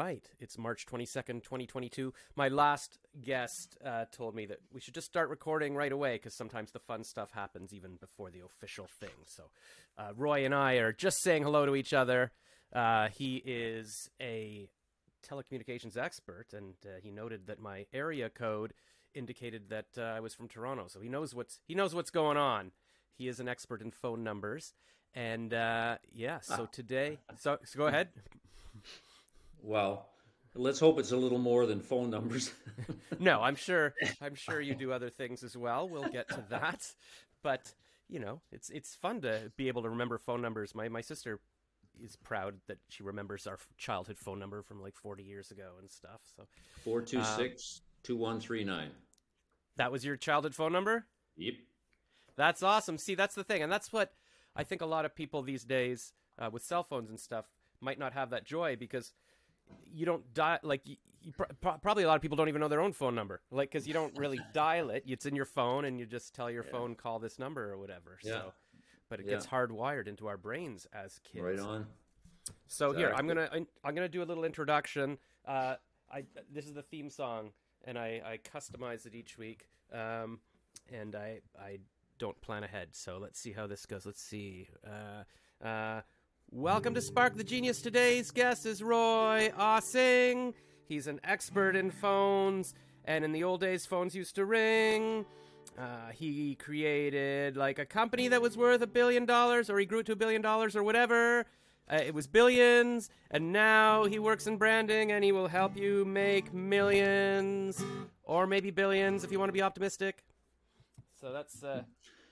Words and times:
right. 0.00 0.30
It's 0.38 0.56
March 0.56 0.86
22nd, 0.86 1.42
2022. 1.42 2.14
My 2.34 2.48
last 2.48 2.98
guest 3.22 3.76
uh, 3.84 4.06
told 4.10 4.34
me 4.34 4.46
that 4.46 4.60
we 4.72 4.80
should 4.80 4.94
just 4.94 5.06
start 5.06 5.28
recording 5.28 5.74
right 5.74 5.92
away 5.92 6.14
because 6.14 6.32
sometimes 6.32 6.72
the 6.72 6.78
fun 6.78 7.04
stuff 7.04 7.32
happens 7.32 7.74
even 7.74 7.96
before 7.96 8.30
the 8.30 8.40
official 8.40 8.86
thing. 8.98 9.26
So, 9.26 9.50
uh, 9.98 10.12
Roy 10.16 10.46
and 10.46 10.54
I 10.54 10.74
are 10.76 10.90
just 10.90 11.20
saying 11.20 11.42
hello 11.42 11.66
to 11.66 11.76
each 11.76 11.92
other. 11.92 12.32
Uh, 12.72 13.08
he 13.08 13.42
is 13.44 14.08
a 14.18 14.70
telecommunications 15.28 15.98
expert, 15.98 16.54
and 16.54 16.76
uh, 16.86 17.00
he 17.02 17.10
noted 17.10 17.46
that 17.48 17.60
my 17.60 17.84
area 17.92 18.30
code 18.30 18.72
indicated 19.14 19.68
that 19.68 19.88
uh, 19.98 20.16
I 20.16 20.20
was 20.20 20.32
from 20.32 20.48
Toronto. 20.48 20.86
So 20.88 21.00
he 21.00 21.10
knows 21.10 21.34
what's 21.34 21.60
he 21.68 21.74
knows 21.74 21.94
what's 21.94 22.10
going 22.10 22.38
on. 22.38 22.72
He 23.18 23.28
is 23.28 23.38
an 23.38 23.48
expert 23.48 23.82
in 23.82 23.90
phone 23.90 24.24
numbers, 24.24 24.72
and 25.12 25.52
uh, 25.52 25.98
yeah. 26.10 26.40
So 26.40 26.66
today, 26.72 27.18
so, 27.38 27.58
so 27.64 27.76
go 27.76 27.86
ahead. 27.86 28.08
Well, 29.62 30.08
let's 30.54 30.80
hope 30.80 30.98
it's 30.98 31.12
a 31.12 31.16
little 31.16 31.38
more 31.38 31.66
than 31.66 31.80
phone 31.80 32.10
numbers. 32.10 32.52
no, 33.18 33.40
I'm 33.40 33.56
sure. 33.56 33.94
I'm 34.20 34.34
sure 34.34 34.60
you 34.60 34.74
do 34.74 34.92
other 34.92 35.10
things 35.10 35.42
as 35.42 35.56
well. 35.56 35.88
We'll 35.88 36.08
get 36.08 36.28
to 36.30 36.44
that, 36.50 36.86
but 37.42 37.72
you 38.08 38.18
know, 38.18 38.40
it's 38.52 38.70
it's 38.70 38.94
fun 38.94 39.20
to 39.22 39.52
be 39.56 39.68
able 39.68 39.82
to 39.82 39.90
remember 39.90 40.18
phone 40.18 40.42
numbers. 40.42 40.74
My 40.74 40.88
my 40.88 41.00
sister 41.00 41.40
is 42.02 42.16
proud 42.16 42.54
that 42.66 42.78
she 42.88 43.02
remembers 43.02 43.46
our 43.46 43.58
childhood 43.76 44.18
phone 44.18 44.38
number 44.38 44.62
from 44.62 44.80
like 44.80 44.96
40 44.96 45.22
years 45.22 45.50
ago 45.50 45.72
and 45.80 45.90
stuff. 45.90 46.20
So 46.36 46.44
426 46.84 47.82
2139. 48.02 48.90
that 49.76 49.92
was 49.92 50.04
your 50.04 50.16
childhood 50.16 50.54
phone 50.54 50.72
number. 50.72 51.04
Yep. 51.36 51.54
That's 52.36 52.62
awesome. 52.62 52.96
See, 52.96 53.14
that's 53.14 53.34
the 53.34 53.44
thing, 53.44 53.62
and 53.62 53.70
that's 53.70 53.92
what 53.92 54.12
I 54.56 54.64
think 54.64 54.80
a 54.80 54.86
lot 54.86 55.04
of 55.04 55.14
people 55.14 55.42
these 55.42 55.64
days 55.64 56.12
uh, 56.38 56.48
with 56.50 56.62
cell 56.62 56.82
phones 56.82 57.10
and 57.10 57.20
stuff 57.20 57.46
might 57.80 57.98
not 57.98 58.12
have 58.14 58.30
that 58.30 58.44
joy 58.44 58.76
because 58.76 59.12
you 59.92 60.06
don't 60.06 60.32
dial 60.34 60.58
like 60.62 60.86
you, 60.86 60.96
you 61.22 61.32
pr- 61.32 61.44
pro- 61.60 61.78
probably 61.78 62.04
a 62.04 62.06
lot 62.06 62.16
of 62.16 62.22
people 62.22 62.36
don't 62.36 62.48
even 62.48 62.60
know 62.60 62.68
their 62.68 62.80
own 62.80 62.92
phone 62.92 63.14
number 63.14 63.40
like 63.50 63.70
because 63.70 63.86
you 63.86 63.92
don't 63.94 64.16
really 64.18 64.40
dial 64.54 64.90
it. 64.90 65.04
It's 65.06 65.26
in 65.26 65.34
your 65.36 65.44
phone 65.44 65.84
and 65.84 65.98
you 65.98 66.06
just 66.06 66.34
tell 66.34 66.50
your 66.50 66.62
phone 66.62 66.94
call 66.94 67.18
this 67.18 67.38
number 67.38 67.70
or 67.72 67.78
whatever. 67.78 68.18
Yeah. 68.22 68.32
so 68.32 68.52
but 69.08 69.20
it 69.20 69.26
Yeah. 69.26 69.32
gets 69.32 69.46
hardwired 69.46 70.06
into 70.08 70.28
our 70.28 70.36
brains 70.36 70.86
as 70.92 71.18
kids. 71.24 71.44
Right 71.44 71.58
on. 71.58 71.86
so 72.68 72.92
here 72.92 73.12
i'm 73.16 73.26
gonna 73.26 73.48
i'm 73.84 73.94
gonna 73.94 74.08
do 74.08 74.22
a 74.22 74.24
little 74.24 74.44
introduction. 74.44 75.18
Uh 75.46 75.74
i 76.12 76.24
this 76.52 76.64
is 76.66 76.72
the 76.74 76.82
theme 76.82 77.10
song 77.10 77.50
and 77.84 77.98
i 77.98 78.20
i 78.24 78.38
customize 78.38 79.06
it 79.06 79.14
each 79.14 79.36
week 79.38 79.68
um 79.92 80.40
and 80.92 81.14
i 81.14 81.40
i 81.60 81.78
don't 82.18 82.40
plan 82.40 82.64
ahead. 82.64 82.88
So 82.92 83.18
let's 83.18 83.38
see 83.40 83.52
how 83.52 83.66
this 83.66 83.86
goes. 83.86 84.04
Let's 84.06 84.22
see. 84.22 84.68
Uh 84.86 85.64
uh 85.66 86.00
welcome 86.52 86.94
to 86.94 87.00
spark 87.00 87.36
the 87.36 87.44
genius 87.44 87.80
today's 87.80 88.32
guest 88.32 88.66
is 88.66 88.82
roy 88.82 89.52
ossing 89.56 90.52
he's 90.88 91.06
an 91.06 91.20
expert 91.22 91.76
in 91.76 91.90
phones 91.90 92.74
and 93.04 93.24
in 93.24 93.30
the 93.30 93.44
old 93.44 93.60
days 93.60 93.86
phones 93.86 94.16
used 94.16 94.34
to 94.34 94.44
ring 94.44 95.24
uh, 95.78 96.10
he 96.12 96.56
created 96.56 97.56
like 97.56 97.78
a 97.78 97.86
company 97.86 98.28
that 98.28 98.42
was 98.42 98.56
worth 98.56 98.82
a 98.82 98.86
billion 98.86 99.24
dollars, 99.24 99.70
or 99.70 99.78
he 99.78 99.86
grew 99.86 100.00
it 100.00 100.06
to 100.06 100.12
a 100.12 100.16
billion 100.16 100.42
dollars, 100.42 100.76
or 100.76 100.82
whatever. 100.82 101.46
Uh, 101.90 101.96
it 101.96 102.12
was 102.12 102.26
billions, 102.26 103.08
and 103.30 103.52
now 103.52 104.04
he 104.04 104.18
works 104.18 104.46
in 104.46 104.56
branding, 104.56 105.12
and 105.12 105.24
he 105.24 105.32
will 105.32 105.48
help 105.48 105.76
you 105.76 106.04
make 106.04 106.52
millions, 106.52 107.82
or 108.24 108.46
maybe 108.46 108.70
billions 108.70 109.24
if 109.24 109.32
you 109.32 109.38
want 109.38 109.48
to 109.48 109.54
be 109.54 109.62
optimistic. 109.62 110.22
So 111.20 111.32
that's 111.32 111.62
uh, 111.62 111.82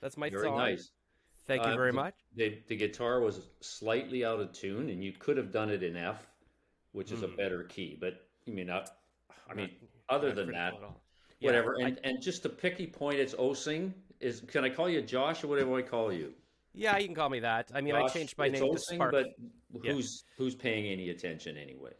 that's 0.02 0.16
my 0.16 0.28
Very 0.28 0.48
song. 0.48 0.58
nice. 0.58 0.90
Thank 1.48 1.62
you 1.64 1.70
Uh, 1.72 1.76
very 1.76 1.90
the- 1.90 1.96
much. 1.96 2.14
The, 2.36 2.58
the 2.68 2.76
guitar 2.76 3.20
was 3.20 3.48
slightly 3.60 4.22
out 4.24 4.38
of 4.38 4.52
tune, 4.52 4.90
and 4.90 5.02
you 5.02 5.12
could 5.12 5.38
have 5.38 5.50
done 5.50 5.70
it 5.70 5.82
in 5.82 5.96
F, 5.96 6.28
which 6.92 7.10
is 7.10 7.22
a 7.22 7.28
better 7.28 7.64
key. 7.64 7.96
But 7.98 8.28
I 8.46 8.50
mean, 8.50 8.68
I, 8.70 8.84
I 9.50 9.54
mean, 9.54 9.70
other 10.10 10.28
Not 10.28 10.36
than 10.36 10.52
that, 10.52 10.74
at 10.74 10.82
all. 10.82 11.00
Yeah, 11.40 11.48
whatever. 11.48 11.76
I- 11.80 11.86
And 11.86 12.00
and 12.04 12.22
just 12.22 12.42
to 12.42 12.50
picky 12.50 12.86
point, 12.86 13.18
it's 13.18 13.34
Osing. 13.34 13.94
Is 14.20 14.42
can 14.42 14.62
I 14.62 14.68
call 14.68 14.90
you 14.90 15.00
Josh 15.00 15.42
or 15.42 15.48
whatever 15.48 15.74
I 15.74 15.82
call 15.82 16.12
you? 16.12 16.34
yeah, 16.74 16.98
you 16.98 17.06
can 17.06 17.14
call 17.14 17.30
me 17.30 17.40
that. 17.40 17.70
I 17.74 17.80
mean, 17.80 17.94
I 17.94 18.06
changed 18.08 18.36
my 18.36 18.46
it's 18.46 18.60
name 18.60 18.70
to 18.70 18.78
Osing, 18.78 18.94
Spark. 18.96 19.12
but 19.12 19.26
Yeah. 19.82 19.92
who's 19.92 20.24
who's 20.36 20.54
paying 20.54 20.84
any 20.86 21.08
attention 21.08 21.56
anyway? 21.56 21.94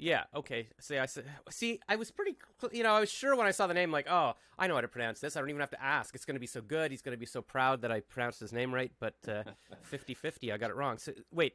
Yeah. 0.00 0.24
Okay. 0.34 0.68
See, 0.78 0.98
I. 0.98 1.06
See, 1.50 1.80
I 1.88 1.96
was 1.96 2.10
pretty. 2.10 2.36
You 2.72 2.82
know, 2.82 2.92
I 2.92 3.00
was 3.00 3.10
sure 3.10 3.36
when 3.36 3.46
I 3.46 3.50
saw 3.50 3.66
the 3.66 3.74
name, 3.74 3.92
like, 3.92 4.06
oh, 4.10 4.34
I 4.58 4.66
know 4.66 4.74
how 4.74 4.80
to 4.80 4.88
pronounce 4.88 5.20
this. 5.20 5.36
I 5.36 5.40
don't 5.40 5.50
even 5.50 5.60
have 5.60 5.70
to 5.70 5.82
ask. 5.82 6.14
It's 6.14 6.24
going 6.24 6.36
to 6.36 6.40
be 6.40 6.46
so 6.46 6.60
good. 6.60 6.90
He's 6.90 7.02
going 7.02 7.14
to 7.14 7.20
be 7.20 7.26
so 7.26 7.42
proud 7.42 7.82
that 7.82 7.92
I 7.92 8.00
pronounced 8.00 8.40
his 8.40 8.52
name 8.52 8.72
right. 8.72 8.90
But 8.98 9.14
uh, 9.28 9.42
50-50, 9.92 10.52
I 10.52 10.56
got 10.56 10.70
it 10.70 10.76
wrong. 10.76 10.98
So 10.98 11.12
wait, 11.32 11.54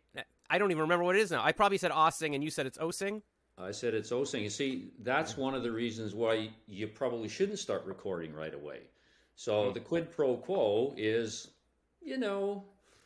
I 0.50 0.57
don't 0.57 0.72
even 0.72 0.81
remember 0.81 1.03
what 1.03 1.16
it 1.16 1.22
is 1.22 1.31
now. 1.31 1.44
I 1.44 1.51
probably 1.51 1.78
said 1.78 1.91
Ossing, 1.91 2.35
and 2.35 2.44
you 2.44 2.50
said 2.50 2.66
it's 2.66 2.78
Osing. 2.78 3.22
I 3.57 3.72
said 3.72 3.94
it's 3.94 4.11
Osing. 4.11 4.44
You 4.44 4.50
see, 4.50 4.91
that's 5.00 5.38
one 5.38 5.55
of 5.55 5.63
the 5.63 5.72
reasons 5.72 6.13
why 6.13 6.50
you 6.67 6.88
probably 6.88 7.29
shouldn't 7.29 7.59
start 7.59 7.85
recording 7.85 8.34
right 8.34 8.53
away. 8.53 8.81
So 9.35 9.72
the 9.72 9.79
quid 9.79 10.11
pro 10.11 10.38
quo 10.38 10.94
is, 10.97 11.50
you 12.01 12.17
know, 12.17 12.63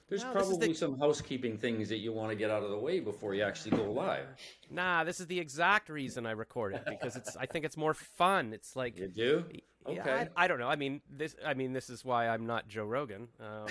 there's 0.10 0.24
No, 0.24 0.30
is 0.32 0.34
the- 0.34 0.40
probably 0.40 0.74
some 0.74 0.98
housekeeping 1.00 1.58
things 1.58 1.88
that 1.90 1.98
you 1.98 2.12
want 2.12 2.30
to 2.32 2.36
get 2.36 2.50
out 2.50 2.64
of 2.64 2.72
the 2.72 2.78
way 2.78 3.00
before 3.00 3.34
you 3.36 3.44
actually 3.44 3.78
go 3.78 3.92
live. 3.92 4.26
Nah, 4.72 5.04
this 5.04 5.20
is 5.20 5.28
the 5.28 5.40
exact 5.40 5.90
reason 5.90 6.26
I 6.26 6.32
recorded 6.32 6.82
because 6.88 7.16
it's. 7.16 7.36
I 7.38 7.46
think 7.46 7.66
it's 7.66 7.78
more 7.78 7.94
fun. 7.94 8.54
It's 8.54 8.76
like. 8.76 8.98
You 8.98 9.08
do? 9.08 9.46
Yeah, 9.88 10.02
Okay. 10.02 10.28
I, 10.36 10.46
I 10.46 10.48
don't 10.48 10.60
know. 10.60 10.68
I 10.68 10.76
mean, 10.76 11.02
this. 11.10 11.36
I 11.46 11.54
mean, 11.54 11.74
this 11.74 11.90
is 11.90 12.04
why 12.04 12.28
I'm 12.28 12.46
not 12.46 12.68
Joe 12.68 12.86
Rogan. 12.86 13.28
Um, 13.40 13.68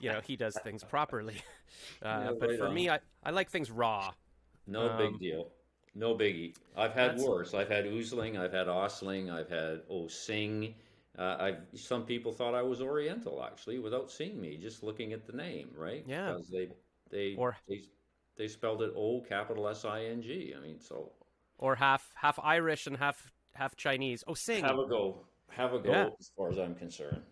you 0.00 0.10
know, 0.12 0.20
he 0.20 0.36
does 0.36 0.56
things 0.62 0.82
properly. 0.84 1.36
Uh, 2.02 2.06
Yeah, 2.26 2.32
but 2.38 2.56
for 2.58 2.66
on. 2.68 2.74
me, 2.74 2.88
I, 2.88 3.00
I 3.24 3.30
like 3.30 3.50
things 3.50 3.70
raw. 3.70 4.12
No 4.66 4.88
Um, 4.88 4.98
big 4.98 5.18
deal. 5.18 5.48
No 5.94 6.14
biggie. 6.14 6.54
I've 6.76 6.92
had 6.92 7.18
worse. 7.18 7.54
I've 7.54 7.68
had 7.68 7.84
oozling. 7.86 8.38
I've 8.38 8.52
had 8.52 8.66
osling. 8.68 9.30
I've 9.30 9.48
had 9.50 9.82
osing. 9.90 10.74
Uh, 11.18 11.36
I've 11.40 11.58
some 11.74 12.04
people 12.04 12.32
thought 12.32 12.54
I 12.54 12.62
was 12.62 12.80
Oriental 12.80 13.42
actually 13.42 13.78
without 13.78 14.10
seeing 14.10 14.40
me, 14.40 14.56
just 14.58 14.82
looking 14.82 15.12
at 15.12 15.26
the 15.26 15.32
name, 15.32 15.70
right? 15.74 16.04
Yeah. 16.06 16.32
Because 16.32 16.48
they 16.50 16.68
they 17.10 17.34
Or- 17.36 17.56
they 17.68 17.82
they 18.36 18.48
spelled 18.48 18.82
it 18.82 18.92
O 18.94 19.20
capital 19.22 19.66
S 19.68 19.84
I 19.84 20.04
N 20.04 20.20
G. 20.22 20.54
I 20.56 20.60
mean, 20.60 20.78
so 20.80 21.12
Or 21.58 21.74
half 21.76 22.12
half 22.14 22.38
Irish 22.42 22.86
and 22.86 22.96
half 22.96 23.32
half 23.54 23.74
Chinese. 23.76 24.22
Oh, 24.26 24.34
sing. 24.34 24.62
have 24.64 24.78
a 24.78 24.86
go. 24.86 25.26
Have 25.48 25.72
a 25.72 25.78
go 25.78 25.90
Yeah. 25.90 26.08
as 26.18 26.30
far 26.36 26.50
as 26.50 26.58
I'm 26.58 26.74
concerned. 26.74 27.22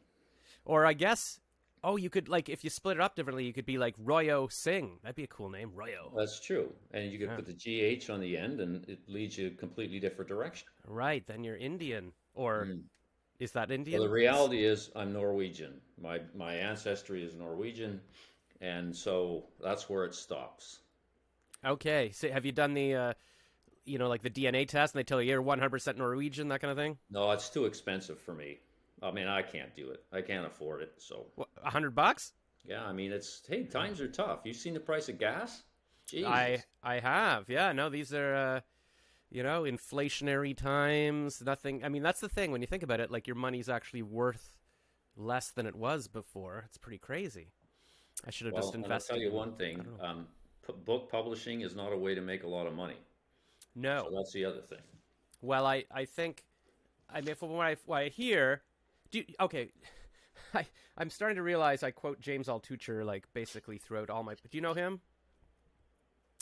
Or 0.65 0.87
I 0.87 0.95
guess, 0.95 1.21
oh, 1.83 1.97
you 1.97 2.09
could 2.09 2.31
like 2.31 2.49
if 2.49 2.65
you 2.65 2.71
split 2.71 2.97
it 2.97 3.03
up 3.03 3.17
differently, 3.17 3.45
you 3.45 3.53
could 3.53 3.67
be 3.67 3.77
like 3.77 3.95
Royo 3.99 4.51
Singh. 4.51 4.99
That'd 5.03 5.17
be 5.17 5.25
a 5.25 5.27
cool 5.27 5.51
name, 5.51 5.73
Royo. 5.73 6.11
That's 6.17 6.41
true. 6.41 6.73
And 6.93 7.13
you 7.13 7.19
could 7.19 7.29
Yeah. 7.29 7.37
put 7.37 7.45
the 7.45 7.53
GH 7.53 8.09
on 8.09 8.21
the 8.21 8.39
end 8.39 8.61
and 8.63 8.89
it 8.89 9.07
leads 9.09 9.37
you 9.37 9.49
a 9.49 9.51
completely 9.51 10.01
different 10.01 10.29
direction. 10.31 10.69
Right, 10.87 11.27
then 11.27 11.45
you're 11.45 11.57
Indian. 11.59 12.15
Or 12.33 12.65
Mm. 12.65 12.85
Is 13.39 13.53
that 13.53 13.71
Indian? 13.71 13.99
Well, 13.99 14.09
the 14.09 14.15
reality 14.15 14.65
is, 14.65 14.91
I'm 14.95 15.13
Norwegian. 15.13 15.81
My 16.01 16.21
my 16.35 16.55
ancestry 16.55 17.25
is 17.25 17.35
Norwegian, 17.35 18.01
and 18.61 18.95
so 18.95 19.45
that's 19.63 19.89
where 19.89 20.05
it 20.05 20.15
stops. 20.15 20.81
Okay, 21.65 22.11
so 22.13 22.31
have 22.31 22.45
you 22.45 22.53
done 22.53 22.75
the, 22.75 22.95
uh, 22.95 23.13
you 23.87 23.97
know, 23.99 24.09
like 24.09 24.23
the 24.23 24.29
DNA 24.31 24.69
test, 24.69 24.95
and 24.95 24.99
they 24.99 25.05
tell 25.05 25.23
you 25.23 25.33
you're 25.33 25.43
100% 25.43 25.97
Norwegian, 25.97 26.49
that 26.49 26.61
kind 26.61 26.71
of 26.71 26.77
thing? 26.77 26.99
No, 27.11 27.31
it's 27.31 27.49
too 27.49 27.65
expensive 27.65 28.21
for 28.21 28.35
me. 28.35 28.59
I 29.03 29.11
mean, 29.11 29.29
I 29.29 29.41
can't 29.41 29.75
do 29.75 29.89
it. 29.91 30.05
I 30.13 30.21
can't 30.21 30.47
afford 30.47 30.83
it. 30.83 30.93
So 30.99 31.27
a 31.63 31.71
hundred 31.71 31.95
bucks? 31.95 32.33
yeah, 32.67 32.85
I 32.85 32.93
mean, 32.93 33.13
it's 33.13 33.43
hey, 33.49 33.65
times 33.65 34.01
are 34.01 34.09
tough. 34.09 34.41
You've 34.45 34.57
seen 34.57 34.75
the 34.75 34.81
price 34.81 35.09
of 35.09 35.19
gas? 35.19 35.63
Jesus. 36.07 36.31
I 36.31 36.63
I 36.83 37.01
have. 37.01 37.49
Yeah, 37.49 37.73
no, 37.73 37.89
these 37.89 38.13
are, 38.13 38.35
uh, 38.35 38.61
you 39.35 39.43
know, 39.43 39.65
inflationary 39.65 40.57
times. 40.57 41.43
Nothing. 41.45 41.85
I 41.85 41.89
mean, 41.89 42.05
that's 42.05 42.21
the 42.21 42.29
thing 42.29 42.53
when 42.53 42.61
you 42.61 42.69
think 42.69 42.85
about 42.85 43.01
it. 43.01 43.11
Like 43.11 43.27
your 43.27 43.35
money's 43.35 43.69
actually 43.69 44.03
worth 44.03 44.57
less 45.17 45.51
than 45.51 45.67
it 45.67 45.75
was 45.75 46.07
before. 46.07 46.63
It's 46.69 46.79
pretty 46.79 46.99
crazy. 46.99 47.49
I 48.25 48.31
should 48.31 48.47
have 48.47 48.55
well, 48.55 48.63
just 48.63 48.75
and 48.77 48.87
I'll 48.91 49.01
tell 49.01 49.19
you 49.19 49.29
in- 49.29 49.35
one 49.35 49.57
thing: 49.57 49.85
um, 50.01 50.29
p- 50.65 50.73
book 50.85 51.11
publishing 51.11 51.63
is 51.63 51.75
not 51.75 51.93
a 51.93 51.97
way 51.97 52.15
to 52.15 52.21
make 52.21 52.45
a 52.45 52.47
lot 52.47 52.69
of 52.69 52.75
money. 52.75 52.97
No. 53.75 54.07
So 54.09 54.17
that's 54.17 54.33
the 54.33 54.45
other 54.45 54.61
thing. 54.61 54.79
Well, 55.43 55.67
I, 55.67 55.85
I 55.91 56.05
think, 56.05 56.45
I 57.13 57.21
mean, 57.21 57.35
from 57.35 57.51
what 57.51 57.67
I, 57.67 57.77
what 57.87 58.03
I 58.03 58.09
hear, 58.09 58.63
do 59.11 59.19
you, 59.19 59.25
okay, 59.41 59.73
I, 60.55 60.65
I'm 60.97 61.11
starting 61.11 61.37
to 61.37 61.43
realize 61.43 61.83
I 61.83 61.91
quote 61.91 62.21
James 62.21 62.47
Altucher 62.47 63.05
like 63.05 63.27
basically 63.35 63.79
throughout 63.79 64.11
all 64.11 64.23
my. 64.23 64.35
Do 64.35 64.57
you 64.57 64.61
know 64.61 64.75
him? 64.75 65.01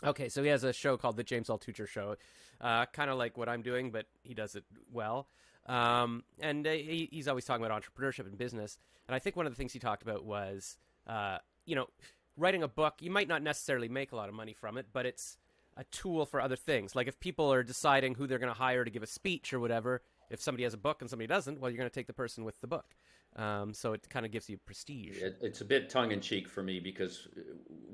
Okay, 0.04 0.28
so 0.28 0.43
he 0.43 0.49
has 0.49 0.64
a 0.64 0.72
show 0.72 0.96
called 0.96 1.16
the 1.16 1.22
James 1.22 1.49
Altucher 1.49 1.87
Show, 1.87 2.16
uh, 2.60 2.87
kind 2.87 3.10
of 3.10 3.19
like 3.19 3.37
what 3.37 3.49
I'm 3.49 3.62
doing, 3.62 3.90
but 3.90 4.06
he 4.25 4.34
does 4.34 4.56
it 4.56 4.64
well. 4.93 5.28
Um, 5.66 6.25
and 6.40 6.66
uh, 6.66 6.70
he, 6.70 7.08
he's 7.12 7.28
always 7.28 7.44
talking 7.44 7.64
about 7.64 7.81
entrepreneurship 7.81 8.26
and 8.26 8.37
business. 8.37 8.78
And 9.06 9.14
I 9.14 9.20
think 9.20 9.37
one 9.37 9.46
of 9.46 9.52
the 9.52 9.56
things 9.56 9.72
he 9.72 9.78
talked 9.78 10.02
about 10.02 10.25
was, 10.25 10.76
uh, 11.06 11.38
you 11.66 11.76
know, 11.76 11.87
writing 12.37 12.62
a 12.62 12.69
book. 12.69 12.94
You 13.00 13.10
might 13.10 13.28
not 13.28 13.43
necessarily 13.43 13.88
make 13.88 14.12
a 14.12 14.16
lot 14.16 14.28
of 14.28 14.34
money 14.34 14.54
from 14.54 14.76
it, 14.76 14.87
but 14.93 15.06
it's 15.06 15.37
a 15.76 15.84
tool 15.84 16.26
for 16.26 16.40
other 16.40 16.56
things. 16.56 16.96
Like 16.96 17.06
if 17.06 17.19
people 17.20 17.52
are 17.52 17.62
deciding 17.62 18.14
who 18.14 18.26
they're 18.26 18.38
going 18.38 18.52
to 18.52 18.58
hire 18.58 18.84
to 18.84 18.90
give 18.90 19.02
a 19.02 19.06
speech 19.06 19.52
or 19.52 19.60
whatever, 19.60 20.02
if 20.31 20.40
somebody 20.40 20.64
has 20.64 20.75
a 20.75 20.78
book 20.78 21.00
and 21.00 21.08
somebody 21.08 21.26
doesn't, 21.26 21.60
well, 21.60 21.70
you're 21.70 21.78
going 21.78 21.88
to 21.88 21.94
take 21.94 22.06
the 22.06 22.12
person 22.12 22.44
with 22.44 22.60
the 22.60 22.66
book. 22.66 22.94
Um, 23.37 23.73
so 23.73 23.94
it 23.94 24.06
kind 24.11 24.26
of 24.26 24.32
gives 24.32 24.50
you 24.50 24.58
prestige. 24.58 25.23
It, 25.23 25.38
it's 25.40 25.62
a 25.62 25.64
bit 25.64 25.88
tongue 25.88 26.12
in 26.12 26.20
cheek 26.20 26.49
for 26.49 26.62
me 26.62 26.81
because 26.81 27.29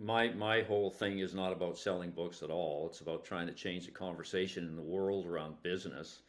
my 0.00 0.30
my 0.30 0.62
whole 0.62 0.90
thing 0.90 1.20
is 1.20 1.34
not 1.34 1.52
about 1.52 1.78
selling 1.78 2.10
books 2.10 2.42
at 2.42 2.50
all. 2.50 2.88
It's 2.90 3.00
about 3.00 3.24
trying 3.24 3.46
to 3.46 3.52
change 3.52 3.86
the 3.86 3.92
conversation 3.92 4.66
in 4.66 4.74
the 4.74 4.82
world 4.82 5.26
around 5.26 5.62
business 5.62 6.22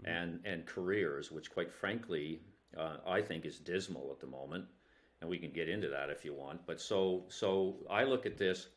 mm-hmm. 0.00 0.10
and 0.10 0.40
and 0.44 0.66
careers, 0.66 1.32
which, 1.32 1.50
quite 1.50 1.72
frankly, 1.72 2.42
uh, 2.76 2.98
I 3.06 3.20
think 3.20 3.44
is 3.44 3.58
dismal 3.58 4.10
at 4.12 4.20
the 4.20 4.28
moment. 4.28 4.66
And 5.20 5.30
we 5.30 5.38
can 5.38 5.50
get 5.52 5.68
into 5.68 5.88
that 5.88 6.10
if 6.10 6.24
you 6.24 6.34
want. 6.34 6.64
But 6.66 6.80
so 6.80 7.24
so 7.28 7.76
I 7.90 8.04
look 8.04 8.24
at 8.24 8.36
this 8.36 8.68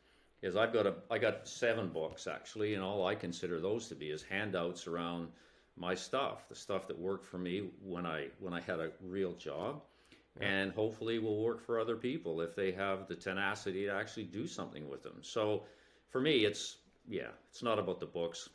as 0.43 0.55
I've 0.55 0.73
got 0.73 0.87
a 0.87 0.95
I 1.11 1.19
got 1.19 1.47
seven 1.47 1.89
books 1.89 2.25
actually, 2.25 2.73
and 2.73 2.83
all 2.83 3.05
I 3.05 3.13
consider 3.13 3.59
those 3.59 3.87
to 3.89 3.95
be 3.95 4.09
is 4.09 4.23
handouts 4.23 4.87
around 4.87 5.29
my 5.77 5.93
stuff, 5.93 6.49
the 6.49 6.55
stuff 6.55 6.87
that 6.87 6.97
worked 6.97 7.25
for 7.25 7.37
me 7.37 7.69
when 7.83 8.05
I 8.05 8.27
when 8.39 8.53
I 8.53 8.61
had 8.61 8.79
a 8.79 8.91
real 9.01 9.33
job, 9.33 9.81
yeah. 10.39 10.47
and 10.47 10.71
hopefully 10.71 11.19
will 11.19 11.43
work 11.43 11.61
for 11.61 11.79
other 11.79 11.95
people 11.95 12.41
if 12.41 12.55
they 12.55 12.71
have 12.71 13.07
the 13.07 13.15
tenacity 13.15 13.85
to 13.85 13.93
actually 13.93 14.25
do 14.25 14.47
something 14.47 14.89
with 14.89 15.03
them. 15.03 15.19
So, 15.21 15.63
for 16.09 16.19
me, 16.19 16.45
it's 16.45 16.77
yeah, 17.07 17.29
it's 17.49 17.63
not 17.63 17.79
about 17.79 17.99
the 17.99 18.05
books. 18.05 18.49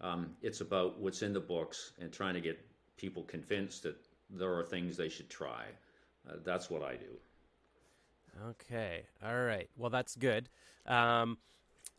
Um, 0.00 0.30
it's 0.42 0.60
about 0.60 0.98
what's 0.98 1.22
in 1.22 1.32
the 1.32 1.40
books 1.40 1.92
and 2.00 2.12
trying 2.12 2.34
to 2.34 2.40
get 2.40 2.58
people 2.96 3.22
convinced 3.24 3.82
that 3.82 3.96
there 4.30 4.54
are 4.54 4.62
things 4.62 4.96
they 4.96 5.08
should 5.08 5.28
try. 5.28 5.64
Uh, 6.28 6.34
that's 6.44 6.70
what 6.70 6.82
I 6.82 6.96
do. 6.96 7.18
Okay. 8.50 9.04
All 9.24 9.42
right. 9.42 9.68
Well, 9.76 9.90
that's 9.90 10.16
good. 10.16 10.48
Um, 10.86 11.38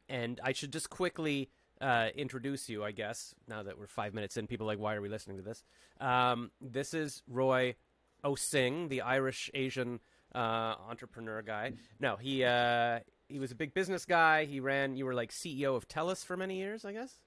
and 0.10 0.40
I 0.44 0.54
should 0.54 0.72
just 0.74 0.90
quickly 0.90 1.50
uh, 1.81 2.10
introduce 2.16 2.69
you, 2.69 2.83
I 2.83 2.92
guess, 2.92 3.33
now 3.48 3.63
that 3.63 3.78
we're 3.78 3.88
five 3.88 4.13
minutes 4.13 4.38
in. 4.38 4.48
People 4.48 4.68
like, 4.68 4.80
why 4.80 4.95
are 4.95 5.01
we 5.01 5.10
listening 5.10 5.38
to 5.38 5.44
this? 5.44 5.63
Um, 6.00 6.51
this 6.62 6.94
is 6.94 7.24
Roy 7.28 7.75
Osing, 8.24 8.89
the 8.89 9.01
Irish 9.01 9.50
Asian 9.54 10.00
uh, 10.33 10.75
entrepreneur 10.89 11.42
guy. 11.42 11.74
No, 12.00 12.16
he 12.16 12.44
uh, 12.44 13.00
he 13.28 13.39
was 13.39 13.51
a 13.51 13.56
big 13.56 13.74
business 13.74 14.06
guy. 14.06 14.45
He 14.45 14.60
ran. 14.60 14.95
You 14.95 15.06
were 15.06 15.16
like 15.16 15.31
CEO 15.31 15.75
of 15.75 15.88
TELUS 15.88 16.24
for 16.24 16.38
many 16.38 16.57
years, 16.57 16.86
I 16.86 16.94
guess. 16.94 17.18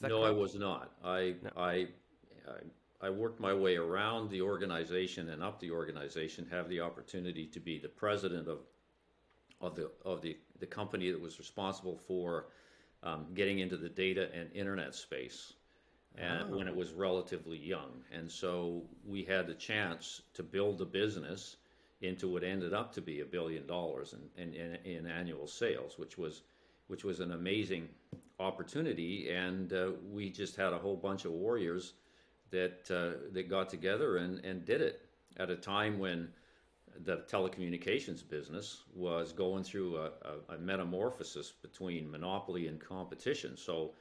no, 0.00 0.20
correct? 0.20 0.24
I 0.24 0.30
was 0.30 0.54
not. 0.54 0.92
I, 1.04 1.34
no. 1.42 1.50
I 1.56 1.86
I 2.48 3.06
I 3.06 3.10
worked 3.10 3.40
my 3.40 3.52
way 3.52 3.76
around 3.76 4.30
the 4.30 4.42
organization 4.42 5.30
and 5.30 5.42
up 5.42 5.60
the 5.60 5.70
organization. 5.70 6.46
Have 6.50 6.68
the 6.68 6.80
opportunity 6.80 7.46
to 7.46 7.60
be 7.60 7.78
the 7.78 7.88
president 7.88 8.48
of 8.48 8.60
of 9.60 9.76
the 9.76 9.90
of 10.04 10.22
the 10.22 10.36
the 10.58 10.66
company 10.66 11.10
that 11.10 11.20
was 11.20 11.38
responsible 11.38 11.98
for 12.06 12.46
um, 13.02 13.26
getting 13.34 13.60
into 13.60 13.76
the 13.76 13.88
data 13.88 14.28
and 14.34 14.50
internet 14.52 14.94
space 14.94 15.54
and 16.16 16.46
oh. 16.50 16.56
when 16.56 16.66
it 16.66 16.74
was 16.74 16.92
relatively 16.92 17.58
young. 17.58 18.02
And 18.12 18.30
so 18.30 18.82
we 19.06 19.22
had 19.22 19.46
the 19.46 19.54
chance 19.54 20.22
to 20.34 20.42
build 20.42 20.80
a 20.80 20.84
business 20.84 21.56
into 22.02 22.28
what 22.28 22.42
ended 22.42 22.72
up 22.72 22.92
to 22.94 23.00
be 23.00 23.20
a 23.20 23.24
billion 23.24 23.66
dollars 23.66 24.14
in, 24.36 24.42
in, 24.42 24.54
in, 24.54 24.74
in 24.84 25.06
annual 25.06 25.46
sales, 25.46 25.98
which 25.98 26.18
was 26.18 26.42
which 26.88 27.04
was 27.04 27.20
an 27.20 27.30
amazing 27.32 27.88
opportunity. 28.40 29.30
And 29.30 29.72
uh, 29.72 29.92
we 30.10 30.28
just 30.28 30.56
had 30.56 30.72
a 30.72 30.78
whole 30.78 30.96
bunch 30.96 31.24
of 31.24 31.30
warriors 31.30 31.92
that 32.50 32.90
uh, 32.90 33.28
that 33.32 33.48
got 33.48 33.68
together 33.68 34.16
and, 34.16 34.44
and 34.44 34.64
did 34.64 34.80
it 34.80 35.02
at 35.36 35.50
a 35.50 35.56
time 35.56 35.98
when 35.98 36.28
the 37.04 37.18
telecommunications 37.30 38.26
business 38.28 38.82
was 38.94 39.32
going 39.32 39.64
through 39.64 39.96
a, 39.96 40.10
a, 40.50 40.54
a, 40.54 40.58
metamorphosis 40.58 41.52
between 41.62 42.10
monopoly 42.10 42.66
and 42.66 42.80
competition. 42.80 43.56
So 43.56 43.92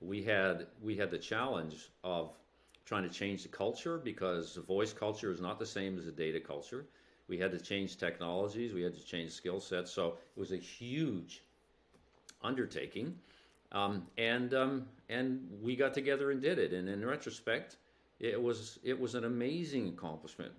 we 0.00 0.22
had 0.22 0.66
we 0.82 0.96
had 0.96 1.10
the 1.10 1.18
challenge 1.18 1.90
of 2.04 2.36
trying 2.84 3.02
to 3.02 3.08
change 3.08 3.42
the 3.42 3.48
culture 3.48 3.98
because 3.98 4.54
the 4.54 4.60
voice 4.60 4.92
culture 4.92 5.30
is 5.30 5.40
not 5.40 5.58
the 5.58 5.66
same 5.66 5.98
as 5.98 6.04
the 6.04 6.12
data 6.12 6.40
culture. 6.40 6.86
We 7.28 7.38
had 7.38 7.50
to 7.52 7.58
change 7.58 7.98
technologies. 7.98 8.72
We 8.72 8.82
had 8.82 8.94
to 8.94 9.04
change 9.04 9.32
skill 9.32 9.60
sets. 9.60 9.90
So 9.90 10.18
it 10.36 10.40
was 10.40 10.52
a 10.52 10.56
huge 10.56 11.42
undertaking, 12.42 13.18
um, 13.72 14.06
and 14.16 14.54
um, 14.54 14.86
and 15.08 15.48
we 15.60 15.74
got 15.76 15.92
together 15.92 16.30
and 16.30 16.40
did 16.40 16.58
it. 16.58 16.72
And 16.72 16.88
in 16.88 17.04
retrospect, 17.04 17.76
it 18.20 18.40
was 18.40 18.78
it 18.84 18.98
was 18.98 19.14
an 19.14 19.24
amazing 19.24 19.88
accomplishment 19.88 20.52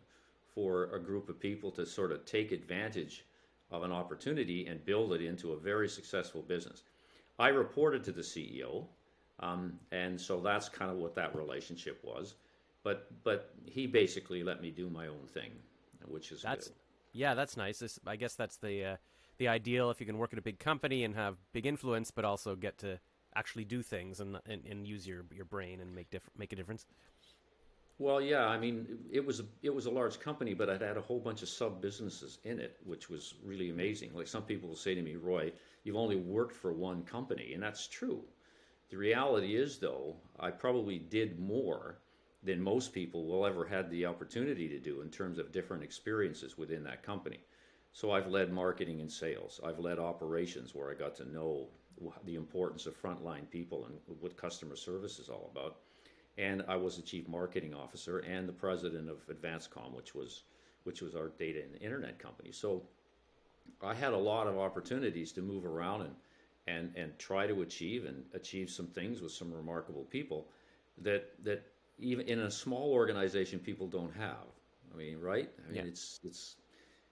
for 0.57 0.85
a 0.85 0.99
group 0.99 1.29
of 1.29 1.39
people 1.39 1.69
to 1.69 1.85
sort 1.85 2.11
of 2.11 2.25
take 2.25 2.51
advantage 2.51 3.27
of 3.69 3.83
an 3.83 3.91
opportunity 3.91 4.65
and 4.65 4.83
build 4.85 5.13
it 5.13 5.21
into 5.21 5.51
a 5.51 5.59
very 5.59 5.87
successful 5.87 6.41
business. 6.41 6.81
I 7.37 7.49
reported 7.49 8.03
to 8.05 8.11
the 8.11 8.23
CEO, 8.23 8.87
um, 9.39 9.73
and 9.91 10.19
so 10.19 10.39
that's 10.39 10.67
kind 10.67 10.89
of 10.89 10.97
what 10.97 11.13
that 11.13 11.35
relationship 11.35 12.03
was. 12.03 12.37
But 12.81 13.07
but 13.23 13.53
he 13.65 13.85
basically 13.85 14.41
let 14.41 14.59
me 14.59 14.71
do 14.71 14.89
my 14.89 15.05
own 15.05 15.27
thing, 15.27 15.51
which 16.07 16.31
is 16.31 16.41
that's 16.41 16.69
good. 16.69 16.77
yeah, 17.13 17.35
that's 17.35 17.55
nice. 17.55 17.77
This, 17.77 17.99
I 18.07 18.15
guess 18.15 18.33
that's 18.33 18.57
the 18.57 18.83
uh, 18.83 18.95
the 19.37 19.49
ideal 19.49 19.91
if 19.91 19.99
you 19.99 20.07
can 20.07 20.17
work 20.17 20.33
at 20.33 20.39
a 20.39 20.41
big 20.41 20.57
company 20.57 21.03
and 21.03 21.13
have 21.13 21.35
big 21.53 21.67
influence, 21.67 22.09
but 22.09 22.25
also 22.25 22.55
get 22.55 22.79
to 22.79 22.99
actually 23.35 23.65
do 23.65 23.83
things 23.83 24.21
and 24.21 24.39
and, 24.47 24.65
and 24.65 24.87
use 24.87 25.07
your 25.07 25.23
your 25.31 25.45
brain 25.45 25.81
and 25.81 25.93
make 25.93 26.09
diff- 26.09 26.31
make 26.35 26.51
a 26.51 26.55
difference. 26.55 26.87
Well, 27.99 28.21
yeah, 28.21 28.45
I 28.45 28.59
mean, 28.59 28.99
it 29.11 29.25
was 29.25 29.39
a, 29.39 29.45
it 29.63 29.73
was 29.73 29.87
a 29.87 29.91
large 29.91 30.19
company, 30.19 30.53
but 30.53 30.69
it 30.69 30.81
had 30.81 30.97
a 30.97 31.01
whole 31.01 31.19
bunch 31.19 31.41
of 31.41 31.49
sub 31.49 31.81
businesses 31.81 32.37
in 32.43 32.59
it, 32.59 32.77
which 32.85 33.09
was 33.09 33.35
really 33.43 33.71
amazing. 33.71 34.13
Like 34.13 34.27
some 34.27 34.43
people 34.43 34.69
will 34.69 34.75
say 34.75 34.93
to 34.93 35.01
me, 35.01 35.15
Roy, 35.15 35.51
you've 35.83 35.95
only 35.95 36.15
worked 36.15 36.55
for 36.55 36.73
one 36.73 37.03
company, 37.03 37.53
and 37.53 37.63
that's 37.63 37.87
true. 37.87 38.23
The 38.89 38.97
reality 38.97 39.55
is, 39.55 39.79
though, 39.79 40.15
I 40.39 40.51
probably 40.51 40.99
did 40.99 41.39
more 41.39 41.97
than 42.43 42.61
most 42.61 42.93
people 42.93 43.25
will 43.25 43.47
ever 43.47 43.65
had 43.65 43.89
the 43.89 44.05
opportunity 44.05 44.67
to 44.69 44.79
do 44.79 45.01
in 45.01 45.09
terms 45.09 45.39
of 45.39 45.51
different 45.51 45.83
experiences 45.83 46.55
within 46.55 46.83
that 46.83 47.01
company. 47.01 47.39
So 47.93 48.11
I've 48.11 48.27
led 48.27 48.53
marketing 48.53 49.01
and 49.01 49.11
sales. 49.11 49.59
I've 49.65 49.79
led 49.79 49.97
operations 49.97 50.75
where 50.75 50.91
I 50.91 50.93
got 50.93 51.15
to 51.15 51.31
know 51.31 51.69
the 52.25 52.35
importance 52.35 52.85
of 52.85 53.01
frontline 53.01 53.49
people 53.49 53.85
and 53.85 53.95
what 54.19 54.37
customer 54.37 54.75
service 54.75 55.17
is 55.17 55.29
all 55.29 55.49
about 55.51 55.77
and 56.37 56.63
I 56.67 56.75
was 56.75 56.95
the 56.97 57.01
chief 57.01 57.27
marketing 57.27 57.73
officer 57.73 58.19
and 58.19 58.47
the 58.47 58.53
president 58.53 59.09
of 59.09 59.27
AdvanceComm, 59.27 59.93
which 59.93 60.13
was 60.15 60.43
which 60.83 61.01
was 61.01 61.15
our 61.15 61.29
data 61.37 61.61
and 61.61 61.81
internet 61.81 62.17
company. 62.17 62.51
So 62.51 62.83
I 63.83 63.93
had 63.93 64.13
a 64.13 64.17
lot 64.17 64.47
of 64.47 64.57
opportunities 64.57 65.31
to 65.33 65.41
move 65.41 65.65
around 65.65 66.01
and 66.01 66.15
and 66.67 66.91
and 66.95 67.17
try 67.19 67.47
to 67.47 67.61
achieve 67.61 68.05
and 68.05 68.23
achieve 68.33 68.69
some 68.69 68.87
things 68.87 69.21
with 69.21 69.31
some 69.31 69.53
remarkable 69.53 70.05
people 70.05 70.47
that 71.01 71.31
that 71.43 71.63
even 71.99 72.27
in 72.27 72.39
a 72.39 72.51
small 72.51 72.91
organization 72.91 73.59
people 73.59 73.87
don't 73.87 74.13
have. 74.15 74.45
I 74.93 74.97
mean, 74.97 75.19
right? 75.19 75.49
I 75.63 75.71
mean, 75.71 75.75
yeah. 75.75 75.89
it's 75.89 76.19
it's 76.23 76.55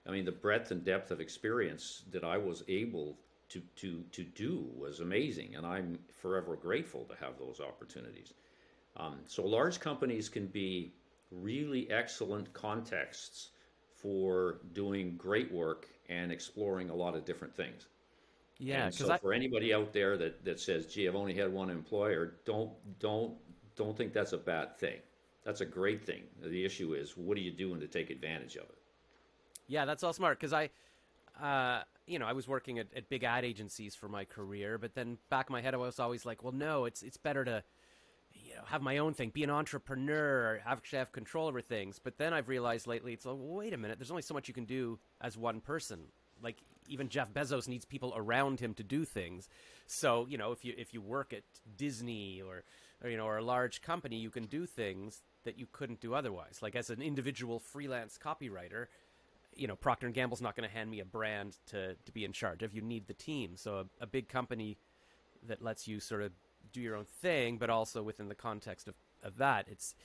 I 0.07 0.11
mean, 0.11 0.25
the 0.25 0.31
breadth 0.31 0.71
and 0.71 0.83
depth 0.83 1.11
of 1.11 1.19
experience 1.19 2.03
that 2.11 2.23
I 2.23 2.37
was 2.37 2.63
able 2.67 3.17
to 3.49 3.61
to 3.77 4.03
to 4.11 4.23
do 4.23 4.67
was 4.75 4.99
amazing, 4.99 5.55
and 5.55 5.65
I'm 5.65 5.99
forever 6.21 6.55
grateful 6.55 7.05
to 7.05 7.15
have 7.15 7.37
those 7.39 7.59
opportunities. 7.59 8.33
Um, 8.97 9.19
so 9.27 9.45
large 9.45 9.79
companies 9.79 10.29
can 10.29 10.47
be 10.47 10.93
really 11.31 11.89
excellent 11.89 12.51
contexts 12.53 13.49
for 13.95 14.59
doing 14.73 15.15
great 15.17 15.51
work 15.51 15.87
and 16.09 16.31
exploring 16.31 16.89
a 16.89 16.95
lot 16.95 17.15
of 17.15 17.25
different 17.25 17.55
things. 17.55 17.87
Yeah. 18.57 18.89
so 18.89 19.11
I... 19.11 19.17
for 19.17 19.33
anybody 19.33 19.73
out 19.73 19.91
there 19.91 20.17
that, 20.17 20.45
that 20.45 20.59
says, 20.59 20.85
"Gee, 20.85 21.07
I've 21.07 21.15
only 21.15 21.33
had 21.33 21.51
one 21.51 21.69
employer," 21.69 22.35
don't 22.45 22.71
don't 22.99 23.33
don't 23.75 23.97
think 23.97 24.13
that's 24.13 24.33
a 24.33 24.37
bad 24.37 24.77
thing. 24.77 24.99
That's 25.43 25.61
a 25.61 25.65
great 25.65 26.03
thing. 26.03 26.23
The 26.41 26.65
issue 26.65 26.95
is, 26.95 27.15
what 27.15 27.37
are 27.37 27.41
you 27.41 27.51
doing 27.51 27.79
to 27.79 27.87
take 27.87 28.09
advantage 28.09 28.55
of 28.55 28.63
it? 28.63 28.77
Yeah, 29.67 29.85
that's 29.85 30.03
all 30.03 30.13
smart 30.13 30.39
because 30.39 30.53
I, 30.53 30.69
uh, 31.41 31.83
you 32.07 32.17
know, 32.17 32.25
I 32.25 32.33
was 32.33 32.47
working 32.47 32.79
at, 32.79 32.87
at 32.95 33.09
big 33.09 33.23
ad 33.23 33.45
agencies 33.45 33.93
for 33.93 34.07
my 34.07 34.25
career, 34.25 34.77
but 34.77 34.95
then 34.95 35.17
back 35.29 35.49
in 35.49 35.53
my 35.53 35.61
head, 35.61 35.73
I 35.73 35.77
was 35.77 35.99
always 35.99 36.25
like, 36.25 36.43
well, 36.43 36.53
no, 36.53 36.85
it's 36.85 37.03
it's 37.03 37.17
better 37.17 37.45
to 37.45 37.63
have 38.65 38.81
my 38.81 38.97
own 38.97 39.13
thing, 39.13 39.29
be 39.29 39.43
an 39.43 39.49
entrepreneur, 39.49 40.61
actually 40.65 40.99
have 40.99 41.11
control 41.11 41.47
over 41.47 41.61
things. 41.61 41.99
But 41.99 42.17
then 42.17 42.33
I've 42.33 42.47
realized 42.47 42.87
lately, 42.87 43.13
it's 43.13 43.25
like, 43.25 43.35
wait 43.39 43.73
a 43.73 43.77
minute, 43.77 43.97
there's 43.97 44.11
only 44.11 44.21
so 44.23 44.33
much 44.33 44.47
you 44.47 44.53
can 44.53 44.65
do 44.65 44.99
as 45.21 45.37
one 45.37 45.61
person. 45.61 45.99
Like 46.41 46.57
even 46.87 47.09
Jeff 47.09 47.33
Bezos 47.33 47.67
needs 47.67 47.85
people 47.85 48.13
around 48.15 48.59
him 48.59 48.73
to 48.75 48.83
do 48.83 49.05
things. 49.05 49.49
So 49.87 50.25
you 50.29 50.37
know, 50.37 50.51
if 50.51 50.65
you 50.65 50.73
if 50.77 50.93
you 50.93 51.01
work 51.01 51.33
at 51.33 51.43
Disney 51.77 52.41
or, 52.41 52.63
or 53.03 53.09
you 53.09 53.17
know 53.17 53.25
or 53.25 53.37
a 53.37 53.43
large 53.43 53.81
company, 53.81 54.17
you 54.17 54.29
can 54.29 54.45
do 54.45 54.65
things 54.65 55.21
that 55.43 55.57
you 55.57 55.67
couldn't 55.71 56.01
do 56.01 56.13
otherwise. 56.13 56.59
Like 56.61 56.75
as 56.75 56.89
an 56.89 57.01
individual 57.01 57.59
freelance 57.59 58.19
copywriter, 58.21 58.87
you 59.55 59.67
know, 59.67 59.75
Procter 59.75 60.07
and 60.07 60.15
Gamble's 60.15 60.41
not 60.41 60.55
going 60.55 60.67
to 60.67 60.75
hand 60.75 60.91
me 60.91 60.99
a 60.99 61.05
brand 61.05 61.57
to 61.67 61.95
to 61.95 62.11
be 62.11 62.25
in 62.25 62.33
charge 62.33 62.63
of. 62.63 62.73
You 62.73 62.81
need 62.81 63.07
the 63.07 63.13
team. 63.13 63.55
So 63.55 63.87
a, 63.99 64.03
a 64.03 64.07
big 64.07 64.27
company 64.27 64.77
that 65.47 65.61
lets 65.61 65.87
you 65.87 65.99
sort 65.99 66.21
of 66.21 66.31
do 66.75 66.81
your 66.81 66.95
own 66.95 67.05
thing, 67.05 67.57
but 67.57 67.69
also 67.69 68.03
within 68.03 68.27
the 68.27 68.35
context 68.35 68.87
of, 68.87 68.95
of 69.23 69.37
that, 69.37 69.67
it's 69.69 69.95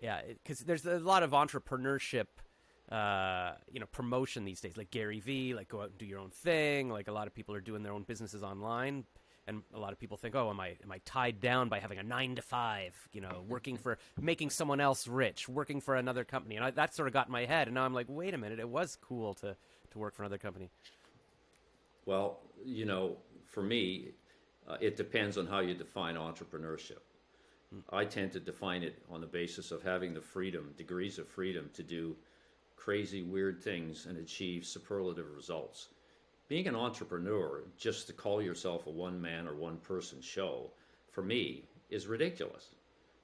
yeah, 0.00 0.20
because 0.26 0.60
it, 0.60 0.66
there's 0.66 0.86
a 0.86 0.98
lot 0.98 1.22
of 1.22 1.32
entrepreneurship, 1.32 2.26
uh, 2.90 3.52
you 3.70 3.80
know, 3.80 3.86
promotion 3.86 4.44
these 4.44 4.60
days, 4.60 4.76
like 4.76 4.90
Gary 4.90 5.20
Vee, 5.20 5.54
like 5.54 5.68
go 5.68 5.80
out 5.80 5.90
and 5.90 5.98
do 5.98 6.06
your 6.06 6.18
own 6.18 6.30
thing. 6.30 6.88
Like 6.88 7.08
a 7.08 7.12
lot 7.12 7.26
of 7.26 7.34
people 7.34 7.54
are 7.54 7.60
doing 7.60 7.82
their 7.82 7.92
own 7.92 8.04
businesses 8.04 8.42
online, 8.42 9.04
and 9.46 9.62
a 9.74 9.78
lot 9.78 9.92
of 9.92 9.98
people 9.98 10.16
think, 10.16 10.34
oh, 10.34 10.48
am 10.50 10.60
I 10.60 10.76
am 10.82 10.92
I 10.92 11.00
tied 11.04 11.40
down 11.40 11.68
by 11.68 11.80
having 11.80 11.98
a 11.98 12.02
nine 12.02 12.36
to 12.36 12.42
five? 12.42 12.94
You 13.12 13.20
know, 13.20 13.44
working 13.48 13.76
for 13.76 13.98
making 14.20 14.50
someone 14.50 14.80
else 14.80 15.06
rich, 15.06 15.48
working 15.48 15.80
for 15.80 15.96
another 15.96 16.24
company, 16.24 16.56
and 16.56 16.64
I, 16.64 16.70
that 16.70 16.94
sort 16.94 17.08
of 17.08 17.14
got 17.14 17.26
in 17.26 17.32
my 17.32 17.44
head. 17.44 17.68
And 17.68 17.74
now 17.74 17.84
I'm 17.84 17.94
like, 17.94 18.06
wait 18.08 18.34
a 18.34 18.38
minute, 18.38 18.58
it 18.58 18.68
was 18.68 18.96
cool 19.00 19.34
to 19.34 19.56
to 19.90 19.98
work 19.98 20.14
for 20.14 20.22
another 20.22 20.38
company. 20.38 20.70
Well, 22.06 22.38
you 22.64 22.86
know, 22.86 23.18
for 23.46 23.62
me, 23.62 24.12
uh, 24.70 24.76
it 24.80 24.96
depends 24.96 25.36
on 25.36 25.46
how 25.46 25.60
you 25.60 25.74
define 25.74 26.14
entrepreneurship. 26.14 27.02
Hmm. 27.72 27.80
I 27.90 28.04
tend 28.04 28.32
to 28.32 28.40
define 28.40 28.82
it 28.82 29.02
on 29.10 29.20
the 29.20 29.26
basis 29.26 29.72
of 29.72 29.82
having 29.82 30.14
the 30.14 30.20
freedom, 30.20 30.72
degrees 30.76 31.18
of 31.18 31.28
freedom 31.28 31.70
to 31.74 31.82
do 31.82 32.16
crazy, 32.76 33.22
weird 33.22 33.60
things 33.60 34.06
and 34.06 34.16
achieve 34.18 34.64
superlative 34.64 35.34
results. 35.34 35.88
Being 36.48 36.66
an 36.66 36.76
entrepreneur, 36.76 37.62
just 37.76 38.06
to 38.06 38.12
call 38.12 38.42
yourself 38.42 38.86
a 38.86 38.90
one 38.90 39.20
man 39.20 39.46
or 39.46 39.54
one 39.54 39.76
person 39.78 40.20
show, 40.20 40.70
for 41.08 41.22
me, 41.22 41.64
is 41.90 42.06
ridiculous. 42.06 42.70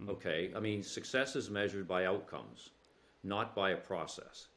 Mm. 0.02 0.10
Okay? 0.10 0.50
I 0.54 0.60
mean, 0.60 0.82
success 0.82 1.36
is 1.36 1.50
measured 1.50 1.88
by 1.88 2.06
outcomes, 2.06 2.70
not 3.24 3.54
by 3.54 3.70
a 3.70 3.76
process. 3.76 4.48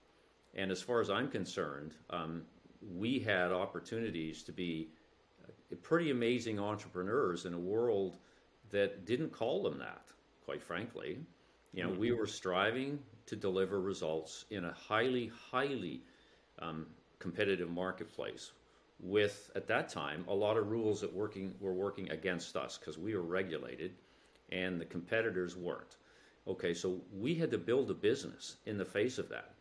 And 0.56 0.72
as 0.72 0.82
far 0.82 1.00
as 1.00 1.10
I'm 1.10 1.30
concerned, 1.30 1.94
um, 2.10 2.44
we 2.96 3.20
had 3.20 3.52
opportunities 3.52 4.44
to 4.44 4.52
be 4.52 4.90
pretty 5.82 6.12
amazing 6.12 6.60
entrepreneurs 6.60 7.46
in 7.46 7.54
a 7.54 7.60
world 7.60 8.18
that 8.72 9.06
didn't 9.06 9.32
call 9.32 9.64
them 9.64 9.80
that, 9.80 10.06
quite 10.46 10.62
frankly. 10.62 11.20
You 11.74 11.84
know, 11.84 11.90
mm-hmm. 11.90 12.00
we 12.00 12.12
were 12.12 12.28
striving 12.28 13.00
to 13.28 13.36
deliver 13.36 13.80
results 13.80 14.46
in 14.50 14.66
a 14.66 14.74
highly, 14.74 15.32
highly 15.52 16.02
um, 16.60 16.88
competitive 17.20 17.70
marketplace 17.70 18.52
with, 19.00 19.50
at 19.56 19.68
that 19.68 19.90
time, 19.90 20.26
a 20.28 20.34
lot 20.34 20.58
of 20.58 20.70
rules 20.70 21.02
that 21.02 21.14
working 21.14 21.54
were 21.60 21.74
working 21.74 22.10
against 22.12 22.56
us 22.56 22.78
because 22.78 22.98
we 22.98 23.16
were 23.16 23.22
regulated 23.22 23.94
and 24.52 24.80
the 24.80 24.86
competitors 24.86 25.56
weren't. 25.56 25.98
Okay, 26.48 26.74
so 26.74 27.00
we 27.18 27.36
had 27.36 27.52
to 27.52 27.58
build 27.58 27.92
a 27.92 27.94
business 27.94 28.58
in 28.66 28.78
the 28.78 28.86
face 28.86 29.18
of 29.18 29.30
that. 29.30 29.54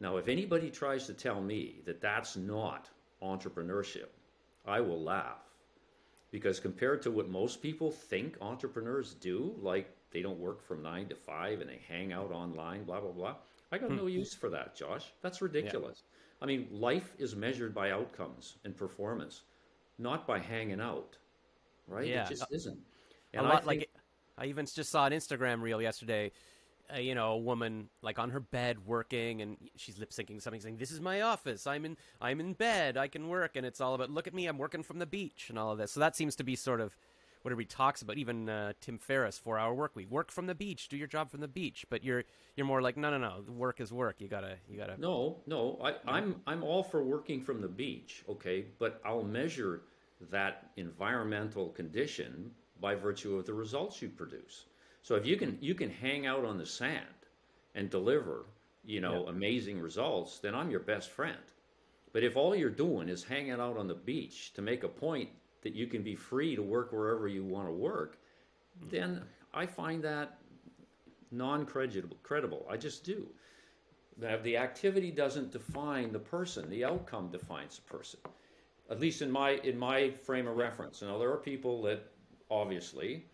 Now, 0.00 0.16
if 0.16 0.28
anybody 0.28 0.70
tries 0.70 1.06
to 1.06 1.14
tell 1.14 1.40
me 1.40 1.80
that 1.84 2.00
that's 2.00 2.36
not 2.36 2.88
entrepreneurship, 3.22 4.08
I 4.68 4.80
will 4.80 5.02
laugh. 5.02 5.42
Because 6.30 6.60
compared 6.60 7.00
to 7.02 7.10
what 7.10 7.30
most 7.30 7.62
people 7.62 7.90
think 7.90 8.36
entrepreneurs 8.42 9.14
do, 9.14 9.54
like 9.62 9.90
they 10.10 10.20
don't 10.20 10.38
work 10.38 10.62
from 10.62 10.82
nine 10.82 11.08
to 11.08 11.14
five 11.14 11.60
and 11.60 11.70
they 11.70 11.80
hang 11.88 12.12
out 12.12 12.30
online, 12.30 12.84
blah, 12.84 13.00
blah, 13.00 13.12
blah, 13.12 13.34
I 13.72 13.78
got 13.78 13.90
no 13.90 14.02
hmm. 14.02 14.08
use 14.08 14.34
for 14.34 14.50
that, 14.50 14.76
Josh. 14.76 15.06
That's 15.22 15.40
ridiculous. 15.42 16.02
Yeah. 16.02 16.44
I 16.44 16.46
mean, 16.46 16.68
life 16.70 17.14
is 17.18 17.34
measured 17.34 17.74
by 17.74 17.90
outcomes 17.90 18.56
and 18.64 18.76
performance, 18.76 19.42
not 19.98 20.26
by 20.26 20.38
hanging 20.38 20.80
out, 20.80 21.16
right? 21.86 22.06
Yeah. 22.06 22.24
It 22.24 22.30
just 22.30 22.46
isn't. 22.50 22.78
And 23.34 23.44
a 23.44 23.48
lot 23.48 23.64
think, 23.64 23.66
like 23.66 23.90
I 24.38 24.46
even 24.46 24.66
just 24.66 24.90
saw 24.90 25.06
an 25.06 25.12
Instagram 25.12 25.60
reel 25.60 25.82
yesterday 25.82 26.30
uh, 26.94 26.98
you 26.98 27.14
know, 27.14 27.32
a 27.32 27.38
woman 27.38 27.88
like 28.02 28.18
on 28.18 28.30
her 28.30 28.40
bed 28.40 28.86
working, 28.86 29.42
and 29.42 29.56
she's 29.76 29.98
lip 29.98 30.10
syncing 30.10 30.40
something, 30.40 30.60
saying, 30.60 30.76
"This 30.76 30.90
is 30.90 31.00
my 31.00 31.20
office. 31.20 31.66
I'm 31.66 31.84
in. 31.84 31.96
I'm 32.20 32.40
in 32.40 32.54
bed. 32.54 32.96
I 32.96 33.08
can 33.08 33.28
work." 33.28 33.56
And 33.56 33.66
it's 33.66 33.80
all 33.80 33.94
about, 33.94 34.10
"Look 34.10 34.26
at 34.26 34.34
me. 34.34 34.46
I'm 34.46 34.58
working 34.58 34.82
from 34.82 34.98
the 34.98 35.06
beach," 35.06 35.46
and 35.48 35.58
all 35.58 35.72
of 35.72 35.78
this. 35.78 35.92
So 35.92 36.00
that 36.00 36.16
seems 36.16 36.36
to 36.36 36.44
be 36.44 36.56
sort 36.56 36.80
of 36.80 36.96
what 37.42 37.52
everybody 37.52 37.66
talks 37.66 38.02
about. 38.02 38.18
Even 38.18 38.48
uh, 38.48 38.72
Tim 38.80 38.98
Ferriss, 38.98 39.38
Four 39.38 39.58
Hour 39.58 39.74
Work 39.74 39.96
Week, 39.96 40.10
work 40.10 40.30
from 40.30 40.46
the 40.46 40.54
beach, 40.54 40.88
do 40.88 40.96
your 40.96 41.06
job 41.06 41.30
from 41.30 41.40
the 41.40 41.48
beach. 41.48 41.84
But 41.90 42.04
you're 42.04 42.24
you're 42.56 42.66
more 42.66 42.82
like, 42.82 42.96
no, 42.96 43.10
no, 43.10 43.18
no. 43.18 43.44
Work 43.52 43.80
is 43.80 43.92
work. 43.92 44.16
You 44.20 44.28
gotta 44.28 44.56
you 44.68 44.78
gotta. 44.78 45.00
No, 45.00 45.38
no. 45.46 45.78
I, 45.82 45.94
I'm 46.06 46.40
I'm 46.46 46.62
all 46.62 46.82
for 46.82 47.02
working 47.02 47.42
from 47.42 47.60
the 47.60 47.68
beach. 47.68 48.24
Okay, 48.28 48.66
but 48.78 49.00
I'll 49.04 49.24
measure 49.24 49.82
that 50.30 50.70
environmental 50.76 51.68
condition 51.68 52.50
by 52.80 52.94
virtue 52.94 53.36
of 53.36 53.46
the 53.46 53.54
results 53.54 54.00
you 54.02 54.08
produce. 54.08 54.64
So 55.08 55.14
if 55.14 55.24
you 55.24 55.38
can 55.38 55.56
you 55.62 55.74
can 55.74 55.88
hang 55.88 56.26
out 56.26 56.44
on 56.44 56.58
the 56.58 56.66
sand 56.66 57.20
and 57.74 57.88
deliver, 57.88 58.44
you 58.84 59.00
know, 59.00 59.22
yeah. 59.24 59.30
amazing 59.30 59.80
results, 59.80 60.38
then 60.38 60.54
I'm 60.54 60.70
your 60.70 60.80
best 60.80 61.08
friend. 61.08 61.46
But 62.12 62.24
if 62.24 62.36
all 62.36 62.54
you're 62.54 62.68
doing 62.68 63.08
is 63.08 63.24
hanging 63.24 63.52
out 63.52 63.78
on 63.78 63.88
the 63.88 63.94
beach 63.94 64.52
to 64.52 64.60
make 64.60 64.84
a 64.84 64.88
point 64.88 65.30
that 65.62 65.74
you 65.74 65.86
can 65.86 66.02
be 66.02 66.14
free 66.14 66.54
to 66.54 66.62
work 66.62 66.92
wherever 66.92 67.26
you 67.26 67.42
want 67.42 67.68
to 67.68 67.72
work, 67.72 68.18
hmm. 68.82 68.88
then 68.90 69.22
I 69.54 69.64
find 69.64 70.04
that 70.04 70.36
non-credible. 71.30 72.18
Credible. 72.22 72.66
I 72.68 72.76
just 72.76 73.02
do. 73.02 73.28
The 74.18 74.58
activity 74.58 75.10
doesn't 75.10 75.52
define 75.52 76.12
the 76.12 76.18
person. 76.18 76.68
The 76.68 76.84
outcome 76.84 77.30
defines 77.30 77.76
the 77.76 77.96
person. 77.96 78.20
At 78.90 79.00
least 79.00 79.22
in 79.22 79.30
my 79.30 79.52
in 79.70 79.78
my 79.78 80.10
frame 80.10 80.46
of 80.46 80.58
reference. 80.58 81.00
Now 81.00 81.16
there 81.16 81.32
are 81.32 81.38
people 81.38 81.80
that 81.84 82.00
obviously 82.50 83.24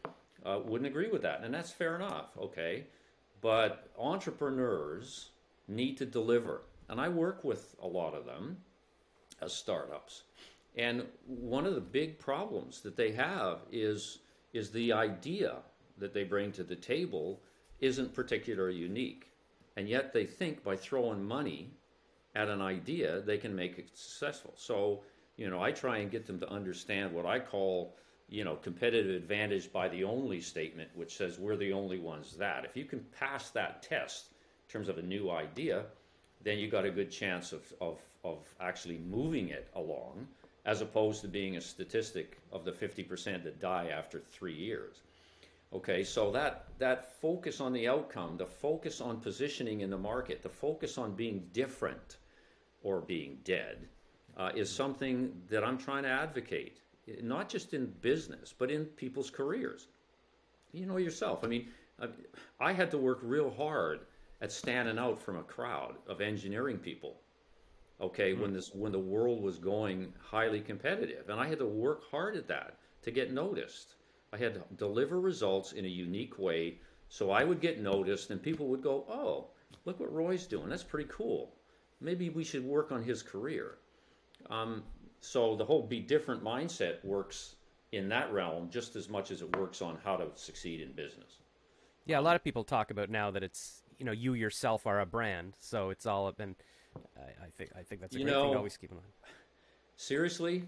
uh, 0.44 0.60
wouldn't 0.64 0.88
agree 0.88 1.08
with 1.08 1.22
that, 1.22 1.42
and 1.42 1.52
that's 1.52 1.70
fair 1.70 1.96
enough. 1.96 2.36
Okay, 2.40 2.86
but 3.40 3.88
entrepreneurs 3.98 5.30
need 5.68 5.96
to 5.98 6.06
deliver, 6.06 6.62
and 6.88 7.00
I 7.00 7.08
work 7.08 7.44
with 7.44 7.74
a 7.82 7.86
lot 7.86 8.14
of 8.14 8.26
them 8.26 8.58
as 9.40 9.52
startups. 9.52 10.22
And 10.76 11.04
one 11.26 11.66
of 11.66 11.74
the 11.74 11.80
big 11.80 12.18
problems 12.18 12.80
that 12.80 12.96
they 12.96 13.12
have 13.12 13.60
is 13.70 14.18
is 14.52 14.70
the 14.70 14.92
idea 14.92 15.56
that 15.98 16.14
they 16.14 16.24
bring 16.24 16.52
to 16.52 16.62
the 16.62 16.76
table 16.76 17.40
isn't 17.80 18.14
particularly 18.14 18.76
unique. 18.76 19.30
And 19.76 19.88
yet 19.88 20.12
they 20.12 20.24
think 20.24 20.62
by 20.62 20.76
throwing 20.76 21.24
money 21.24 21.70
at 22.34 22.48
an 22.48 22.62
idea, 22.62 23.20
they 23.20 23.38
can 23.38 23.54
make 23.54 23.78
it 23.78 23.90
successful. 23.94 24.54
So, 24.56 25.02
you 25.36 25.50
know, 25.50 25.60
I 25.60 25.72
try 25.72 25.98
and 25.98 26.10
get 26.10 26.26
them 26.26 26.38
to 26.40 26.48
understand 26.48 27.12
what 27.12 27.26
I 27.26 27.40
call 27.40 27.96
you 28.28 28.44
know, 28.44 28.56
competitive 28.56 29.14
advantage 29.14 29.72
by 29.72 29.88
the 29.88 30.04
only 30.04 30.40
statement, 30.40 30.90
which 30.94 31.16
says 31.16 31.38
we're 31.38 31.56
the 31.56 31.72
only 31.72 31.98
ones 31.98 32.36
that. 32.36 32.64
If 32.64 32.76
you 32.76 32.84
can 32.84 33.04
pass 33.18 33.50
that 33.50 33.82
test 33.82 34.26
in 34.66 34.72
terms 34.72 34.88
of 34.88 34.98
a 34.98 35.02
new 35.02 35.30
idea, 35.30 35.84
then 36.42 36.58
you 36.58 36.68
got 36.68 36.84
a 36.84 36.90
good 36.90 37.10
chance 37.10 37.52
of, 37.52 37.72
of, 37.80 37.98
of 38.24 38.38
actually 38.60 38.98
moving 38.98 39.48
it 39.48 39.68
along, 39.76 40.26
as 40.64 40.80
opposed 40.80 41.20
to 41.22 41.28
being 41.28 41.56
a 41.56 41.60
statistic 41.60 42.38
of 42.52 42.64
the 42.64 42.72
50% 42.72 43.44
that 43.44 43.60
die 43.60 43.88
after 43.88 44.20
three 44.20 44.54
years. 44.54 45.02
Okay, 45.72 46.04
so 46.04 46.30
that, 46.30 46.66
that 46.78 47.20
focus 47.20 47.60
on 47.60 47.72
the 47.72 47.88
outcome, 47.88 48.36
the 48.36 48.46
focus 48.46 49.00
on 49.00 49.20
positioning 49.20 49.80
in 49.80 49.90
the 49.90 49.98
market, 49.98 50.42
the 50.42 50.48
focus 50.48 50.98
on 50.98 51.14
being 51.14 51.48
different 51.52 52.18
or 52.82 53.00
being 53.00 53.38
dead, 53.44 53.88
uh, 54.36 54.50
is 54.54 54.70
something 54.70 55.32
that 55.48 55.64
I'm 55.64 55.78
trying 55.78 56.04
to 56.04 56.08
advocate 56.08 56.78
not 57.22 57.48
just 57.48 57.74
in 57.74 57.86
business, 58.00 58.54
but 58.56 58.70
in 58.70 58.86
people's 58.86 59.30
careers. 59.30 59.88
You 60.72 60.86
know 60.86 60.96
yourself. 60.96 61.44
I 61.44 61.48
mean, 61.48 61.68
I 62.60 62.72
had 62.72 62.90
to 62.90 62.98
work 62.98 63.20
real 63.22 63.50
hard 63.50 64.00
at 64.40 64.50
standing 64.50 64.98
out 64.98 65.20
from 65.20 65.36
a 65.36 65.42
crowd 65.42 65.96
of 66.08 66.20
engineering 66.20 66.78
people. 66.78 67.20
Okay, 68.00 68.32
mm-hmm. 68.32 68.42
when 68.42 68.52
this 68.52 68.74
when 68.74 68.92
the 68.92 68.98
world 68.98 69.42
was 69.42 69.58
going 69.58 70.12
highly 70.20 70.60
competitive, 70.60 71.28
and 71.28 71.40
I 71.40 71.46
had 71.46 71.58
to 71.60 71.66
work 71.66 72.10
hard 72.10 72.36
at 72.36 72.48
that 72.48 72.78
to 73.02 73.10
get 73.10 73.32
noticed. 73.32 73.94
I 74.32 74.36
had 74.36 74.54
to 74.54 74.62
deliver 74.76 75.20
results 75.20 75.72
in 75.72 75.84
a 75.84 75.88
unique 75.88 76.38
way 76.38 76.78
so 77.08 77.30
I 77.30 77.44
would 77.44 77.60
get 77.60 77.80
noticed, 77.80 78.30
and 78.30 78.42
people 78.42 78.66
would 78.68 78.82
go, 78.82 79.04
"Oh, 79.08 79.50
look 79.84 80.00
what 80.00 80.12
Roy's 80.12 80.46
doing. 80.46 80.68
That's 80.68 80.82
pretty 80.82 81.08
cool. 81.08 81.54
Maybe 82.00 82.28
we 82.28 82.42
should 82.42 82.64
work 82.64 82.90
on 82.90 83.04
his 83.04 83.22
career." 83.22 83.78
Um, 84.50 84.82
so 85.24 85.56
the 85.56 85.64
whole 85.64 85.82
be 85.82 86.00
different 86.00 86.44
mindset 86.44 87.04
works 87.04 87.56
in 87.92 88.08
that 88.08 88.32
realm 88.32 88.68
just 88.70 88.94
as 88.96 89.08
much 89.08 89.30
as 89.30 89.40
it 89.40 89.56
works 89.56 89.80
on 89.80 89.98
how 90.04 90.16
to 90.16 90.26
succeed 90.34 90.80
in 90.80 90.92
business. 90.92 91.38
Yeah, 92.06 92.20
a 92.20 92.22
lot 92.22 92.36
of 92.36 92.44
people 92.44 92.64
talk 92.64 92.90
about 92.90 93.08
now 93.08 93.30
that 93.30 93.42
it's 93.42 93.82
you 93.98 94.04
know 94.04 94.12
you 94.12 94.34
yourself 94.34 94.86
are 94.86 95.00
a 95.00 95.06
brand, 95.06 95.54
so 95.60 95.90
it's 95.90 96.06
all 96.06 96.30
been. 96.32 96.54
I, 97.16 97.46
I 97.46 97.48
think 97.56 97.70
I 97.76 97.82
think 97.82 98.00
that's 98.00 98.14
a 98.14 98.18
you 98.18 98.24
great 98.24 98.32
know, 98.32 98.42
thing 98.44 98.52
to 98.52 98.58
always 98.58 98.76
keep 98.76 98.90
in 98.90 98.96
mind. 98.98 99.08
Seriously, 99.96 100.64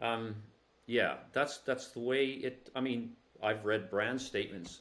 um, 0.00 0.34
yeah, 0.86 1.16
that's 1.32 1.58
that's 1.58 1.88
the 1.88 2.00
way 2.00 2.26
it. 2.26 2.70
I 2.74 2.80
mean, 2.80 3.12
I've 3.42 3.64
read 3.64 3.88
brand 3.90 4.20
statements 4.20 4.80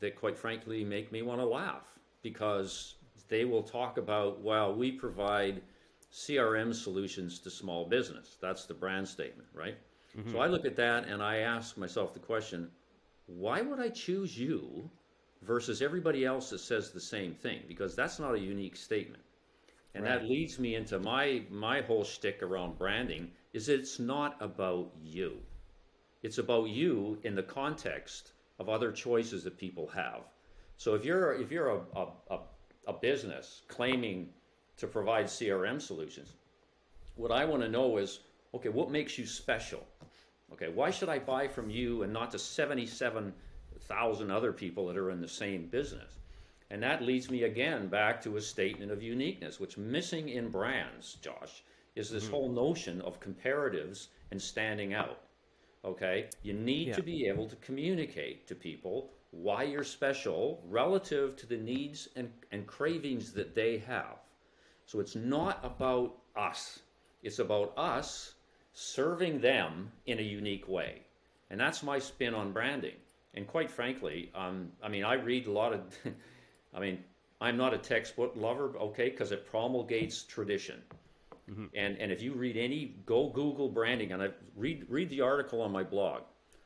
that, 0.00 0.16
quite 0.16 0.36
frankly, 0.36 0.84
make 0.84 1.10
me 1.10 1.22
want 1.22 1.40
to 1.40 1.46
laugh 1.46 1.86
because 2.22 2.94
they 3.28 3.44
will 3.44 3.62
talk 3.62 3.98
about, 3.98 4.40
well, 4.40 4.74
we 4.74 4.92
provide 4.92 5.60
CRM 6.12 6.74
solutions 6.74 7.38
to 7.40 7.50
small 7.50 7.84
business. 7.84 8.36
That's 8.40 8.64
the 8.64 8.74
brand 8.74 9.06
statement, 9.06 9.48
right? 9.54 9.76
Mm-hmm. 10.16 10.32
So 10.32 10.38
I 10.38 10.46
look 10.46 10.64
at 10.64 10.76
that 10.76 11.06
and 11.06 11.22
I 11.22 11.38
ask 11.38 11.76
myself 11.76 12.14
the 12.14 12.20
question 12.20 12.70
why 13.26 13.60
would 13.60 13.78
I 13.78 13.90
choose 13.90 14.38
you 14.38 14.90
versus 15.42 15.82
everybody 15.82 16.24
else 16.24 16.48
that 16.50 16.60
says 16.60 16.90
the 16.90 17.00
same 17.00 17.34
thing? 17.34 17.62
Because 17.68 17.94
that's 17.94 18.18
not 18.18 18.34
a 18.34 18.38
unique 18.38 18.76
statement. 18.76 19.22
And 19.94 20.04
right. 20.04 20.20
that 20.20 20.28
leads 20.28 20.58
me 20.58 20.76
into 20.76 20.98
my 20.98 21.42
my 21.50 21.82
whole 21.82 22.04
shtick 22.04 22.42
around 22.42 22.78
branding 22.78 23.30
is 23.52 23.68
it's 23.68 23.98
not 23.98 24.36
about 24.40 24.92
you. 25.02 25.38
It's 26.22 26.38
about 26.38 26.68
you 26.68 27.18
in 27.22 27.34
the 27.34 27.42
context 27.42 28.32
of 28.58 28.68
other 28.68 28.92
choices 28.92 29.44
that 29.44 29.56
people 29.58 29.86
have. 29.88 30.22
So 30.76 30.94
if 30.94 31.04
you're 31.04 31.34
if 31.34 31.50
you're 31.50 31.68
a, 31.68 31.80
a, 31.96 32.06
a, 32.30 32.38
a 32.86 32.92
business 32.92 33.62
claiming 33.68 34.30
to 34.78 34.86
provide 34.86 35.26
CRM 35.26 35.80
solutions. 35.80 36.32
What 37.16 37.32
I 37.32 37.44
want 37.44 37.62
to 37.62 37.68
know 37.68 37.98
is 37.98 38.20
okay, 38.54 38.68
what 38.70 38.90
makes 38.90 39.18
you 39.18 39.26
special? 39.26 39.86
Okay, 40.52 40.68
why 40.68 40.90
should 40.90 41.10
I 41.10 41.18
buy 41.18 41.46
from 41.46 41.68
you 41.68 42.02
and 42.02 42.12
not 42.12 42.30
the 42.30 42.38
77,000 42.38 44.30
other 44.30 44.52
people 44.52 44.86
that 44.86 44.96
are 44.96 45.10
in 45.10 45.20
the 45.20 45.28
same 45.28 45.66
business? 45.66 46.18
And 46.70 46.82
that 46.82 47.02
leads 47.02 47.30
me 47.30 47.44
again 47.44 47.88
back 47.88 48.22
to 48.22 48.36
a 48.36 48.40
statement 48.40 48.90
of 48.90 49.02
uniqueness, 49.02 49.60
which 49.60 49.76
missing 49.76 50.28
in 50.30 50.48
brands, 50.48 51.16
Josh, 51.20 51.62
is 51.94 52.10
this 52.10 52.24
mm-hmm. 52.24 52.32
whole 52.32 52.48
notion 52.48 53.00
of 53.02 53.20
comparatives 53.20 54.08
and 54.30 54.40
standing 54.40 54.94
out. 54.94 55.20
Okay, 55.84 56.28
you 56.42 56.52
need 56.52 56.88
yeah. 56.88 56.94
to 56.94 57.02
be 57.02 57.26
able 57.26 57.48
to 57.48 57.56
communicate 57.56 58.46
to 58.48 58.54
people 58.54 59.10
why 59.30 59.62
you're 59.62 59.84
special 59.84 60.62
relative 60.68 61.36
to 61.36 61.46
the 61.46 61.56
needs 61.56 62.08
and, 62.16 62.30
and 62.52 62.66
cravings 62.66 63.32
that 63.32 63.54
they 63.54 63.78
have. 63.78 64.18
So 64.88 65.00
it's 65.00 65.14
not 65.14 65.60
about 65.62 66.16
us, 66.34 66.80
it's 67.22 67.40
about 67.40 67.74
us 67.76 68.36
serving 68.72 69.38
them 69.38 69.92
in 70.06 70.18
a 70.18 70.22
unique 70.22 70.66
way. 70.66 71.02
And 71.50 71.60
that's 71.60 71.82
my 71.82 71.98
spin 71.98 72.32
on 72.32 72.52
branding. 72.52 72.94
And 73.34 73.46
quite 73.46 73.70
frankly, 73.70 74.32
um, 74.34 74.72
I 74.82 74.88
mean, 74.88 75.04
I 75.04 75.12
read 75.12 75.46
a 75.46 75.52
lot 75.52 75.74
of, 75.74 75.80
I 76.74 76.80
mean, 76.80 77.04
I'm 77.38 77.58
not 77.58 77.74
a 77.74 77.78
textbook 77.78 78.32
lover, 78.34 78.72
okay, 78.80 79.10
because 79.10 79.30
it 79.30 79.44
promulgates 79.44 80.22
tradition. 80.22 80.80
Mm-hmm. 81.50 81.66
And 81.74 81.98
and 81.98 82.10
if 82.10 82.22
you 82.22 82.32
read 82.32 82.56
any, 82.56 82.96
go 83.04 83.28
Google 83.28 83.68
branding, 83.68 84.12
and 84.12 84.22
I 84.22 84.28
read 84.56 84.86
read 84.88 85.10
the 85.10 85.20
article 85.20 85.60
on 85.60 85.70
my 85.70 85.82
blog 85.82 86.22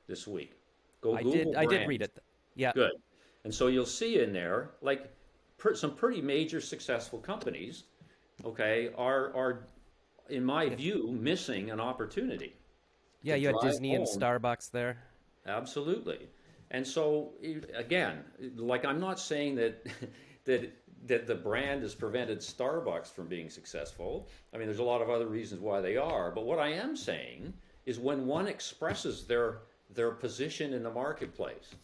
this 0.07 0.29
week. 0.29 0.53
Go 1.01 1.17
I 1.17 1.25
Google. 1.25 1.53
Did, 1.53 1.57
I 1.57 1.67
did 1.67 1.89
read 1.89 2.03
it. 2.03 2.17
Yeah. 2.55 2.73
Good. 2.73 2.93
And 3.43 3.53
so 3.53 3.67
you'll 3.67 3.85
see 3.85 4.21
in 4.21 4.33
there 4.33 4.71
like 4.81 5.13
per, 5.59 5.75
some 5.75 5.95
pretty 5.95 6.21
major 6.21 6.61
successful 6.61 7.19
companies, 7.19 7.85
okay, 8.45 8.91
are 8.97 9.35
are 9.35 9.67
in 10.29 10.45
my 10.45 10.69
view 10.69 11.09
missing 11.13 11.71
an 11.71 11.81
opportunity. 11.81 12.55
Yeah, 13.23 13.37
you 13.37 13.49
had 13.49 13.57
Disney 13.63 13.95
home. 13.95 14.05
and 14.07 14.07
Starbucks 14.23 14.71
there. 14.71 14.99
Absolutely. 15.47 16.29
And 16.71 16.87
so 16.87 17.33
again, 17.75 18.25
like 18.57 18.85
I'm 18.85 19.01
not 19.01 19.19
saying 19.21 19.57
that 19.57 19.87
that 20.45 20.73
that 21.05 21.27
the 21.27 21.35
brand 21.35 21.83
has 21.83 21.95
prevented 21.95 22.39
Starbucks 22.39 23.09
from 23.13 23.27
being 23.27 23.51
successful. 23.51 24.29
I 24.55 24.59
mean, 24.59 24.67
there's 24.67 24.79
a 24.79 24.85
lot 24.85 25.03
of 25.03 25.11
other 25.11 25.27
reasons 25.27 25.61
why 25.61 25.81
they 25.81 25.97
are. 25.97 26.31
But 26.31 26.45
what 26.45 26.59
I 26.59 26.69
am 26.69 26.97
saying 26.97 27.53
is 27.87 27.99
when 27.99 28.27
one 28.27 28.47
expresses 28.47 29.27
their 29.27 29.59
their 29.91 30.13
position 30.13 30.73
in 30.73 30.83
the 30.83 30.91
marketplace, 30.91 31.75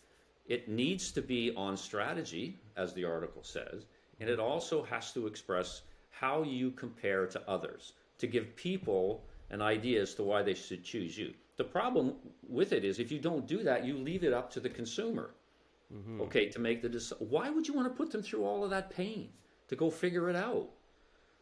it 0.47 0.69
needs 0.69 1.13
to 1.13 1.21
be 1.21 1.53
on 1.57 1.77
strategy, 1.77 2.59
as 2.77 2.95
the 2.95 3.05
article 3.05 3.43
says, 3.43 3.85
and 4.19 4.31
it 4.31 4.41
also 4.41 4.83
has 4.85 5.13
to 5.13 5.27
express 5.27 5.83
how 6.21 6.43
you 6.43 6.71
compare 6.71 7.27
to 7.27 7.43
others 7.49 7.93
to 8.19 8.27
give 8.27 8.57
people 8.57 9.25
an 9.51 9.63
idea 9.63 10.03
as 10.03 10.15
to 10.15 10.23
why 10.23 10.43
they 10.43 10.55
should 10.55 10.85
choose 10.85 11.17
you. 11.17 11.33
The 11.57 11.65
problem 11.65 12.15
with 12.49 12.73
it 12.73 12.85
is 12.85 12.99
if 12.99 13.11
you 13.11 13.19
don't 13.19 13.47
do 13.47 13.63
that, 13.63 13.85
you 13.85 13.97
leave 13.97 14.25
it 14.25 14.33
up 14.33 14.51
to 14.53 14.61
the 14.61 14.69
consumer 14.69 15.31
mm-hmm. 15.95 16.21
okay, 16.23 16.47
to 16.49 16.59
make 16.59 16.83
the 16.83 16.89
decision. 16.89 17.27
Why 17.29 17.51
would 17.51 17.67
you 17.67 17.75
want 17.75 17.89
to 17.89 17.97
put 17.97 18.11
them 18.11 18.23
through 18.23 18.45
all 18.45 18.65
of 18.65 18.71
that 18.71 18.91
pain 18.91 19.31
to 19.69 19.77
go 19.77 19.91
figure 19.91 20.29
it 20.29 20.37
out? 20.37 20.69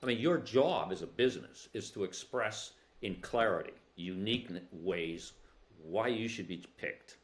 I 0.02 0.06
mean, 0.06 0.18
your 0.18 0.38
job 0.38 0.92
as 0.92 1.02
a 1.02 1.06
business 1.06 1.68
is 1.72 1.90
to 1.90 2.04
express 2.04 2.72
in 3.02 3.16
clarity, 3.16 3.72
unique 3.96 4.50
ways 4.72 5.32
why 5.82 6.08
you 6.08 6.28
should 6.28 6.48
be 6.48 6.64
picked. 6.78 7.16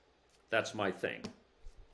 That's 0.50 0.74
my 0.74 0.90
thing. 0.90 1.22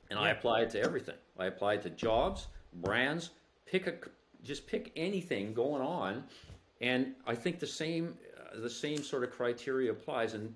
And 0.09 0.19
yeah. 0.19 0.25
I 0.25 0.29
apply 0.29 0.61
it 0.61 0.69
to 0.71 0.81
everything. 0.81 1.15
I 1.37 1.45
apply 1.45 1.75
it 1.75 1.81
to 1.83 1.89
jobs, 1.89 2.47
brands, 2.73 3.31
pick 3.65 3.87
a 3.87 3.93
just 4.43 4.67
pick 4.67 4.91
anything 4.95 5.53
going 5.53 5.81
on 5.81 6.23
and 6.81 7.13
I 7.27 7.35
think 7.35 7.59
the 7.59 7.67
same 7.67 8.17
uh, 8.37 8.59
the 8.59 8.69
same 8.69 9.03
sort 9.03 9.23
of 9.23 9.31
criteria 9.31 9.91
applies 9.91 10.33
and 10.33 10.53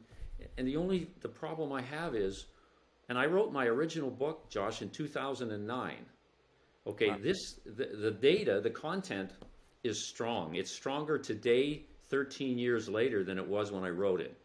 and 0.58 0.68
the 0.68 0.78
only 0.78 1.08
the 1.22 1.30
problem 1.30 1.72
I 1.72 1.82
have 1.82 2.16
is 2.16 2.46
and 3.10 3.18
I 3.18 3.26
wrote 3.26 3.52
my 3.52 3.66
original 3.66 4.10
book, 4.10 4.50
Josh, 4.50 4.82
in 4.82 4.90
2009. 4.90 5.96
Okay, 6.88 7.10
wow. 7.10 7.18
this 7.22 7.60
the, 7.66 7.86
the 7.86 8.12
data, 8.12 8.60
the 8.62 8.70
content 8.70 9.32
is 9.84 10.04
strong. 10.04 10.56
It's 10.56 10.72
stronger 10.72 11.18
today, 11.18 11.84
13 12.10 12.58
years 12.58 12.90
later, 12.90 13.24
than 13.24 13.38
it 13.38 13.48
was 13.48 13.72
when 13.72 13.84
I 13.84 13.90
wrote 13.90 14.22
it. 14.22 14.38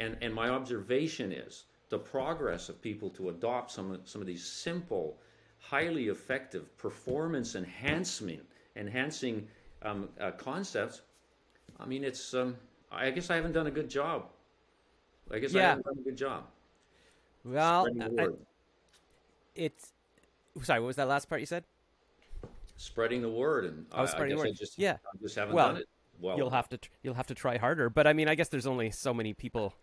And 0.00 0.16
and 0.20 0.34
my 0.34 0.48
observation 0.48 1.32
is 1.32 1.64
the 1.88 1.98
progress 1.98 2.68
of 2.68 2.80
people 2.80 3.10
to 3.10 3.28
adopt 3.28 3.70
some 3.70 3.92
of, 3.92 4.08
some 4.08 4.20
of 4.20 4.26
these 4.26 4.44
simple, 4.44 5.18
highly 5.58 6.08
effective 6.08 6.76
performance 6.78 7.54
enhancement 7.54 8.44
enhancing 8.76 9.48
um, 9.82 10.08
uh, 10.20 10.32
concepts. 10.32 11.02
I 11.78 11.86
mean, 11.86 12.04
it's. 12.04 12.34
Um, 12.34 12.56
I 12.90 13.10
guess 13.10 13.30
I 13.30 13.36
haven't 13.36 13.52
done 13.52 13.66
a 13.66 13.70
good 13.70 13.88
job. 13.88 14.26
I 15.30 15.38
guess 15.38 15.52
yeah. 15.52 15.60
I 15.60 15.68
haven't 15.70 15.86
done 15.86 15.98
a 15.98 16.02
good 16.02 16.16
job. 16.16 16.44
Well, 17.44 17.88
I, 18.00 18.28
it's 19.54 19.92
sorry. 20.62 20.80
What 20.80 20.88
was 20.88 20.96
that 20.96 21.08
last 21.08 21.28
part 21.28 21.40
you 21.40 21.46
said? 21.46 21.64
Spreading 22.76 23.22
the 23.22 23.28
word, 23.28 23.66
and 23.66 23.86
oh, 23.92 24.06
spreading 24.06 24.36
the 24.36 24.42
word. 24.42 24.56
just, 24.56 24.78
yeah, 24.78 24.96
I 25.04 25.16
just 25.22 25.36
haven't 25.36 25.54
well, 25.54 25.68
done 25.68 25.76
it. 25.78 25.88
Well, 26.20 26.36
you'll 26.36 26.50
have 26.50 26.68
to 26.70 26.78
you'll 27.02 27.14
have 27.14 27.26
to 27.28 27.34
try 27.34 27.58
harder. 27.58 27.90
But 27.90 28.06
I 28.06 28.12
mean, 28.12 28.28
I 28.28 28.34
guess 28.34 28.48
there's 28.48 28.66
only 28.66 28.90
so 28.90 29.12
many 29.12 29.34
people 29.34 29.74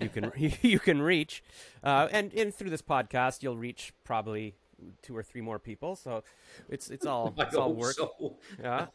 you 0.00 0.08
can 0.08 0.32
you 0.62 0.78
can 0.78 1.02
reach, 1.02 1.42
uh, 1.84 2.08
and 2.10 2.32
and 2.34 2.54
through 2.54 2.70
this 2.70 2.82
podcast, 2.82 3.42
you'll 3.42 3.56
reach 3.56 3.92
probably 4.04 4.54
two 5.02 5.16
or 5.16 5.22
three 5.22 5.40
more 5.40 5.58
people. 5.58 5.96
So 5.96 6.22
it's 6.68 6.90
it's 6.90 7.06
all 7.12 7.34
it's 7.38 7.54
all 7.54 7.72
work. 7.72 7.94
So. 7.94 8.36
Yeah. 8.62 8.86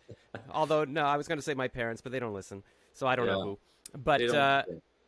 Although 0.52 0.84
no, 0.84 1.04
I 1.04 1.17
was 1.17 1.28
going 1.28 1.38
to 1.38 1.43
say 1.43 1.54
my 1.54 1.67
parents, 1.67 2.02
but 2.02 2.12
they 2.12 2.19
don't 2.19 2.34
listen, 2.34 2.63
so 2.93 3.08
I 3.08 3.15
don't 3.15 3.28
yeah. 3.28 3.34
know 3.34 3.43
who. 3.43 3.60
But 4.04 4.19
they, 4.19 4.28
uh, 4.28 4.63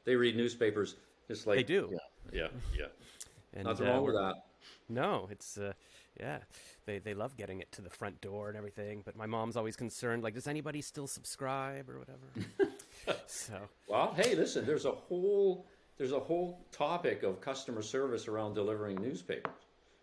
they 0.06 0.16
read 0.16 0.36
newspapers 0.36 0.96
just 1.28 1.46
like 1.48 1.58
they 1.58 1.64
do. 1.64 1.90
Yeah, 1.92 2.00
yeah, 2.42 2.48
yeah. 2.78 2.86
And, 3.54 3.66
Nothing 3.66 3.88
uh, 3.88 3.92
wrong 3.92 4.06
with 4.06 4.16
that. 4.16 4.36
No, 4.88 5.28
it's 5.32 5.58
uh, 5.58 5.74
yeah. 6.20 6.40
They 6.86 7.00
they 7.00 7.14
love 7.14 7.38
getting 7.38 7.60
it 7.60 7.72
to 7.74 7.82
the 7.82 7.90
front 7.90 8.20
door 8.22 8.50
and 8.50 8.58
everything. 8.58 9.02
But 9.06 9.16
my 9.16 9.26
mom's 9.26 9.56
always 9.56 9.76
concerned. 9.76 10.24
Like, 10.24 10.34
does 10.34 10.48
anybody 10.48 10.82
still 10.82 11.08
subscribe 11.08 11.90
or 11.90 12.00
whatever? 12.00 12.74
so 13.28 13.54
well, 13.88 14.14
hey, 14.16 14.36
listen. 14.36 14.66
There's 14.66 14.86
a 14.86 14.92
whole 14.92 15.68
there's 15.98 16.14
a 16.14 16.20
whole 16.20 16.66
topic 16.72 17.24
of 17.24 17.42
customer 17.42 17.82
service 17.82 18.28
around 18.28 18.54
delivering 18.56 18.96
newspapers. 19.02 19.52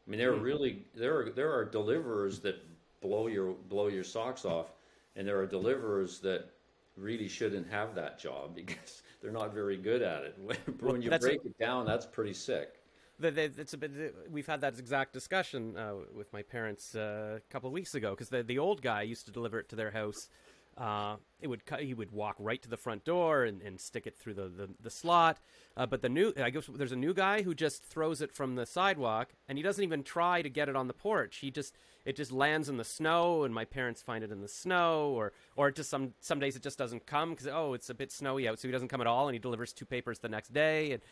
I 0.07 0.11
mean, 0.11 0.19
there 0.19 0.33
are 0.33 0.37
hmm. 0.37 0.43
really 0.43 0.85
there 0.95 1.19
are 1.19 1.31
there 1.31 1.53
are 1.53 1.65
deliverers 1.65 2.41
that 2.41 2.57
blow 3.01 3.27
your 3.27 3.55
blow 3.69 3.89
your 3.89 4.05
socks 4.05 4.45
off, 4.45 4.73
and 5.17 5.27
there 5.27 5.39
are 5.39 5.47
deliverers 5.47 6.21
that 6.21 6.51
really 6.97 7.29
shouldn't 7.29 7.69
have 7.69 7.95
that 7.95 8.19
job 8.19 8.55
because 8.55 9.03
they're 9.21 9.33
not 9.33 9.53
very 9.53 9.77
good 9.77 10.03
at 10.03 10.23
it. 10.23 10.39
When, 10.45 10.57
well, 10.81 10.97
you 10.97 11.11
break 11.11 11.45
a, 11.45 11.49
it 11.49 11.59
down, 11.59 11.87
that's 11.87 12.07
pretty 12.07 12.35
sick. 12.35 12.81
it's 13.21 13.73
a 13.73 13.79
bit. 13.79 14.15
We've 14.31 14.47
had 14.47 14.61
that 14.61 14.79
exact 14.79 15.13
discussion 15.13 15.77
uh, 15.77 15.95
with 16.15 16.33
my 16.33 16.43
parents 16.43 16.95
uh, 16.95 17.39
a 17.39 17.53
couple 17.53 17.69
of 17.69 17.73
weeks 17.73 17.95
ago 17.95 18.11
because 18.11 18.29
the 18.29 18.43
the 18.43 18.59
old 18.59 18.83
guy 18.83 19.03
used 19.03 19.27
to 19.27 19.33
deliver 19.33 19.59
it 19.59 19.69
to 19.71 19.77
their 19.77 19.91
house. 19.91 20.29
Uh, 20.77 21.17
it 21.41 21.47
would 21.47 21.65
cut, 21.65 21.81
he 21.81 21.95
would 21.95 22.11
walk 22.13 22.37
right 22.39 22.61
to 22.61 22.69
the 22.69 22.77
front 22.77 23.05
door 23.05 23.45
and, 23.45 23.63
and 23.63 23.81
stick 23.81 24.07
it 24.07 24.19
through 24.19 24.35
the 24.35 24.49
the, 24.49 24.69
the 24.81 24.91
slot. 24.91 25.39
Uh, 25.77 25.87
but 25.87 26.03
the 26.03 26.09
new 26.09 26.33
I 26.41 26.51
guess 26.51 26.69
there's 26.73 26.93
a 26.93 26.97
new 26.97 27.15
guy 27.15 27.43
who 27.43 27.55
just 27.55 27.83
throws 27.83 28.21
it 28.21 28.31
from 28.31 28.57
the 28.57 28.67
sidewalk 28.67 29.35
and 29.49 29.57
he 29.57 29.63
doesn't 29.63 29.83
even 29.83 30.03
try 30.03 30.43
to 30.43 30.51
get 30.51 30.69
it 30.69 30.77
on 30.77 30.87
the 30.87 30.93
porch. 30.93 31.39
He 31.39 31.51
just 31.51 31.75
it 32.07 32.15
just 32.15 32.31
lands 32.31 32.69
in 32.69 32.77
the 32.77 32.85
snow 32.85 33.45
and 33.45 33.55
my 33.55 33.65
parents 33.65 34.01
find 34.01 34.23
it 34.23 34.31
in 34.31 34.41
the 34.41 34.49
snow 34.49 35.11
or 35.11 35.33
or 35.57 35.71
just 35.71 35.91
some 35.91 36.15
some 36.21 36.39
days 36.39 36.57
it 36.57 36.63
just 36.63 36.79
doesn't 36.79 37.07
come 37.07 37.31
because 37.31 37.49
oh 37.49 37.75
it's 37.75 37.91
a 37.91 37.95
bit 37.95 38.13
snowy 38.13 38.49
out 38.49 38.59
so 38.59 38.69
he 38.69 38.73
doesn't 38.73 38.89
come 38.89 39.01
at 39.01 39.07
all 39.07 39.29
and 39.29 39.35
he 39.35 39.39
delivers 39.39 39.73
two 39.73 39.85
papers 39.85 40.21
the 40.21 40.29
next 40.29 40.55
day 40.55 40.93
and 40.93 41.03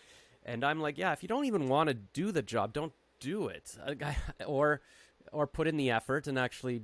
and 0.45 0.65
i'm 0.65 0.81
like 0.81 0.97
yeah 0.97 1.13
if 1.13 1.23
you 1.23 1.29
don't 1.29 1.45
even 1.45 1.69
want 1.69 1.89
to 1.89 1.95
do 1.95 2.31
the 2.31 2.43
job 2.43 2.73
don't 2.73 2.93
do 3.21 3.49
it 3.49 3.77
or 4.47 4.81
or 5.33 5.47
put 5.47 5.67
in 5.67 5.77
the 5.77 5.91
effort 5.91 6.27
and 6.27 6.39
actually 6.39 6.83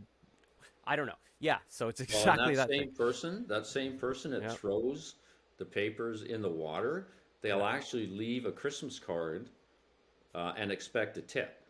i 0.86 0.96
don't 0.96 1.06
know 1.06 1.12
yeah 1.38 1.58
so 1.68 1.88
it's 1.88 2.00
exactly 2.00 2.56
well, 2.56 2.56
that, 2.56 2.56
that, 2.56 2.68
same 2.68 2.86
thing. 2.86 2.92
person 2.92 3.44
that 3.48 3.66
same 3.66 3.98
person 3.98 4.30
that 4.30 4.42
yep. 4.42 4.58
throws 4.58 5.16
the 5.58 5.64
papers 5.64 6.22
in 6.22 6.42
the 6.42 6.48
water 6.48 7.08
they'll 7.42 7.64
actually 7.64 8.06
leave 8.06 8.46
a 8.46 8.52
christmas 8.52 8.98
card 8.98 9.48
uh, 10.34 10.52
and 10.56 10.70
expect 10.70 11.16
a 11.16 11.22
tip 11.22 11.60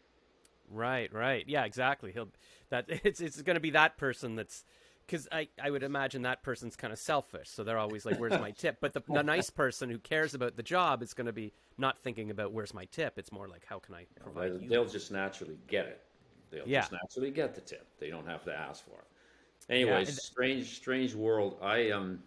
Right, 0.70 1.12
right. 1.12 1.44
Yeah, 1.48 1.64
exactly. 1.64 2.12
He'll 2.12 2.28
that 2.70 2.86
it's 2.88 3.20
it's 3.20 3.42
going 3.42 3.54
to 3.54 3.60
be 3.60 3.70
that 3.70 3.98
person 3.98 4.36
that's 4.36 4.64
because 5.06 5.26
I, 5.32 5.48
I 5.60 5.70
would 5.70 5.82
imagine 5.82 6.22
that 6.22 6.44
person's 6.44 6.76
kind 6.76 6.92
of 6.92 6.98
selfish, 6.98 7.48
so 7.48 7.64
they're 7.64 7.78
always 7.78 8.06
like, 8.06 8.20
"Where's 8.20 8.40
my 8.40 8.52
tip?" 8.52 8.78
But 8.80 8.92
the, 8.92 9.02
the 9.08 9.24
nice 9.24 9.50
person 9.64 9.90
who 9.90 9.98
cares 9.98 10.34
about 10.34 10.56
the 10.56 10.62
job 10.62 11.02
is 11.02 11.14
going 11.14 11.26
to 11.26 11.32
be 11.32 11.52
not 11.76 11.98
thinking 11.98 12.30
about 12.30 12.52
"Where's 12.52 12.72
my 12.72 12.84
tip?" 12.86 13.18
It's 13.18 13.32
more 13.32 13.48
like, 13.48 13.64
"How 13.66 13.80
can 13.80 13.96
I 13.96 14.06
provide?" 14.20 14.60
They'll, 14.60 14.68
they'll 14.68 14.86
just 14.86 15.10
naturally 15.10 15.58
get 15.66 15.86
it. 15.86 16.00
They'll 16.50 16.66
yeah. 16.66 16.80
just 16.80 16.92
naturally 16.92 17.30
get 17.30 17.54
the 17.54 17.60
tip. 17.60 17.86
They 17.98 18.10
don't 18.10 18.26
have 18.26 18.44
to 18.44 18.54
ask 18.54 18.84
for 18.84 18.98
it. 18.98 19.72
Anyways, 19.72 20.08
yeah, 20.08 20.14
strange, 20.14 20.76
strange 20.76 21.14
world. 21.14 21.56
I 21.62 21.90
um, 21.90 22.20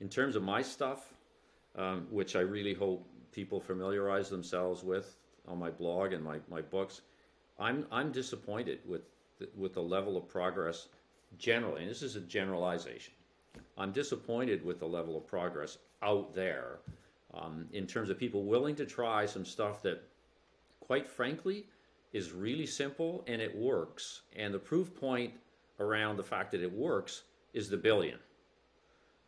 in 0.00 0.08
terms 0.08 0.36
of 0.36 0.42
my 0.42 0.62
stuff, 0.62 1.12
um, 1.76 2.06
which 2.10 2.36
I 2.36 2.40
really 2.40 2.74
hope 2.74 3.06
people 3.32 3.60
familiarize 3.60 4.30
themselves 4.30 4.82
with 4.82 5.16
on 5.46 5.58
my 5.58 5.70
blog 5.70 6.12
and 6.12 6.24
my 6.24 6.38
my 6.48 6.62
books 6.62 7.02
I'm 7.58 7.86
I'm 7.90 8.12
disappointed 8.12 8.80
with 8.86 9.02
the, 9.38 9.48
with 9.56 9.74
the 9.74 9.82
level 9.82 10.16
of 10.16 10.28
progress 10.28 10.88
generally, 11.38 11.82
and 11.82 11.90
this 11.90 12.02
is 12.02 12.16
a 12.16 12.20
generalization. 12.20 13.14
I'm 13.78 13.92
disappointed 13.92 14.64
with 14.64 14.78
the 14.78 14.86
level 14.86 15.16
of 15.16 15.26
progress 15.26 15.78
out 16.02 16.34
there 16.34 16.78
um, 17.34 17.66
in 17.72 17.86
terms 17.86 18.10
of 18.10 18.18
people 18.18 18.44
willing 18.44 18.74
to 18.76 18.84
try 18.84 19.26
some 19.26 19.44
stuff 19.44 19.82
that, 19.82 20.02
quite 20.80 21.06
frankly, 21.06 21.66
is 22.16 22.32
really 22.32 22.66
simple 22.66 23.24
and 23.26 23.40
it 23.40 23.54
works. 23.54 24.22
And 24.34 24.52
the 24.52 24.58
proof 24.58 24.94
point 24.94 25.34
around 25.78 26.16
the 26.16 26.22
fact 26.22 26.50
that 26.52 26.62
it 26.62 26.72
works 26.72 27.22
is 27.52 27.68
the 27.68 27.76
billion. 27.76 28.18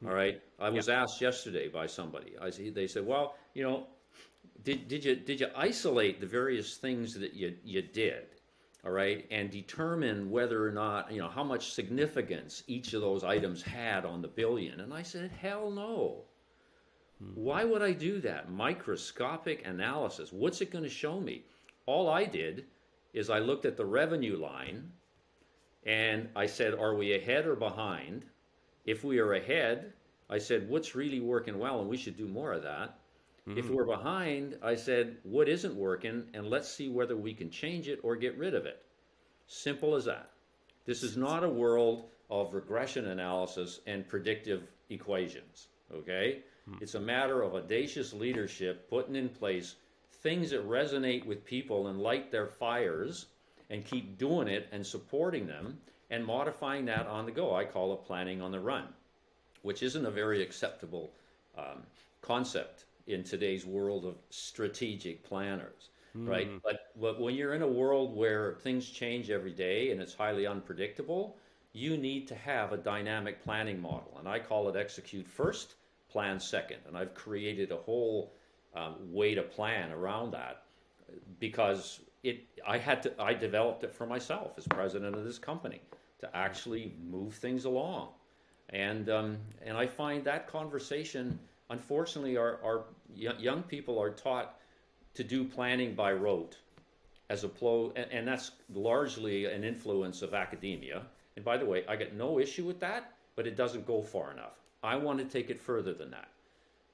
All 0.06 0.12
right. 0.12 0.40
I 0.60 0.70
was 0.70 0.88
yeah. 0.88 1.02
asked 1.02 1.20
yesterday 1.20 1.68
by 1.68 1.86
somebody. 1.86 2.34
I 2.40 2.50
see 2.50 2.70
they 2.70 2.86
said, 2.86 3.04
"Well, 3.04 3.34
you 3.54 3.64
know, 3.64 3.86
did 4.62 4.86
did 4.86 5.04
you 5.04 5.16
did 5.16 5.40
you 5.40 5.48
isolate 5.56 6.20
the 6.20 6.26
various 6.26 6.76
things 6.76 7.14
that 7.14 7.34
you 7.34 7.56
you 7.64 7.82
did, 7.82 8.26
all 8.84 8.92
right, 8.92 9.26
and 9.30 9.50
determine 9.50 10.30
whether 10.30 10.64
or 10.64 10.70
not 10.70 11.10
you 11.10 11.18
know 11.18 11.28
how 11.28 11.42
much 11.42 11.72
significance 11.72 12.62
each 12.68 12.94
of 12.94 13.00
those 13.00 13.24
items 13.24 13.62
had 13.62 14.04
on 14.04 14.22
the 14.22 14.28
billion? 14.28 14.80
And 14.80 14.94
I 14.94 15.02
said, 15.02 15.32
"Hell 15.32 15.70
no." 15.70 16.22
Hmm. 17.18 17.32
Why 17.34 17.64
would 17.64 17.82
I 17.82 17.92
do 17.92 18.20
that? 18.20 18.52
Microscopic 18.52 19.66
analysis. 19.66 20.32
What's 20.32 20.60
it 20.60 20.70
going 20.70 20.84
to 20.84 20.90
show 20.90 21.20
me? 21.20 21.44
All 21.86 22.08
I 22.08 22.24
did 22.24 22.66
is 23.12 23.30
I 23.30 23.38
looked 23.38 23.64
at 23.64 23.76
the 23.76 23.86
revenue 23.86 24.36
line 24.36 24.92
and 25.84 26.28
I 26.36 26.46
said, 26.46 26.74
Are 26.74 26.94
we 26.94 27.14
ahead 27.14 27.46
or 27.46 27.56
behind? 27.56 28.24
If 28.84 29.04
we 29.04 29.18
are 29.18 29.32
ahead, 29.32 29.92
I 30.28 30.38
said, 30.38 30.68
What's 30.68 30.94
really 30.94 31.20
working 31.20 31.58
well? 31.58 31.80
And 31.80 31.88
we 31.88 31.96
should 31.96 32.16
do 32.16 32.26
more 32.26 32.52
of 32.52 32.62
that. 32.62 32.98
Mm-hmm. 33.48 33.58
If 33.58 33.70
we're 33.70 33.86
behind, 33.86 34.58
I 34.62 34.74
said, 34.74 35.16
What 35.22 35.48
isn't 35.48 35.74
working? 35.74 36.24
And 36.34 36.50
let's 36.50 36.70
see 36.70 36.88
whether 36.88 37.16
we 37.16 37.34
can 37.34 37.50
change 37.50 37.88
it 37.88 38.00
or 38.02 38.16
get 38.16 38.36
rid 38.36 38.54
of 38.54 38.66
it. 38.66 38.84
Simple 39.46 39.94
as 39.94 40.04
that. 40.04 40.30
This 40.84 41.02
is 41.02 41.16
not 41.16 41.44
a 41.44 41.48
world 41.48 42.10
of 42.30 42.54
regression 42.54 43.08
analysis 43.08 43.80
and 43.86 44.06
predictive 44.06 44.68
equations. 44.90 45.68
Okay? 45.94 46.42
Mm-hmm. 46.68 46.82
It's 46.82 46.94
a 46.94 47.00
matter 47.00 47.42
of 47.42 47.54
audacious 47.54 48.12
leadership 48.12 48.88
putting 48.90 49.16
in 49.16 49.28
place 49.28 49.76
things 50.20 50.50
that 50.50 50.68
resonate 50.68 51.24
with 51.24 51.44
people 51.44 51.88
and 51.88 52.00
light 52.00 52.30
their 52.30 52.46
fires 52.46 53.26
and 53.70 53.84
keep 53.84 54.18
doing 54.18 54.48
it 54.48 54.68
and 54.72 54.84
supporting 54.86 55.46
them 55.46 55.78
and 56.10 56.24
modifying 56.24 56.84
that 56.86 57.06
on 57.06 57.26
the 57.26 57.32
go. 57.32 57.54
I 57.54 57.64
call 57.64 57.92
it 57.92 58.04
planning 58.04 58.40
on 58.40 58.50
the 58.50 58.60
run, 58.60 58.84
which 59.62 59.82
isn't 59.82 60.06
a 60.06 60.10
very 60.10 60.42
acceptable 60.42 61.12
um, 61.56 61.82
concept 62.22 62.84
in 63.06 63.22
today's 63.22 63.64
world 63.64 64.04
of 64.04 64.16
strategic 64.30 65.22
planners, 65.22 65.90
mm. 66.16 66.28
right? 66.28 66.48
But, 66.62 66.92
but 67.00 67.20
when 67.20 67.34
you're 67.34 67.54
in 67.54 67.62
a 67.62 67.68
world 67.68 68.16
where 68.16 68.54
things 68.54 68.88
change 68.88 69.30
every 69.30 69.52
day 69.52 69.90
and 69.90 70.00
it's 70.00 70.14
highly 70.14 70.46
unpredictable, 70.46 71.36
you 71.72 71.96
need 71.96 72.26
to 72.28 72.34
have 72.34 72.72
a 72.72 72.76
dynamic 72.76 73.42
planning 73.44 73.80
model. 73.80 74.16
And 74.18 74.28
I 74.28 74.38
call 74.38 74.68
it 74.68 74.76
execute 74.76 75.26
first, 75.26 75.74
plan 76.10 76.40
second. 76.40 76.78
And 76.86 76.96
I've 76.96 77.14
created 77.14 77.70
a 77.70 77.76
whole 77.76 78.32
um, 78.74 78.94
way 79.12 79.34
to 79.34 79.42
plan 79.42 79.92
around 79.92 80.32
that 80.32 80.62
because 81.40 82.00
it 82.22 82.44
I 82.66 82.78
had 82.78 83.02
to 83.04 83.22
I 83.22 83.34
developed 83.34 83.84
it 83.84 83.92
for 83.92 84.06
myself 84.06 84.52
as 84.58 84.66
president 84.66 85.14
of 85.16 85.24
this 85.24 85.38
company 85.38 85.80
to 86.20 86.36
actually 86.36 86.94
move 87.08 87.34
things 87.34 87.64
along, 87.64 88.08
and 88.70 89.08
um, 89.08 89.38
and 89.64 89.76
I 89.76 89.86
find 89.86 90.24
that 90.24 90.46
conversation 90.46 91.38
unfortunately 91.70 92.36
our, 92.36 92.58
our 92.64 92.84
young 93.14 93.62
people 93.62 94.00
are 94.00 94.10
taught 94.10 94.58
to 95.14 95.24
do 95.24 95.44
planning 95.44 95.94
by 95.94 96.12
rote 96.12 96.56
as 97.30 97.44
a 97.44 97.48
plo 97.48 97.92
and, 97.96 98.10
and 98.10 98.28
that's 98.28 98.52
largely 98.72 99.46
an 99.46 99.64
influence 99.64 100.22
of 100.22 100.34
academia. 100.34 101.02
And 101.36 101.44
by 101.44 101.56
the 101.56 101.66
way 101.66 101.84
I 101.88 101.96
got 101.96 102.14
no 102.14 102.38
issue 102.38 102.64
with 102.64 102.80
that 102.80 103.12
but 103.36 103.46
it 103.46 103.56
doesn't 103.56 103.86
go 103.86 104.02
far 104.02 104.32
enough. 104.32 104.58
I 104.82 104.96
want 104.96 105.18
to 105.18 105.24
take 105.24 105.50
it 105.50 105.60
further 105.60 105.92
than 105.92 106.10
that 106.10 106.28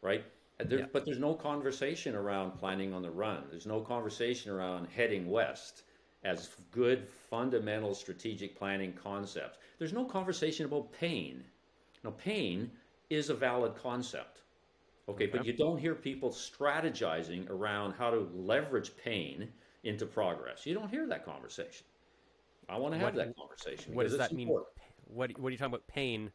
right 0.02 0.24
yeah. 0.68 0.86
But 0.92 1.04
there's 1.04 1.18
no 1.18 1.34
conversation 1.34 2.14
around 2.14 2.52
planning 2.52 2.92
on 2.92 3.02
the 3.02 3.10
run. 3.10 3.44
There's 3.50 3.66
no 3.66 3.80
conversation 3.80 4.50
around 4.50 4.86
heading 4.94 5.30
west 5.30 5.82
as 6.22 6.50
good 6.70 7.06
fundamental 7.30 7.94
strategic 7.94 8.56
planning 8.56 8.92
concepts. 8.92 9.58
There's 9.78 9.92
no 9.92 10.04
conversation 10.04 10.64
about 10.66 10.92
pain. 10.92 11.44
Now, 12.02 12.10
pain 12.10 12.70
is 13.10 13.30
a 13.30 13.34
valid 13.34 13.74
concept. 13.76 14.40
Okay, 15.08 15.24
okay, 15.24 15.38
but 15.38 15.44
you 15.44 15.52
don't 15.52 15.78
hear 15.78 15.94
people 15.94 16.30
strategizing 16.30 17.48
around 17.50 17.92
how 17.92 18.10
to 18.10 18.28
leverage 18.34 18.96
pain 18.96 19.48
into 19.82 20.06
progress. 20.06 20.64
You 20.64 20.74
don't 20.74 20.88
hear 20.88 21.06
that 21.06 21.26
conversation. 21.26 21.86
I 22.68 22.78
want 22.78 22.94
to 22.94 22.98
have 22.98 23.14
what, 23.14 23.26
that 23.26 23.36
conversation. 23.36 23.94
What 23.94 24.04
does 24.04 24.16
that 24.16 24.32
mean? 24.32 24.48
What, 24.48 25.38
what 25.38 25.48
are 25.48 25.50
you 25.50 25.58
talking 25.58 25.74
about? 25.74 25.86
Pain 25.86 26.30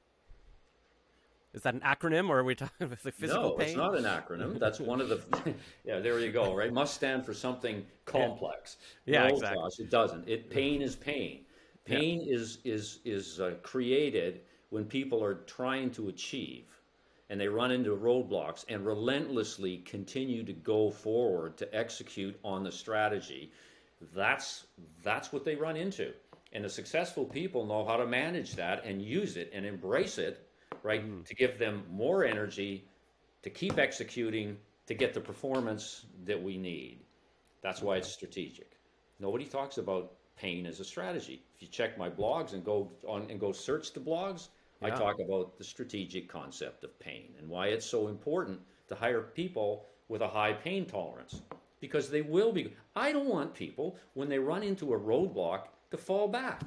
is 1.54 1.64
that 1.64 1.74
an 1.74 1.80
acronym, 1.82 2.30
or 2.30 2.40
are 2.40 2.44
we 2.44 2.56
talking 2.56 2.74
about 2.86 3.02
the 3.02 3.12
physical 3.12 3.44
no, 3.44 3.52
pain? 3.52 3.76
No, 3.76 3.92
it's 3.92 4.04
not 4.04 4.14
an 4.14 4.40
acronym. 4.40 4.60
That's 4.60 4.80
one 4.80 5.02
of 5.02 5.10
the. 5.10 5.22
yeah, 5.84 6.00
there 6.00 6.20
you 6.20 6.32
go. 6.32 6.56
Right, 6.56 6.72
must 6.72 6.94
stand 6.94 7.26
for 7.26 7.34
something 7.34 7.86
complex. 8.06 8.78
Yeah, 9.06 9.28
no, 9.28 9.36
exactly. 9.36 9.64
Josh, 9.64 9.80
it 9.80 9.90
doesn't. 9.90 10.28
It 10.28 10.50
pain 10.50 10.82
is 10.82 10.96
pain. 10.96 11.46
Pain 11.86 12.22
yeah. 12.22 12.36
is 12.36 12.60
is 12.64 13.00
is 13.04 13.40
uh, 13.40 13.56
created 13.64 14.42
when 14.70 14.86
people 14.86 15.24
are 15.24 15.36
trying 15.46 15.90
to 15.92 16.10
achieve, 16.10 16.66
and 17.30 17.42
they 17.42 17.48
run 17.48 17.72
into 17.72 17.96
roadblocks 17.96 18.64
and 18.70 18.86
relentlessly 18.86 19.78
continue 19.80 20.44
to 20.44 20.54
go 20.54 20.92
forward 20.92 21.58
to 21.58 21.76
execute 21.76 22.40
on 22.44 22.64
the 22.64 22.72
strategy. 22.72 23.52
That's 24.14 24.68
that's 25.04 25.34
what 25.34 25.46
they 25.46 25.56
run 25.56 25.76
into, 25.76 26.14
and 26.54 26.64
the 26.64 26.70
successful 26.70 27.26
people 27.26 27.66
know 27.66 27.84
how 27.84 27.98
to 27.98 28.06
manage 28.06 28.56
that 28.56 28.86
and 28.86 29.02
use 29.02 29.36
it 29.36 29.50
and 29.52 29.66
embrace 29.66 30.20
it 30.20 30.46
right? 30.84 31.06
Mm. 31.06 31.26
To 31.26 31.36
give 31.36 31.58
them 31.60 31.84
more 31.90 32.24
energy 32.24 32.86
to 33.42 33.50
keep 33.50 33.78
executing 33.78 34.58
to 34.88 34.94
get 34.94 35.14
the 35.14 35.22
performance 35.22 36.06
that 36.26 36.42
we 36.42 36.58
need. 36.58 37.00
That's 37.62 37.82
why 37.82 37.98
it's 37.98 38.12
strategic. 38.12 38.78
Nobody 39.20 39.46
talks 39.46 39.78
about 39.78 40.14
pain 40.36 40.66
as 40.66 40.80
a 40.80 40.86
strategy. 40.86 41.44
If 41.56 41.62
you 41.62 41.68
check 41.68 41.98
my 41.98 42.10
blogs 42.10 42.54
and 42.54 42.64
go 42.64 42.92
on 43.08 43.28
and 43.30 43.40
go 43.40 43.52
search 43.52 43.94
the 43.94 44.00
blogs, 44.00 44.50
yeah. 44.82 44.88
I 44.88 44.92
talk 44.92 45.18
about 45.20 45.58
the 45.58 45.64
strategic 45.64 46.30
concept 46.30 46.84
of 46.84 46.98
pain 47.00 47.34
and 47.38 47.50
why 47.50 47.68
it's 47.68 47.86
so 47.86 48.08
important 48.08 48.60
to 48.88 48.96
hire 48.96 49.22
people 49.22 49.86
with 50.08 50.22
a 50.22 50.28
high 50.28 50.54
pain 50.54 50.86
tolerance 50.86 51.42
because 51.82 52.10
they 52.10 52.22
will 52.22 52.52
be. 52.52 52.74
I 52.96 53.12
don't 53.12 53.28
want 53.28 53.54
people 53.54 53.98
when 54.14 54.30
they 54.30 54.40
run 54.40 54.64
into 54.64 54.94
a 54.94 55.00
roadblock 55.00 55.68
to 55.92 55.98
fall 55.98 56.28
back. 56.28 56.64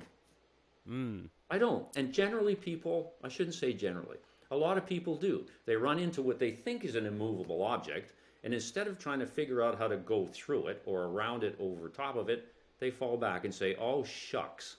Mm. 0.88 1.28
I 1.52 1.58
don't. 1.58 1.86
And 1.96 2.14
generally, 2.14 2.54
people, 2.54 3.12
I 3.22 3.28
shouldn't 3.28 3.54
say 3.54 3.74
generally, 3.74 4.16
a 4.50 4.56
lot 4.56 4.78
of 4.78 4.86
people 4.86 5.14
do. 5.14 5.44
They 5.66 5.76
run 5.76 5.98
into 5.98 6.22
what 6.22 6.38
they 6.38 6.50
think 6.50 6.82
is 6.82 6.94
an 6.94 7.04
immovable 7.04 7.62
object, 7.62 8.14
and 8.42 8.54
instead 8.54 8.88
of 8.88 8.98
trying 8.98 9.18
to 9.18 9.26
figure 9.26 9.62
out 9.62 9.76
how 9.76 9.86
to 9.86 9.98
go 9.98 10.26
through 10.26 10.68
it 10.68 10.82
or 10.86 11.02
around 11.02 11.44
it, 11.44 11.54
over 11.60 11.90
top 11.90 12.16
of 12.16 12.30
it, 12.30 12.54
they 12.80 12.90
fall 12.90 13.18
back 13.18 13.44
and 13.44 13.54
say, 13.54 13.76
oh, 13.78 14.02
shucks, 14.02 14.76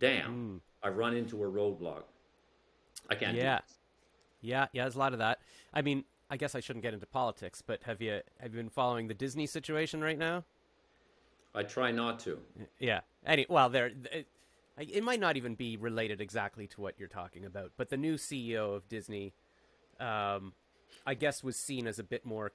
damn, 0.00 0.34
mm. 0.34 0.60
I've 0.82 0.96
run 0.96 1.14
into 1.14 1.44
a 1.44 1.46
roadblock. 1.46 2.02
I 3.08 3.14
can't 3.14 3.36
yeah. 3.36 3.60
Yeah, 4.40 4.66
yeah, 4.72 4.82
there's 4.82 4.96
a 4.96 4.98
lot 4.98 5.12
of 5.12 5.20
that. 5.20 5.38
I 5.72 5.82
mean, 5.82 6.02
I 6.28 6.36
guess 6.36 6.56
I 6.56 6.60
shouldn't 6.60 6.82
get 6.82 6.94
into 6.94 7.06
politics, 7.06 7.62
but 7.64 7.80
have 7.84 8.02
you 8.02 8.20
have 8.40 8.52
you 8.52 8.56
been 8.56 8.70
following 8.70 9.06
the 9.06 9.14
Disney 9.14 9.46
situation 9.46 10.02
right 10.02 10.18
now? 10.18 10.42
I 11.54 11.62
try 11.62 11.92
not 11.92 12.18
to. 12.20 12.40
Yeah. 12.80 13.02
Any 13.24 13.46
well, 13.48 13.68
there 13.68 13.92
it 14.90 15.02
might 15.02 15.20
not 15.20 15.36
even 15.36 15.54
be 15.54 15.76
related 15.76 16.20
exactly 16.20 16.66
to 16.68 16.80
what 16.80 16.98
you're 16.98 17.08
talking 17.08 17.44
about, 17.44 17.72
but 17.76 17.90
the 17.90 17.96
new 17.96 18.14
CEO 18.14 18.74
of 18.74 18.88
Disney, 18.88 19.34
um, 20.00 20.52
I 21.06 21.14
guess, 21.14 21.42
was 21.42 21.56
seen 21.56 21.86
as 21.86 21.98
a 21.98 22.04
bit 22.04 22.24
more, 22.24 22.52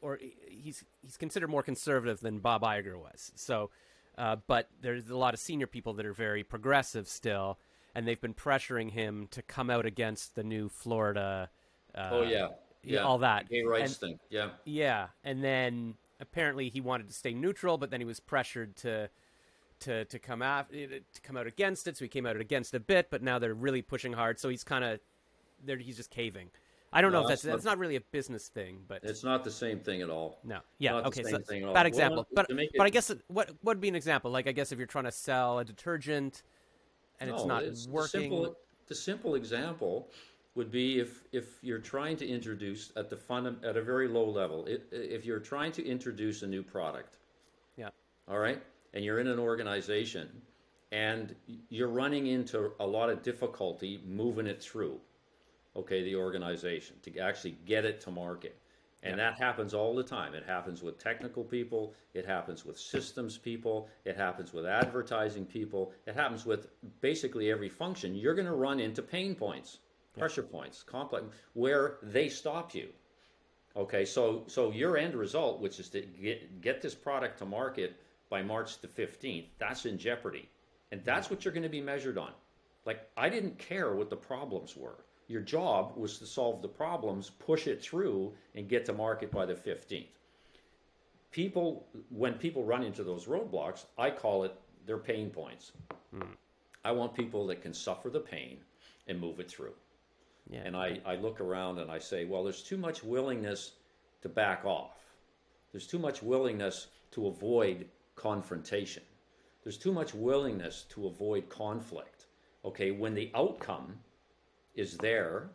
or 0.00 0.18
he's 0.48 0.84
he's 1.02 1.16
considered 1.16 1.48
more 1.48 1.62
conservative 1.62 2.20
than 2.20 2.38
Bob 2.38 2.62
Iger 2.62 2.98
was. 2.98 3.32
So, 3.34 3.70
uh, 4.16 4.36
but 4.46 4.68
there's 4.80 5.10
a 5.10 5.16
lot 5.16 5.34
of 5.34 5.40
senior 5.40 5.66
people 5.66 5.94
that 5.94 6.06
are 6.06 6.12
very 6.12 6.44
progressive 6.44 7.08
still, 7.08 7.58
and 7.94 8.06
they've 8.06 8.20
been 8.20 8.34
pressuring 8.34 8.90
him 8.90 9.28
to 9.32 9.42
come 9.42 9.70
out 9.70 9.86
against 9.86 10.34
the 10.34 10.44
new 10.44 10.68
Florida. 10.68 11.50
Uh, 11.94 12.08
oh 12.12 12.22
yeah, 12.22 12.48
yeah, 12.82 13.00
all 13.00 13.18
that 13.18 13.48
gay 13.48 13.62
rights 13.62 13.92
and, 13.92 13.96
thing. 13.96 14.18
Yeah, 14.30 14.50
yeah, 14.64 15.08
and 15.22 15.42
then 15.42 15.94
apparently 16.20 16.68
he 16.68 16.80
wanted 16.80 17.08
to 17.08 17.14
stay 17.14 17.34
neutral, 17.34 17.78
but 17.78 17.90
then 17.90 18.00
he 18.00 18.06
was 18.06 18.20
pressured 18.20 18.76
to 18.76 19.10
to 19.84 20.04
to 20.06 20.18
come 20.18 20.42
out 20.42 20.66
eh, 20.74 20.86
to 20.86 21.20
come 21.22 21.36
out 21.36 21.46
against 21.46 21.86
it. 21.86 21.96
So 21.96 22.04
he 22.04 22.08
came 22.08 22.26
out 22.26 22.36
against 22.36 22.74
a 22.74 22.80
bit, 22.80 23.08
but 23.10 23.22
now 23.22 23.38
they're 23.38 23.54
really 23.54 23.82
pushing 23.82 24.12
hard. 24.12 24.38
So 24.38 24.48
he's 24.48 24.64
kind 24.64 24.84
of 24.84 25.00
there. 25.64 25.76
He's 25.76 25.96
just 25.96 26.10
caving. 26.10 26.50
I 26.92 27.00
don't 27.00 27.12
no, 27.12 27.20
know 27.20 27.24
if 27.24 27.30
that's 27.30 27.42
that's, 27.42 27.54
that's 27.56 27.64
not, 27.64 27.78
really 27.78 27.96
a 27.96 28.00
business 28.00 28.48
thing, 28.48 28.78
but 28.86 29.00
it's 29.02 29.24
not 29.24 29.42
the 29.42 29.50
same 29.50 29.80
thing 29.80 30.00
at 30.00 30.10
all. 30.10 30.38
No, 30.44 30.60
yeah, 30.78 30.94
okay, 30.94 31.24
so 31.24 31.40
bad 31.72 31.86
example. 31.86 32.26
Well, 32.34 32.46
but 32.46 32.58
it... 32.58 32.70
but 32.76 32.86
I 32.86 32.90
guess 32.90 33.10
what 33.28 33.50
would 33.64 33.80
be 33.80 33.88
an 33.88 33.96
example? 33.96 34.30
Like 34.30 34.46
I 34.46 34.52
guess 34.52 34.70
if 34.72 34.78
you're 34.78 34.86
trying 34.86 35.04
to 35.04 35.12
sell 35.12 35.58
a 35.58 35.64
detergent 35.64 36.42
and 37.20 37.30
no, 37.30 37.36
it's 37.36 37.44
not 37.46 37.62
it's 37.64 37.88
working. 37.88 38.30
The 38.30 38.36
simple, 38.36 38.56
the 38.86 38.94
simple 38.94 39.34
example 39.34 40.08
would 40.54 40.70
be 40.70 41.00
if 41.00 41.24
if 41.32 41.58
you're 41.62 41.80
trying 41.80 42.16
to 42.18 42.28
introduce 42.28 42.92
at 42.96 43.10
the 43.10 43.16
fund 43.16 43.56
at 43.64 43.76
a 43.76 43.82
very 43.82 44.06
low 44.06 44.30
level, 44.30 44.64
it, 44.66 44.86
if 44.92 45.24
you're 45.24 45.40
trying 45.40 45.72
to 45.72 45.84
introduce 45.84 46.42
a 46.42 46.46
new 46.46 46.62
product. 46.62 47.18
Yeah. 47.76 47.88
All 48.28 48.38
right 48.38 48.62
and 48.94 49.04
you're 49.04 49.18
in 49.18 49.26
an 49.26 49.38
organization 49.38 50.30
and 50.92 51.34
you're 51.68 51.88
running 51.88 52.28
into 52.28 52.70
a 52.78 52.86
lot 52.86 53.10
of 53.10 53.22
difficulty 53.22 54.00
moving 54.06 54.46
it 54.46 54.62
through, 54.62 54.98
okay, 55.76 56.02
the 56.04 56.14
organization 56.14 56.96
to 57.02 57.18
actually 57.18 57.58
get 57.66 57.84
it 57.84 58.00
to 58.00 58.10
market. 58.10 58.56
And 59.02 59.18
yeah. 59.18 59.30
that 59.30 59.38
happens 59.38 59.74
all 59.74 59.94
the 59.94 60.04
time. 60.04 60.34
It 60.34 60.44
happens 60.46 60.82
with 60.82 60.98
technical 60.98 61.42
people, 61.44 61.92
it 62.14 62.24
happens 62.24 62.64
with 62.64 62.78
systems 62.78 63.36
people, 63.36 63.88
it 64.04 64.16
happens 64.16 64.54
with 64.54 64.64
advertising 64.64 65.44
people, 65.44 65.92
it 66.06 66.14
happens 66.14 66.46
with 66.46 66.68
basically 67.00 67.50
every 67.50 67.68
function. 67.68 68.14
You're 68.14 68.34
going 68.34 68.46
to 68.46 68.54
run 68.54 68.78
into 68.78 69.02
pain 69.02 69.34
points, 69.34 69.80
pressure 70.16 70.46
yeah. 70.48 70.58
points, 70.58 70.82
complex 70.84 71.26
where 71.54 71.98
they 72.02 72.28
stop 72.28 72.74
you. 72.74 72.88
Okay, 73.76 74.04
so 74.04 74.44
so 74.46 74.70
your 74.70 74.96
end 74.96 75.16
result, 75.16 75.60
which 75.60 75.80
is 75.80 75.88
to 75.88 76.02
get 76.02 76.60
get 76.60 76.80
this 76.80 76.94
product 76.94 77.40
to 77.40 77.44
market 77.44 77.96
by 78.34 78.42
March 78.42 78.80
the 78.80 78.88
15th, 78.88 79.46
that's 79.58 79.86
in 79.86 79.96
jeopardy. 79.96 80.48
And 80.90 81.04
that's 81.04 81.30
what 81.30 81.44
you're 81.44 81.54
going 81.54 81.62
to 81.62 81.68
be 81.68 81.80
measured 81.80 82.18
on. 82.18 82.32
Like 82.84 83.08
I 83.16 83.28
didn't 83.28 83.60
care 83.60 83.94
what 83.94 84.10
the 84.10 84.16
problems 84.16 84.76
were. 84.76 85.04
Your 85.28 85.40
job 85.40 85.92
was 85.96 86.18
to 86.18 86.26
solve 86.26 86.60
the 86.60 86.66
problems, 86.66 87.30
push 87.30 87.68
it 87.68 87.80
through, 87.80 88.32
and 88.56 88.68
get 88.68 88.84
to 88.86 88.92
market 88.92 89.30
by 89.30 89.46
the 89.46 89.54
15th. 89.54 90.08
People, 91.30 91.86
when 92.10 92.34
people 92.34 92.64
run 92.64 92.82
into 92.82 93.04
those 93.04 93.26
roadblocks, 93.26 93.84
I 93.96 94.10
call 94.10 94.42
it 94.42 94.54
their 94.84 94.98
pain 94.98 95.30
points. 95.30 95.70
Hmm. 96.12 96.32
I 96.84 96.90
want 96.90 97.14
people 97.14 97.46
that 97.46 97.62
can 97.62 97.72
suffer 97.72 98.10
the 98.10 98.18
pain 98.18 98.58
and 99.06 99.20
move 99.20 99.38
it 99.38 99.48
through. 99.48 99.74
Yeah. 100.50 100.62
And 100.64 100.76
I, 100.76 100.98
I 101.06 101.14
look 101.14 101.40
around 101.40 101.78
and 101.78 101.88
I 101.88 102.00
say, 102.00 102.24
well, 102.24 102.42
there's 102.42 102.64
too 102.64 102.78
much 102.78 103.04
willingness 103.04 103.74
to 104.22 104.28
back 104.28 104.64
off. 104.64 104.98
There's 105.70 105.86
too 105.86 106.00
much 106.00 106.20
willingness 106.20 106.88
to 107.12 107.28
avoid 107.28 107.86
confrontation. 108.16 109.02
There's 109.62 109.78
too 109.78 109.92
much 109.92 110.14
willingness 110.14 110.84
to 110.90 111.06
avoid 111.06 111.48
conflict. 111.48 112.26
Okay, 112.64 112.90
when 112.90 113.14
the 113.14 113.30
outcome 113.34 113.98
is 114.74 114.96
there 114.98 115.50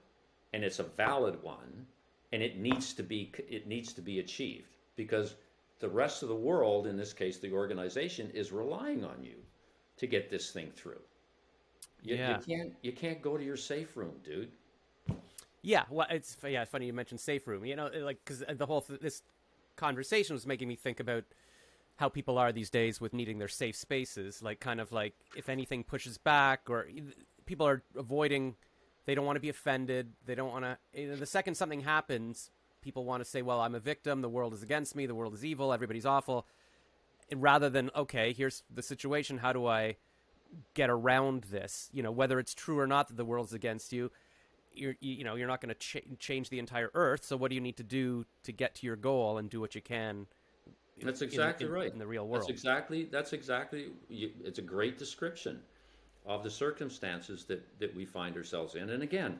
and 0.53 0.63
it's 0.63 0.79
a 0.79 0.83
valid 0.83 1.41
one 1.43 1.85
and 2.31 2.41
it 2.41 2.57
needs 2.57 2.93
to 2.93 3.03
be 3.03 3.31
it 3.49 3.67
needs 3.67 3.93
to 3.93 4.01
be 4.01 4.19
achieved 4.19 4.75
because 4.95 5.35
the 5.79 5.89
rest 5.89 6.23
of 6.23 6.29
the 6.29 6.35
world 6.35 6.87
in 6.87 6.97
this 6.97 7.13
case 7.13 7.37
the 7.37 7.51
organization 7.51 8.29
is 8.33 8.51
relying 8.51 9.03
on 9.03 9.23
you 9.23 9.35
to 9.97 10.07
get 10.07 10.29
this 10.29 10.51
thing 10.51 10.71
through 10.75 11.01
you, 12.01 12.15
yeah. 12.15 12.37
you 12.37 12.55
can't 12.55 12.73
you 12.81 12.91
can't 12.91 13.21
go 13.21 13.37
to 13.37 13.43
your 13.43 13.57
safe 13.57 13.97
room 13.97 14.13
dude 14.23 14.51
yeah 15.61 15.83
well 15.89 16.07
it's 16.09 16.37
yeah 16.47 16.63
funny 16.65 16.85
you 16.85 16.93
mentioned 16.93 17.19
safe 17.19 17.47
room 17.47 17.65
you 17.65 17.75
know 17.75 17.89
like 18.01 18.19
because 18.23 18.43
the 18.57 18.65
whole 18.65 18.85
this 19.01 19.21
conversation 19.75 20.33
was 20.33 20.45
making 20.45 20.67
me 20.67 20.75
think 20.75 20.99
about 20.99 21.23
how 21.99 22.09
people 22.09 22.37
are 22.37 22.51
these 22.51 22.69
days 22.69 22.99
with 23.01 23.13
needing 23.13 23.39
their 23.39 23.47
safe 23.47 23.75
spaces 23.75 24.41
like 24.41 24.59
kind 24.59 24.79
of 24.79 24.91
like 24.91 25.13
if 25.35 25.49
anything 25.49 25.83
pushes 25.83 26.17
back 26.17 26.61
or 26.69 26.87
people 27.45 27.67
are 27.67 27.83
avoiding 27.95 28.55
they 29.09 29.15
don't 29.15 29.25
want 29.25 29.37
to 29.37 29.41
be 29.41 29.49
offended. 29.49 30.13
They 30.27 30.35
don't 30.35 30.51
want 30.51 30.65
to. 30.93 31.15
The 31.15 31.25
second 31.25 31.55
something 31.55 31.81
happens, 31.81 32.51
people 32.79 33.05
want 33.05 33.23
to 33.23 33.25
say, 33.27 33.41
"Well, 33.41 33.59
I'm 33.59 33.73
a 33.73 33.79
victim. 33.79 34.21
The 34.21 34.29
world 34.29 34.53
is 34.53 34.61
against 34.61 34.95
me. 34.95 35.07
The 35.07 35.15
world 35.15 35.33
is 35.33 35.43
evil. 35.43 35.73
Everybody's 35.73 36.05
awful." 36.05 36.45
And 37.31 37.41
rather 37.41 37.71
than, 37.71 37.89
"Okay, 37.95 38.33
here's 38.33 38.61
the 38.71 38.83
situation. 38.83 39.39
How 39.39 39.51
do 39.51 39.65
I 39.65 39.97
get 40.75 40.91
around 40.91 41.45
this?" 41.45 41.89
You 41.91 42.03
know, 42.03 42.11
whether 42.11 42.37
it's 42.37 42.53
true 42.53 42.77
or 42.77 42.85
not 42.85 43.07
that 43.07 43.17
the 43.17 43.25
world's 43.25 43.51
against 43.51 43.91
you, 43.91 44.11
you're 44.73 44.95
you 44.99 45.23
know 45.23 45.33
you're 45.33 45.47
not 45.47 45.59
going 45.59 45.73
to 45.73 45.79
ch- 45.79 46.19
change 46.19 46.51
the 46.51 46.59
entire 46.59 46.91
Earth. 46.93 47.25
So 47.25 47.35
what 47.35 47.49
do 47.49 47.55
you 47.55 47.61
need 47.61 47.77
to 47.77 47.83
do 47.83 48.27
to 48.43 48.51
get 48.51 48.75
to 48.75 48.85
your 48.85 48.95
goal 48.95 49.39
and 49.39 49.49
do 49.49 49.59
what 49.59 49.73
you 49.73 49.81
can? 49.81 50.27
That's 51.01 51.21
exactly 51.21 51.65
in, 51.65 51.71
in, 51.71 51.77
right 51.77 51.91
in 51.93 51.99
the 51.99 52.07
real 52.07 52.27
world. 52.27 52.43
That's 52.43 52.49
exactly 52.49 53.05
that's 53.05 53.33
exactly. 53.33 53.87
It's 54.09 54.59
a 54.59 54.63
great 54.63 54.97
description 54.97 55.61
of 56.25 56.43
the 56.43 56.51
circumstances 56.51 57.45
that, 57.45 57.79
that 57.79 57.95
we 57.95 58.05
find 58.05 58.35
ourselves 58.35 58.75
in. 58.75 58.89
And 58.89 59.01
again, 59.03 59.39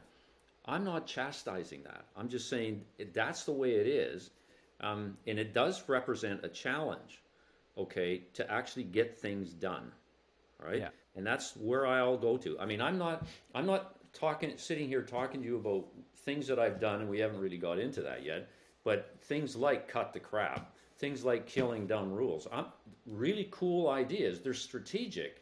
I'm 0.66 0.84
not 0.84 1.06
chastising 1.06 1.84
that. 1.84 2.06
I'm 2.16 2.30
just 2.30 2.50
saying 2.50 2.84
that's 3.14 3.44
the 3.44 3.52
way 3.52 3.72
it 3.72 3.88
is. 3.88 4.32
Um, 4.82 5.18
and 5.28 5.38
it 5.38 5.54
does 5.54 5.84
represent 5.90 6.46
a 6.46 6.50
challenge, 6.50 7.22
okay, 7.78 8.24
to 8.36 8.50
actually 8.50 8.84
get 8.84 9.14
things 9.14 9.52
done, 9.52 9.92
right? 10.64 10.80
Yeah. 10.80 10.90
And 11.16 11.28
that's 11.28 11.56
where 11.58 11.86
I'll 11.86 12.18
go 12.18 12.38
to. 12.38 12.58
I 12.60 12.66
mean, 12.66 12.82
I'm 12.82 12.98
not, 12.98 13.28
I'm 13.54 13.66
not 13.66 13.96
talking, 14.14 14.58
sitting 14.58 14.88
here 14.88 15.02
talking 15.02 15.42
to 15.42 15.46
you 15.46 15.58
about 15.58 15.86
things 16.20 16.48
that 16.48 16.60
I've 16.60 16.80
done, 16.80 17.02
and 17.02 17.10
we 17.10 17.20
haven't 17.20 17.40
really 17.40 17.58
got 17.58 17.78
into 17.78 18.02
that 18.04 18.24
yet. 18.24 18.48
But 18.86 19.18
things 19.24 19.56
like 19.56 19.90
cut 19.90 20.14
the 20.14 20.22
crap, 20.22 20.74
things 21.00 21.26
like 21.26 21.48
killing 21.48 21.88
dumb 21.88 22.12
rules, 22.12 22.48
I'm, 22.52 22.66
really 23.06 23.48
cool 23.52 23.90
ideas. 23.90 24.42
They're 24.42 24.54
strategic, 24.54 25.42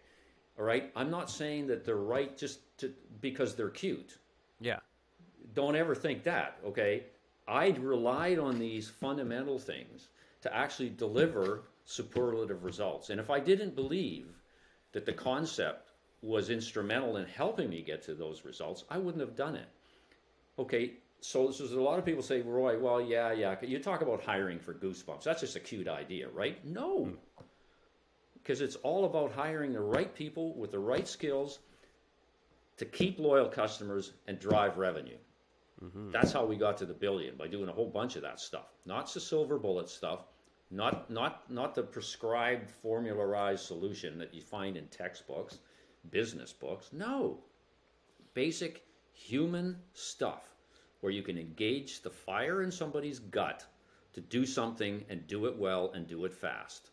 all 0.58 0.65
right. 0.65 0.91
I'm 0.96 1.12
not 1.12 1.30
saying 1.30 1.67
that 1.67 1.86
they're 1.86 1.96
right 1.96 2.36
just 2.38 2.60
to, 2.80 2.93
because 3.22 3.56
they're 3.56 3.70
cute. 3.70 4.17
Yeah. 4.60 4.80
Don't 5.54 5.76
ever 5.76 5.93
think 5.93 6.24
that. 6.24 6.58
Okay. 6.65 7.04
I 7.48 7.70
relied 7.70 8.39
on 8.39 8.60
these 8.60 8.89
fundamental 8.89 9.60
things 9.60 10.08
to 10.41 10.56
actually 10.56 10.89
deliver 10.89 11.63
superlative 11.86 12.63
results. 12.63 13.10
And 13.10 13.20
if 13.20 13.30
I 13.30 13.39
didn't 13.39 13.76
believe 13.76 14.28
that 14.91 15.06
the 15.06 15.13
concept 15.13 15.91
was 16.22 16.50
instrumental 16.50 17.17
in 17.17 17.26
helping 17.28 17.70
me 17.70 17.84
get 17.84 18.04
to 18.04 18.15
those 18.15 18.43
results, 18.43 18.84
I 18.89 18.98
wouldn't 18.98 19.22
have 19.22 19.36
done 19.36 19.56
it. 19.56 19.67
Okay, 20.60 20.93
so, 21.19 21.49
a 21.49 21.82
lot 21.82 21.99
of 21.99 22.06
people 22.06 22.21
say, 22.21 22.41
Roy, 22.41 22.80
well, 22.80 23.01
yeah, 23.01 23.32
yeah. 23.32 23.56
You 23.62 23.80
talk 23.80 24.01
about 24.01 24.23
hiring 24.23 24.60
for 24.60 24.73
goosebumps. 24.73 25.23
That's 25.23 25.41
just 25.41 25.56
a 25.56 25.60
cute 25.60 25.88
idea, 25.88 26.30
right? 26.30 26.63
No. 26.65 27.06
Hmm 27.06 27.15
because 28.47 28.62
it's 28.62 28.77
all 28.77 29.03
about 29.03 29.30
hiring 29.34 29.73
the 29.73 29.82
right 29.82 30.15
people 30.15 30.56
with 30.56 30.71
the 30.71 30.80
right 30.80 31.06
skills 31.06 31.60
to 32.77 32.86
keep 32.86 33.19
loyal 33.19 33.49
customers 33.49 34.13
and 34.25 34.39
drive 34.39 34.77
revenue. 34.77 35.17
Mm-hmm. 35.84 36.12
That's 36.12 36.32
how 36.32 36.45
we 36.45 36.56
got 36.56 36.77
to 36.77 36.86
the 36.86 36.93
billion 36.93 37.36
by 37.36 37.47
doing 37.47 37.67
a 37.67 37.73
whole 37.73 37.89
bunch 37.89 38.15
of 38.15 38.21
that 38.21 38.39
stuff. 38.39 38.67
Not 38.86 39.13
the 39.13 39.19
silver 39.19 39.60
bullet 39.60 39.89
stuff, 39.89 40.21
not 40.71 41.10
not 41.10 41.51
not 41.51 41.75
the 41.75 41.84
prescribed 41.84 42.69
formularized 42.69 43.65
solution 43.65 44.17
that 44.17 44.34
you 44.34 44.41
find 44.41 44.77
in 44.77 44.88
textbooks, 44.88 45.60
business 46.10 46.53
books. 46.53 46.91
No. 46.93 47.39
Basic 48.34 48.86
human 49.12 49.75
stuff 49.91 50.56
where 51.08 51.13
you 51.13 51.24
can 51.24 51.38
engage 51.38 52.02
the 52.02 52.10
fire 52.10 52.63
in 52.63 52.70
somebody's 52.70 53.20
gut 53.20 53.65
to 54.12 54.20
do 54.20 54.46
something 54.46 55.06
and 55.08 55.26
do 55.26 55.46
it 55.46 55.58
well 55.58 55.89
and 55.96 56.06
do 56.06 56.26
it 56.26 56.34
fast 56.34 56.89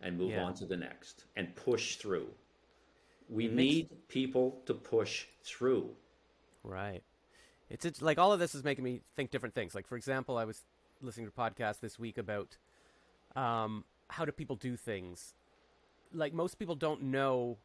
and 0.00 0.18
move 0.18 0.32
yeah. 0.32 0.42
on 0.42 0.54
to 0.54 0.66
the 0.66 0.76
next 0.76 1.22
and 1.36 1.54
push 1.54 1.94
through. 1.94 2.26
We 3.28 3.46
need 3.46 3.90
people 4.08 4.60
to 4.66 4.74
push 4.74 5.26
through. 5.44 5.90
Right. 6.64 7.04
It's, 7.70 7.84
it's 7.84 8.02
like 8.02 8.18
all 8.18 8.32
of 8.32 8.40
this 8.40 8.56
is 8.56 8.64
making 8.64 8.82
me 8.82 9.02
think 9.14 9.30
different 9.30 9.54
things. 9.54 9.72
Like 9.72 9.86
for 9.86 9.94
example, 9.94 10.36
I 10.36 10.44
was 10.44 10.62
listening 11.00 11.26
to 11.26 11.32
a 11.32 11.50
podcast 11.50 11.78
this 11.78 11.96
week 11.96 12.18
about 12.18 12.56
um, 13.36 13.84
how 14.08 14.24
do 14.24 14.32
people 14.32 14.56
do 14.56 14.76
things. 14.76 15.34
Like 16.12 16.34
most 16.34 16.58
people 16.58 16.74
don't 16.74 17.04
know 17.04 17.58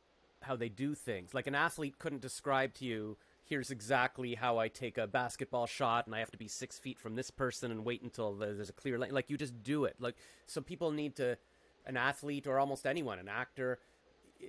how 0.44 0.56
they 0.56 0.70
do 0.70 0.94
things. 0.94 1.34
Like 1.34 1.48
an 1.48 1.56
athlete 1.56 1.98
couldn't 1.98 2.22
describe 2.22 2.76
to 2.76 2.86
you, 2.86 3.18
here's 3.50 3.72
exactly 3.72 4.36
how 4.36 4.58
I 4.58 4.68
take 4.68 4.98
a 4.98 5.08
basketball 5.08 5.66
shot, 5.66 6.06
and 6.06 6.16
I 6.16 6.20
have 6.20 6.32
to 6.32 6.38
be 6.38 6.48
six 6.48 6.78
feet 6.78 7.00
from 7.00 7.16
this 7.16 7.32
person 7.32 7.72
and 7.72 7.84
wait 7.84 8.02
until 8.02 8.34
there's 8.34 8.70
a 8.70 8.74
clear 8.74 8.98
lane. 8.98 9.12
Like 9.12 9.30
you 9.30 9.38
just 9.38 9.64
do 9.64 9.86
it. 9.86 9.96
Like 10.00 10.16
so, 10.46 10.62
people 10.62 10.92
need 10.92 11.16
to 11.18 11.38
an 11.86 11.98
athlete 11.98 12.48
or 12.48 12.60
almost 12.60 12.86
anyone, 12.86 13.20
an 13.20 13.28
actor, 13.28 13.80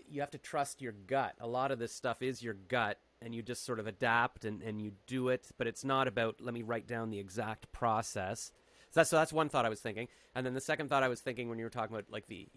you 0.08 0.20
have 0.20 0.30
to 0.30 0.38
trust 0.38 0.80
your 0.80 0.92
gut. 0.92 1.34
A 1.40 1.46
lot 1.46 1.70
of 1.70 1.78
this 1.78 1.92
stuff 1.92 2.22
is 2.22 2.42
your 2.42 2.54
gut, 2.54 2.98
and 3.22 3.34
you 3.34 3.42
just 3.42 3.64
sort 3.64 3.80
of 3.80 3.86
adapt 3.86 4.44
and, 4.44 4.62
and 4.62 4.80
you 4.80 4.92
do 5.06 5.28
it. 5.28 5.48
But 5.58 5.66
it's 5.66 5.84
not 5.84 6.06
about 6.06 6.36
let 6.40 6.54
me 6.54 6.62
write 6.62 6.86
down 6.86 7.10
the 7.10 7.18
exact 7.18 7.70
process. 7.72 8.52
So 8.90 9.00
that's 9.00 9.10
so 9.10 9.16
that's 9.16 9.32
one 9.32 9.48
thought 9.48 9.64
I 9.64 9.70
was 9.70 9.80
thinking, 9.80 10.08
and 10.34 10.44
then 10.44 10.54
the 10.54 10.60
second 10.60 10.88
thought 10.88 11.02
I 11.02 11.08
was 11.08 11.20
thinking 11.20 11.48
when 11.48 11.58
you 11.58 11.64
were 11.64 11.70
talking 11.70 11.94
about 11.94 12.10
like 12.10 12.26
the, 12.26 12.48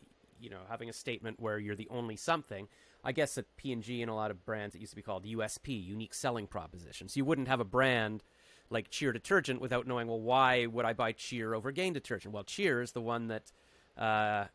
you 0.43 0.49
know, 0.49 0.60
having 0.69 0.89
a 0.89 0.93
statement 0.93 1.39
where 1.39 1.58
you're 1.58 1.75
the 1.75 1.88
only 1.89 2.17
something. 2.17 2.67
I 3.03 3.13
guess 3.13 3.38
at 3.38 3.45
P 3.56 3.71
and 3.71 3.82
G 3.82 4.01
and 4.01 4.12
a 4.12 4.13
lot 4.13 4.29
of 4.29 4.45
brands, 4.45 4.75
it 4.75 4.79
used 4.79 4.91
to 4.91 4.95
be 4.97 5.01
called 5.01 5.23
USP, 5.25 5.84
unique 5.86 6.13
selling 6.13 6.47
proposition. 6.47 7.08
So 7.08 7.17
you 7.17 7.25
wouldn't 7.25 7.47
have 7.47 7.62
a 7.62 7.65
brand 7.65 8.23
like 8.69 8.89
Cheer 8.89 9.13
detergent 9.13 9.62
without 9.62 9.88
knowing, 9.88 10.08
well, 10.08 10.19
why 10.19 10.65
would 10.65 10.86
I 10.86 10.93
buy 10.93 11.13
Cheer 11.13 11.53
over 11.53 11.71
Gain 11.71 11.93
detergent? 11.93 12.34
Well, 12.34 12.43
Cheer 12.43 12.82
is 12.82 12.91
the 12.91 13.01
one 13.01 13.27
that 13.27 13.51
uh, 13.97 14.45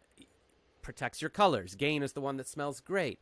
protects 0.82 1.22
your 1.22 1.30
colors. 1.30 1.74
Gain 1.74 2.02
is 2.02 2.12
the 2.12 2.20
one 2.20 2.36
that 2.36 2.46
smells 2.46 2.80
great. 2.80 3.18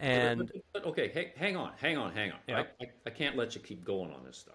And 0.00 0.50
but, 0.72 0.82
but, 0.82 0.86
okay, 0.86 1.32
hang 1.36 1.56
on, 1.56 1.72
hang 1.76 1.96
on, 1.96 2.12
hang 2.12 2.32
on. 2.32 2.38
Yeah. 2.48 2.64
I, 2.80 2.84
I, 2.84 2.90
I 3.06 3.10
can't 3.10 3.36
let 3.36 3.54
you 3.54 3.60
keep 3.60 3.84
going 3.84 4.10
on 4.12 4.24
this 4.24 4.38
stuff. 4.38 4.54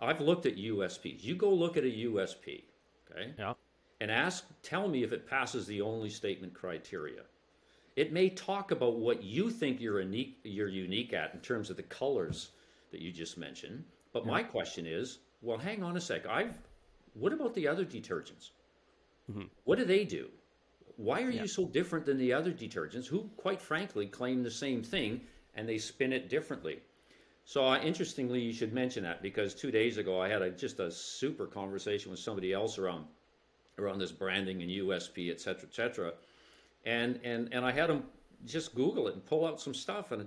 I've 0.00 0.20
looked 0.20 0.46
at 0.46 0.56
USPs. 0.56 1.22
You 1.22 1.36
go 1.36 1.48
look 1.48 1.76
at 1.76 1.84
a 1.84 2.06
USP, 2.08 2.64
okay? 3.10 3.34
Yeah. 3.38 3.54
And 4.02 4.10
ask, 4.10 4.44
tell 4.64 4.88
me 4.88 5.04
if 5.04 5.12
it 5.12 5.30
passes 5.30 5.64
the 5.64 5.80
only 5.80 6.10
statement 6.10 6.52
criteria. 6.54 7.22
It 7.94 8.12
may 8.12 8.30
talk 8.30 8.72
about 8.72 8.96
what 8.96 9.22
you 9.22 9.48
think 9.48 9.80
you're 9.80 10.00
unique, 10.00 10.40
you're 10.42 10.66
unique 10.66 11.12
at 11.12 11.32
in 11.34 11.38
terms 11.38 11.70
of 11.70 11.76
the 11.76 11.84
colors 11.84 12.50
that 12.90 13.00
you 13.00 13.12
just 13.12 13.38
mentioned. 13.38 13.84
But 14.12 14.24
yeah. 14.24 14.32
my 14.32 14.42
question 14.42 14.86
is, 14.88 15.20
well, 15.40 15.56
hang 15.56 15.84
on 15.84 15.96
a 15.96 16.00
sec. 16.00 16.26
I've. 16.26 16.58
What 17.14 17.32
about 17.32 17.54
the 17.54 17.68
other 17.68 17.84
detergents? 17.84 18.50
Mm-hmm. 19.30 19.44
What 19.62 19.78
do 19.78 19.84
they 19.84 20.04
do? 20.04 20.30
Why 20.96 21.22
are 21.22 21.30
yeah. 21.30 21.42
you 21.42 21.46
so 21.46 21.66
different 21.66 22.04
than 22.04 22.18
the 22.18 22.32
other 22.32 22.50
detergents 22.50 23.06
who, 23.06 23.30
quite 23.36 23.62
frankly, 23.62 24.08
claim 24.08 24.42
the 24.42 24.50
same 24.50 24.82
thing 24.82 25.20
and 25.54 25.68
they 25.68 25.78
spin 25.78 26.12
it 26.12 26.28
differently? 26.28 26.80
So 27.44 27.64
uh, 27.64 27.78
interestingly, 27.78 28.40
you 28.40 28.52
should 28.52 28.72
mention 28.72 29.04
that 29.04 29.22
because 29.22 29.54
two 29.54 29.70
days 29.70 29.96
ago 29.96 30.20
I 30.20 30.28
had 30.28 30.42
a, 30.42 30.50
just 30.50 30.80
a 30.80 30.90
super 30.90 31.46
conversation 31.46 32.10
with 32.10 32.18
somebody 32.18 32.52
else 32.52 32.78
around 32.78 33.04
around 33.78 33.98
this 33.98 34.12
branding 34.12 34.62
and 34.62 34.70
USP, 34.70 35.30
et 35.30 35.40
cetera, 35.40 35.68
et 35.68 35.74
cetera. 35.74 36.12
And 36.84 37.20
and 37.24 37.48
and 37.52 37.64
I 37.64 37.72
had 37.72 37.88
them 37.90 38.04
just 38.44 38.74
Google 38.74 39.08
it 39.08 39.14
and 39.14 39.24
pull 39.24 39.46
out 39.46 39.60
some 39.60 39.74
stuff 39.74 40.10
and 40.12 40.26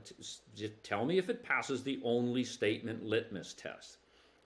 just 0.55 0.84
tell 0.84 1.05
me 1.05 1.17
if 1.17 1.29
it 1.29 1.43
passes 1.43 1.84
the 1.84 1.99
only 2.03 2.43
statement 2.43 3.03
litmus 3.03 3.53
test. 3.53 3.97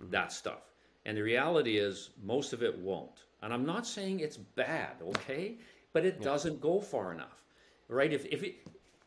Mm-hmm. 0.01 0.12
That 0.12 0.31
stuff. 0.31 0.71
And 1.05 1.17
the 1.17 1.21
reality 1.21 1.77
is 1.77 2.09
most 2.23 2.53
of 2.53 2.63
it 2.63 2.77
won't. 2.79 3.23
And 3.41 3.53
I'm 3.53 3.65
not 3.65 3.88
saying 3.88 4.19
it's 4.19 4.38
bad, 4.38 4.95
okay? 5.01 5.57
But 5.93 6.05
it 6.05 6.17
yeah. 6.19 6.25
doesn't 6.25 6.62
go 6.62 6.81
far 6.81 7.13
enough. 7.13 7.43
Right? 7.88 8.12
If 8.12 8.25
if 8.25 8.43
it, 8.43 8.55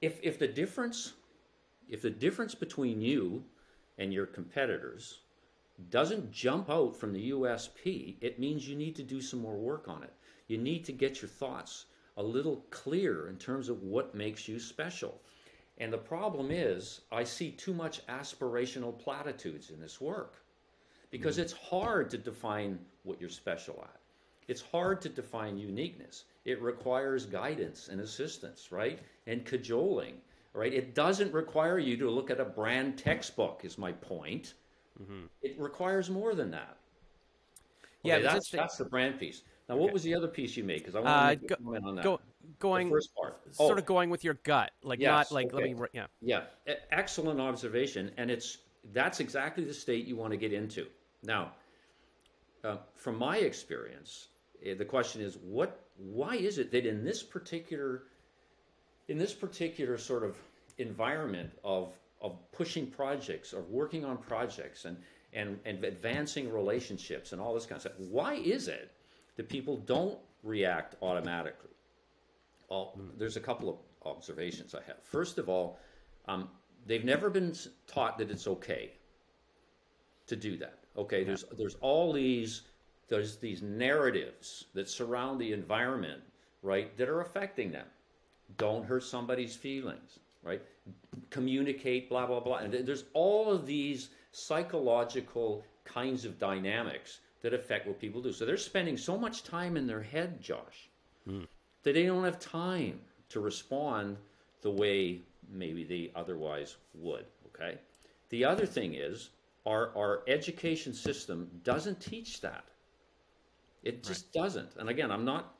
if 0.01 0.19
if 0.23 0.39
the 0.39 0.49
difference 0.49 1.13
if 1.89 2.03
the 2.03 2.11
difference 2.11 2.55
between 2.55 3.01
you 3.01 3.45
and 3.99 4.13
your 4.13 4.27
competitors 4.27 5.19
doesn't 5.91 6.31
jump 6.31 6.71
out 6.71 6.97
from 6.97 7.13
the 7.13 7.31
USP, 7.31 8.17
it 8.21 8.39
means 8.39 8.69
you 8.69 8.77
need 8.77 8.97
to 8.97 9.03
do 9.03 9.21
some 9.21 9.41
more 9.41 9.57
work 9.57 9.89
on 9.89 10.03
it. 10.03 10.13
You 10.47 10.59
need 10.59 10.85
to 10.85 10.93
get 10.93 11.23
your 11.23 11.29
thoughts 11.29 11.87
a 12.17 12.23
little 12.23 12.65
clearer 12.71 13.29
in 13.29 13.37
terms 13.37 13.69
of 13.69 13.83
what 13.83 14.15
makes 14.15 14.47
you 14.49 14.59
special. 14.59 15.21
And 15.79 15.93
the 15.93 15.99
problem 15.99 16.51
is, 16.51 17.01
I 17.11 17.25
see 17.25 17.51
too 17.51 17.73
much 17.73 18.07
aspirational 18.07 18.99
platitudes 18.99 19.71
in 19.71 19.81
this 19.81 20.01
work 20.01 20.45
because 21.11 21.39
mm. 21.39 21.43
it's 21.43 21.53
hard 21.53 22.11
to 22.11 22.19
define 22.19 22.79
what 23.03 23.21
you're 23.21 23.31
special 23.31 23.81
at. 23.83 24.01
It's 24.49 24.61
hard 24.61 25.01
to 25.03 25.09
define 25.09 25.57
uniqueness. 25.57 26.25
It 26.45 26.61
requires 26.61 27.25
guidance 27.25 27.89
and 27.89 28.01
assistance, 28.01 28.71
right? 28.71 28.99
And 29.27 29.45
cajoling 29.47 30.21
right? 30.55 30.73
It 30.73 30.95
doesn't 30.95 31.33
require 31.33 31.79
you 31.79 31.97
to 31.99 32.11
look 32.11 32.31
at 32.31 32.41
a 32.41 32.45
brand 32.45 32.99
textbook, 32.99 33.63
is 33.65 33.79
my 33.79 33.93
point. 33.93 34.55
Mm-hmm. 35.03 35.27
It 35.43 35.57
requires 35.59 36.11
more 36.11 36.35
than 36.35 36.51
that. 36.53 36.77
Okay, 38.05 38.09
yeah, 38.11 38.19
that's, 38.19 38.51
that's 38.51 38.77
the 38.77 38.85
brand 38.85 39.19
piece. 39.19 39.43
Now, 39.69 39.77
what 39.77 39.87
okay. 39.87 39.93
was 39.93 40.03
the 40.03 40.15
other 40.15 40.29
piece 40.29 40.57
you 40.57 40.65
made? 40.65 40.79
Because 40.79 40.97
I 40.97 41.01
want 41.01 41.09
uh, 41.09 41.31
to 41.31 41.37
go, 41.37 41.57
comment 41.57 41.85
on 41.87 41.95
that. 41.97 42.05
Go, 42.05 42.21
going 42.59 42.89
the 42.89 42.97
first 42.97 43.15
part, 43.15 43.41
oh. 43.59 43.67
sort 43.67 43.79
of 43.79 43.87
going 43.87 44.11
with 44.11 44.25
your 44.25 44.35
gut, 44.43 44.73
like 44.83 45.01
yes, 45.01 45.09
not 45.09 45.33
like 45.33 45.47
okay. 45.53 45.75
let 45.75 45.79
me, 45.79 45.87
yeah, 45.93 46.07
yeah. 46.21 46.43
Excellent 46.91 47.41
observation, 47.41 48.11
and 48.17 48.31
it's 48.31 48.59
that's 48.93 49.21
exactly 49.21 49.65
the 49.65 49.75
state 49.75 50.07
you 50.07 50.17
want 50.17 50.33
to 50.33 50.37
get 50.37 50.53
into. 50.53 50.87
Now, 51.23 51.53
uh, 52.65 52.79
from 52.97 53.17
my 53.17 53.37
experience, 53.39 54.29
eh, 54.65 54.75
the 54.75 54.85
question 54.85 55.23
is, 55.23 55.39
what? 55.39 55.79
Why 55.97 56.35
is 56.35 56.59
it 56.59 56.73
that 56.73 56.85
in 56.87 57.05
this 57.05 57.23
particular 57.23 58.03
in 59.09 59.19
this 59.19 59.33
particular 59.33 59.99
sort 59.99 60.25
of 60.25 60.37
environment 60.79 61.51
of 61.65 61.93
of 62.23 62.39
pushing 62.53 62.87
projects, 62.87 63.53
of 63.53 63.69
working 63.69 64.05
on 64.05 64.17
projects, 64.17 64.85
and 64.85 64.97
and 65.33 65.59
and 65.65 65.85
advancing 65.85 66.51
relationships, 66.51 67.33
and 67.33 67.41
all 67.41 67.53
this 67.55 67.67
kind 67.67 67.77
of 67.77 67.83
stuff. 67.83 67.99
Why 67.99 68.35
is 68.35 68.69
it 68.69 68.93
that 69.37 69.49
people 69.49 69.77
don't 69.77 70.19
react 70.43 70.97
automatically? 71.03 71.71
Well, 72.71 72.95
mm. 72.99 73.19
there's 73.19 73.37
a 73.37 73.41
couple 73.41 73.69
of 73.69 73.77
observations 74.07 74.75
I 74.75 74.83
have. 74.87 75.03
First 75.03 75.39
of 75.39 75.49
all, 75.49 75.79
um, 76.27 76.49
they've 76.87 77.05
never 77.05 77.29
been 77.29 77.55
taught 77.87 78.19
that 78.19 78.31
it's 78.31 78.47
okay 78.47 78.93
to 80.27 80.37
do 80.37 80.57
that. 80.59 80.79
Okay, 80.97 81.25
there's 81.25 81.45
there's 81.59 81.77
all 81.81 82.13
these 82.13 82.63
there's 83.09 83.37
these 83.37 83.63
narratives 83.63 84.67
that 84.75 84.89
surround 84.89 85.41
the 85.41 85.53
environment, 85.53 86.23
right, 86.63 86.97
that 86.97 87.09
are 87.09 87.21
affecting 87.21 87.73
them 87.73 87.87
don't 88.57 88.85
hurt 88.85 89.03
somebody's 89.03 89.57
feelings, 89.57 90.19
right? 90.43 90.63
Communicate, 91.31 92.09
blah, 92.09 92.27
blah, 92.27 92.41
blah. 92.41 92.59
And 92.59 92.73
there's 92.73 93.05
all 93.13 93.51
of 93.51 93.67
these 93.67 94.11
psychological 94.33 95.65
kinds 95.85 96.25
of 96.25 96.39
dynamics 96.39 97.21
that 97.43 97.55
affect 97.55 97.87
what 97.87 98.01
people 98.01 98.23
do. 98.23 98.33
So 98.33 98.45
they're 98.45 98.57
spending 98.57 98.97
so 98.97 99.19
much 99.19 99.43
time 99.43 99.77
in 99.77 99.87
their 99.87 100.03
head, 100.03 100.41
Josh, 100.41 100.89
mm. 101.29 101.47
that 101.83 101.95
they 101.95 102.05
don't 102.05 102.25
have 102.25 102.39
time 102.39 103.01
to 103.31 103.41
respond 103.41 104.17
the 104.63 104.71
way 104.71 105.21
maybe 105.51 105.85
they 105.85 106.11
otherwise 106.15 106.77
would, 106.95 107.25
okay? 107.49 107.79
The 108.31 108.45
other 108.45 108.67
thing 108.67 108.95
is 108.95 109.31
our, 109.67 109.91
our 109.97 110.23
education 110.29 110.95
system 110.95 111.51
doesn't 111.65 112.01
teach 112.01 112.41
that. 112.41 112.65
It 113.83 114.05
just 114.05 114.27
right. 114.27 114.45
doesn't. 114.45 114.77
And 114.79 114.89
again, 114.89 115.11
I'm 115.11 115.25
not, 115.25 115.55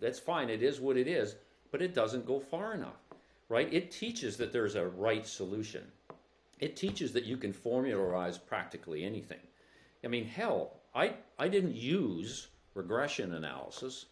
that's 0.00 0.20
fine. 0.20 0.48
It 0.48 0.62
is 0.62 0.80
what 0.80 0.96
it 0.96 1.08
is 1.08 1.34
but 1.70 1.82
it 1.82 1.94
doesn't 1.94 2.26
go 2.26 2.40
far 2.40 2.74
enough, 2.74 2.96
right? 3.48 3.72
It 3.72 3.90
teaches 3.90 4.36
that 4.36 4.52
there's 4.52 4.74
a 4.74 4.86
right 4.86 5.26
solution. 5.26 5.84
It 6.58 6.76
teaches 6.76 7.12
that 7.12 7.24
you 7.24 7.36
can 7.36 7.52
formularize 7.52 8.38
practically 8.44 9.04
anything. 9.04 9.38
I 10.04 10.08
mean, 10.08 10.26
hell, 10.26 10.80
I, 10.94 11.14
I 11.38 11.48
didn't 11.48 11.76
use 11.76 12.48
regression 12.74 13.34
analysis 13.34 14.06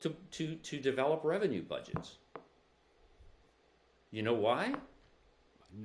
to, 0.00 0.14
to, 0.32 0.54
to 0.56 0.78
develop 0.78 1.20
revenue 1.24 1.62
budgets. 1.62 2.16
You 4.10 4.22
know 4.22 4.34
why? 4.34 4.74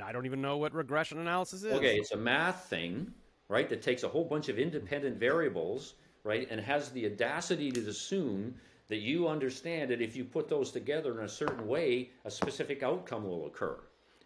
I 0.04 0.12
don't 0.12 0.25
even 0.25 0.41
know 0.41 0.58
what 0.58 0.73
regression 0.73 1.19
analysis 1.19 1.63
is. 1.63 1.73
Okay, 1.73 1.95
it's 1.95 2.12
a 2.12 2.17
math 2.17 2.65
thing, 2.65 3.12
right, 3.47 3.67
that 3.69 3.82
takes 3.82 4.04
a 4.04 4.08
whole 4.08 4.25
bunch 4.25 4.49
of 4.49 4.60
independent 4.60 5.17
variables, 5.17 5.95
right, 6.23 6.47
and 6.52 6.62
has 6.62 6.89
the 6.89 7.08
audacity 7.08 7.71
to 7.71 7.88
assume 7.88 8.56
that 8.89 8.97
you 8.97 9.28
understand 9.28 9.91
that 9.91 10.02
if 10.02 10.15
you 10.15 10.25
put 10.25 10.49
those 10.49 10.71
together 10.71 11.17
in 11.19 11.25
a 11.25 11.30
certain 11.30 11.67
way, 11.67 12.10
a 12.25 12.32
specific 12.32 12.84
outcome 12.84 13.23
will 13.23 13.45
occur. 13.45 13.78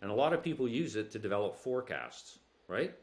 And 0.02 0.10
a 0.10 0.14
lot 0.14 0.34
of 0.34 0.42
people 0.42 0.68
use 0.68 0.96
it 0.96 1.12
to 1.12 1.20
develop 1.20 1.56
forecasts, 1.56 2.40
right? 2.68 2.94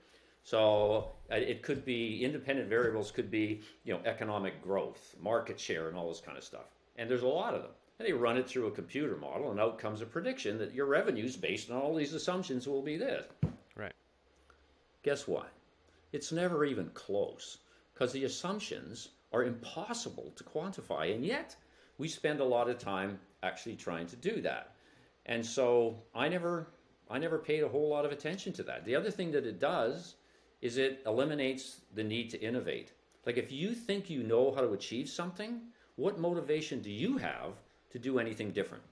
So 0.42 1.12
uh, 1.30 1.36
it 1.36 1.62
could 1.62 1.84
be 1.84 2.24
independent 2.24 2.68
variables, 2.68 3.10
could 3.10 3.30
be 3.30 3.60
you 3.84 3.92
know 3.92 4.00
economic 4.04 4.62
growth, 4.62 5.14
market 5.20 5.60
share, 5.60 5.88
and 5.88 5.96
all 5.96 6.08
this 6.08 6.20
kind 6.20 6.36
of 6.36 6.44
stuff. 6.44 6.66
And 6.96 7.10
there's 7.10 7.22
a 7.22 7.28
lot 7.28 7.54
of 7.54 7.62
them. 7.62 7.70
And 7.98 8.08
they 8.08 8.12
run 8.12 8.38
it 8.38 8.48
through 8.48 8.66
a 8.66 8.70
computer 8.70 9.16
model, 9.16 9.50
and 9.50 9.60
out 9.60 9.78
comes 9.78 10.00
a 10.00 10.06
prediction 10.06 10.58
that 10.58 10.74
your 10.74 10.86
revenues, 10.86 11.36
based 11.36 11.70
on 11.70 11.76
all 11.76 11.94
these 11.94 12.14
assumptions, 12.14 12.66
will 12.66 12.82
be 12.82 12.96
this. 12.96 13.26
Right. 13.76 13.92
Guess 15.02 15.28
what? 15.28 15.50
It's 16.12 16.32
never 16.32 16.64
even 16.64 16.90
close 16.94 17.58
because 17.92 18.12
the 18.12 18.24
assumptions 18.24 19.10
are 19.32 19.44
impossible 19.44 20.32
to 20.36 20.44
quantify. 20.44 21.14
And 21.14 21.24
yet, 21.24 21.56
we 21.98 22.08
spend 22.08 22.40
a 22.40 22.44
lot 22.44 22.68
of 22.68 22.78
time 22.78 23.18
actually 23.42 23.76
trying 23.76 24.06
to 24.08 24.16
do 24.16 24.40
that. 24.40 24.74
And 25.26 25.44
so 25.44 26.02
I 26.14 26.28
never 26.28 26.68
I 27.10 27.18
never 27.18 27.38
paid 27.38 27.62
a 27.62 27.68
whole 27.68 27.88
lot 27.88 28.04
of 28.04 28.12
attention 28.12 28.52
to 28.54 28.62
that. 28.64 28.84
The 28.84 28.94
other 28.94 29.10
thing 29.10 29.32
that 29.32 29.46
it 29.46 29.58
does 29.58 30.14
is 30.60 30.76
it 30.76 31.02
eliminates 31.06 31.80
the 31.94 32.04
need 32.04 32.30
to 32.30 32.40
innovate. 32.40 32.92
Like 33.26 33.36
if 33.36 33.50
you 33.50 33.74
think 33.74 34.08
you 34.08 34.22
know 34.22 34.52
how 34.52 34.60
to 34.60 34.72
achieve 34.72 35.08
something, 35.08 35.60
what 35.96 36.18
motivation 36.18 36.80
do 36.80 36.90
you 36.90 37.18
have 37.18 37.54
to 37.90 37.98
do 37.98 38.18
anything 38.18 38.52
different? 38.52 38.84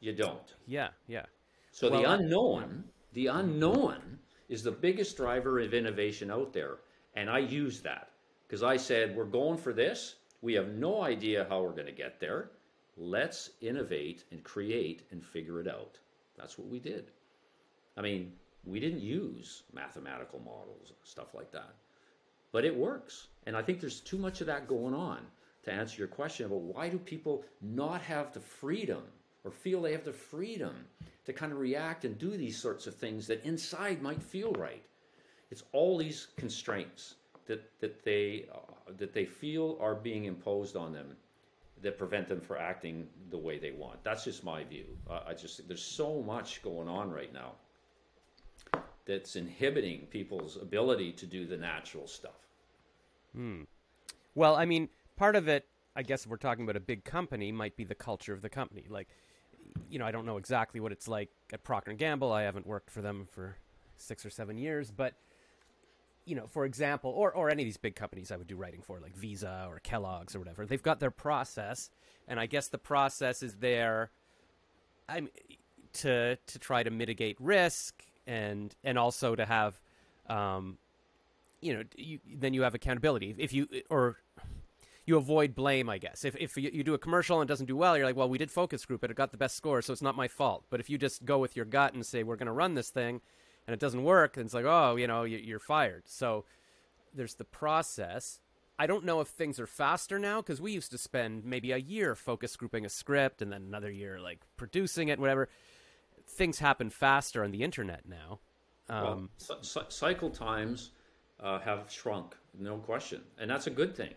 You 0.00 0.12
don't. 0.12 0.54
Yeah, 0.66 0.88
yeah. 1.08 1.26
So 1.72 1.90
well, 1.90 2.00
the 2.00 2.10
unknown, 2.10 2.84
the 3.14 3.26
unknown 3.28 4.18
is 4.48 4.62
the 4.62 4.70
biggest 4.70 5.16
driver 5.16 5.58
of 5.58 5.74
innovation 5.74 6.30
out 6.30 6.52
there, 6.52 6.76
and 7.14 7.28
I 7.28 7.38
use 7.38 7.80
that 7.80 8.10
because 8.46 8.62
I 8.62 8.76
said, 8.76 9.16
we're 9.16 9.24
going 9.24 9.58
for 9.58 9.72
this. 9.72 10.16
We 10.40 10.54
have 10.54 10.68
no 10.68 11.02
idea 11.02 11.46
how 11.48 11.62
we're 11.62 11.70
going 11.70 11.86
to 11.86 11.92
get 11.92 12.20
there. 12.20 12.50
Let's 12.96 13.50
innovate 13.60 14.24
and 14.30 14.42
create 14.44 15.02
and 15.10 15.24
figure 15.24 15.60
it 15.60 15.68
out. 15.68 15.98
That's 16.36 16.58
what 16.58 16.68
we 16.68 16.78
did. 16.78 17.10
I 17.96 18.02
mean, 18.02 18.32
we 18.64 18.80
didn't 18.80 19.00
use 19.00 19.62
mathematical 19.72 20.40
models, 20.40 20.92
stuff 21.02 21.34
like 21.34 21.50
that. 21.52 21.74
But 22.52 22.64
it 22.64 22.76
works. 22.76 23.28
And 23.46 23.56
I 23.56 23.62
think 23.62 23.80
there's 23.80 24.00
too 24.00 24.18
much 24.18 24.40
of 24.40 24.46
that 24.46 24.68
going 24.68 24.94
on 24.94 25.18
to 25.64 25.72
answer 25.72 25.98
your 25.98 26.08
question 26.08 26.46
about 26.46 26.60
why 26.60 26.88
do 26.88 26.98
people 26.98 27.44
not 27.60 28.00
have 28.02 28.32
the 28.32 28.40
freedom 28.40 29.02
or 29.44 29.50
feel 29.50 29.82
they 29.82 29.92
have 29.92 30.04
the 30.04 30.12
freedom 30.12 30.74
to 31.24 31.32
kind 31.32 31.52
of 31.52 31.58
react 31.58 32.04
and 32.04 32.18
do 32.18 32.30
these 32.30 32.56
sorts 32.56 32.86
of 32.86 32.94
things 32.94 33.26
that 33.26 33.44
inside 33.44 34.00
might 34.00 34.22
feel 34.22 34.52
right. 34.52 34.82
It's 35.50 35.64
all 35.72 35.98
these 35.98 36.28
constraints 36.36 37.16
that 37.46 37.78
that 37.80 38.04
they 38.04 38.46
uh, 38.52 38.92
that 38.98 39.12
they 39.12 39.24
feel 39.24 39.78
are 39.80 39.94
being 39.94 40.24
imposed 40.24 40.76
on 40.76 40.92
them 40.92 41.16
that 41.82 41.98
prevent 41.98 42.26
them 42.28 42.40
from 42.40 42.56
acting 42.58 43.06
the 43.30 43.38
way 43.38 43.58
they 43.58 43.70
want. 43.70 44.02
That's 44.02 44.24
just 44.24 44.44
my 44.44 44.64
view. 44.64 44.86
Uh, 45.08 45.20
I 45.26 45.34
just 45.34 45.66
there's 45.68 45.84
so 45.84 46.22
much 46.22 46.62
going 46.62 46.88
on 46.88 47.10
right 47.10 47.32
now 47.32 47.52
that's 49.04 49.36
inhibiting 49.36 50.00
people's 50.10 50.56
ability 50.60 51.12
to 51.12 51.26
do 51.26 51.46
the 51.46 51.56
natural 51.56 52.06
stuff. 52.06 52.48
Hmm. 53.34 53.62
Well, 54.34 54.56
I 54.56 54.64
mean, 54.64 54.88
part 55.16 55.36
of 55.36 55.48
it, 55.48 55.66
I 55.94 56.02
guess, 56.02 56.24
if 56.24 56.30
we're 56.30 56.36
talking 56.36 56.64
about 56.64 56.76
a 56.76 56.80
big 56.80 57.04
company, 57.04 57.52
might 57.52 57.76
be 57.76 57.84
the 57.84 57.94
culture 57.94 58.32
of 58.32 58.42
the 58.42 58.48
company. 58.48 58.84
Like, 58.88 59.08
you 59.88 59.98
know, 59.98 60.06
I 60.06 60.10
don't 60.10 60.26
know 60.26 60.36
exactly 60.36 60.80
what 60.80 60.92
it's 60.92 61.08
like 61.08 61.30
at 61.52 61.62
Procter 61.62 61.90
and 61.90 61.98
Gamble. 61.98 62.32
I 62.32 62.42
haven't 62.42 62.66
worked 62.66 62.90
for 62.90 63.00
them 63.00 63.28
for 63.30 63.56
six 63.96 64.26
or 64.26 64.30
seven 64.30 64.58
years, 64.58 64.90
but 64.90 65.14
you 66.26 66.34
know, 66.34 66.46
for 66.48 66.64
example, 66.64 67.10
or, 67.10 67.32
or 67.32 67.48
any 67.48 67.62
of 67.62 67.66
these 67.66 67.76
big 67.76 67.94
companies 67.94 68.30
I 68.30 68.36
would 68.36 68.48
do 68.48 68.56
writing 68.56 68.82
for, 68.82 69.00
like 69.00 69.16
Visa 69.16 69.66
or 69.70 69.78
Kellogg's 69.80 70.34
or 70.34 70.40
whatever, 70.40 70.66
they've 70.66 70.82
got 70.82 71.00
their 71.00 71.12
process, 71.12 71.88
and 72.28 72.38
I 72.38 72.46
guess 72.46 72.68
the 72.68 72.78
process 72.78 73.42
is 73.42 73.54
there 73.56 74.10
I'm, 75.08 75.28
to 75.94 76.36
to 76.36 76.58
try 76.58 76.82
to 76.82 76.90
mitigate 76.90 77.36
risk 77.40 78.02
and 78.26 78.74
and 78.82 78.98
also 78.98 79.34
to 79.36 79.46
have, 79.46 79.80
um, 80.28 80.78
you 81.60 81.74
know, 81.74 81.82
you, 81.96 82.18
then 82.34 82.52
you 82.52 82.62
have 82.62 82.74
accountability. 82.74 83.34
If 83.38 83.52
you 83.52 83.68
or 83.88 84.16
you 85.06 85.16
avoid 85.16 85.54
blame, 85.54 85.88
I 85.88 85.98
guess. 85.98 86.24
If 86.24 86.34
if 86.36 86.56
you, 86.56 86.70
you 86.72 86.82
do 86.82 86.94
a 86.94 86.98
commercial 86.98 87.40
and 87.40 87.48
it 87.48 87.52
doesn't 87.52 87.66
do 87.66 87.76
well, 87.76 87.96
you're 87.96 88.06
like, 88.06 88.16
well, 88.16 88.28
we 88.28 88.38
did 88.38 88.50
focus 88.50 88.84
group, 88.84 89.04
it 89.04 89.14
got 89.14 89.30
the 89.30 89.38
best 89.38 89.56
score, 89.56 89.80
so 89.80 89.92
it's 89.92 90.02
not 90.02 90.16
my 90.16 90.26
fault. 90.26 90.64
But 90.70 90.80
if 90.80 90.90
you 90.90 90.98
just 90.98 91.24
go 91.24 91.38
with 91.38 91.54
your 91.54 91.64
gut 91.64 91.94
and 91.94 92.04
say 92.04 92.24
we're 92.24 92.36
going 92.36 92.46
to 92.46 92.52
run 92.52 92.74
this 92.74 92.90
thing, 92.90 93.20
and 93.66 93.74
it 93.74 93.80
doesn't 93.80 94.04
work, 94.04 94.34
then 94.34 94.44
it's 94.44 94.54
like, 94.54 94.64
oh, 94.64 94.96
you 94.96 95.06
know, 95.06 95.24
you're 95.24 95.58
fired. 95.58 96.04
So 96.06 96.44
there's 97.14 97.34
the 97.34 97.44
process. 97.44 98.40
I 98.78 98.86
don't 98.86 99.04
know 99.04 99.20
if 99.20 99.28
things 99.28 99.58
are 99.58 99.66
faster 99.66 100.18
now 100.18 100.40
because 100.40 100.60
we 100.60 100.72
used 100.72 100.90
to 100.90 100.98
spend 100.98 101.44
maybe 101.44 101.72
a 101.72 101.78
year 101.78 102.14
focus 102.14 102.56
grouping 102.56 102.84
a 102.84 102.88
script 102.88 103.40
and 103.42 103.52
then 103.52 103.62
another 103.62 103.90
year 103.90 104.20
like 104.20 104.40
producing 104.56 105.08
it, 105.08 105.18
whatever. 105.18 105.48
Things 106.28 106.58
happen 106.58 106.90
faster 106.90 107.42
on 107.42 107.52
the 107.52 107.62
internet 107.62 108.02
now. 108.08 108.40
Um, 108.88 109.30
well, 109.48 109.58
c- 109.62 109.80
cycle 109.88 110.30
times 110.30 110.90
uh, 111.40 111.58
have 111.60 111.84
shrunk, 111.88 112.36
no 112.58 112.76
question, 112.78 113.22
and 113.38 113.50
that's 113.50 113.66
a 113.66 113.70
good 113.70 113.96
thing. 113.96 114.14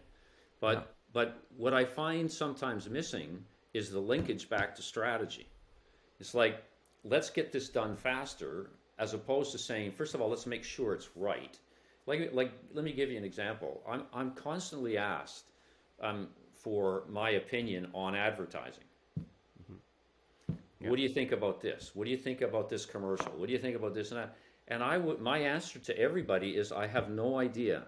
But 0.60 0.78
yeah. 0.78 0.84
but 1.14 1.44
what 1.56 1.74
I 1.74 1.86
find 1.86 2.32
sometimes 2.32 2.90
missing 2.90 3.44
is 3.74 3.92
the 3.92 4.00
linkage 4.00 4.50
back 4.50 4.76
to 4.76 4.82
strategy. 4.82 5.48
It's 6.20 6.34
like 6.34 6.64
let's 7.04 7.30
get 7.30 7.52
this 7.52 7.70
done 7.70 7.96
faster, 7.96 8.72
as 9.00 9.14
opposed 9.14 9.52
to 9.54 9.58
saying, 9.58 9.92
first 9.92 10.14
of 10.14 10.22
all, 10.22 10.30
let's 10.30 10.46
make 10.46 10.64
sure 10.64 10.94
it's 10.94 11.10
right 11.16 11.58
like 12.10 12.32
like 12.34 12.52
let 12.74 12.84
me 12.84 12.92
give 12.92 13.12
you 13.12 13.18
an 13.18 13.24
example. 13.24 13.82
I'm 13.88 14.04
I'm 14.14 14.32
constantly 14.32 14.98
asked 14.98 15.46
um, 16.02 16.28
for 16.54 17.04
my 17.08 17.30
opinion 17.32 17.88
on 17.94 18.16
advertising. 18.16 18.84
Mm-hmm. 19.20 20.54
Yeah. 20.82 20.90
What 20.90 20.96
do 20.96 21.04
you 21.04 21.10
think 21.10 21.32
about 21.32 21.62
this? 21.62 21.92
What 21.94 22.06
do 22.06 22.12
you 22.12 22.18
think 22.18 22.42
about 22.42 22.68
this 22.68 22.86
commercial? 22.86 23.32
What 23.38 23.46
do 23.46 23.54
you 23.54 23.60
think 23.60 23.76
about 23.76 23.94
this 23.94 24.12
and 24.12 24.20
that? 24.20 24.36
And 24.68 24.84
I 24.84 24.98
would 24.98 25.22
my 25.22 25.38
answer 25.38 25.78
to 25.80 25.98
everybody 25.98 26.58
is 26.58 26.72
I 26.72 26.88
have 26.88 27.10
no 27.12 27.38
idea. 27.38 27.84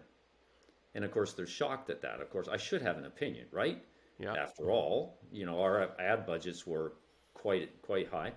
And 0.94 1.04
of 1.04 1.12
course 1.12 1.34
they're 1.34 1.48
shocked 1.48 1.90
at 1.90 2.02
that. 2.04 2.22
Of 2.22 2.30
course 2.30 2.48
I 2.48 2.58
should 2.58 2.84
have 2.84 2.98
an 2.98 3.06
opinion, 3.06 3.48
right? 3.52 3.84
Yeah. 4.20 4.36
After 4.36 4.70
all, 4.70 5.18
you 5.32 5.48
know 5.48 5.60
our 5.62 6.00
ad 6.00 6.28
budgets 6.28 6.68
were 6.68 6.94
quite 7.34 7.82
quite 7.82 8.08
high. 8.08 8.34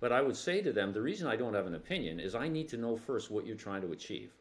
But 0.00 0.12
I 0.12 0.22
would 0.22 0.36
say 0.36 0.60
to 0.62 0.72
them, 0.72 0.92
the 0.92 1.02
reason 1.02 1.26
I 1.26 1.36
don't 1.36 1.54
have 1.54 1.66
an 1.66 1.74
opinion 1.74 2.20
is 2.20 2.34
I 2.34 2.48
need 2.48 2.68
to 2.70 2.76
know 2.76 2.96
first 2.96 3.30
what 3.30 3.46
you're 3.46 3.56
trying 3.56 3.82
to 3.82 3.92
achieve 3.92 4.32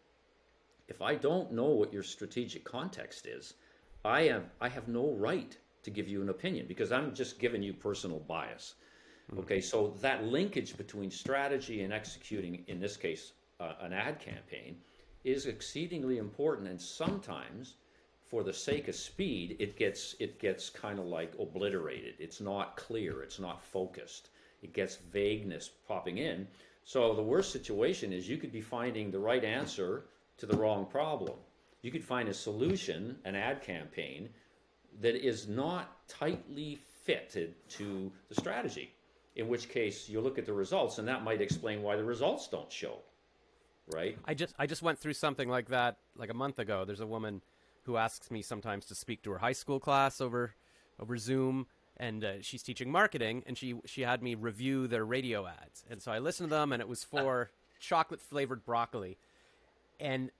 if 0.88 1.01
I 1.01 1.16
don't 1.16 1.51
know 1.51 1.70
what 1.70 1.93
your 1.93 2.03
strategic 2.03 2.64
context 2.64 3.26
is, 3.26 3.56
I 4.03 4.22
am 4.22 4.51
I 4.62 4.70
have 4.70 4.88
no 4.88 5.12
right 5.14 5.58
to 5.84 5.89
give 5.89 6.08
you 6.08 6.22
an 6.22 6.30
opinion 6.30 6.68
because 6.68 6.91
I'm 6.91 7.14
just 7.14 7.39
giving 7.39 7.64
you 7.64 7.74
personal 7.74 8.20
bias. 8.20 8.76
Mm-hmm. 9.32 9.39
Okay, 9.39 9.62
so 9.62 9.95
that 10.01 10.26
linkage 10.26 10.78
between 10.78 11.10
strategy 11.10 11.82
and 11.82 11.91
executing, 11.91 12.64
in 12.68 12.80
this 12.80 12.97
case, 12.97 13.34
uh, 13.60 13.74
an 13.82 13.93
ad 13.93 14.20
campaign, 14.20 14.78
is 15.24 15.47
exceedingly 15.47 16.20
important. 16.20 16.68
And 16.68 16.80
sometimes, 16.80 17.76
for 18.24 18.43
the 18.43 18.53
sake 18.53 18.88
of 18.88 18.95
speed, 18.95 19.56
it 19.60 19.76
gets 19.76 20.16
it 20.20 20.39
gets 20.39 20.70
kind 20.70 20.99
of 20.99 21.06
like 21.06 21.34
obliterated. 21.39 22.14
It's 22.20 22.41
not 22.41 22.78
clear. 22.78 23.24
It's 23.24 23.39
not 23.39 23.64
focused. 23.64 24.30
It 24.62 24.74
gets 24.74 24.97
vagueness 24.97 25.70
popping 25.88 26.18
in. 26.18 26.47
So 26.84 27.14
the 27.14 27.24
worst 27.24 27.51
situation 27.51 28.14
is 28.14 28.30
you 28.30 28.38
could 28.38 28.51
be 28.51 28.62
finding 28.62 29.12
the 29.12 29.20
right 29.20 29.43
answer 29.43 30.06
to 30.38 30.45
the 30.45 30.56
wrong 30.56 30.86
problem. 30.86 31.38
You 31.82 31.91
could 31.91 32.03
find 32.03 32.30
a 32.30 32.34
solution, 32.34 33.18
an 33.26 33.36
ad 33.36 33.62
campaign, 33.62 34.30
that 35.01 35.16
is 35.16 35.47
not 35.47 36.08
tightly 36.08 36.80
fitted 37.03 37.56
to 37.70 38.12
the 38.30 38.36
strategy. 38.36 38.91
In 39.36 39.47
which 39.47 39.68
case, 39.70 40.08
you 40.08 40.22
look 40.22 40.38
at 40.38 40.45
the 40.45 40.53
results, 40.53 40.97
and 40.97 41.08
that 41.08 41.24
might 41.24 41.41
explain 41.41 41.82
why 41.82 41.95
the 41.95 42.03
results 42.03 42.47
don't 42.47 42.72
show. 42.72 42.99
Right? 43.93 44.18
I 44.26 44.34
just 44.34 44.56
I 44.58 44.66
just 44.66 44.82
went 44.82 44.97
through 44.97 45.14
something 45.14 45.47
like 45.47 45.70
that 45.70 45.97
like 46.16 46.32
a 46.32 46.34
month 46.34 46.58
ago. 46.58 46.86
There's 46.86 47.01
a 47.01 47.08
woman 47.08 47.41
who 47.84 47.97
asks 47.97 48.32
me 48.32 48.41
sometimes 48.41 48.86
to 48.86 48.95
speak 48.95 49.22
to 49.24 49.32
her 49.32 49.38
high 49.38 49.53
school 49.53 49.80
class 49.80 50.22
over 50.22 50.56
over 50.99 51.18
Zoom, 51.18 51.68
and 51.98 52.24
uh, 52.24 52.41
she's 52.41 52.64
teaching 52.64 52.91
marketing, 52.91 53.43
and 53.46 53.58
she 53.58 53.76
she 53.86 54.02
had 54.02 54.22
me 54.22 54.36
review 54.36 54.88
their 54.88 55.06
radio 55.06 55.48
ads, 55.48 55.84
and 55.89 56.02
so 56.02 56.12
I 56.12 56.20
listened 56.20 56.50
to 56.50 56.56
them, 56.56 56.72
and 56.72 56.82
it 56.82 56.88
was 56.88 57.04
for 57.04 57.50
chocolate 57.80 58.22
flavored 58.22 58.66
broccoli, 58.66 59.18
and 60.00 60.32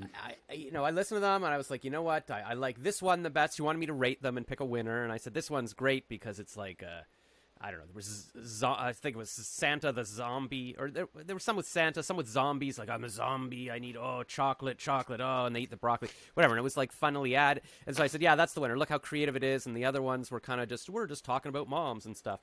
I, 0.00 0.54
you 0.54 0.70
know, 0.70 0.84
I 0.84 0.90
listened 0.90 1.16
to 1.16 1.20
them 1.20 1.44
and 1.44 1.52
I 1.52 1.58
was 1.58 1.70
like, 1.70 1.84
you 1.84 1.90
know 1.90 2.02
what? 2.02 2.30
I, 2.30 2.40
I, 2.40 2.54
like 2.54 2.82
this 2.82 3.02
one 3.02 3.22
the 3.22 3.30
best. 3.30 3.56
She 3.56 3.62
wanted 3.62 3.78
me 3.78 3.86
to 3.86 3.92
rate 3.92 4.22
them 4.22 4.36
and 4.36 4.46
pick 4.46 4.60
a 4.60 4.64
winner, 4.64 5.02
and 5.02 5.12
I 5.12 5.18
said 5.18 5.34
this 5.34 5.50
one's 5.50 5.74
great 5.74 6.08
because 6.08 6.38
it's 6.38 6.56
like, 6.56 6.82
uh, 6.82 7.02
I 7.62 7.70
don't 7.70 7.78
know. 7.78 7.86
There 7.86 7.94
was, 7.94 8.26
zo- 8.44 8.74
I 8.76 8.92
think 8.92 9.14
it 9.14 9.18
was 9.18 9.30
Santa 9.30 9.92
the 9.92 10.04
zombie, 10.04 10.74
or 10.78 10.90
there, 10.90 11.06
there 11.14 11.36
was 11.36 11.44
some 11.44 11.56
with 11.56 11.66
Santa, 11.68 12.02
some 12.02 12.16
with 12.16 12.28
zombies. 12.28 12.78
Like 12.78 12.90
I'm 12.90 13.04
a 13.04 13.08
zombie. 13.08 13.70
I 13.70 13.78
need 13.78 13.96
oh 13.96 14.24
chocolate, 14.26 14.78
chocolate. 14.78 15.20
Oh, 15.20 15.44
and 15.46 15.54
they 15.54 15.60
eat 15.60 15.70
the 15.70 15.76
broccoli, 15.76 16.08
whatever. 16.34 16.54
And 16.54 16.58
it 16.58 16.64
was 16.64 16.76
like 16.76 16.90
funnily 16.90 17.36
ad. 17.36 17.60
And 17.86 17.96
so 17.96 18.02
I 18.02 18.08
said, 18.08 18.20
yeah, 18.20 18.34
that's 18.34 18.52
the 18.52 18.60
winner. 18.60 18.76
Look 18.76 18.88
how 18.88 18.98
creative 18.98 19.36
it 19.36 19.44
is. 19.44 19.66
And 19.66 19.76
the 19.76 19.84
other 19.84 20.02
ones 20.02 20.30
were 20.30 20.40
kind 20.40 20.60
of 20.60 20.68
just 20.68 20.90
we're 20.90 21.06
just 21.06 21.24
talking 21.24 21.50
about 21.50 21.68
moms 21.68 22.04
and 22.04 22.16
stuff. 22.16 22.40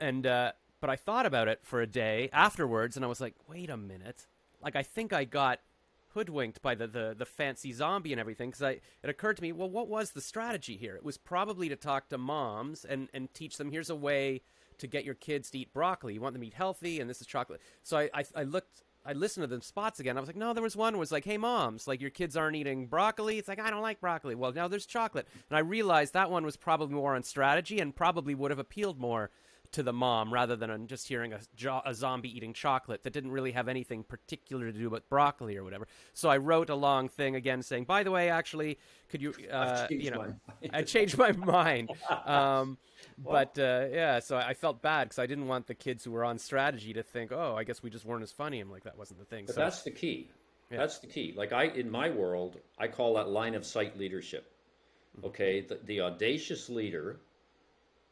And 0.00 0.26
uh, 0.26 0.52
but 0.80 0.90
I 0.90 0.96
thought 0.96 1.26
about 1.26 1.46
it 1.46 1.60
for 1.62 1.80
a 1.80 1.86
day 1.86 2.28
afterwards, 2.32 2.96
and 2.96 3.04
I 3.04 3.08
was 3.08 3.20
like, 3.20 3.34
wait 3.48 3.70
a 3.70 3.76
minute. 3.76 4.26
Like 4.62 4.74
I 4.74 4.82
think 4.82 5.12
I 5.12 5.24
got 5.24 5.60
hoodwinked 6.14 6.62
by 6.62 6.74
the, 6.74 6.86
the, 6.86 7.14
the 7.16 7.24
fancy 7.24 7.72
zombie 7.72 8.12
and 8.12 8.20
everything 8.20 8.50
because 8.50 8.62
it 9.02 9.10
occurred 9.10 9.36
to 9.36 9.42
me, 9.42 9.52
well, 9.52 9.70
what 9.70 9.88
was 9.88 10.10
the 10.10 10.20
strategy 10.20 10.76
here? 10.76 10.96
It 10.96 11.04
was 11.04 11.16
probably 11.16 11.68
to 11.68 11.76
talk 11.76 12.08
to 12.08 12.18
moms 12.18 12.84
and, 12.84 13.08
and 13.14 13.32
teach 13.32 13.56
them 13.56 13.70
here's 13.70 13.90
a 13.90 13.96
way 13.96 14.42
to 14.78 14.86
get 14.86 15.04
your 15.04 15.14
kids 15.14 15.50
to 15.50 15.58
eat 15.58 15.72
broccoli. 15.72 16.14
You 16.14 16.20
want 16.20 16.34
them 16.34 16.42
to 16.42 16.48
eat 16.48 16.54
healthy, 16.54 17.00
and 17.00 17.08
this 17.08 17.20
is 17.20 17.26
chocolate. 17.26 17.60
So 17.82 17.98
I, 17.98 18.10
I, 18.14 18.24
I 18.34 18.42
looked, 18.42 18.82
I 19.04 19.12
listened 19.12 19.44
to 19.44 19.54
the 19.54 19.62
spots 19.62 20.00
again. 20.00 20.16
I 20.16 20.20
was 20.20 20.28
like, 20.28 20.36
no, 20.36 20.52
there 20.52 20.62
was 20.62 20.76
one 20.76 20.98
was 20.98 21.12
like, 21.12 21.24
hey, 21.24 21.36
moms, 21.36 21.86
like 21.86 22.00
your 22.00 22.10
kids 22.10 22.36
aren't 22.36 22.56
eating 22.56 22.86
broccoli. 22.86 23.38
It's 23.38 23.48
like, 23.48 23.60
I 23.60 23.70
don't 23.70 23.82
like 23.82 24.00
broccoli. 24.00 24.34
Well, 24.34 24.52
now 24.52 24.68
there's 24.68 24.86
chocolate. 24.86 25.28
And 25.48 25.56
I 25.56 25.60
realized 25.60 26.14
that 26.14 26.30
one 26.30 26.44
was 26.44 26.56
probably 26.56 26.94
more 26.94 27.14
on 27.14 27.22
strategy 27.22 27.78
and 27.78 27.94
probably 27.94 28.34
would 28.34 28.50
have 28.50 28.58
appealed 28.58 28.98
more 28.98 29.30
to 29.72 29.82
the 29.82 29.92
mom 29.92 30.32
rather 30.32 30.56
than 30.56 30.86
just 30.86 31.06
hearing 31.06 31.32
a, 31.32 31.40
jo- 31.54 31.82
a 31.84 31.94
zombie 31.94 32.34
eating 32.34 32.52
chocolate 32.52 33.02
that 33.04 33.12
didn't 33.12 33.30
really 33.30 33.52
have 33.52 33.68
anything 33.68 34.02
particular 34.02 34.72
to 34.72 34.78
do 34.78 34.90
with 34.90 35.08
broccoli 35.08 35.56
or 35.56 35.62
whatever. 35.62 35.86
So 36.12 36.28
I 36.28 36.38
wrote 36.38 36.70
a 36.70 36.74
long 36.74 37.08
thing 37.08 37.36
again 37.36 37.62
saying, 37.62 37.84
by 37.84 38.02
the 38.02 38.10
way, 38.10 38.30
actually, 38.30 38.78
could 39.08 39.22
you, 39.22 39.32
uh, 39.52 39.86
you 39.90 40.10
know, 40.10 40.34
I 40.72 40.82
changed 40.82 41.16
my 41.16 41.32
mind. 41.32 41.90
Um, 42.26 42.78
but 43.18 43.58
uh, 43.58 43.86
yeah, 43.92 44.18
so 44.18 44.36
I 44.36 44.54
felt 44.54 44.82
bad 44.82 45.04
because 45.04 45.18
I 45.18 45.26
didn't 45.26 45.46
want 45.46 45.66
the 45.66 45.74
kids 45.74 46.04
who 46.04 46.10
were 46.10 46.24
on 46.24 46.38
strategy 46.38 46.92
to 46.94 47.02
think, 47.02 47.30
oh, 47.32 47.54
I 47.56 47.64
guess 47.64 47.82
we 47.82 47.90
just 47.90 48.04
weren't 48.04 48.22
as 48.22 48.32
funny. 48.32 48.60
I'm 48.60 48.70
like, 48.70 48.84
that 48.84 48.98
wasn't 48.98 49.20
the 49.20 49.26
thing. 49.26 49.46
But 49.46 49.54
so, 49.54 49.60
that's 49.60 49.82
the 49.82 49.90
key. 49.90 50.30
Yeah. 50.70 50.78
That's 50.78 50.98
the 50.98 51.06
key. 51.06 51.34
Like 51.36 51.52
I, 51.52 51.64
in 51.64 51.90
my 51.90 52.10
world, 52.10 52.56
I 52.78 52.88
call 52.88 53.14
that 53.14 53.28
line 53.28 53.54
of 53.54 53.64
sight 53.64 53.98
leadership. 53.98 54.52
Mm-hmm. 55.16 55.26
Okay, 55.26 55.60
the, 55.60 55.80
the 55.84 56.00
audacious 56.00 56.68
leader 56.68 57.20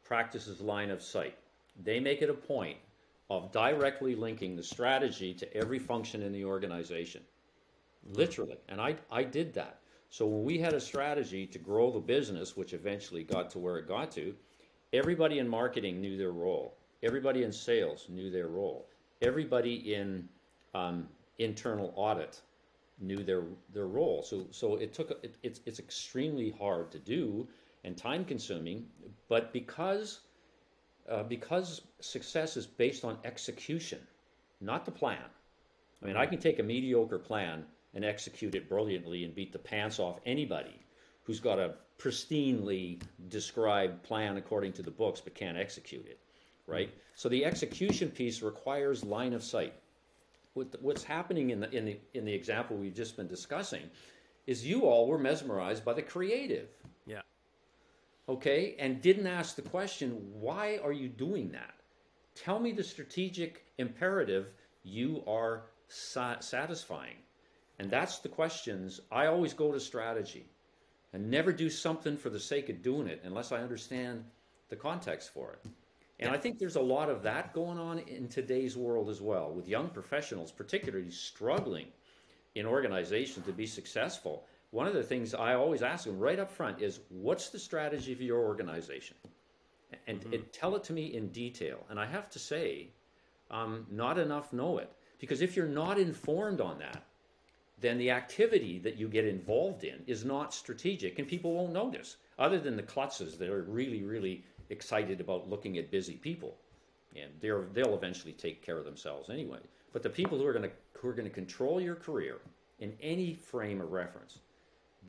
practices 0.03 0.59
line 0.59 0.89
of 0.89 1.01
sight 1.01 1.35
they 1.83 1.99
make 1.99 2.21
it 2.21 2.29
a 2.29 2.33
point 2.33 2.77
of 3.29 3.51
directly 3.51 4.15
linking 4.15 4.55
the 4.55 4.63
strategy 4.63 5.33
to 5.33 5.53
every 5.55 5.79
function 5.79 6.21
in 6.23 6.31
the 6.31 6.43
organization. 6.43 7.21
Literally. 8.13 8.57
And 8.69 8.81
I, 8.81 8.95
I 9.11 9.23
did 9.23 9.53
that. 9.53 9.79
So 10.09 10.25
when 10.25 10.43
we 10.43 10.57
had 10.57 10.73
a 10.73 10.81
strategy 10.81 11.45
to 11.45 11.59
grow 11.59 11.91
the 11.91 11.99
business, 11.99 12.57
which 12.57 12.73
eventually 12.73 13.23
got 13.23 13.51
to 13.51 13.59
where 13.59 13.77
it 13.77 13.87
got 13.87 14.11
to, 14.13 14.33
everybody 14.93 15.39
in 15.39 15.47
marketing 15.47 16.01
knew 16.01 16.17
their 16.17 16.31
role. 16.31 16.75
Everybody 17.03 17.43
in 17.43 17.51
sales 17.51 18.07
knew 18.09 18.31
their 18.31 18.47
role. 18.47 18.87
Everybody 19.21 19.93
in 19.93 20.27
um, 20.73 21.07
internal 21.37 21.93
audit 21.95 22.41
knew 22.99 23.23
their 23.23 23.43
their 23.73 23.87
role. 23.87 24.23
So 24.23 24.47
so 24.51 24.75
it 24.75 24.93
took 24.93 25.11
it, 25.23 25.35
it's 25.43 25.61
it's 25.65 25.79
extremely 25.79 26.49
hard 26.49 26.91
to 26.91 26.99
do 26.99 27.47
and 27.83 27.95
time 27.95 28.25
consuming, 28.25 28.85
but 29.29 29.53
because 29.53 30.19
uh, 31.09 31.23
because 31.23 31.81
success 31.99 32.57
is 32.57 32.65
based 32.65 33.03
on 33.03 33.17
execution, 33.23 33.99
not 34.61 34.85
the 34.85 34.91
plan. 34.91 35.23
I 36.01 36.05
mean, 36.05 36.15
I 36.15 36.25
can 36.25 36.39
take 36.39 36.59
a 36.59 36.63
mediocre 36.63 37.19
plan 37.19 37.65
and 37.93 38.05
execute 38.05 38.55
it 38.55 38.69
brilliantly 38.69 39.25
and 39.25 39.35
beat 39.35 39.51
the 39.51 39.59
pants 39.59 39.99
off 39.99 40.19
anybody 40.25 40.79
who's 41.23 41.39
got 41.39 41.59
a 41.59 41.73
pristinely 41.97 43.01
described 43.27 44.01
plan 44.03 44.37
according 44.37 44.73
to 44.73 44.81
the 44.81 44.91
books 44.91 45.19
but 45.19 45.35
can't 45.35 45.57
execute 45.57 46.05
it, 46.05 46.19
right? 46.67 46.89
So 47.15 47.27
the 47.27 47.43
execution 47.43 48.09
piece 48.09 48.41
requires 48.41 49.03
line 49.03 49.33
of 49.33 49.43
sight. 49.43 49.73
What's 50.53 51.03
happening 51.03 51.51
in 51.51 51.59
the, 51.59 51.69
in 51.71 51.85
the, 51.85 51.97
in 52.13 52.25
the 52.25 52.33
example 52.33 52.77
we've 52.77 52.95
just 52.95 53.17
been 53.17 53.27
discussing 53.27 53.83
is 54.47 54.65
you 54.65 54.85
all 54.85 55.07
were 55.07 55.17
mesmerized 55.17 55.85
by 55.85 55.93
the 55.93 56.01
creative 56.01 56.69
okay, 58.29 58.75
and 58.79 59.01
didn't 59.01 59.27
ask 59.27 59.55
the 59.55 59.61
question, 59.61 60.11
why 60.31 60.79
are 60.83 60.93
you 60.93 61.09
doing 61.09 61.51
that? 61.51 61.73
Tell 62.35 62.59
me 62.59 62.71
the 62.71 62.83
strategic 62.83 63.65
imperative 63.77 64.53
you 64.83 65.23
are 65.27 65.63
sa- 65.87 66.39
satisfying. 66.39 67.17
And 67.79 67.89
that's 67.89 68.19
the 68.19 68.29
questions. 68.29 69.01
I 69.11 69.25
always 69.25 69.53
go 69.53 69.71
to 69.71 69.79
strategy 69.79 70.45
and 71.11 71.29
never 71.29 71.51
do 71.51 71.69
something 71.69 72.15
for 72.15 72.29
the 72.29 72.39
sake 72.39 72.69
of 72.69 72.83
doing 72.83 73.07
it 73.07 73.21
unless 73.23 73.51
I 73.51 73.57
understand 73.57 74.23
the 74.69 74.75
context 74.75 75.33
for 75.33 75.53
it. 75.53 75.71
And 76.19 76.31
I 76.31 76.37
think 76.37 76.59
there's 76.59 76.75
a 76.75 76.81
lot 76.81 77.09
of 77.09 77.23
that 77.23 77.53
going 77.53 77.79
on 77.79 77.99
in 77.99 78.27
today's 78.27 78.75
world 78.75 79.09
as 79.09 79.21
well, 79.21 79.51
with 79.51 79.67
young 79.67 79.89
professionals, 79.89 80.51
particularly 80.51 81.11
struggling 81.11 81.87
in 82.55 82.65
organizations 82.65 83.45
to 83.45 83.53
be 83.53 83.65
successful. 83.65 84.45
One 84.71 84.87
of 84.87 84.93
the 84.93 85.03
things 85.03 85.33
I 85.33 85.55
always 85.55 85.81
ask 85.81 86.05
them 86.05 86.19
right 86.19 86.39
up 86.39 86.51
front 86.51 86.81
is, 86.81 86.99
"What's 87.09 87.49
the 87.49 87.59
strategy 87.59 88.13
of 88.13 88.21
your 88.21 88.39
organization?" 88.39 89.17
And, 90.07 90.19
mm-hmm. 90.19 90.33
and 90.33 90.53
tell 90.53 90.75
it 90.75 90.83
to 90.85 90.93
me 90.93 91.15
in 91.15 91.29
detail. 91.29 91.85
And 91.89 91.99
I 91.99 92.05
have 92.05 92.29
to 92.31 92.39
say, 92.39 92.89
um, 93.49 93.87
not 93.89 94.19
enough 94.19 94.53
know 94.53 94.77
it 94.77 94.91
because 95.19 95.41
if 95.41 95.55
you're 95.55 95.67
not 95.67 95.97
informed 95.99 96.61
on 96.61 96.77
that, 96.79 97.03
then 97.81 97.97
the 97.97 98.11
activity 98.11 98.77
that 98.79 98.97
you 98.97 99.07
get 99.07 99.25
involved 99.25 99.83
in 99.83 100.03
is 100.05 100.25
not 100.25 100.53
strategic, 100.53 101.17
and 101.17 101.27
people 101.27 101.53
won't 101.53 101.73
notice. 101.73 102.17
Other 102.37 102.59
than 102.59 102.75
the 102.75 102.83
klutzes 102.83 103.37
that 103.37 103.49
are 103.49 103.63
really, 103.63 104.03
really 104.03 104.43
excited 104.69 105.21
about 105.21 105.49
looking 105.49 105.77
at 105.77 105.91
busy 105.91 106.15
people, 106.15 106.57
and 107.15 107.31
they're, 107.39 107.65
they'll 107.73 107.95
eventually 107.95 108.33
take 108.33 108.61
care 108.61 108.77
of 108.77 108.85
themselves 108.85 109.29
anyway. 109.29 109.59
But 109.93 110.03
the 110.03 110.09
people 110.09 110.37
who 110.37 110.45
are 110.45 110.53
going 110.53 110.69
to 110.69 110.75
who 110.93 111.07
are 111.07 111.13
going 111.13 111.27
to 111.27 111.33
control 111.33 111.79
your 111.79 111.95
career 111.95 112.37
in 112.79 112.93
any 113.01 113.33
frame 113.33 113.79
of 113.81 113.91
reference, 113.91 114.39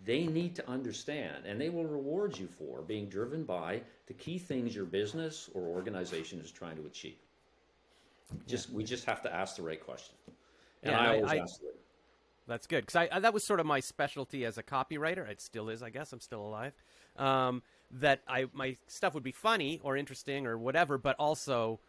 they 0.05 0.26
need 0.26 0.55
to 0.57 0.68
understand, 0.68 1.44
and 1.46 1.61
they 1.61 1.68
will 1.68 1.84
reward 1.84 2.38
you 2.38 2.46
for 2.46 2.82
being 2.82 3.09
driven 3.09 3.44
by 3.44 3.82
the 4.07 4.14
key 4.14 4.38
things 4.38 4.74
your 4.74 4.86
business 4.86 5.51
or 5.55 5.62
organization 5.62 6.40
is 6.40 6.51
trying 6.51 6.76
to 6.76 6.86
achieve. 6.86 7.18
Just 8.46 8.70
yeah. 8.70 8.76
we 8.76 8.84
just 8.84 9.05
have 9.05 9.22
to 9.22 9.34
ask 9.34 9.57
the 9.57 9.62
right 9.62 9.84
question, 9.84 10.14
and 10.82 10.92
yeah, 10.92 11.01
I 11.01 11.16
always 11.16 11.30
I, 11.30 11.36
ask 11.36 11.62
it. 11.62 11.76
That's 12.46 12.66
good 12.66 12.86
because 12.86 13.09
I, 13.12 13.20
that 13.20 13.32
was 13.32 13.44
sort 13.44 13.61
of 13.61 13.66
my 13.66 13.80
specialty 13.80 14.44
as 14.44 14.59
a 14.59 14.62
copywriter. 14.62 15.28
It 15.28 15.40
still 15.40 15.68
is, 15.68 15.82
I 15.82 15.90
guess. 15.90 16.12
I'm 16.12 16.20
still 16.20 16.42
alive. 16.42 16.72
Um, 17.16 17.62
that 17.92 18.22
I 18.26 18.46
my 18.53 18.76
stuff 18.86 19.14
would 19.14 19.22
be 19.22 19.32
funny 19.32 19.80
or 19.82 19.96
interesting 19.96 20.46
or 20.46 20.59
whatever, 20.59 20.98
but 20.98 21.16
also 21.18 21.80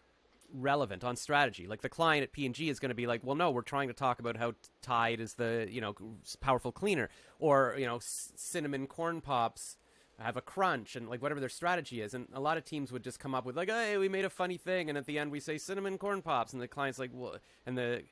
relevant 0.54 1.04
on 1.04 1.16
strategy. 1.16 1.68
Like 1.68 1.82
the 1.82 1.89
client 1.89 2.24
at 2.24 2.32
P&G 2.32 2.70
is 2.70 2.80
going 2.80 2.89
to 2.89 2.95
be 2.95 3.08
like, 3.08 3.22
"Well, 3.24 3.36
no, 3.36 3.52
we're 3.52 3.62
trying 3.62 3.88
to 3.88 3.93
talk 3.93 4.20
about 4.20 4.38
how 4.38 4.54
Tide 4.82 5.20
is 5.20 5.36
the, 5.36 5.68
you 5.70 5.82
know, 5.82 5.95
powerful 6.39 6.72
cleaner 6.72 7.10
or, 7.39 7.76
you 7.78 7.86
know, 7.86 7.99
cinnamon 8.02 8.88
corn 8.88 9.22
pops 9.22 9.78
have 10.20 10.38
a 10.38 10.41
crunch 10.41 10.95
and 10.95 11.10
like 11.10 11.22
whatever 11.22 11.39
their 11.39 11.49
strategy 11.49 12.02
is." 12.02 12.14
And 12.14 12.28
a 12.34 12.39
lot 12.39 12.58
of 12.58 12.66
teams 12.66 12.91
would 12.91 13.04
just 13.04 13.20
come 13.20 13.34
up 13.34 13.45
with 13.45 13.56
like, 13.56 13.70
"Hey, 13.70 13.97
we 13.97 14.10
made 14.10 14.26
a 14.26 14.30
funny 14.30 14.58
thing." 14.58 14.89
And 14.89 14.97
at 14.97 15.06
the 15.06 15.18
end 15.18 15.32
we 15.32 15.39
say 15.39 15.58
cinnamon 15.58 15.97
corn 15.97 16.22
pops 16.22 16.54
and 16.54 16.62
the 16.62 16.68
client's 16.68 16.99
like, 16.99 17.12
"Well," 17.14 17.38
and 17.66 17.78
the 17.78 18.04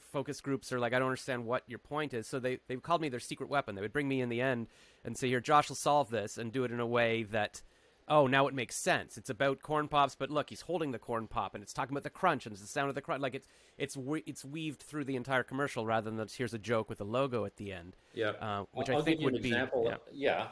focus 0.00 0.40
groups 0.40 0.72
are 0.72 0.80
like, 0.80 0.92
"I 0.92 0.98
don't 0.98 1.08
understand 1.08 1.46
what 1.46 1.62
your 1.66 1.78
point 1.78 2.12
is." 2.14 2.26
So 2.26 2.38
they 2.38 2.58
they 2.66 2.76
called 2.76 3.00
me 3.00 3.08
their 3.08 3.20
secret 3.20 3.48
weapon. 3.48 3.74
They 3.74 3.82
would 3.82 3.92
bring 3.92 4.08
me 4.08 4.20
in 4.20 4.28
the 4.28 4.40
end 4.40 4.66
and 5.04 5.16
say, 5.16 5.28
"Here, 5.28 5.40
Josh 5.40 5.68
will 5.68 5.76
solve 5.76 6.10
this," 6.10 6.36
and 6.36 6.52
do 6.52 6.64
it 6.64 6.70
in 6.70 6.80
a 6.80 6.86
way 6.86 7.22
that 7.22 7.62
oh, 8.08 8.26
now 8.26 8.46
it 8.46 8.54
makes 8.54 8.76
sense. 8.76 9.16
It's 9.16 9.30
about 9.30 9.62
corn 9.62 9.88
pops, 9.88 10.14
but 10.14 10.30
look, 10.30 10.50
he's 10.50 10.62
holding 10.62 10.92
the 10.92 10.98
corn 10.98 11.26
pop, 11.26 11.54
and 11.54 11.62
it's 11.62 11.72
talking 11.72 11.92
about 11.92 12.02
the 12.02 12.10
crunch, 12.10 12.46
and 12.46 12.52
it's 12.52 12.62
the 12.62 12.68
sound 12.68 12.88
of 12.88 12.94
the 12.94 13.00
crunch. 13.00 13.22
Like 13.22 13.34
it's 13.34 13.48
it's 13.78 13.96
it's 14.26 14.44
weaved 14.44 14.82
through 14.82 15.04
the 15.04 15.16
entire 15.16 15.42
commercial 15.42 15.86
rather 15.86 16.10
than 16.10 16.26
here's 16.36 16.54
a 16.54 16.58
joke 16.58 16.88
with 16.88 17.00
a 17.00 17.04
logo 17.04 17.44
at 17.44 17.56
the 17.56 17.72
end. 17.72 17.96
Yeah, 18.12 18.30
uh, 18.40 18.64
which 18.72 18.90
I'll 18.90 18.98
i 18.98 19.02
think 19.02 19.20
would 19.20 19.42
be 19.42 19.48
example, 19.48 19.86
yeah. 19.86 19.96
yeah. 20.12 20.46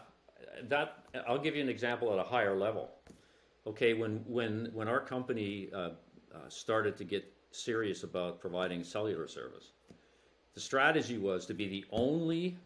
That 0.69 1.05
I'll 1.27 1.39
give 1.39 1.57
you 1.57 1.63
an 1.63 1.69
example 1.69 2.13
at 2.13 2.19
a 2.19 2.29
higher 2.29 2.57
level. 2.57 2.91
Okay, 3.67 3.95
when 3.95 4.25
when 4.27 4.71
when 4.73 4.89
our 4.89 5.01
company 5.01 5.71
uh, 5.75 5.79
uh, 5.79 6.49
started 6.49 6.97
to 6.97 7.05
get 7.05 7.25
serious 7.51 8.03
about 8.03 8.41
providing 8.41 8.83
cellular 8.83 9.29
service, 9.29 9.73
the 10.55 10.61
strategy 10.61 11.19
was 11.19 11.47
to 11.47 11.55
be 11.55 11.69
the 11.69 11.85
only, 11.91 12.59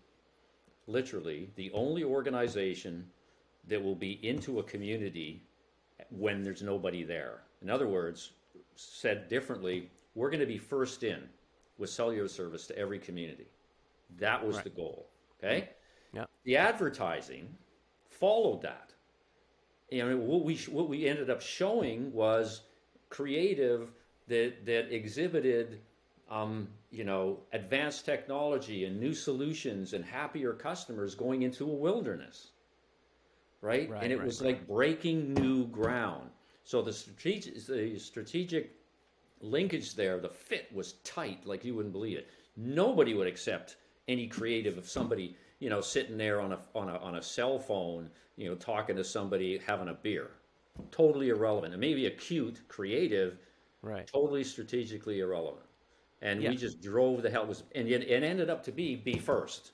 literally, 0.87 1.51
the 1.57 1.71
only 1.73 2.03
organization 2.03 3.09
that 3.69 3.83
will 3.83 3.95
be 3.95 4.25
into 4.27 4.59
a 4.59 4.63
community 4.63 5.43
when 6.11 6.43
there's 6.43 6.63
nobody 6.63 7.05
there. 7.05 7.43
In 7.63 7.71
other 7.71 7.89
words, 7.89 8.33
said 8.77 9.29
differently, 9.29 9.91
we're 10.15 10.31
going 10.31 10.41
to 10.41 10.47
be 10.47 10.59
first 10.59 11.03
in 11.03 11.23
with 11.79 11.91
cellular 11.91 12.29
service 12.29 12.67
to 12.69 12.79
every 12.79 12.99
community. 12.99 13.47
That 14.19 14.45
was 14.45 14.57
right. 14.57 14.65
the 14.65 14.71
goal. 14.71 15.09
Okay. 15.43 15.71
Yeah. 16.13 16.25
The 16.45 16.57
advertising 16.57 17.55
followed 18.09 18.63
that. 18.63 18.93
You 19.91 20.09
know, 20.09 20.17
what 20.17 20.45
we 20.45 20.57
what 20.71 20.89
we 20.89 21.07
ended 21.07 21.31
up 21.31 21.41
showing 21.41 22.13
was 22.13 22.63
creative 23.09 23.93
that 24.27 24.65
that 24.67 24.93
exhibited, 24.93 25.81
um, 26.31 26.69
you 26.91 27.05
know, 27.05 27.41
advanced 27.53 28.05
technology 28.05 28.85
and 28.85 28.99
new 28.99 29.15
solutions 29.15 29.93
and 29.93 30.05
happier 30.05 30.53
customers 30.55 31.15
going 31.15 31.43
into 31.43 31.65
a 31.65 31.75
wilderness 31.75 32.51
right? 33.67 33.91
right 33.91 34.03
and 34.03 34.13
it 34.13 34.19
right, 34.19 34.27
was 34.27 34.41
right. 34.41 34.49
like 34.49 34.67
breaking 34.67 35.35
new 35.35 35.67
ground. 35.67 36.31
So 36.65 36.83
the 36.83 36.93
strategic, 36.93 37.67
the 37.67 37.99
strategic 37.99 38.73
linkage 39.41 39.95
there, 39.95 40.19
the 40.19 40.29
fit 40.29 40.69
was 40.75 40.95
tight, 41.05 41.47
like 41.47 41.65
you 41.65 41.75
wouldn't 41.75 41.93
believe 41.93 42.19
it. 42.19 42.29
Nobody 42.57 43.15
would 43.15 43.27
accept 43.27 43.77
any 44.09 44.27
creative 44.27 44.79
of 44.79 44.89
somebody, 44.89 45.37
you 45.59 45.69
know, 45.69 45.81
sitting 45.81 46.17
there 46.17 46.41
on 46.41 46.53
a 46.53 46.59
on 46.75 46.89
a 46.89 46.97
on 46.99 47.17
a 47.17 47.23
cell 47.23 47.59
phone, 47.59 48.09
you 48.37 48.49
know, 48.49 48.55
talking 48.55 48.97
to 48.97 49.05
somebody 49.05 49.59
having 49.59 49.89
a 49.89 49.95
beer. 49.95 50.31
Totally 50.91 51.31
irrelevant. 51.31 51.75
It 51.75 51.79
may 51.79 51.95
be 51.95 52.07
a 52.07 52.11
cute, 52.11 52.61
creative, 52.69 53.39
right? 53.83 54.07
Totally 54.07 54.45
strategically 54.45 55.21
irrelevant. 55.21 55.67
And 56.23 56.43
yeah. 56.43 56.51
we 56.51 56.57
just 56.57 56.81
drove 56.81 57.23
the 57.23 57.31
hell 57.31 57.47
was 57.47 57.65
and 57.75 57.89
it, 57.89 58.03
it 58.09 58.23
ended 58.23 58.49
up 58.49 58.65
to 58.65 58.73
be 58.73 58.97
be 58.97 59.19
first, 59.19 59.73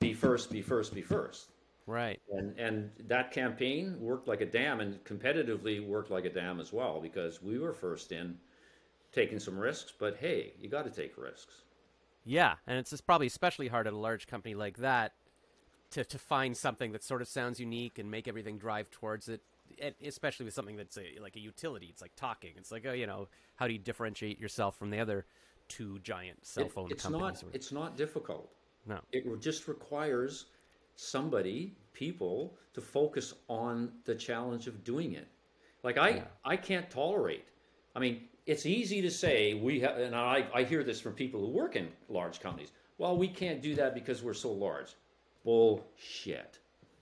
be 0.00 0.12
first, 0.12 0.50
be 0.50 0.62
first, 0.62 0.94
be 0.94 1.02
first. 1.02 1.51
Right. 1.86 2.20
And 2.30 2.58
and 2.58 2.90
that 3.08 3.32
campaign 3.32 3.96
worked 4.00 4.28
like 4.28 4.40
a 4.40 4.46
dam 4.46 4.80
and 4.80 5.02
competitively 5.04 5.84
worked 5.84 6.10
like 6.10 6.24
a 6.24 6.30
dam 6.30 6.60
as 6.60 6.72
well 6.72 7.00
because 7.00 7.42
we 7.42 7.58
were 7.58 7.72
first 7.72 8.12
in 8.12 8.38
taking 9.12 9.38
some 9.38 9.58
risks, 9.58 9.92
but 9.98 10.16
hey, 10.16 10.54
you 10.60 10.68
got 10.68 10.84
to 10.84 10.90
take 10.90 11.18
risks. 11.18 11.62
Yeah, 12.24 12.54
and 12.66 12.78
it's 12.78 13.00
probably 13.00 13.26
especially 13.26 13.68
hard 13.68 13.86
at 13.86 13.92
a 13.92 13.98
large 13.98 14.26
company 14.26 14.54
like 14.54 14.78
that 14.78 15.12
to 15.90 16.04
to 16.04 16.18
find 16.18 16.56
something 16.56 16.92
that 16.92 17.02
sort 17.02 17.20
of 17.20 17.28
sounds 17.28 17.58
unique 17.58 17.98
and 17.98 18.10
make 18.10 18.28
everything 18.28 18.58
drive 18.58 18.90
towards 18.90 19.28
it. 19.28 19.42
especially 20.04 20.44
with 20.44 20.54
something 20.54 20.76
that's 20.76 20.96
a, 20.98 21.18
like 21.20 21.36
a 21.36 21.40
utility, 21.40 21.86
it's 21.86 22.02
like 22.02 22.14
talking. 22.14 22.52
It's 22.56 22.70
like, 22.70 22.84
oh, 22.86 22.92
you 22.92 23.06
know, 23.06 23.28
how 23.56 23.66
do 23.66 23.72
you 23.72 23.78
differentiate 23.78 24.40
yourself 24.40 24.78
from 24.78 24.90
the 24.90 25.00
other 25.00 25.26
two 25.68 25.98
giant 26.00 26.44
cell 26.46 26.68
phone 26.68 26.86
it, 26.86 26.92
it's 26.92 27.02
companies? 27.02 27.42
Not, 27.42 27.54
it's 27.54 27.72
not 27.72 27.96
difficult. 27.96 28.50
No, 28.86 28.98
it 29.12 29.40
just 29.40 29.68
requires 29.68 30.46
somebody, 31.02 31.74
people, 31.92 32.56
to 32.74 32.80
focus 32.80 33.34
on 33.48 33.92
the 34.04 34.14
challenge 34.14 34.66
of 34.66 34.84
doing 34.84 35.12
it. 35.12 35.28
Like 35.82 35.98
I, 35.98 36.08
yeah. 36.10 36.24
I 36.44 36.56
can't 36.56 36.88
tolerate. 36.90 37.44
I 37.94 37.98
mean, 37.98 38.22
it's 38.46 38.66
easy 38.66 39.02
to 39.02 39.10
say 39.10 39.54
we 39.54 39.80
have, 39.80 39.98
and 39.98 40.14
I, 40.14 40.46
I 40.54 40.64
hear 40.64 40.84
this 40.84 41.00
from 41.00 41.12
people 41.12 41.40
who 41.40 41.48
work 41.48 41.76
in 41.76 41.88
large 42.08 42.40
companies. 42.40 42.72
Well, 42.98 43.16
we 43.16 43.28
can't 43.28 43.60
do 43.60 43.74
that 43.74 43.94
because 43.94 44.22
we're 44.22 44.34
so 44.34 44.52
large. 44.52 44.94
Bullshit. 45.44 46.58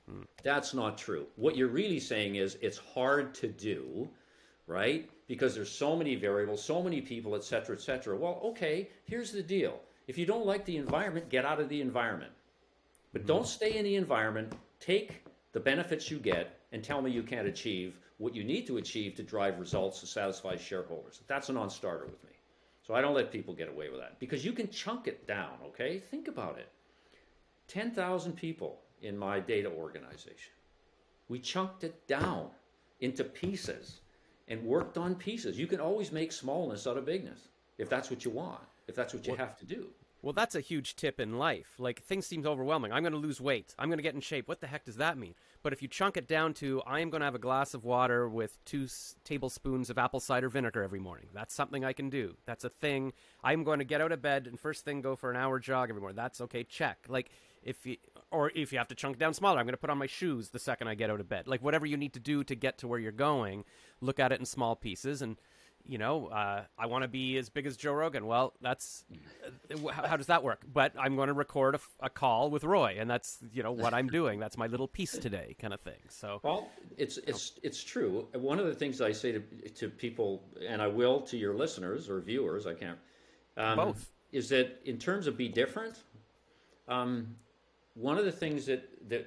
Hmm. 0.09 0.23
That's 0.43 0.75
not 0.75 0.97
true. 0.97 1.27
What 1.37 1.57
you're 1.57 1.69
really 1.69 2.01
saying 2.01 2.37
is 2.37 2.57
it's 2.61 2.79
hard 2.79 3.35
to 3.35 3.49
do, 3.49 4.09
right? 4.67 5.09
Because 5.29 5.55
there's 5.55 5.71
so 5.71 5.95
many 5.95 6.15
variables, 6.17 6.65
so 6.65 6.83
many 6.83 7.01
people, 7.01 7.37
et 7.37 7.45
cetera, 7.45 7.77
et 7.77 7.83
cetera. 7.83 8.17
Well, 8.17 8.41
okay, 8.45 8.89
here's 9.05 9.31
the 9.31 9.43
deal. 9.43 9.81
If 10.09 10.19
you 10.19 10.27
don't 10.27 10.47
like 10.47 10.65
the 10.65 10.77
environment, 10.77 11.29
get 11.29 11.45
out 11.45 11.61
of 11.61 11.69
the 11.69 11.81
environment. 11.81 12.33
But 13.13 13.27
don't 13.27 13.47
stay 13.47 13.77
in 13.77 13.85
the 13.85 13.97
environment. 13.97 14.55
Take 14.79 15.25
the 15.53 15.61
benefits 15.61 16.11
you 16.11 16.19
get 16.19 16.61
and 16.73 16.83
tell 16.83 17.03
me 17.03 17.11
you 17.11 17.23
can't 17.23 17.49
achieve 17.49 17.99
what 18.19 18.35
you 18.35 18.45
need 18.45 18.67
to 18.67 18.77
achieve 18.77 19.15
to 19.17 19.23
drive 19.23 19.59
results 19.59 20.01
to 20.01 20.07
satisfy 20.07 20.57
shareholders. 20.57 21.21
That's 21.27 21.49
a 21.49 21.53
non 21.53 21.71
starter 21.71 22.05
with 22.05 22.23
me. 22.25 22.31
So 22.87 22.95
I 22.95 23.01
don't 23.01 23.15
let 23.15 23.33
people 23.33 23.55
get 23.55 23.69
away 23.69 23.89
with 23.89 24.01
that 24.01 24.19
because 24.19 24.45
you 24.45 24.53
can 24.53 24.69
chunk 24.69 25.07
it 25.07 25.27
down, 25.27 25.53
okay? 25.67 25.99
Think 25.99 26.29
about 26.29 26.59
it 26.59 26.69
10,000 27.69 28.33
people 28.33 28.81
in 29.03 29.17
my 29.17 29.41
data 29.41 29.71
organization. 29.71 30.53
We 31.29 31.39
chunked 31.39 31.85
it 31.85 32.07
down 32.09 32.49
into 33.01 33.25
pieces 33.25 34.01
and 34.49 34.63
worked 34.65 34.99
on 34.99 35.15
pieces. 35.15 35.59
You 35.59 35.67
can 35.67 35.81
always 35.81 36.11
make 36.11 36.33
smallness 36.33 36.87
out 36.87 36.97
of 36.97 37.07
bigness 37.07 37.49
if 37.79 37.89
that's 37.89 38.11
what 38.11 38.25
you 38.25 38.31
want, 38.33 38.61
if 38.89 38.95
that's 38.95 39.15
what 39.15 39.27
you 39.27 39.35
have 39.37 39.57
to 39.59 39.65
do. 39.65 39.87
Well, 40.23 40.33
that's 40.35 40.55
a 40.55 40.61
huge 40.61 40.97
tip 40.97 41.19
in 41.19 41.39
life. 41.39 41.75
Like 41.79 42.03
things 42.03 42.27
seem 42.27 42.47
overwhelming. 42.47 42.93
I'm 42.93 43.03
going 43.03 43.15
to 43.15 43.19
lose 43.19 43.41
weight. 43.41 43.75
I'm 43.79 43.89
going 43.89 43.99
to 43.99 44.03
get 44.03 44.15
in 44.15 44.21
shape. 44.21 44.49
What 44.49 44.61
the 44.61 44.67
heck 44.67 44.85
does 44.85 44.97
that 44.97 45.17
mean? 45.17 45.35
But 45.63 45.73
if 45.73 45.81
you 45.81 45.89
chunk 45.89 46.17
it 46.17 46.29
down 46.29 46.53
to 46.55 46.83
I 46.87 47.01
am 47.01 47.11
going 47.11 47.21
to 47.21 47.25
have 47.25 47.35
a 47.35 47.39
glass 47.39 47.73
of 47.73 47.85
water 47.85 48.29
with 48.29 48.63
2 48.67 48.85
s- 48.85 49.17
tablespoons 49.25 49.89
of 49.89 49.99
apple 49.99 50.21
cider 50.21 50.49
vinegar 50.49 50.83
every 50.83 51.01
morning. 51.01 51.29
That's 51.33 51.55
something 51.55 51.85
I 51.85 51.95
can 51.95 52.11
do. 52.11 52.37
That's 52.45 52.65
a 52.65 52.69
thing. 52.69 53.13
I'm 53.43 53.65
going 53.65 53.79
to 53.79 53.85
get 53.85 54.01
out 54.01 54.13
of 54.13 54.21
bed 54.21 54.47
and 54.47 54.61
first 54.61 54.85
thing 54.85 55.01
go 55.01 55.17
for 55.17 55.31
an 55.31 55.37
hour 55.37 55.59
jog 55.59 55.89
every 55.89 56.01
morning. 56.01 56.17
That's 56.17 56.41
okay. 56.43 56.65
Check. 56.65 57.07
Like 57.09 57.31
if 57.63 57.87
you 57.87 57.97
or 58.31 58.53
if 58.55 58.73
you 58.73 58.79
have 58.79 58.89
to 58.89 58.95
chunk 58.95 59.17
it 59.17 59.19
down 59.19 59.35
smaller, 59.35 59.59
I'm 59.59 59.67
going 59.67 59.73
to 59.73 59.79
put 59.79 59.91
on 59.91 59.99
my 59.99 60.07
shoes 60.07 60.51
the 60.51 60.59
second 60.59 60.89
I 60.89 60.95
get 60.95 61.11
out 61.11 61.21
of 61.21 61.29
bed. 61.29 61.49
Like 61.49 61.63
whatever 61.63 61.87
you 61.87 61.97
need 61.97 62.13
to 62.13 62.21
do 62.21 62.45
to 62.45 62.55
get 62.55 62.79
to 62.79 62.89
where 62.89 62.99
you're 62.99 63.13
going, 63.13 63.65
look 64.01 64.21
at 64.21 64.33
it 64.33 64.41
in 64.41 64.47
small 64.47 64.77
pieces 64.77 65.23
and 65.23 65.37
you 65.87 65.99
know, 65.99 66.27
uh, 66.27 66.63
I 66.79 66.87
want 66.87 67.03
to 67.03 67.09
be 67.09 67.37
as 67.39 67.49
big 67.49 67.67
as 67.67 67.77
Joe 67.77 67.93
Rogan. 67.93 68.27
Well, 68.27 68.55
that's 68.61 69.05
uh, 69.45 69.89
how, 69.89 70.07
how, 70.07 70.17
does 70.17 70.27
that 70.27 70.43
work? 70.43 70.63
But 70.73 70.93
I'm 70.99 71.17
going 71.17 71.29
to 71.29 71.35
record 71.35 71.75
a, 71.75 71.81
a, 72.01 72.11
call 72.11 72.51
with 72.51 72.65
Roy, 72.65 72.97
and 72.99 73.11
that's 73.11 73.39
you 73.53 73.63
know 73.63 73.73
what 73.73 73.95
I'm 73.95 74.09
doing. 74.21 74.39
That's 74.39 74.57
my 74.57 74.67
little 74.67 74.89
piece 74.89 75.13
today, 75.13 75.57
kind 75.59 75.75
of 75.75 75.81
thing. 75.81 76.01
So, 76.09 76.41
well, 76.43 76.71
it's 76.97 77.19
it's 77.19 77.59
it's 77.63 77.83
true. 77.83 78.29
One 78.35 78.59
of 78.59 78.67
the 78.67 78.75
things 78.75 79.01
I 79.01 79.13
say 79.13 79.33
to 79.33 79.41
to 79.41 79.89
people, 79.89 80.45
and 80.67 80.81
I 80.81 80.87
will 80.87 81.21
to 81.23 81.37
your 81.37 81.55
listeners 81.55 82.09
or 82.09 82.21
viewers, 82.21 82.67
I 82.67 82.75
can't 82.75 82.99
um, 83.57 83.77
both, 83.77 84.11
is 84.33 84.49
that 84.51 84.81
in 84.85 84.99
terms 84.99 85.27
of 85.27 85.37
be 85.37 85.49
different. 85.49 86.03
Um, 86.89 87.37
one 87.95 88.19
of 88.19 88.25
the 88.25 88.33
things 88.33 88.67
that 88.67 88.89
that 89.09 89.27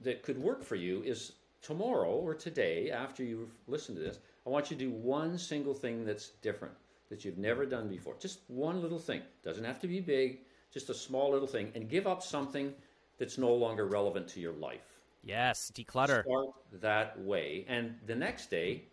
that 0.00 0.22
could 0.22 0.38
work 0.38 0.62
for 0.64 0.76
you 0.76 1.02
is 1.02 1.32
tomorrow 1.62 2.10
or 2.10 2.34
today, 2.34 2.90
after 2.90 3.22
you've 3.22 3.54
listened 3.66 3.96
to 3.98 4.02
this 4.02 4.18
I 4.50 4.52
want 4.52 4.68
you 4.68 4.76
to 4.76 4.84
do 4.84 4.90
one 4.90 5.38
single 5.38 5.74
thing 5.74 6.04
that's 6.04 6.30
different 6.42 6.74
that 7.08 7.24
you've 7.24 7.38
never 7.38 7.64
done 7.64 7.88
before. 7.88 8.16
Just 8.18 8.40
one 8.48 8.82
little 8.82 8.98
thing. 8.98 9.22
Doesn't 9.44 9.62
have 9.62 9.78
to 9.78 9.86
be 9.86 10.00
big, 10.00 10.40
just 10.72 10.90
a 10.90 10.94
small 10.94 11.30
little 11.30 11.46
thing. 11.46 11.70
And 11.76 11.88
give 11.88 12.08
up 12.08 12.20
something 12.20 12.74
that's 13.16 13.38
no 13.38 13.54
longer 13.54 13.86
relevant 13.86 14.26
to 14.30 14.40
your 14.40 14.54
life. 14.54 14.98
Yes, 15.22 15.70
declutter. 15.72 16.24
Start 16.24 16.48
that 16.80 17.20
way. 17.20 17.64
And 17.68 17.94
the 18.06 18.16
next 18.16 18.50
day, 18.50 18.86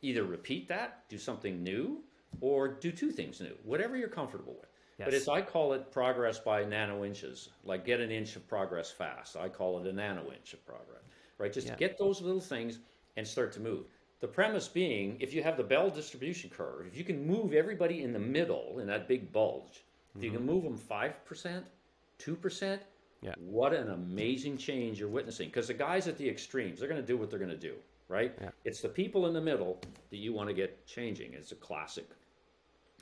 either 0.00 0.24
repeat 0.24 0.68
that, 0.68 1.06
do 1.10 1.18
something 1.18 1.62
new, 1.62 2.02
or 2.40 2.66
do 2.66 2.90
two 2.90 3.10
things 3.10 3.42
new, 3.42 3.56
whatever 3.62 3.94
you're 3.94 4.08
comfortable 4.08 4.54
with. 4.58 4.70
Yes. 4.98 5.06
But 5.06 5.14
as 5.14 5.28
I 5.28 5.42
call 5.42 5.74
it 5.74 5.92
progress 5.92 6.38
by 6.38 6.64
nano 6.64 7.04
inches, 7.04 7.50
like 7.62 7.84
get 7.84 8.00
an 8.00 8.10
inch 8.10 8.36
of 8.36 8.48
progress 8.48 8.90
fast. 8.90 9.36
I 9.36 9.50
call 9.50 9.78
it 9.80 9.86
a 9.86 9.92
nano 9.92 10.32
inch 10.32 10.54
of 10.54 10.64
progress, 10.64 11.02
right? 11.36 11.52
Just 11.52 11.66
yeah. 11.66 11.76
get 11.76 11.98
those 11.98 12.22
little 12.22 12.40
things 12.40 12.78
and 13.18 13.28
start 13.28 13.52
to 13.52 13.60
move. 13.60 13.84
The 14.26 14.32
premise 14.32 14.66
being, 14.66 15.18
if 15.20 15.32
you 15.32 15.40
have 15.44 15.56
the 15.56 15.62
Bell 15.62 15.88
distribution 15.88 16.50
curve, 16.50 16.88
if 16.88 16.96
you 16.96 17.04
can 17.04 17.24
move 17.24 17.52
everybody 17.52 18.02
in 18.02 18.12
the 18.12 18.18
middle 18.18 18.80
in 18.80 18.88
that 18.88 19.06
big 19.06 19.32
bulge, 19.32 19.84
if 20.16 20.24
you 20.24 20.32
can 20.32 20.40
mm-hmm. 20.40 20.48
move 20.48 20.64
them 20.64 20.76
5%, 20.76 21.62
2%, 22.18 22.78
yeah. 23.22 23.34
what 23.38 23.72
an 23.72 23.92
amazing 23.92 24.58
change 24.58 24.98
you're 24.98 25.08
witnessing. 25.08 25.48
Because 25.48 25.68
the 25.68 25.74
guys 25.74 26.08
at 26.08 26.18
the 26.18 26.28
extremes, 26.28 26.80
they're 26.80 26.88
going 26.88 27.00
to 27.00 27.06
do 27.06 27.16
what 27.16 27.30
they're 27.30 27.38
going 27.38 27.52
to 27.52 27.56
do, 27.56 27.74
right? 28.08 28.34
Yeah. 28.40 28.50
It's 28.64 28.80
the 28.80 28.88
people 28.88 29.28
in 29.28 29.32
the 29.32 29.40
middle 29.40 29.80
that 30.10 30.16
you 30.16 30.32
want 30.32 30.48
to 30.48 30.54
get 30.54 30.84
changing. 30.88 31.32
It's 31.32 31.52
a 31.52 31.56
classic 31.56 32.08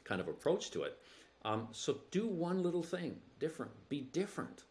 kind 0.04 0.20
of 0.20 0.28
approach 0.28 0.70
to 0.72 0.82
it. 0.82 0.98
Um, 1.46 1.68
so 1.72 2.00
do 2.10 2.28
one 2.28 2.62
little 2.62 2.82
thing 2.82 3.16
different, 3.38 3.72
be 3.88 4.02
different. 4.12 4.64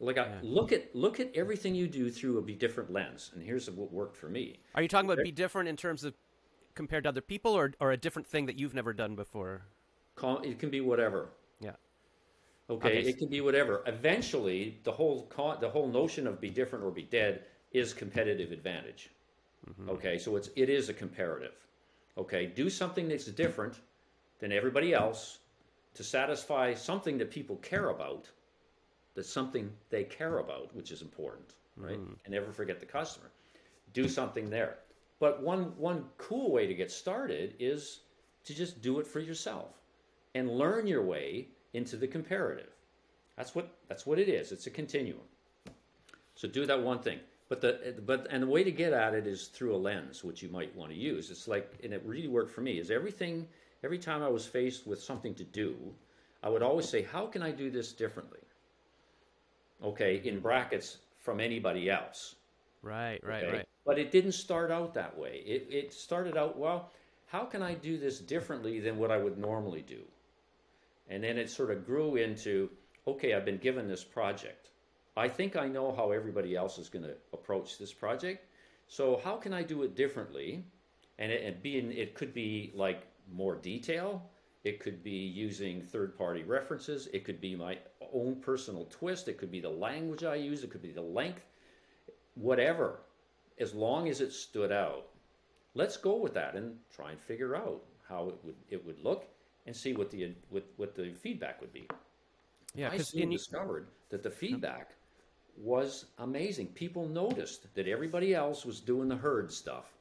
Like, 0.00 0.18
I, 0.18 0.38
look 0.42 0.72
at 0.72 0.94
look 0.94 1.20
at 1.20 1.30
everything 1.34 1.74
you 1.74 1.86
do 1.86 2.10
through 2.10 2.38
a 2.38 2.42
be 2.42 2.54
different 2.54 2.92
lens, 2.92 3.30
and 3.34 3.42
here's 3.42 3.70
what 3.70 3.92
worked 3.92 4.16
for 4.16 4.28
me. 4.28 4.58
Are 4.74 4.82
you 4.82 4.88
talking 4.88 5.08
about 5.08 5.22
be 5.22 5.30
different 5.30 5.68
in 5.68 5.76
terms 5.76 6.04
of 6.04 6.14
compared 6.74 7.04
to 7.04 7.10
other 7.10 7.20
people, 7.20 7.52
or 7.52 7.72
or 7.80 7.92
a 7.92 7.96
different 7.96 8.26
thing 8.26 8.46
that 8.46 8.58
you've 8.58 8.74
never 8.74 8.92
done 8.92 9.14
before? 9.14 9.62
It 10.22 10.58
can 10.58 10.70
be 10.70 10.80
whatever. 10.80 11.30
Yeah. 11.60 11.72
Okay, 12.68 12.98
okay. 12.98 13.08
it 13.08 13.18
can 13.18 13.28
be 13.28 13.40
whatever. 13.40 13.82
Eventually, 13.86 14.78
the 14.84 14.92
whole 14.92 15.30
the 15.60 15.68
whole 15.68 15.88
notion 15.88 16.26
of 16.26 16.40
be 16.40 16.50
different 16.50 16.84
or 16.84 16.90
be 16.90 17.02
dead 17.02 17.44
is 17.72 17.94
competitive 17.94 18.52
advantage. 18.52 19.10
Mm-hmm. 19.70 19.90
Okay, 19.90 20.18
so 20.18 20.34
it's 20.36 20.50
it 20.56 20.68
is 20.68 20.88
a 20.88 20.94
comparative. 20.94 21.54
Okay, 22.18 22.46
do 22.46 22.68
something 22.68 23.08
that's 23.08 23.26
different 23.26 23.80
than 24.40 24.52
everybody 24.52 24.92
else 24.92 25.38
to 25.94 26.02
satisfy 26.02 26.74
something 26.74 27.18
that 27.18 27.30
people 27.30 27.56
care 27.56 27.90
about 27.90 28.28
that's 29.14 29.32
something 29.32 29.70
they 29.90 30.04
care 30.04 30.38
about, 30.38 30.74
which 30.74 30.90
is 30.90 31.02
important, 31.02 31.54
right? 31.76 31.98
Mm. 31.98 32.16
And 32.24 32.34
never 32.34 32.52
forget 32.52 32.80
the 32.80 32.86
customer. 32.86 33.30
Do 33.92 34.08
something 34.08 34.50
there. 34.50 34.78
But 35.20 35.42
one 35.42 35.76
one 35.78 36.04
cool 36.18 36.50
way 36.50 36.66
to 36.66 36.74
get 36.74 36.90
started 36.90 37.54
is 37.58 38.00
to 38.44 38.54
just 38.54 38.82
do 38.82 38.98
it 38.98 39.06
for 39.06 39.20
yourself 39.20 39.80
and 40.34 40.50
learn 40.50 40.86
your 40.86 41.02
way 41.02 41.48
into 41.72 41.96
the 41.96 42.06
comparative. 42.06 42.70
That's 43.36 43.54
what 43.54 43.68
that's 43.88 44.06
what 44.06 44.18
it 44.18 44.28
is. 44.28 44.52
It's 44.52 44.66
a 44.66 44.70
continuum. 44.70 45.22
So 46.34 46.48
do 46.48 46.66
that 46.66 46.82
one 46.82 46.98
thing. 46.98 47.20
But 47.48 47.60
the 47.60 47.94
but 48.04 48.26
and 48.30 48.42
the 48.42 48.46
way 48.48 48.64
to 48.64 48.72
get 48.72 48.92
at 48.92 49.14
it 49.14 49.26
is 49.26 49.46
through 49.48 49.74
a 49.74 49.78
lens, 49.78 50.24
which 50.24 50.42
you 50.42 50.48
might 50.48 50.74
want 50.74 50.90
to 50.90 50.96
use. 50.96 51.30
It's 51.30 51.46
like 51.46 51.72
and 51.84 51.92
it 51.92 52.02
really 52.04 52.28
worked 52.28 52.50
for 52.50 52.62
me. 52.62 52.78
Is 52.78 52.90
everything 52.90 53.46
every 53.84 53.98
time 53.98 54.22
I 54.22 54.28
was 54.28 54.46
faced 54.46 54.86
with 54.86 55.02
something 55.02 55.34
to 55.34 55.44
do, 55.44 55.76
I 56.42 56.48
would 56.48 56.62
always 56.62 56.88
say, 56.88 57.02
how 57.02 57.26
can 57.26 57.42
I 57.42 57.50
do 57.50 57.70
this 57.70 57.92
differently? 57.92 58.40
Okay, 59.84 60.20
in 60.24 60.40
brackets 60.40 60.98
from 61.18 61.40
anybody 61.40 61.90
else. 61.90 62.36
Right, 62.82 63.20
right, 63.24 63.44
okay? 63.44 63.56
right. 63.56 63.68
But 63.86 63.98
it 63.98 64.12
didn't 64.12 64.32
start 64.32 64.70
out 64.70 64.94
that 64.94 65.16
way. 65.16 65.42
It, 65.46 65.66
it 65.70 65.92
started 65.92 66.36
out, 66.36 66.58
well, 66.58 66.90
how 67.26 67.44
can 67.44 67.62
I 67.62 67.74
do 67.74 67.98
this 67.98 68.18
differently 68.18 68.80
than 68.80 68.98
what 68.98 69.10
I 69.10 69.18
would 69.18 69.38
normally 69.38 69.82
do? 69.82 70.02
And 71.08 71.22
then 71.22 71.38
it 71.38 71.50
sort 71.50 71.70
of 71.70 71.84
grew 71.84 72.16
into, 72.16 72.70
okay, 73.06 73.34
I've 73.34 73.44
been 73.44 73.58
given 73.58 73.88
this 73.88 74.04
project. 74.04 74.68
I 75.16 75.28
think 75.28 75.56
I 75.56 75.68
know 75.68 75.94
how 75.94 76.10
everybody 76.10 76.56
else 76.56 76.78
is 76.78 76.88
going 76.88 77.04
to 77.04 77.14
approach 77.32 77.78
this 77.78 77.92
project. 77.92 78.46
So 78.88 79.20
how 79.22 79.36
can 79.36 79.52
I 79.52 79.62
do 79.62 79.82
it 79.82 79.94
differently? 79.94 80.64
And 81.18 81.30
it, 81.30 81.44
and 81.44 81.62
being, 81.62 81.92
it 81.92 82.14
could 82.14 82.34
be 82.34 82.72
like 82.74 83.06
more 83.32 83.54
detail. 83.54 84.30
It 84.64 84.80
could 84.80 85.04
be 85.04 85.10
using 85.10 85.82
third 85.82 86.16
party 86.16 86.42
references. 86.42 87.08
It 87.12 87.24
could 87.24 87.40
be 87.40 87.54
my 87.54 87.78
own 88.12 88.36
personal 88.36 88.86
twist. 88.86 89.28
It 89.28 89.36
could 89.36 89.50
be 89.50 89.60
the 89.60 89.68
language 89.68 90.24
I 90.24 90.36
use. 90.36 90.64
It 90.64 90.70
could 90.70 90.82
be 90.82 90.90
the 90.90 91.02
length, 91.02 91.44
whatever, 92.34 93.00
as 93.58 93.74
long 93.74 94.08
as 94.08 94.22
it 94.22 94.32
stood 94.32 94.72
out. 94.72 95.08
Let's 95.74 95.98
go 95.98 96.16
with 96.16 96.32
that 96.34 96.54
and 96.54 96.78
try 96.94 97.10
and 97.10 97.20
figure 97.20 97.54
out 97.54 97.82
how 98.08 98.28
it 98.28 98.36
would 98.42 98.56
it 98.70 98.84
would 98.86 99.02
look 99.02 99.26
and 99.66 99.76
see 99.76 99.92
what 99.92 100.10
the 100.10 100.34
what, 100.48 100.64
what 100.76 100.94
the 100.94 101.12
feedback 101.12 101.60
would 101.60 101.72
be. 101.72 101.86
Yeah, 102.74 102.90
I 102.90 102.98
soon 102.98 103.30
discovered 103.30 103.88
that 104.08 104.22
the 104.22 104.30
feedback 104.30 104.94
was 105.56 106.06
amazing. 106.18 106.68
People 106.68 107.06
noticed 107.06 107.72
that 107.74 107.86
everybody 107.86 108.34
else 108.34 108.64
was 108.64 108.80
doing 108.80 109.08
the 109.08 109.16
herd 109.16 109.52
stuff, 109.52 109.92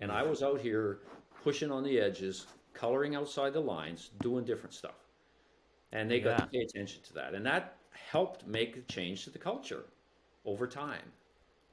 and 0.00 0.10
I 0.10 0.22
was 0.22 0.42
out 0.42 0.60
here 0.60 1.00
pushing 1.42 1.70
on 1.70 1.82
the 1.82 2.00
edges, 2.00 2.46
coloring 2.74 3.14
outside 3.14 3.52
the 3.52 3.60
lines, 3.60 4.10
doing 4.20 4.44
different 4.44 4.74
stuff 4.74 5.04
and 5.94 6.10
they 6.10 6.20
got 6.20 6.38
to 6.38 6.46
pay 6.46 6.58
attention 6.58 7.00
to 7.04 7.14
that, 7.14 7.34
and 7.34 7.46
that 7.46 7.76
helped 8.10 8.46
make 8.46 8.76
a 8.76 8.80
change 8.92 9.24
to 9.24 9.30
the 9.30 9.38
culture 9.38 9.84
over 10.44 10.66
time. 10.66 11.12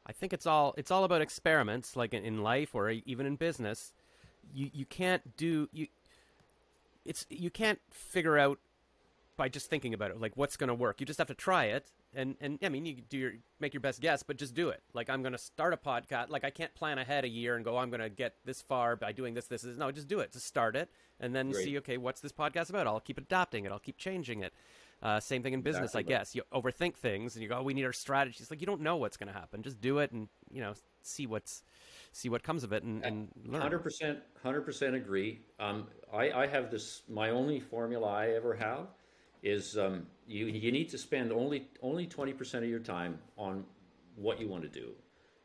I 0.06 0.14
think 0.14 0.32
it's 0.32 0.45
all 0.45 0.74
it's 0.78 0.91
all 0.91 1.04
about 1.04 1.22
experiments, 1.22 1.95
like 1.95 2.14
in, 2.14 2.24
in 2.24 2.41
life 2.41 2.74
or 2.74 2.89
even 2.89 3.26
in 3.26 3.36
business. 3.36 3.91
You 4.54 4.70
you 4.74 4.86
can't 4.86 5.36
do 5.36 5.68
you. 5.74 5.88
It's 7.04 7.26
you 7.30 7.49
can't 7.49 7.80
figure 7.89 8.38
out 8.38 8.60
by 9.38 9.49
just 9.49 9.70
thinking 9.70 9.93
about 9.93 10.12
it, 10.12 10.22
like 10.22 10.38
what's 10.38 10.56
going 10.56 10.68
to 10.68 10.74
work. 10.76 10.99
You 10.99 11.06
just 11.06 11.18
have 11.18 11.28
to 11.28 11.34
try 11.34 11.66
it, 11.66 11.91
and 12.14 12.36
and 12.41 12.59
I 12.64 12.70
mean, 12.70 12.86
you 12.86 12.95
do 12.95 13.18
your 13.18 13.32
make 13.59 13.74
your 13.74 13.82
best 13.82 14.01
guess, 14.01 14.24
but 14.24 14.38
just 14.38 14.53
do 14.53 14.70
it. 14.70 14.82
Like 14.93 15.09
I'm 15.09 15.22
going 15.22 15.32
to 15.32 15.38
start 15.38 15.74
a 15.74 15.78
podcast. 15.78 16.30
Like 16.30 16.43
I 16.43 16.49
can't 16.49 16.74
plan 16.76 16.97
ahead 16.97 17.24
a 17.24 17.30
year 17.30 17.55
and 17.55 17.64
go, 17.64 17.78
I'm 17.78 17.89
going 17.89 18.01
to 18.01 18.09
get 18.09 18.36
this 18.45 18.62
far 18.62 18.95
by 18.95 19.12
doing 19.12 19.34
this, 19.34 19.47
this, 19.47 19.62
this. 19.62 19.78
No, 19.78 19.91
just 19.91 20.07
do 20.07 20.20
it. 20.20 20.32
Just 20.34 20.45
start 20.45 20.76
it, 20.76 20.89
and 21.20 21.34
then 21.34 21.51
Great. 21.51 21.66
see, 21.66 21.78
okay, 21.78 21.97
what's 21.97 22.22
this 22.22 22.32
podcast 22.32 22.70
about? 22.70 22.88
I'll 22.88 22.99
keep 22.99 23.18
adapting 23.18 23.66
it. 23.66 23.72
I'll 23.72 23.80
keep 23.80 23.97
changing 23.97 24.41
it. 24.41 24.53
Uh, 25.01 25.20
same 25.20 25.41
thing 25.41 25.53
in 25.53 25.62
business, 25.62 25.91
exactly. 25.91 26.14
I 26.14 26.18
guess. 26.18 26.36
You 26.36 26.43
overthink 26.53 26.95
things, 26.95 27.36
and 27.36 27.41
you 27.41 27.49
go, 27.49 27.57
oh, 27.59 27.64
we 27.64 27.74
need 27.74 27.86
our 27.86 27.93
strategies. 27.93 28.51
Like 28.51 28.62
you 28.62 28.68
don't 28.68 28.82
know 28.82 28.97
what's 28.97 29.18
going 29.18 29.32
to 29.32 29.38
happen. 29.38 29.64
Just 29.64 29.82
do 29.82 29.99
it, 29.99 30.12
and 30.12 30.28
you 30.51 30.62
know, 30.62 30.74
see 31.01 31.26
what's 31.28 31.64
see 32.12 32.30
what 32.30 32.43
comes 32.43 32.64
of 32.64 32.74
it, 32.74 32.84
and, 32.84 33.03
and 33.03 33.30
learn. 33.45 33.62
Hundred 33.62 33.80
percent, 33.80 34.20
hundred 34.43 34.62
percent 34.62 34.95
agree. 34.95 35.39
Um, 35.59 35.88
I, 36.14 36.32
I 36.32 36.47
have 36.47 36.70
this. 36.70 37.03
My 37.09 37.30
only 37.30 37.59
formula 37.59 38.07
I 38.07 38.32
ever 38.32 38.53
have 38.53 38.88
is 39.44 39.78
um, 39.78 40.06
you, 40.28 40.46
you 40.46 40.72
need 40.72 40.89
to 40.89 40.98
spend 40.98 41.32
only 41.32 41.68
only 41.82 42.08
20% 42.08 42.56
of 42.56 42.66
your 42.66 42.80
time 42.80 43.20
on 43.38 43.64
what 44.16 44.39
you 44.39 44.48
want 44.48 44.64
to 44.64 44.70
do. 44.70 44.92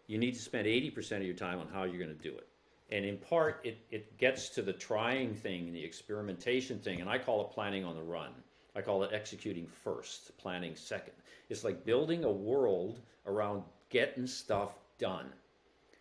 You 0.06 0.18
need 0.18 0.34
to 0.34 0.40
spend 0.40 0.66
80% 0.66 1.16
of 1.16 1.22
your 1.22 1.34
time 1.34 1.58
on 1.58 1.68
how 1.72 1.84
you're 1.84 1.98
going 1.98 2.16
to 2.16 2.22
do 2.22 2.36
it. 2.36 2.46
And 2.90 3.04
in 3.04 3.16
part, 3.16 3.60
it, 3.64 3.78
it 3.90 4.16
gets 4.18 4.48
to 4.50 4.62
the 4.62 4.72
trying 4.72 5.34
thing, 5.34 5.72
the 5.72 5.82
experimentation 5.82 6.78
thing, 6.78 7.00
and 7.00 7.10
I 7.10 7.18
call 7.18 7.40
it 7.40 7.50
planning 7.50 7.84
on 7.84 7.96
the 7.96 8.02
run. 8.02 8.30
I 8.76 8.82
call 8.82 9.02
it 9.02 9.10
executing 9.12 9.66
first, 9.66 10.36
planning 10.38 10.76
second. 10.76 11.14
It's 11.48 11.64
like 11.64 11.84
building 11.84 12.24
a 12.24 12.30
world 12.30 13.00
around 13.26 13.64
getting 13.88 14.26
stuff 14.26 14.78
done. 14.98 15.26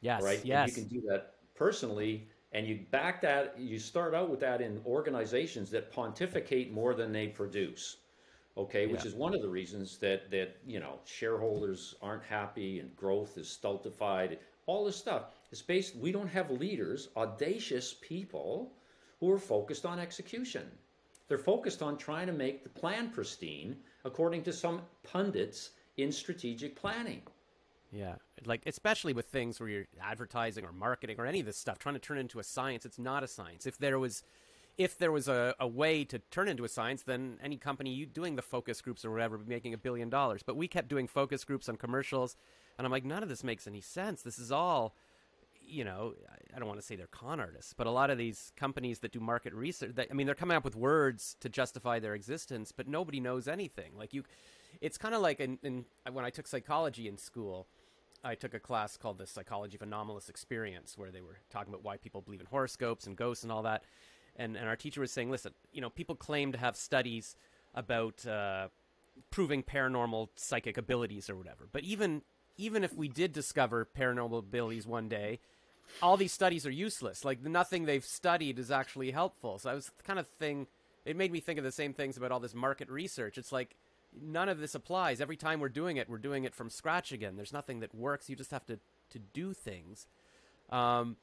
Yes. 0.02 0.22
Right? 0.22 0.42
Yes. 0.44 0.68
And 0.68 0.78
you 0.78 0.84
can 0.84 1.02
do 1.02 1.08
that 1.08 1.36
personally 1.56 2.28
and 2.56 2.66
you 2.66 2.80
back 2.90 3.22
that 3.22 3.60
you 3.60 3.78
start 3.78 4.16
out 4.16 4.30
with 4.30 4.40
that 4.40 4.62
in 4.62 4.82
organizations 4.86 5.70
that 5.70 5.92
pontificate 5.92 6.72
more 6.72 6.94
than 6.94 7.12
they 7.12 7.28
produce 7.28 7.98
okay? 8.58 8.88
Which 8.88 9.02
yeah. 9.02 9.10
is 9.10 9.16
one 9.16 9.36
of 9.36 9.42
the 9.42 9.50
reasons 9.50 9.98
that 9.98 10.32
that 10.32 10.56
you 10.66 10.80
know 10.80 11.00
shareholders 11.06 11.96
aren't 12.02 12.24
happy 12.24 12.80
and 12.80 12.96
growth 12.96 13.38
is 13.38 13.50
stultified 13.50 14.40
all 14.66 14.86
this 14.86 14.96
stuff. 14.96 15.26
Is 15.52 15.62
based 15.62 15.96
we 15.98 16.12
don't 16.12 16.30
have 16.30 16.50
leaders 16.50 17.10
audacious 17.18 17.96
people 18.02 18.74
who 19.20 19.32
are 19.32 19.38
focused 19.38 19.86
on 19.86 20.00
execution. 20.00 20.70
They're 21.28 21.38
focused 21.38 21.82
on 21.82 21.98
trying 21.98 22.28
to 22.28 22.34
make 22.34 22.64
the 22.64 22.70
plan 22.70 23.10
pristine 23.10 23.76
according 24.06 24.44
to 24.44 24.54
some 24.54 24.82
pundits 25.04 25.72
in 25.98 26.12
strategic 26.12 26.76
planning 26.76 27.22
Yeah, 27.96 28.16
like 28.46 28.64
especially 28.66 29.14
with 29.14 29.28
things 29.28 29.60
where 29.60 29.70
you're 29.70 29.86
advertising 30.02 30.66
or 30.66 30.74
marketing 30.74 31.16
or 31.18 31.26
any 31.26 31.40
of 31.40 31.46
this 31.46 31.58
stuff, 31.58 31.80
trying 31.80 31.96
to 31.96 32.00
turn 32.00 32.18
into 32.18 32.40
a 32.40 32.44
science. 32.44 32.86
It's 32.86 33.00
not 33.00 33.24
a 33.24 33.28
science. 33.28 33.66
If 33.66 33.78
there 33.78 33.98
was, 33.98 34.22
if 34.78 34.98
there 34.98 35.14
was 35.14 35.30
a, 35.30 35.56
a 35.62 35.68
way 35.68 36.04
to 36.06 36.20
turn 36.20 36.50
into 36.50 36.66
a 36.66 36.68
science, 36.68 37.04
then 37.04 37.38
any 37.42 37.56
company 37.56 37.92
you 37.92 38.06
doing 38.06 38.36
the 38.36 38.42
focus 38.42 38.82
groups 38.82 39.06
or 39.06 39.12
whatever 39.12 39.38
would 39.38 39.48
be 39.48 39.54
making 39.56 39.74
a 39.74 39.78
billion 39.78 40.10
dollars. 40.10 40.44
But 40.44 40.58
we 40.58 40.68
kept 40.68 40.90
doing 40.90 41.08
focus 41.08 41.46
groups 41.46 41.70
on 41.70 41.78
commercials, 41.78 42.36
and 42.78 42.86
I'm 42.86 42.92
like, 42.92 43.06
none 43.06 43.24
of 43.24 43.30
this 43.30 43.46
makes 43.46 43.66
any 43.66 43.80
sense. 43.80 44.24
This 44.24 44.40
is 44.40 44.52
all, 44.52 44.94
you 45.66 45.86
know, 45.86 46.16
I 46.54 46.60
don't 46.60 46.68
want 46.68 46.82
to 46.82 46.86
say 46.86 46.98
they're 46.98 47.08
con 47.08 47.40
artists, 47.40 47.72
but 47.72 47.88
a 47.88 47.92
lot 47.92 48.10
of 48.10 48.18
these 48.18 48.52
companies 48.58 49.00
that 49.00 49.14
do 49.14 49.22
market 49.22 49.54
research, 49.54 49.96
I 49.98 50.14
mean, 50.14 50.26
they're 50.26 50.36
coming 50.36 50.58
up 50.58 50.66
with 50.66 50.76
words 50.76 51.38
to 51.40 51.48
justify 51.48 52.00
their 52.00 52.14
existence, 52.14 52.74
but 52.74 52.90
nobody 52.90 53.22
knows 53.22 53.48
anything. 53.48 53.94
Like 53.98 54.14
you, 54.14 54.24
it's 54.82 54.98
kind 54.98 55.16
of 55.16 55.22
like 55.22 55.40
in, 55.40 55.60
in 55.64 55.86
when 56.12 56.26
I 56.26 56.30
took 56.30 56.46
psychology 56.46 57.08
in 57.08 57.18
school 57.18 57.68
I 58.26 58.34
took 58.36 58.56
a 58.56 58.60
class 58.60 58.98
called 58.98 59.20
the 59.20 59.28
Psychology 59.28 59.76
of 59.76 59.84
Anomalous 59.84 60.30
Experience, 60.30 60.98
where 60.98 61.12
they 61.12 61.22
were 61.22 61.38
talking 61.52 61.72
about 61.72 61.84
why 61.84 61.98
people 61.98 62.22
believe 62.22 62.42
in 62.42 62.48
horoscopes 62.48 63.06
and 63.06 63.16
ghosts 63.16 63.44
and 63.44 63.52
all 63.52 63.62
that. 63.64 63.84
And, 64.36 64.58
and 64.58 64.68
our 64.68 64.76
teacher 64.76 65.00
was 65.00 65.12
saying, 65.12 65.30
listen, 65.30 65.54
you 65.72 65.80
know, 65.80 65.92
people 65.92 66.16
claim 66.16 66.52
to 66.52 66.58
have 66.58 66.76
studies 66.76 67.36
about 67.76 68.26
uh, 68.26 68.70
proving 69.30 69.62
paranormal 69.62 70.30
psychic 70.36 70.78
abilities 70.78 71.30
or 71.30 71.36
whatever. 71.36 71.68
But 71.72 71.84
even 71.84 72.24
even 72.58 72.84
if 72.84 72.94
we 72.96 73.10
did 73.10 73.34
discover 73.34 73.88
paranormal 73.98 74.40
abilities 74.40 74.88
one 74.88 75.10
day, 75.10 75.40
all 76.02 76.16
these 76.16 76.32
studies 76.32 76.66
are 76.66 76.72
useless. 76.72 77.26
Like 77.26 77.44
nothing 77.44 77.86
they've 77.86 78.04
studied 78.04 78.58
is 78.60 78.72
actually 78.72 79.12
helpful. 79.12 79.60
So 79.60 79.70
I 79.70 79.74
was 79.74 79.92
kind 80.06 80.20
of 80.20 80.28
thing. 80.28 80.68
It 81.04 81.18
made 81.18 81.32
me 81.32 81.42
think 81.42 81.60
of 81.60 81.66
the 81.66 81.72
same 81.72 81.94
things 81.94 82.18
about 82.18 82.32
all 82.32 82.40
this 82.40 82.56
market 82.56 82.90
research. 82.90 83.38
It's 83.38 83.52
like 83.52 83.76
none 84.22 84.50
of 84.50 84.60
this 84.60 84.76
applies. 84.76 85.22
Every 85.22 85.38
time 85.38 85.60
we're 85.60 85.70
doing 85.70 85.98
it, 85.98 86.10
we're 86.10 86.18
doing 86.18 86.44
it 86.44 86.54
from 86.56 86.70
scratch 86.70 87.12
again. 87.12 87.36
There's 87.36 87.54
nothing 87.54 87.80
that 87.82 87.94
works. 87.94 88.30
You 88.30 88.36
just 88.36 88.52
have 88.52 88.66
to 88.68 88.80
to 89.12 89.20
do 89.20 89.54
things. 89.54 90.08
Um, 90.70 91.18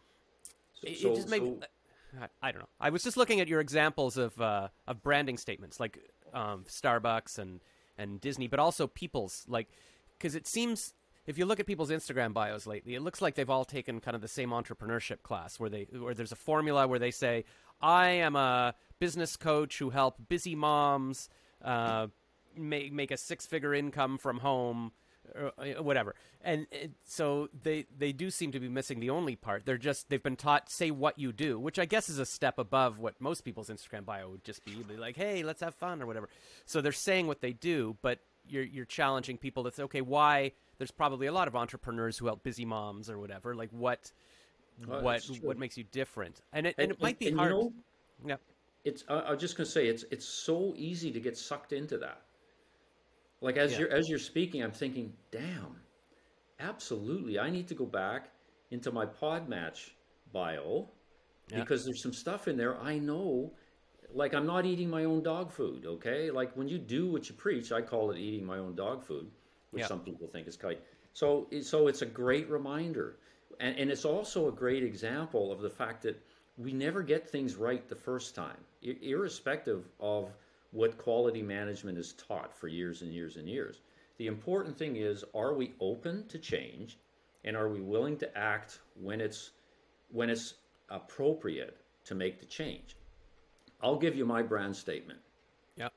So, 0.74 0.88
it, 0.88 0.98
so, 0.98 1.12
it 1.12 1.16
just 1.16 1.28
made. 1.28 1.42
so- 1.42 1.58
I, 2.20 2.48
I 2.48 2.52
don't 2.52 2.60
know. 2.60 2.68
I 2.78 2.90
was 2.90 3.02
just 3.02 3.16
looking 3.16 3.40
at 3.40 3.48
your 3.48 3.60
examples 3.60 4.16
of 4.18 4.38
uh, 4.40 4.68
of 4.86 5.02
branding 5.02 5.38
statements, 5.38 5.80
like 5.80 5.98
um, 6.34 6.64
Starbucks 6.68 7.38
and 7.38 7.60
and 7.96 8.20
Disney, 8.20 8.48
but 8.48 8.58
also 8.58 8.86
people's 8.86 9.44
like 9.48 9.68
because 10.18 10.34
it 10.34 10.46
seems 10.46 10.92
if 11.26 11.38
you 11.38 11.46
look 11.46 11.58
at 11.60 11.66
people's 11.66 11.90
Instagram 11.90 12.32
bios 12.34 12.66
lately, 12.66 12.94
it 12.94 13.00
looks 13.00 13.22
like 13.22 13.34
they've 13.34 13.48
all 13.48 13.64
taken 13.64 14.00
kind 14.00 14.14
of 14.14 14.20
the 14.20 14.28
same 14.28 14.50
entrepreneurship 14.50 15.22
class 15.22 15.58
where 15.58 15.70
they 15.70 15.84
where 15.98 16.12
there's 16.14 16.32
a 16.32 16.36
formula 16.36 16.86
where 16.86 16.98
they 16.98 17.10
say, 17.12 17.44
"I 17.80 18.08
am 18.08 18.36
a 18.36 18.74
business 18.98 19.36
coach 19.36 19.78
who 19.78 19.88
help 19.90 20.16
busy 20.28 20.54
moms 20.54 21.30
uh, 21.64 22.08
make 22.56 22.92
make 22.92 23.10
a 23.10 23.16
six 23.16 23.46
figure 23.46 23.74
income 23.74 24.18
from 24.18 24.38
home." 24.38 24.92
Or 25.36 25.52
uh, 25.56 25.80
whatever, 25.82 26.16
and 26.42 26.66
it, 26.72 26.90
so 27.06 27.48
they 27.62 27.86
they 27.96 28.12
do 28.12 28.28
seem 28.28 28.50
to 28.52 28.58
be 28.60 28.68
missing 28.68 28.98
the 28.98 29.10
only 29.10 29.36
part. 29.36 29.64
They're 29.64 29.78
just 29.78 30.08
they've 30.10 30.22
been 30.22 30.34
taught 30.36 30.68
say 30.68 30.90
what 30.90 31.16
you 31.16 31.32
do, 31.32 31.60
which 31.60 31.78
I 31.78 31.84
guess 31.84 32.08
is 32.08 32.18
a 32.18 32.26
step 32.26 32.58
above 32.58 32.98
what 32.98 33.20
most 33.20 33.42
people's 33.42 33.70
Instagram 33.70 34.04
bio 34.04 34.30
would 34.30 34.44
just 34.44 34.64
be. 34.64 34.72
Be 34.74 34.96
like, 34.96 35.16
hey, 35.16 35.44
let's 35.44 35.60
have 35.60 35.76
fun 35.76 36.02
or 36.02 36.06
whatever. 36.06 36.28
So 36.66 36.80
they're 36.80 36.90
saying 36.90 37.28
what 37.28 37.40
they 37.40 37.52
do, 37.52 37.96
but 38.02 38.18
you're 38.48 38.64
you're 38.64 38.84
challenging 38.84 39.38
people 39.38 39.62
to 39.62 39.70
say, 39.70 39.84
okay, 39.84 40.00
why? 40.00 40.52
There's 40.78 40.90
probably 40.90 41.28
a 41.28 41.32
lot 41.32 41.46
of 41.46 41.54
entrepreneurs 41.54 42.18
who 42.18 42.26
help 42.26 42.42
busy 42.42 42.64
moms 42.64 43.08
or 43.08 43.16
whatever. 43.16 43.54
Like 43.54 43.70
what? 43.70 44.10
Uh, 44.90 45.00
what 45.02 45.22
what 45.40 45.56
makes 45.56 45.78
you 45.78 45.84
different? 45.84 46.40
And 46.52 46.66
it 46.66 46.74
and, 46.78 46.90
And- 46.90 46.92
it 46.98 47.00
might 47.00 47.20
be 47.20 47.28
and 47.28 47.36
you 47.36 47.38
hard. 47.38 47.52
know, 47.52 47.72
yeah, 48.26 48.36
it's 48.84 49.04
I, 49.08 49.20
I'm 49.20 49.38
just 49.38 49.56
going 49.56 49.66
to 49.66 49.70
say 49.70 49.86
it's 49.86 50.04
it's 50.10 50.26
so 50.26 50.74
easy 50.76 51.12
to 51.12 51.20
get 51.20 51.38
sucked 51.38 51.72
into 51.72 51.96
that. 51.98 52.22
Like 53.42 53.56
as 53.58 53.72
Yeah. 53.72 53.80
you're 53.80 53.90
as 53.92 54.08
you're 54.08 54.18
speaking, 54.20 54.62
I'm 54.62 54.72
thinking, 54.72 55.12
damn, 55.32 55.76
absolutely, 56.60 57.38
I 57.38 57.50
need 57.50 57.68
to 57.68 57.74
go 57.74 57.84
back 57.86 58.30
into 58.70 58.90
my 58.92 59.04
PodMatch 59.06 59.90
bio 60.32 60.88
Yeah. 61.50 61.58
because 61.60 61.84
there's 61.84 62.02
some 62.02 62.12
stuff 62.14 62.48
in 62.48 62.56
there 62.56 62.80
I 62.80 62.98
know. 62.98 63.52
Like 64.14 64.34
I'm 64.34 64.46
not 64.46 64.66
eating 64.66 64.90
my 64.90 65.04
own 65.04 65.22
dog 65.22 65.50
food, 65.52 65.86
okay? 65.86 66.30
Like 66.30 66.56
when 66.56 66.68
you 66.68 66.78
do 66.78 67.10
what 67.10 67.28
you 67.28 67.34
preach, 67.34 67.72
I 67.72 67.82
call 67.82 68.10
it 68.12 68.18
eating 68.18 68.46
my 68.46 68.58
own 68.58 68.74
dog 68.76 69.02
food, 69.04 69.30
which 69.72 69.82
Yeah. 69.82 69.88
some 69.88 70.00
people 70.00 70.28
think 70.28 70.46
is 70.46 70.56
kite. 70.56 70.82
So 71.14 71.48
so 71.62 71.88
it's 71.88 72.02
a 72.02 72.06
great 72.06 72.48
reminder, 72.48 73.18
and 73.60 73.76
and 73.78 73.90
it's 73.90 74.04
also 74.04 74.48
a 74.48 74.52
great 74.52 74.84
example 74.84 75.50
of 75.50 75.60
the 75.62 75.70
fact 75.70 76.02
that 76.02 76.20
we 76.58 76.72
never 76.72 77.02
get 77.02 77.28
things 77.28 77.56
right 77.56 77.88
the 77.88 77.96
first 77.96 78.34
time, 78.34 78.58
irrespective 78.82 79.88
of 80.00 80.34
what 80.72 80.96
quality 80.96 81.42
management 81.42 81.98
is 81.98 82.14
taught 82.14 82.54
for 82.54 82.66
years 82.66 83.02
and 83.02 83.12
years 83.12 83.36
and 83.36 83.48
years. 83.48 83.82
The 84.16 84.26
important 84.26 84.76
thing 84.76 84.96
is, 84.96 85.24
are 85.34 85.54
we 85.54 85.74
open 85.80 86.26
to 86.28 86.38
change, 86.38 86.98
and 87.44 87.56
are 87.56 87.68
we 87.68 87.80
willing 87.80 88.16
to 88.18 88.38
act 88.38 88.80
when 88.94 89.20
it's 89.20 89.52
when 90.10 90.28
it's 90.28 90.54
appropriate 90.88 91.76
to 92.04 92.14
make 92.14 92.40
the 92.40 92.46
change? 92.46 92.96
I'll 93.82 93.98
give 93.98 94.16
you 94.16 94.24
my 94.24 94.42
brand 94.42 94.74
statement. 94.74 95.20
yeah. 95.76 95.88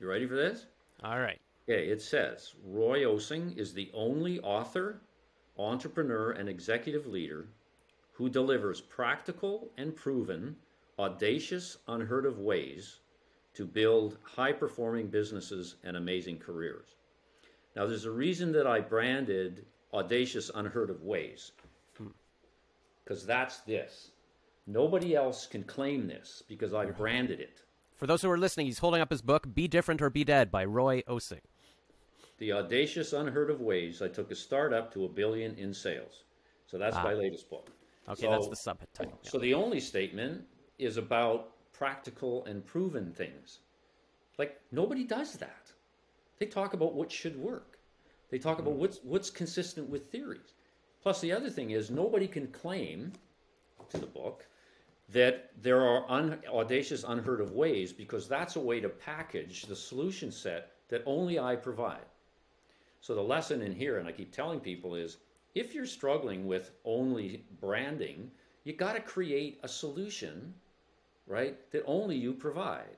You 0.00 0.08
ready 0.08 0.26
for 0.26 0.36
this? 0.36 0.66
All 1.02 1.18
right. 1.18 1.40
Okay, 1.68 1.88
it 1.88 2.02
says 2.02 2.54
Roy 2.64 3.00
Osing 3.00 3.56
is 3.56 3.72
the 3.72 3.90
only 3.94 4.40
author, 4.40 5.00
entrepreneur, 5.58 6.32
and 6.32 6.48
executive 6.48 7.06
leader 7.06 7.48
who 8.12 8.28
delivers 8.28 8.80
practical 8.80 9.70
and 9.76 9.94
proven, 9.94 10.56
audacious, 10.98 11.78
unheard 11.88 12.26
of 12.26 12.38
ways 12.38 13.00
to 13.54 13.66
build 13.66 14.18
high 14.22 14.52
performing 14.52 15.08
businesses 15.08 15.76
and 15.84 15.96
amazing 15.96 16.38
careers. 16.38 16.96
Now, 17.76 17.86
there's 17.86 18.04
a 18.04 18.10
reason 18.10 18.52
that 18.52 18.66
I 18.66 18.80
branded 18.80 19.66
audacious, 19.92 20.50
unheard 20.54 20.90
of 20.90 21.02
ways, 21.02 21.52
because 23.04 23.26
that's 23.26 23.58
this. 23.60 24.10
Nobody 24.66 25.14
else 25.14 25.46
can 25.46 25.64
claim 25.64 26.06
this 26.06 26.42
because 26.48 26.72
I 26.72 26.86
branded 26.86 27.40
it. 27.40 27.62
For 27.96 28.06
those 28.06 28.22
who 28.22 28.30
are 28.30 28.38
listening, 28.38 28.66
he's 28.66 28.78
holding 28.78 29.00
up 29.00 29.10
his 29.10 29.22
book, 29.22 29.54
"Be 29.54 29.68
Different 29.68 30.00
or 30.02 30.10
Be 30.10 30.24
Dead" 30.24 30.50
by 30.50 30.64
Roy 30.64 31.02
Osing. 31.02 31.42
The 32.38 32.52
audacious, 32.52 33.12
unheard 33.12 33.50
of 33.50 33.60
ways 33.60 34.02
I 34.02 34.08
took 34.08 34.30
a 34.30 34.34
startup 34.34 34.92
to 34.94 35.04
a 35.04 35.08
billion 35.08 35.56
in 35.56 35.72
sales. 35.72 36.24
So 36.66 36.78
that's 36.78 36.96
ah. 36.96 37.04
my 37.04 37.14
latest 37.14 37.48
book. 37.50 37.70
Okay, 38.08 38.22
So- 38.22 38.30
that's 38.30 38.48
the 38.48 38.56
subtitle. 38.56 39.18
So 39.22 39.38
the 39.38 39.54
only 39.54 39.78
statement 39.78 40.44
is 40.78 40.96
about 40.96 41.52
practical 41.82 42.44
and 42.44 42.64
proven 42.64 43.10
things. 43.10 43.58
Like 44.38 44.60
nobody 44.70 45.02
does 45.02 45.32
that. 45.38 45.72
They 46.38 46.46
talk 46.46 46.74
about 46.74 46.94
what 46.94 47.10
should 47.10 47.36
work. 47.36 47.76
They 48.30 48.38
talk 48.38 48.60
about 48.60 48.74
hmm. 48.74 48.78
what's 48.78 49.00
what's 49.02 49.30
consistent 49.30 49.90
with 49.90 50.06
theories. 50.06 50.54
Plus 51.02 51.20
the 51.20 51.32
other 51.32 51.50
thing 51.50 51.72
is 51.72 51.90
nobody 51.90 52.28
can 52.28 52.46
claim 52.46 53.10
to 53.88 53.98
the 53.98 54.06
book 54.06 54.46
that 55.08 55.50
there 55.60 55.80
are 55.80 56.08
un, 56.08 56.38
audacious 56.48 57.02
unheard 57.02 57.40
of 57.40 57.50
ways 57.50 57.92
because 57.92 58.28
that's 58.28 58.54
a 58.54 58.60
way 58.60 58.78
to 58.78 58.88
package 58.88 59.62
the 59.62 59.74
solution 59.74 60.30
set 60.30 60.70
that 60.88 61.02
only 61.04 61.40
I 61.40 61.56
provide. 61.56 62.06
So 63.00 63.16
the 63.16 63.30
lesson 63.34 63.60
in 63.60 63.74
here, 63.74 63.98
and 63.98 64.06
I 64.06 64.12
keep 64.12 64.30
telling 64.30 64.60
people, 64.60 64.94
is 64.94 65.16
if 65.56 65.74
you're 65.74 65.96
struggling 65.98 66.46
with 66.46 66.70
only 66.84 67.44
branding, 67.60 68.30
you 68.62 68.72
got 68.72 68.94
to 68.94 69.00
create 69.00 69.58
a 69.64 69.68
solution, 69.68 70.54
right, 71.26 71.56
that 71.72 71.82
only 71.86 72.16
you 72.16 72.32
provide. 72.32 72.96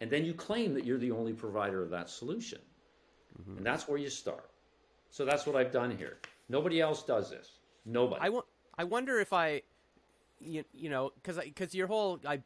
And 0.00 0.10
then 0.10 0.24
you 0.24 0.32
claim 0.34 0.74
that 0.74 0.84
you're 0.84 0.98
the 0.98 1.10
only 1.10 1.32
provider 1.32 1.82
of 1.82 1.90
that 1.90 2.08
solution. 2.08 2.60
And 3.56 3.64
that's 3.64 3.86
where 3.86 3.98
you 3.98 4.10
start. 4.10 4.50
So 5.10 5.24
that's 5.24 5.46
what 5.46 5.54
I've 5.54 5.70
done 5.72 5.96
here. 5.96 6.18
Nobody 6.48 6.80
else 6.80 7.04
does 7.04 7.30
this. 7.30 7.58
Nobody. 7.86 8.20
I, 8.20 8.28
wa- 8.30 8.42
I 8.76 8.84
wonder 8.84 9.20
if 9.20 9.32
I, 9.32 9.62
you, 10.40 10.64
you 10.72 10.90
know, 10.90 11.12
because 11.14 11.38
because 11.44 11.74
your 11.74 11.86
whole 11.86 12.20
I 12.26 12.42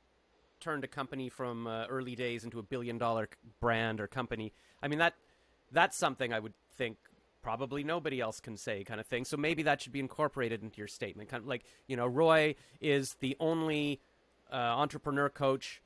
turned 0.60 0.84
a 0.84 0.88
company 0.88 1.28
from 1.28 1.66
uh, 1.66 1.86
early 1.86 2.14
days 2.14 2.44
into 2.44 2.58
a 2.58 2.62
billion 2.62 2.98
dollar 2.98 3.28
brand 3.60 4.00
or 4.00 4.06
company. 4.06 4.52
I 4.82 4.88
mean 4.88 4.98
that 4.98 5.14
that's 5.70 5.96
something 5.96 6.32
I 6.32 6.38
would 6.38 6.54
think 6.76 6.98
probably 7.42 7.82
nobody 7.82 8.20
else 8.20 8.38
can 8.38 8.56
say 8.56 8.84
kind 8.84 9.00
of 9.00 9.06
thing. 9.06 9.24
So 9.24 9.36
maybe 9.36 9.64
that 9.64 9.82
should 9.82 9.92
be 9.92 10.00
incorporated 10.00 10.62
into 10.62 10.78
your 10.78 10.88
statement. 10.88 11.28
Kind 11.28 11.42
of 11.42 11.48
like 11.48 11.64
you 11.86 11.96
know, 11.96 12.06
Roy 12.06 12.54
is 12.80 13.16
the 13.20 13.36
only 13.40 14.00
uh, 14.52 14.56
entrepreneur 14.56 15.28
coach 15.28 15.82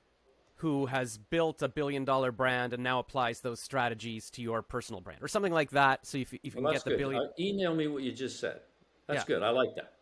who 0.60 0.86
has 0.86 1.18
built 1.18 1.62
a 1.62 1.68
billion 1.68 2.04
dollar 2.04 2.32
brand 2.32 2.72
and 2.72 2.82
now 2.82 2.98
applies 2.98 3.40
those 3.40 3.60
strategies 3.60 4.30
to 4.30 4.40
your 4.40 4.62
personal 4.62 5.00
brand 5.00 5.22
or 5.22 5.28
something 5.28 5.52
like 5.52 5.70
that. 5.70 6.06
So 6.06 6.18
if, 6.18 6.32
if 6.32 6.44
you 6.44 6.50
can 6.62 6.72
get 6.72 6.82
the 6.84 6.90
good. 6.90 6.98
billion, 6.98 7.22
Uh, 7.22 7.28
email 7.38 7.74
me 7.74 7.86
what 7.88 8.02
you 8.02 8.12
just 8.12 8.40
said. 8.40 8.60
That's 9.06 9.20
Yeah. 9.20 9.26
good. 9.26 9.42
I 9.42 9.50
like 9.50 9.74
that. 9.76 9.92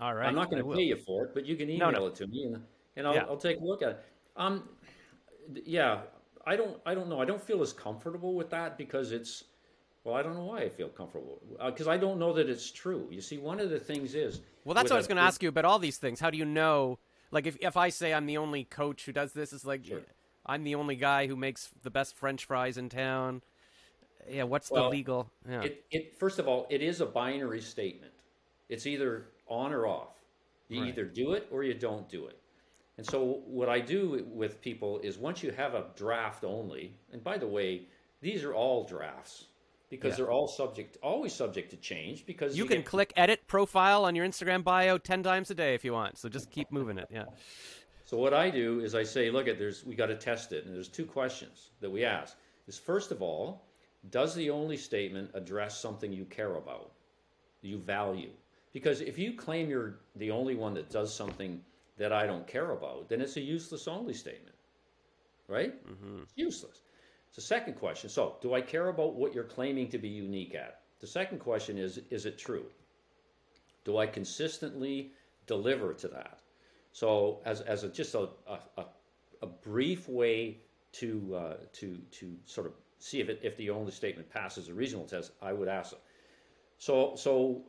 all 0.00 0.14
right, 0.14 0.28
I'm 0.28 0.36
not 0.36 0.48
going 0.50 0.62
to 0.62 0.72
pay 0.72 0.84
you 0.84 0.96
for 0.96 1.24
it, 1.24 1.34
but 1.34 1.44
you 1.44 1.56
can 1.56 1.68
email 1.68 1.90
no. 1.90 2.06
it 2.06 2.14
to 2.14 2.26
me, 2.28 2.44
and, 2.44 2.62
and 2.94 3.06
I'll, 3.08 3.14
Yeah. 3.14 3.24
I'll 3.24 3.36
take 3.36 3.58
a 3.60 3.64
look 3.64 3.82
at 3.82 3.88
it. 3.90 4.04
Um, 4.36 4.68
yeah, 5.64 6.02
I 6.46 6.54
don't, 6.54 6.80
I 6.86 6.94
don't 6.94 7.08
know. 7.08 7.20
I 7.20 7.24
don't 7.24 7.42
feel 7.42 7.60
as 7.62 7.72
comfortable 7.72 8.34
with 8.34 8.48
that 8.50 8.78
because 8.78 9.10
it's, 9.10 9.42
well, 10.04 10.14
I 10.14 10.22
don't 10.22 10.34
know 10.34 10.44
why 10.44 10.60
I 10.60 10.68
feel 10.68 10.88
comfortable 10.88 11.42
because 11.66 11.88
I 11.88 11.96
don't 11.96 12.20
know 12.20 12.32
that 12.34 12.48
it's 12.48 12.70
true. 12.70 13.08
You 13.10 13.20
see, 13.20 13.38
one 13.38 13.58
of 13.58 13.70
the 13.70 13.80
things 13.80 14.14
is, 14.14 14.40
Well, 14.64 14.74
that's 14.74 14.90
what 14.90 14.96
I 14.96 14.98
was 14.98 15.08
going 15.08 15.16
to 15.16 15.22
ask 15.22 15.42
you 15.42 15.48
about 15.48 15.64
all 15.64 15.80
these 15.80 15.98
things. 15.98 16.20
How 16.20 16.30
do 16.30 16.38
you 16.38 16.44
know? 16.44 17.00
Like, 17.30 17.46
if 17.46 17.56
if 17.60 17.76
I 17.76 17.88
say 17.90 18.14
I'm 18.14 18.26
the 18.26 18.38
only 18.38 18.64
coach 18.64 19.04
who 19.04 19.12
does 19.12 19.32
this, 19.32 19.52
it's 19.52 19.64
like 19.64 19.84
Sure. 19.84 20.00
I'm 20.46 20.64
the 20.64 20.74
only 20.74 20.96
guy 20.96 21.26
who 21.26 21.36
makes 21.36 21.70
the 21.82 21.90
best 21.90 22.16
French 22.16 22.46
fries 22.46 22.78
in 22.78 22.88
town. 22.88 23.42
yeah, 24.28 24.44
what's 24.44 24.70
well, 24.70 24.84
the 24.84 24.90
legal? 24.90 25.30
Yeah. 25.48 25.62
It, 25.62 25.84
it 25.90 26.16
first 26.16 26.38
of 26.38 26.48
all, 26.48 26.66
it 26.70 26.82
is 26.82 27.00
a 27.00 27.06
binary 27.06 27.60
statement. 27.60 28.12
It's 28.68 28.86
either 28.86 29.26
on 29.46 29.72
or 29.72 29.86
off. 29.86 30.14
You 30.68 30.80
right. 30.80 30.88
either 30.88 31.04
do 31.04 31.32
it 31.32 31.48
or 31.50 31.64
you 31.64 31.74
don't 31.74 32.08
do 32.08 32.26
it. 32.26 32.38
And 32.98 33.06
so 33.06 33.40
what 33.46 33.68
I 33.68 33.80
do 33.80 34.26
with 34.28 34.60
people 34.60 34.98
is 35.00 35.18
once 35.18 35.42
you 35.42 35.52
have 35.52 35.74
a 35.74 35.86
draft 35.96 36.44
only, 36.44 36.94
and 37.12 37.22
by 37.22 37.38
the 37.38 37.46
way, 37.46 37.82
these 38.20 38.42
are 38.44 38.52
all 38.52 38.84
drafts 38.84 39.46
because 39.90 40.12
yeah. 40.12 40.16
they're 40.24 40.30
all 40.30 40.48
subject, 40.48 40.96
always 41.02 41.32
subject 41.32 41.70
to 41.70 41.76
change. 41.76 42.26
Because 42.26 42.56
you, 42.56 42.64
you 42.64 42.68
can 42.68 42.78
get... 42.78 42.86
click 42.86 43.12
edit 43.16 43.46
profile 43.46 44.04
on 44.04 44.14
your 44.14 44.26
Instagram 44.26 44.62
bio 44.64 44.98
ten 44.98 45.22
times 45.22 45.50
a 45.50 45.54
day 45.54 45.74
if 45.74 45.84
you 45.84 45.92
want. 45.92 46.18
So 46.18 46.28
just 46.28 46.50
keep 46.50 46.70
moving 46.70 46.98
it. 46.98 47.08
Yeah. 47.10 47.24
So 48.04 48.16
what 48.16 48.32
I 48.32 48.48
do 48.48 48.80
is 48.80 48.94
I 48.94 49.02
say, 49.02 49.30
look 49.30 49.48
at 49.48 49.58
there's 49.58 49.84
we 49.84 49.94
got 49.94 50.06
to 50.06 50.14
test 50.14 50.52
it, 50.52 50.64
and 50.64 50.74
there's 50.74 50.88
two 50.88 51.04
questions 51.04 51.72
that 51.82 51.90
we 51.90 52.06
ask. 52.06 52.38
Is 52.66 52.78
first 52.78 53.12
of 53.12 53.20
all, 53.20 53.66
does 54.08 54.34
the 54.34 54.48
only 54.48 54.78
statement 54.78 55.30
address 55.34 55.78
something 55.78 56.10
you 56.10 56.24
care 56.24 56.54
about, 56.54 56.92
you 57.60 57.76
value? 57.76 58.30
Because 58.72 59.02
if 59.02 59.18
you 59.18 59.34
claim 59.34 59.68
you're 59.68 60.00
the 60.16 60.30
only 60.30 60.54
one 60.54 60.72
that 60.72 60.88
does 60.88 61.14
something 61.14 61.60
that 61.98 62.10
I 62.10 62.26
don't 62.26 62.46
care 62.46 62.70
about, 62.70 63.10
then 63.10 63.20
it's 63.20 63.36
a 63.36 63.42
useless 63.42 63.86
only 63.86 64.14
statement, 64.14 64.56
right? 65.46 65.74
Mm-hmm. 65.86 66.22
It's 66.22 66.32
useless. 66.34 66.80
A 67.36 67.40
second 67.40 67.74
question. 67.74 68.10
So, 68.10 68.36
do 68.42 68.54
I 68.54 68.60
care 68.60 68.88
about 68.88 69.14
what 69.14 69.32
you're 69.32 69.44
claiming 69.44 69.88
to 69.90 69.98
be 69.98 70.08
unique 70.08 70.56
at? 70.56 70.80
The 71.00 71.06
second 71.06 71.38
question 71.38 71.78
is 71.78 71.98
Is 72.10 72.26
it 72.26 72.38
true? 72.38 72.66
Do 73.84 73.98
I 73.98 74.06
consistently 74.06 75.12
deliver 75.46 75.94
to 75.94 76.08
that? 76.08 76.40
So, 76.92 77.40
as, 77.44 77.60
as 77.60 77.84
a, 77.84 77.88
just 77.88 78.14
a, 78.14 78.28
a, 78.76 78.84
a 79.42 79.46
brief 79.46 80.08
way 80.08 80.58
to, 80.92 81.34
uh, 81.36 81.56
to, 81.74 81.98
to 82.12 82.36
sort 82.46 82.66
of 82.66 82.72
see 82.98 83.20
if, 83.20 83.28
it, 83.28 83.40
if 83.42 83.56
the 83.56 83.70
only 83.70 83.92
statement 83.92 84.30
passes 84.30 84.68
a 84.68 84.74
reasonable 84.74 85.06
test, 85.06 85.32
I 85.40 85.52
would 85.52 85.68
ask. 85.68 85.94
So, 86.78 87.14
so, 87.16 87.62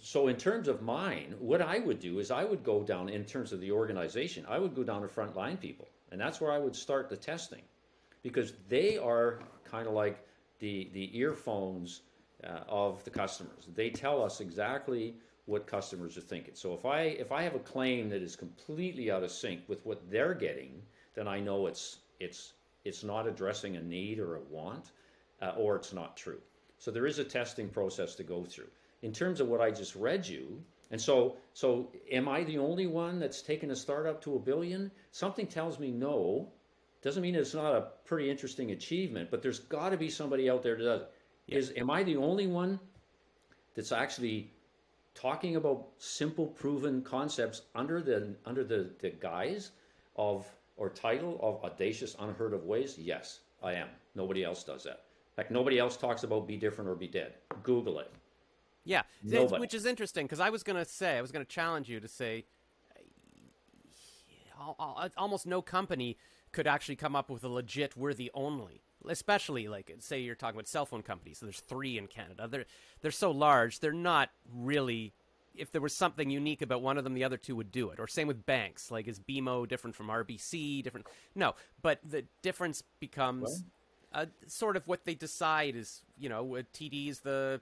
so 0.00 0.28
in 0.28 0.36
terms 0.36 0.68
of 0.68 0.82
mine, 0.82 1.34
what 1.38 1.62
I 1.62 1.78
would 1.78 2.00
do 2.00 2.18
is 2.18 2.30
I 2.30 2.44
would 2.44 2.62
go 2.62 2.82
down 2.82 3.08
in 3.08 3.24
terms 3.24 3.52
of 3.52 3.60
the 3.60 3.72
organization. 3.72 4.44
I 4.48 4.58
would 4.58 4.74
go 4.74 4.84
down 4.84 5.02
to 5.02 5.08
frontline 5.08 5.58
people, 5.60 5.88
and 6.10 6.20
that's 6.20 6.40
where 6.40 6.52
I 6.52 6.58
would 6.58 6.76
start 6.76 7.08
the 7.08 7.16
testing, 7.16 7.62
because 8.26 8.54
they 8.68 8.98
are 8.98 9.38
kind 9.64 9.86
of 9.86 9.94
like 9.94 10.18
the 10.58 10.90
the 10.92 11.16
earphones 11.16 12.00
uh, 12.42 12.64
of 12.68 13.04
the 13.04 13.10
customers. 13.10 13.68
They 13.72 13.88
tell 13.88 14.20
us 14.20 14.40
exactly 14.40 15.14
what 15.44 15.68
customers 15.68 16.18
are 16.18 16.22
thinking. 16.22 16.54
So 16.56 16.74
if 16.74 16.84
I 16.84 17.02
if 17.02 17.30
I 17.30 17.42
have 17.42 17.54
a 17.54 17.60
claim 17.60 18.08
that 18.08 18.22
is 18.22 18.34
completely 18.34 19.12
out 19.12 19.22
of 19.22 19.30
sync 19.30 19.60
with 19.68 19.86
what 19.86 20.10
they're 20.10 20.34
getting, 20.34 20.82
then 21.14 21.28
I 21.28 21.38
know 21.38 21.68
it's 21.68 21.98
it's 22.18 22.54
it's 22.84 23.04
not 23.04 23.28
addressing 23.28 23.76
a 23.76 23.80
need 23.80 24.18
or 24.18 24.34
a 24.34 24.40
want, 24.40 24.90
uh, 25.40 25.52
or 25.56 25.76
it's 25.76 25.92
not 25.92 26.16
true. 26.16 26.40
So 26.78 26.90
there 26.90 27.06
is 27.06 27.20
a 27.20 27.24
testing 27.24 27.68
process 27.68 28.16
to 28.16 28.24
go 28.24 28.42
through. 28.44 28.70
In 29.02 29.12
terms 29.12 29.40
of 29.40 29.46
what 29.46 29.60
I 29.60 29.70
just 29.70 29.94
read 29.94 30.26
you, 30.26 30.60
and 30.90 31.00
so 31.00 31.36
so 31.52 31.92
am 32.10 32.28
I 32.28 32.42
the 32.42 32.58
only 32.58 32.88
one 32.88 33.20
that's 33.20 33.40
taken 33.40 33.70
a 33.70 33.76
startup 33.76 34.20
to 34.22 34.34
a 34.34 34.40
billion? 34.40 34.90
Something 35.12 35.46
tells 35.46 35.78
me 35.78 35.92
no. 35.92 36.48
Doesn't 37.02 37.22
mean 37.22 37.34
it's 37.34 37.54
not 37.54 37.74
a 37.74 37.88
pretty 38.04 38.30
interesting 38.30 38.72
achievement, 38.72 39.30
but 39.30 39.42
there's 39.42 39.60
got 39.60 39.90
to 39.90 39.96
be 39.96 40.10
somebody 40.10 40.50
out 40.50 40.62
there 40.62 40.76
that 40.76 40.84
does. 40.84 41.02
Yeah. 41.46 41.58
Is 41.58 41.72
am 41.76 41.90
I 41.90 42.02
the 42.02 42.16
only 42.16 42.46
one 42.46 42.80
that's 43.74 43.92
actually 43.92 44.50
talking 45.14 45.56
about 45.56 45.86
simple 45.98 46.46
proven 46.46 47.02
concepts 47.02 47.62
under 47.74 48.00
the 48.00 48.34
under 48.44 48.64
the, 48.64 48.90
the 48.98 49.10
guise 49.10 49.70
of 50.16 50.46
or 50.76 50.90
title 50.90 51.38
of 51.42 51.64
audacious, 51.64 52.16
unheard 52.18 52.52
of 52.52 52.64
ways? 52.64 52.98
Yes, 52.98 53.40
I 53.62 53.74
am. 53.74 53.88
Nobody 54.14 54.42
else 54.42 54.64
does 54.64 54.82
that. 54.84 55.02
Like 55.38 55.50
nobody 55.50 55.78
else 55.78 55.96
talks 55.96 56.24
about 56.24 56.46
be 56.46 56.56
different 56.56 56.90
or 56.90 56.94
be 56.94 57.08
dead. 57.08 57.34
Google 57.62 58.00
it. 58.00 58.10
Yeah, 58.84 59.02
Nobody. 59.22 59.60
which 59.60 59.74
is 59.74 59.84
interesting 59.84 60.26
because 60.26 60.38
I 60.38 60.48
was 60.48 60.62
going 60.62 60.76
to 60.76 60.84
say, 60.84 61.18
I 61.18 61.20
was 61.20 61.32
going 61.32 61.44
to 61.44 61.50
challenge 61.50 61.88
you 61.88 61.98
to 61.98 62.06
say, 62.06 62.44
almost 65.16 65.46
no 65.46 65.60
company 65.60 66.16
could 66.52 66.66
actually 66.66 66.96
come 66.96 67.16
up 67.16 67.30
with 67.30 67.44
a 67.44 67.48
legit 67.48 67.96
"we're 67.96 68.14
the 68.14 68.30
only." 68.34 68.82
Especially 69.08 69.68
like 69.68 69.94
say 70.00 70.20
you're 70.20 70.34
talking 70.34 70.56
about 70.56 70.66
cell 70.68 70.86
phone 70.86 71.02
companies. 71.02 71.38
So 71.38 71.46
there's 71.46 71.60
three 71.60 71.96
in 71.98 72.06
Canada. 72.06 72.48
They're 72.48 72.64
they're 73.02 73.10
so 73.10 73.30
large. 73.30 73.80
They're 73.80 73.92
not 73.92 74.30
really 74.52 75.12
if 75.58 75.72
there 75.72 75.80
was 75.80 75.94
something 75.94 76.30
unique 76.30 76.62
about 76.62 76.82
one 76.82 76.98
of 76.98 77.04
them, 77.04 77.14
the 77.14 77.24
other 77.24 77.36
two 77.36 77.56
would 77.56 77.72
do 77.72 77.90
it. 77.90 77.98
Or 77.98 78.06
same 78.06 78.28
with 78.28 78.46
banks. 78.46 78.90
Like, 78.90 79.08
is 79.08 79.18
BMO 79.18 79.66
different 79.66 79.96
from 79.96 80.08
RBC? 80.08 80.82
Different? 80.82 81.06
No, 81.34 81.54
but 81.82 81.98
the 82.04 82.24
difference 82.42 82.82
becomes 83.00 83.64
uh, 84.12 84.26
sort 84.46 84.76
of 84.76 84.86
what 84.86 85.04
they 85.04 85.14
decide 85.14 85.76
is, 85.76 86.02
you 86.18 86.28
know, 86.28 86.44
TD 86.44 87.08
is 87.08 87.20
the. 87.20 87.60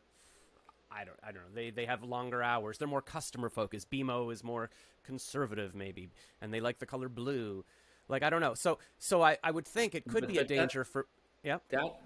I 0.90 1.04
don't, 1.04 1.18
I 1.24 1.32
don't 1.32 1.42
know. 1.42 1.54
They 1.54 1.70
they 1.70 1.86
have 1.86 2.04
longer 2.04 2.42
hours. 2.42 2.78
They're 2.78 2.86
more 2.86 3.02
customer 3.02 3.48
focused. 3.48 3.90
BMO 3.90 4.32
is 4.32 4.44
more 4.44 4.70
conservative, 5.04 5.74
maybe, 5.74 6.08
and 6.40 6.54
they 6.54 6.60
like 6.60 6.78
the 6.78 6.86
color 6.86 7.08
blue. 7.08 7.64
Like 8.08 8.22
I 8.22 8.30
don't 8.30 8.40
know. 8.40 8.54
So 8.54 8.78
so 8.98 9.22
I, 9.22 9.38
I 9.42 9.50
would 9.50 9.66
think 9.66 9.94
it 9.94 10.04
could 10.08 10.22
but 10.22 10.30
be 10.30 10.38
a 10.38 10.44
danger 10.44 10.80
that, 10.80 10.92
for 10.92 11.06
yeah. 11.42 11.58
That 11.70 12.00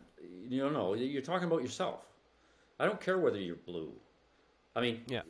you 0.49 0.61
don't 0.61 0.73
know. 0.73 0.95
You're 0.95 1.23
talking 1.23 1.47
about 1.47 1.63
yourself. 1.63 2.07
I 2.81 2.87
don't 2.87 3.01
care 3.01 3.19
whether 3.19 3.39
you're 3.39 3.57
blue 3.57 3.93
I 4.79 4.81
mean, 4.81 5.01
yeah. 5.09 5.23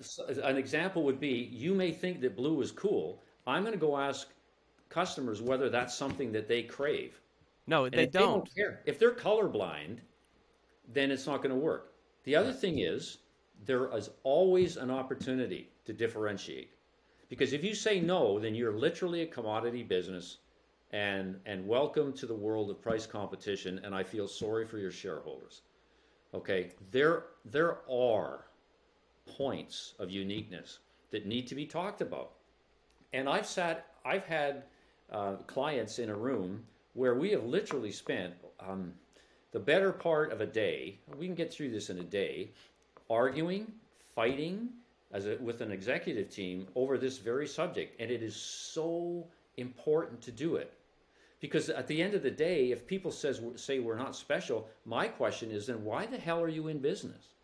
an 0.42 0.58
example 0.58 1.04
would 1.04 1.18
be 1.18 1.48
you 1.50 1.74
may 1.74 1.90
think 1.90 2.20
that 2.20 2.36
blue 2.36 2.60
is 2.60 2.70
cool. 2.70 3.22
I'm 3.46 3.62
going 3.62 3.72
to 3.72 3.78
go 3.78 3.96
ask 3.96 4.28
customers 4.90 5.40
whether 5.40 5.70
that's 5.70 5.94
something 5.94 6.32
that 6.32 6.48
they 6.48 6.62
crave. 6.62 7.18
No, 7.66 7.88
they, 7.88 8.04
don't. 8.04 8.12
they 8.12 8.18
don't 8.18 8.54
care. 8.54 8.80
If 8.84 8.98
they're 8.98 9.14
colorblind, 9.14 10.00
then 10.92 11.10
it's 11.10 11.26
not 11.26 11.38
going 11.38 11.54
to 11.54 11.60
work. 11.60 11.94
The 12.24 12.36
other 12.36 12.52
thing 12.52 12.80
is 12.80 13.18
there 13.64 13.90
is 13.96 14.10
always 14.22 14.76
an 14.76 14.90
opportunity 14.90 15.70
to 15.86 15.94
differentiate. 15.94 16.72
Because 17.30 17.54
if 17.54 17.64
you 17.64 17.74
say 17.74 18.00
no, 18.00 18.38
then 18.38 18.54
you're 18.54 18.76
literally 18.76 19.22
a 19.22 19.26
commodity 19.26 19.82
business 19.82 20.38
and 20.92 21.38
and 21.44 21.66
welcome 21.66 22.12
to 22.14 22.26
the 22.26 22.34
world 22.34 22.70
of 22.70 22.80
price 22.80 23.06
competition 23.06 23.80
and 23.84 23.94
I 23.94 24.02
feel 24.02 24.26
sorry 24.26 24.66
for 24.66 24.78
your 24.78 24.90
shareholders. 24.90 25.62
Okay? 26.32 26.72
There 26.90 27.24
there 27.44 27.78
are 27.90 28.46
points 29.26 29.94
of 29.98 30.10
uniqueness 30.10 30.78
that 31.10 31.26
need 31.26 31.46
to 31.48 31.54
be 31.54 31.66
talked 31.66 32.00
about. 32.00 32.32
And 33.12 33.28
I've 33.28 33.46
sat, 33.46 33.86
I've 34.04 34.24
had 34.24 34.64
uh, 35.10 35.36
clients 35.46 35.98
in 35.98 36.10
a 36.10 36.14
room 36.14 36.64
where 36.94 37.14
we 37.14 37.30
have 37.30 37.44
literally 37.44 37.92
spent 37.92 38.34
um, 38.60 38.92
the 39.52 39.58
better 39.58 39.92
part 39.92 40.32
of 40.32 40.40
a 40.40 40.46
day. 40.46 40.98
We 41.16 41.26
can 41.26 41.34
get 41.34 41.52
through 41.52 41.70
this 41.70 41.90
in 41.90 41.98
a 41.98 42.04
day, 42.04 42.50
arguing, 43.08 43.72
fighting 44.14 44.70
as 45.12 45.26
a, 45.26 45.36
with 45.40 45.60
an 45.62 45.72
executive 45.72 46.28
team 46.28 46.66
over 46.74 46.98
this 46.98 47.18
very 47.18 47.46
subject, 47.46 47.98
and 48.00 48.10
it 48.10 48.22
is 48.22 48.36
so 48.36 49.26
important 49.56 50.20
to 50.22 50.32
do 50.32 50.56
it 50.56 50.72
because 51.40 51.68
at 51.70 51.86
the 51.86 52.02
end 52.02 52.14
of 52.14 52.22
the 52.22 52.30
day, 52.30 52.72
if 52.72 52.86
people 52.86 53.12
says 53.12 53.40
say 53.56 53.78
we're 53.78 53.96
not 53.96 54.16
special, 54.16 54.68
my 54.84 55.06
question 55.06 55.50
is 55.50 55.66
then 55.66 55.84
why 55.84 56.06
the 56.06 56.18
hell 56.18 56.42
are 56.42 56.48
you 56.48 56.68
in 56.68 56.78
business? 56.78 57.34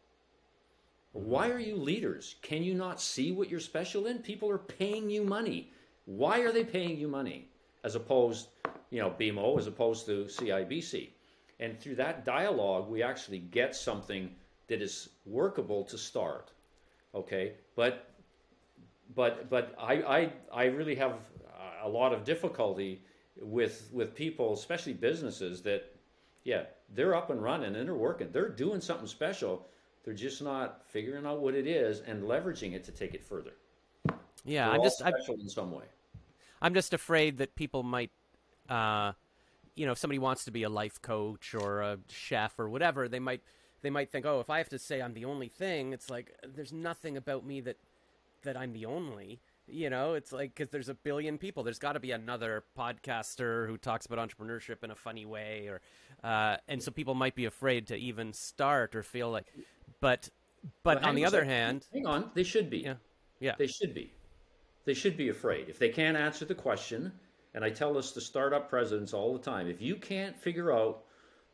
Mm-hmm. 1.17 1.29
Why 1.29 1.51
are 1.51 1.61
you 1.61 1.77
leaders? 1.77 2.37
Can 2.43 2.63
you 2.63 2.75
not 2.75 3.01
see 3.01 3.31
what 3.31 3.51
you're 3.51 3.61
special 3.61 4.07
in? 4.07 4.19
People 4.19 4.51
are 4.51 4.59
paying 4.59 5.11
you 5.11 5.23
money. 5.23 5.71
Why 6.07 6.41
are 6.41 6.53
they 6.53 6.65
paying 6.65 6.99
you 6.99 7.09
money? 7.09 7.49
As 7.85 7.95
opposed, 7.95 8.49
you 8.91 9.01
know, 9.01 9.11
BMO 9.11 9.59
as 9.59 9.67
opposed 9.67 10.07
to 10.07 10.25
CIBC. 10.25 11.11
And 11.61 11.79
through 11.79 11.95
that 11.97 12.25
dialogue, 12.25 12.89
we 12.89 13.03
actually 13.03 13.39
get 13.39 13.77
something 13.77 14.31
that 14.67 14.83
is 14.83 15.11
workable 15.25 15.85
to 15.85 15.97
start. 15.97 16.51
Okay, 17.15 17.53
but 17.77 18.11
but 19.15 19.49
but 19.49 19.75
I 19.79 19.95
I, 20.03 20.33
I 20.53 20.65
really 20.65 20.97
have 20.97 21.13
a 21.83 21.89
lot 21.89 22.13
of 22.13 22.25
difficulty 22.25 23.03
with 23.41 23.89
with 23.93 24.15
people, 24.15 24.53
especially 24.53 24.93
businesses 24.93 25.63
that 25.63 25.95
yeah 26.45 26.65
they're 26.95 27.15
up 27.15 27.31
and 27.31 27.43
running 27.43 27.75
and 27.77 27.89
they're 27.89 27.95
working, 27.95 28.29
they're 28.33 28.49
doing 28.49 28.81
something 28.81 29.07
special 29.07 29.67
they're 30.05 30.15
just 30.15 30.43
not 30.43 30.83
figuring 30.87 31.25
out 31.27 31.41
what 31.41 31.55
it 31.55 31.67
is 31.67 32.01
and 32.01 32.23
leveraging 32.23 32.75
it 32.75 32.85
to 32.85 32.93
take 32.93 33.15
it 33.15 33.25
further. 33.25 33.53
Yeah, 34.45 34.67
They're 34.67 34.75
I'm 34.75 34.83
just 34.83 34.99
special 34.99 35.35
I'm, 35.35 35.41
in 35.41 35.49
some 35.49 35.73
way. 35.73 35.85
I'm 36.61 36.75
just 36.75 36.93
afraid 36.93 37.39
that 37.39 37.57
people 37.57 37.83
might, 37.83 38.11
uh, 38.69 39.13
you 39.75 39.87
know, 39.87 39.93
if 39.93 39.99
somebody 39.99 40.19
wants 40.19 40.45
to 40.45 40.51
be 40.51 40.63
a 40.65 40.69
life 40.69 41.01
coach 41.01 41.55
or 41.55 41.81
a 41.81 41.99
chef 42.11 42.59
or 42.59 42.69
whatever, 42.69 43.09
they 43.09 43.19
might 43.19 43.41
they 43.81 43.91
might 43.91 44.11
think, 44.11 44.27
oh, 44.27 44.41
if 44.41 44.51
I 44.51 44.59
have 44.59 44.69
to 44.71 44.79
say 44.79 45.01
I'm 45.01 45.15
the 45.15 45.25
only 45.25 45.49
thing, 45.49 45.95
it's 45.95 46.11
like 46.11 46.37
there's 46.55 46.73
nothing 46.73 47.17
about 47.17 47.47
me 47.47 47.63
that 47.63 47.79
that 48.43 48.57
I'm 48.57 48.75
the 48.75 48.85
only. 48.85 49.41
You 49.67 49.89
know, 49.89 50.13
it's 50.15 50.31
like 50.31 50.55
because 50.55 50.71
there's 50.71 50.91
a 50.91 50.95
billion 50.95 51.39
people. 51.39 51.63
There's 51.63 51.79
got 51.79 51.93
to 51.93 52.01
be 52.01 52.11
another 52.11 52.65
podcaster 52.79 53.67
who 53.67 53.79
talks 53.79 54.05
about 54.05 54.19
entrepreneurship 54.19 54.85
in 54.85 54.91
a 54.91 54.95
funny 54.95 55.25
way, 55.25 55.69
or 55.69 55.81
uh, 56.23 56.59
and 56.69 56.83
so 56.83 56.91
people 56.91 57.15
might 57.15 57.35
be 57.35 57.47
afraid 57.47 57.87
to 57.87 57.97
even 57.97 58.35
start 58.35 58.95
or 58.95 59.03
feel 59.03 59.31
like 59.31 59.47
but 60.01 60.29
but 60.83 61.01
well, 61.01 61.09
on 61.09 61.15
the 61.15 61.25
other 61.25 61.45
hand, 61.45 61.87
hang 61.93 62.07
on, 62.07 62.31
they 62.35 62.43
should 62.43 62.69
be. 62.69 62.79
Yeah, 62.79 62.95
yeah, 63.41 63.55
they 63.59 63.67
should 63.67 63.95
be. 63.95 64.13
They 64.85 64.95
should 64.95 65.17
be 65.17 65.31
afraid 65.31 65.71
if 65.71 65.79
they 65.79 65.89
can't 65.89 66.17
answer 66.17 66.45
the 66.45 66.55
question. 66.55 67.13
And 67.55 67.65
I 67.65 67.71
tell 67.71 67.95
this 67.95 68.13
to 68.13 68.21
startup 68.21 68.69
presidents 68.69 69.15
all 69.15 69.33
the 69.33 69.39
time: 69.39 69.67
if 69.67 69.81
you 69.81 69.97
can't 69.97 70.39
figure 70.39 70.73
out 70.73 71.05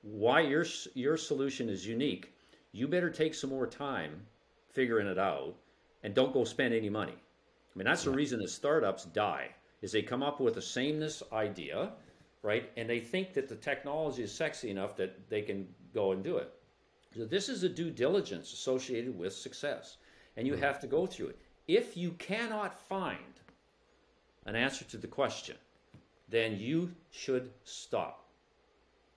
why 0.02 0.40
your 0.40 0.64
your 0.94 1.16
solution 1.16 1.68
is 1.68 1.86
unique, 1.86 2.32
you 2.72 2.88
better 2.88 3.10
take 3.10 3.34
some 3.34 3.50
more 3.50 3.68
time 3.68 4.26
figuring 4.68 5.06
it 5.06 5.18
out 5.18 5.54
and 6.02 6.14
don't 6.14 6.32
go 6.32 6.44
spend 6.44 6.74
any 6.74 6.88
money. 6.88 7.14
I 7.74 7.78
mean, 7.78 7.86
that's 7.86 8.04
the 8.04 8.10
reason 8.10 8.40
that 8.40 8.50
startups 8.50 9.04
die 9.04 9.50
is 9.82 9.92
they 9.92 10.02
come 10.02 10.22
up 10.22 10.40
with 10.40 10.56
a 10.56 10.62
sameness 10.62 11.22
idea, 11.32 11.92
right? 12.42 12.70
And 12.76 12.88
they 12.88 13.00
think 13.00 13.32
that 13.34 13.48
the 13.48 13.54
technology 13.54 14.22
is 14.22 14.32
sexy 14.32 14.70
enough 14.70 14.96
that 14.96 15.28
they 15.30 15.42
can 15.42 15.68
go 15.94 16.12
and 16.12 16.22
do 16.22 16.36
it. 16.36 16.52
So 17.16 17.24
this 17.24 17.48
is 17.48 17.62
a 17.62 17.68
due 17.68 17.90
diligence 17.90 18.52
associated 18.52 19.16
with 19.18 19.32
success, 19.32 19.96
and 20.36 20.46
you 20.46 20.54
hmm. 20.54 20.60
have 20.60 20.80
to 20.80 20.86
go 20.86 21.06
through 21.06 21.28
it. 21.28 21.38
If 21.66 21.96
you 21.96 22.12
cannot 22.12 22.74
find 22.88 23.18
an 24.46 24.56
answer 24.56 24.84
to 24.86 24.96
the 24.96 25.06
question, 25.06 25.56
then 26.28 26.58
you 26.58 26.92
should 27.10 27.50
stop. 27.64 28.26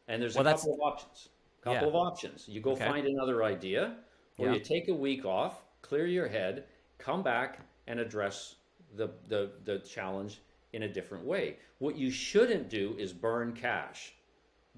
And 0.07 0.21
there's 0.21 0.35
well, 0.35 0.47
a 0.47 0.51
couple 0.51 0.73
of 0.73 0.79
options. 0.81 1.29
Couple 1.61 1.81
yeah. 1.81 1.87
of 1.87 1.95
options. 1.95 2.47
You 2.47 2.59
go 2.59 2.73
okay. 2.73 2.85
find 2.85 3.07
another 3.07 3.43
idea, 3.43 3.95
or 4.37 4.47
yeah. 4.47 4.53
you 4.53 4.59
take 4.59 4.89
a 4.89 4.93
week 4.93 5.23
off, 5.23 5.63
clear 5.81 6.05
your 6.05 6.27
head, 6.27 6.65
come 6.97 7.23
back 7.23 7.61
and 7.87 7.99
address 7.99 8.55
the, 8.95 9.09
the, 9.27 9.51
the 9.65 9.79
challenge 9.79 10.41
in 10.73 10.83
a 10.83 10.87
different 10.87 11.25
way. 11.25 11.57
What 11.79 11.97
you 11.97 12.11
shouldn't 12.11 12.69
do 12.69 12.95
is 12.97 13.13
burn 13.13 13.53
cash 13.53 14.13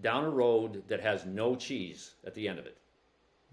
down 0.01 0.25
a 0.25 0.29
road 0.29 0.83
that 0.87 1.01
has 1.01 1.25
no 1.25 1.55
cheese 1.55 2.15
at 2.25 2.33
the 2.33 2.47
end 2.47 2.59
of 2.59 2.65
it. 2.65 2.77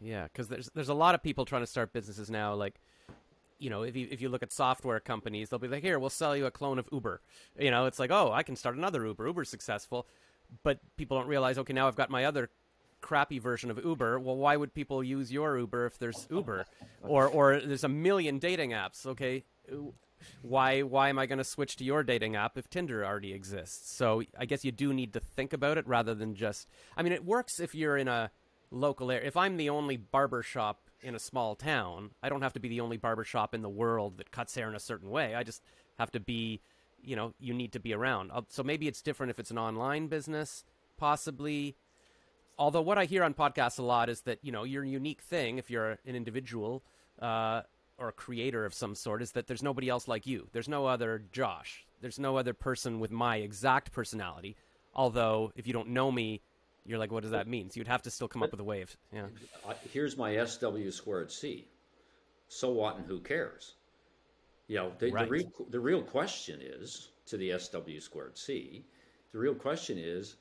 Yeah, 0.03 0.25
because 0.25 0.49
there's 0.49 0.69
there's 0.75 0.89
a 0.89 0.95
lot 0.95 1.15
of 1.15 1.23
people 1.23 1.45
trying 1.45 1.63
to 1.63 1.67
start 1.67 1.93
businesses 1.93 2.29
now. 2.31 2.55
Like, 2.55 2.81
you 3.59 3.71
know, 3.71 3.83
if 3.83 3.95
you 3.95 4.09
if 4.11 4.21
you 4.21 4.29
look 4.29 4.43
at 4.43 4.51
software 4.51 4.99
companies, 4.99 5.49
they'll 5.49 5.61
be 5.61 5.69
like, 5.69 5.83
"Here, 5.83 5.99
we'll 5.99 6.11
sell 6.11 6.37
you 6.37 6.47
a 6.47 6.51
clone 6.51 6.79
of 6.79 6.89
Uber." 6.91 7.21
You 7.57 7.71
know, 7.71 7.87
it's 7.87 8.01
like, 8.01 8.11
"Oh, 8.11 8.33
I 8.33 8.43
can 8.43 8.57
start 8.57 8.75
another 8.75 9.07
Uber. 9.07 9.27
Uber's 9.29 9.49
successful," 9.49 10.09
but 10.63 10.81
people 10.97 11.19
don't 11.19 11.29
realize, 11.29 11.59
okay, 11.59 11.73
now 11.73 11.87
I've 11.87 11.97
got 11.97 12.11
my 12.11 12.25
other 12.25 12.51
crappy 13.03 13.39
version 13.39 13.71
of 13.71 13.85
Uber. 13.85 14.19
Well, 14.19 14.37
why 14.37 14.57
would 14.57 14.73
people 14.73 15.05
use 15.05 15.31
your 15.31 15.59
Uber 15.59 15.87
if 15.87 15.99
there's 15.99 16.27
Uber, 16.31 16.65
or 17.03 17.27
or 17.27 17.61
there's 17.61 17.85
a 17.85 17.89
million 17.89 18.39
dating 18.39 18.71
apps? 18.71 19.05
Okay, 19.05 19.45
why 20.41 20.83
why 20.83 21.09
am 21.09 21.19
I 21.19 21.27
going 21.27 21.39
to 21.39 21.45
switch 21.45 21.77
to 21.77 21.85
your 21.85 22.03
dating 22.03 22.37
app 22.37 22.57
if 22.57 22.71
Tinder 22.71 23.05
already 23.05 23.33
exists? 23.33 23.95
So 23.97 24.23
I 24.39 24.47
guess 24.47 24.65
you 24.65 24.73
do 24.73 24.93
need 24.93 25.13
to 25.13 25.21
think 25.21 25.53
about 25.53 25.79
it 25.79 25.87
rather 25.87 26.15
than 26.15 26.35
just. 26.35 26.69
I 26.97 27.03
mean, 27.03 27.13
it 27.13 27.25
works 27.25 27.61
if 27.61 27.75
you're 27.75 27.97
in 27.97 28.09
a 28.09 28.31
local 28.71 29.11
area. 29.11 29.27
If 29.27 29.37
I'm 29.37 29.57
the 29.57 29.71
only 29.71 29.97
barber 29.97 30.43
shop 30.43 30.91
in 31.01 31.15
a 31.15 31.19
small 31.19 31.55
town, 31.55 32.11
I 32.23 32.29
don't 32.29 32.43
have 32.43 32.53
to 32.55 32.61
be 32.61 32.69
the 32.69 32.81
only 32.81 32.97
barber 32.97 33.25
shop 33.25 33.55
in 33.55 33.63
the 33.63 33.69
world 33.69 34.19
that 34.19 34.31
cuts 34.31 34.55
hair 34.55 34.69
in 34.69 34.75
a 34.75 34.81
certain 34.81 35.11
way. 35.11 35.35
I 35.35 35.43
just 35.43 35.63
have 35.99 36.11
to 36.13 36.21
be, 36.21 36.61
you 37.01 37.17
know, 37.17 37.35
you 37.39 37.53
need 37.53 37.73
to 37.73 37.81
be 37.81 37.93
around. 37.93 38.31
Uh, 38.33 38.43
so 38.49 38.63
maybe 38.63 38.89
it's 38.89 39.03
different 39.03 39.31
if 39.31 39.39
it's 39.39 39.51
an 39.51 39.59
online 39.59 40.09
business, 40.09 40.65
possibly. 40.97 41.77
Although 42.63 42.83
what 42.83 42.97
I 42.97 43.07
hear 43.07 43.25
on 43.25 43.35
podcasts 43.35 43.81
a 43.81 43.83
lot 43.83 44.09
is 44.09 44.21
that 44.21 44.39
you 44.43 44.53
know 44.53 44.63
you're 44.63 44.85
a 44.85 44.89
unique 44.89 45.21
thing 45.21 45.59
if 45.59 45.69
you're 45.69 45.99
an 46.07 46.15
individual. 46.15 46.85
Uh, 47.21 47.63
or 47.99 48.09
a 48.09 48.13
creator 48.13 48.65
of 48.65 48.75
some 48.75 48.95
sort 48.95 49.23
is 49.23 49.33
that 49.33 49.47
there's 49.47 49.63
nobody 49.63 49.89
else 49.89 50.09
like 50.09 50.27
you. 50.27 50.49
There's 50.53 50.69
no 50.69 50.87
other 50.87 51.23
Josh. 51.31 51.85
There's 52.01 52.19
no 52.19 52.37
other 52.37 52.53
person 52.53 52.99
with 52.99 53.13
my 53.13 53.37
exact 53.37 53.93
personality. 53.93 54.57
Although, 54.95 55.53
if 55.55 55.67
you 55.67 55.73
don't 55.73 55.91
know 55.91 56.11
me, 56.11 56.41
you're 56.85 56.99
like, 56.99 57.13
what 57.13 57.23
does 57.23 57.31
that 57.33 57.47
mean? 57.47 57.71
So 57.71 57.79
you'd 57.79 57.87
have 57.89 58.03
to 58.03 58.11
still 58.11 58.27
come 58.27 58.43
up 58.43 58.51
with 58.51 58.61
a 58.61 58.65
way 58.65 58.83
of, 58.83 58.97
yeah. 59.13 59.27
Here's 59.93 60.17
my 60.17 60.45
SW 60.45 60.91
squared 60.91 61.31
C. 61.31 61.69
So 62.49 62.71
what 62.71 62.97
and 62.97 63.07
who 63.07 63.21
cares? 63.21 63.75
You 64.67 64.79
know, 64.79 64.93
the, 64.99 65.11
right. 65.13 65.25
the, 65.25 65.31
real, 65.31 65.53
the 65.71 65.81
real 65.81 66.03
question 66.03 66.61
is 66.61 67.11
to 67.27 67.37
the 67.37 67.57
SW 67.59 68.01
squared 68.01 68.37
C, 68.37 68.85
the 69.33 69.39
real 69.39 69.55
question 69.55 69.97
is 69.99 70.37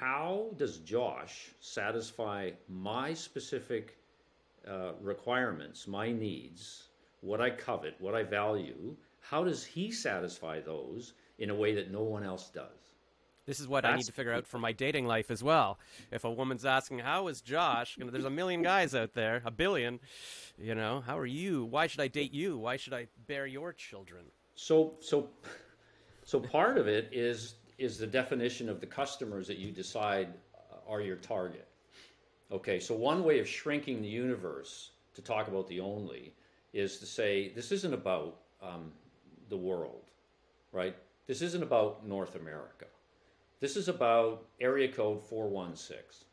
how 0.00 0.46
does 0.56 0.78
Josh 0.78 1.50
satisfy 1.60 2.52
my 2.68 3.12
specific 3.12 3.98
uh, 4.66 4.92
requirements, 5.02 5.86
my 5.86 6.10
needs, 6.10 6.84
what 7.20 7.42
I 7.42 7.50
covet, 7.50 7.96
what 7.98 8.14
I 8.14 8.22
value, 8.22 8.96
how 9.20 9.44
does 9.44 9.62
he 9.62 9.92
satisfy 9.92 10.60
those 10.60 11.12
in 11.38 11.50
a 11.50 11.54
way 11.54 11.74
that 11.74 11.90
no 11.90 12.02
one 12.02 12.24
else 12.24 12.48
does? 12.48 12.64
This 13.44 13.60
is 13.60 13.68
what 13.68 13.82
That's, 13.82 13.92
I 13.92 13.96
need 13.96 14.06
to 14.06 14.12
figure 14.12 14.32
out 14.32 14.46
for 14.46 14.58
my 14.58 14.72
dating 14.72 15.06
life 15.06 15.30
as 15.30 15.42
well. 15.42 15.78
If 16.10 16.24
a 16.24 16.30
woman's 16.30 16.64
asking, 16.64 17.00
"How 17.00 17.26
is 17.28 17.40
Josh?" 17.40 17.96
You 17.98 18.04
know, 18.04 18.10
there's 18.10 18.24
a 18.24 18.30
million 18.30 18.62
guys 18.62 18.94
out 18.94 19.12
there, 19.14 19.42
a 19.44 19.50
billion. 19.50 19.98
You 20.56 20.74
know, 20.74 21.02
how 21.04 21.18
are 21.18 21.26
you? 21.26 21.64
Why 21.64 21.88
should 21.88 22.00
I 22.00 22.08
date 22.08 22.32
you? 22.32 22.58
Why 22.58 22.76
should 22.76 22.94
I 22.94 23.08
bear 23.26 23.46
your 23.46 23.72
children? 23.72 24.26
So, 24.54 24.94
so, 25.00 25.30
so 26.24 26.38
part 26.38 26.78
of 26.78 26.86
it 26.86 27.08
is 27.12 27.54
is 27.80 27.96
the 27.96 28.06
definition 28.06 28.68
of 28.68 28.80
the 28.80 28.86
customers 28.86 29.46
that 29.46 29.56
you 29.56 29.72
decide 29.72 30.28
are 30.86 31.00
your 31.00 31.16
target. 31.16 31.66
Okay, 32.52 32.78
so 32.78 32.94
one 32.94 33.24
way 33.24 33.38
of 33.38 33.48
shrinking 33.48 34.02
the 34.02 34.08
universe 34.08 34.90
to 35.14 35.22
talk 35.22 35.48
about 35.48 35.66
the 35.68 35.80
only 35.80 36.34
is 36.72 36.98
to 36.98 37.06
say 37.06 37.52
this 37.54 37.72
isn't 37.72 37.94
about 37.94 38.36
um, 38.62 38.92
the 39.48 39.56
world, 39.56 40.02
right? 40.72 40.94
This 41.26 41.42
isn't 41.42 41.62
about 41.62 42.06
North 42.06 42.34
America. 42.36 42.86
This 43.60 43.76
is 43.76 43.88
about 43.88 44.46
area 44.60 44.88
code 44.88 45.22
416. 45.22 46.26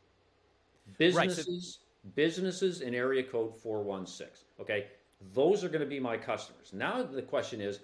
Businesses, 0.98 1.78
right, 2.04 2.14
businesses 2.14 2.80
in 2.80 2.94
area 2.94 3.22
code 3.22 3.56
416. 3.56 4.44
Okay, 4.60 4.86
those 5.34 5.64
are 5.64 5.68
going 5.68 5.80
to 5.80 5.86
be 5.86 6.00
my 6.00 6.16
customers. 6.16 6.72
Now 6.72 7.02
the 7.02 7.22
question 7.22 7.60
is, 7.60 7.80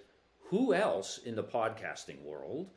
who 0.51 0.75
else 0.75 1.19
in 1.25 1.35
the 1.35 1.43
podcasting 1.43 2.23
world 2.23 2.69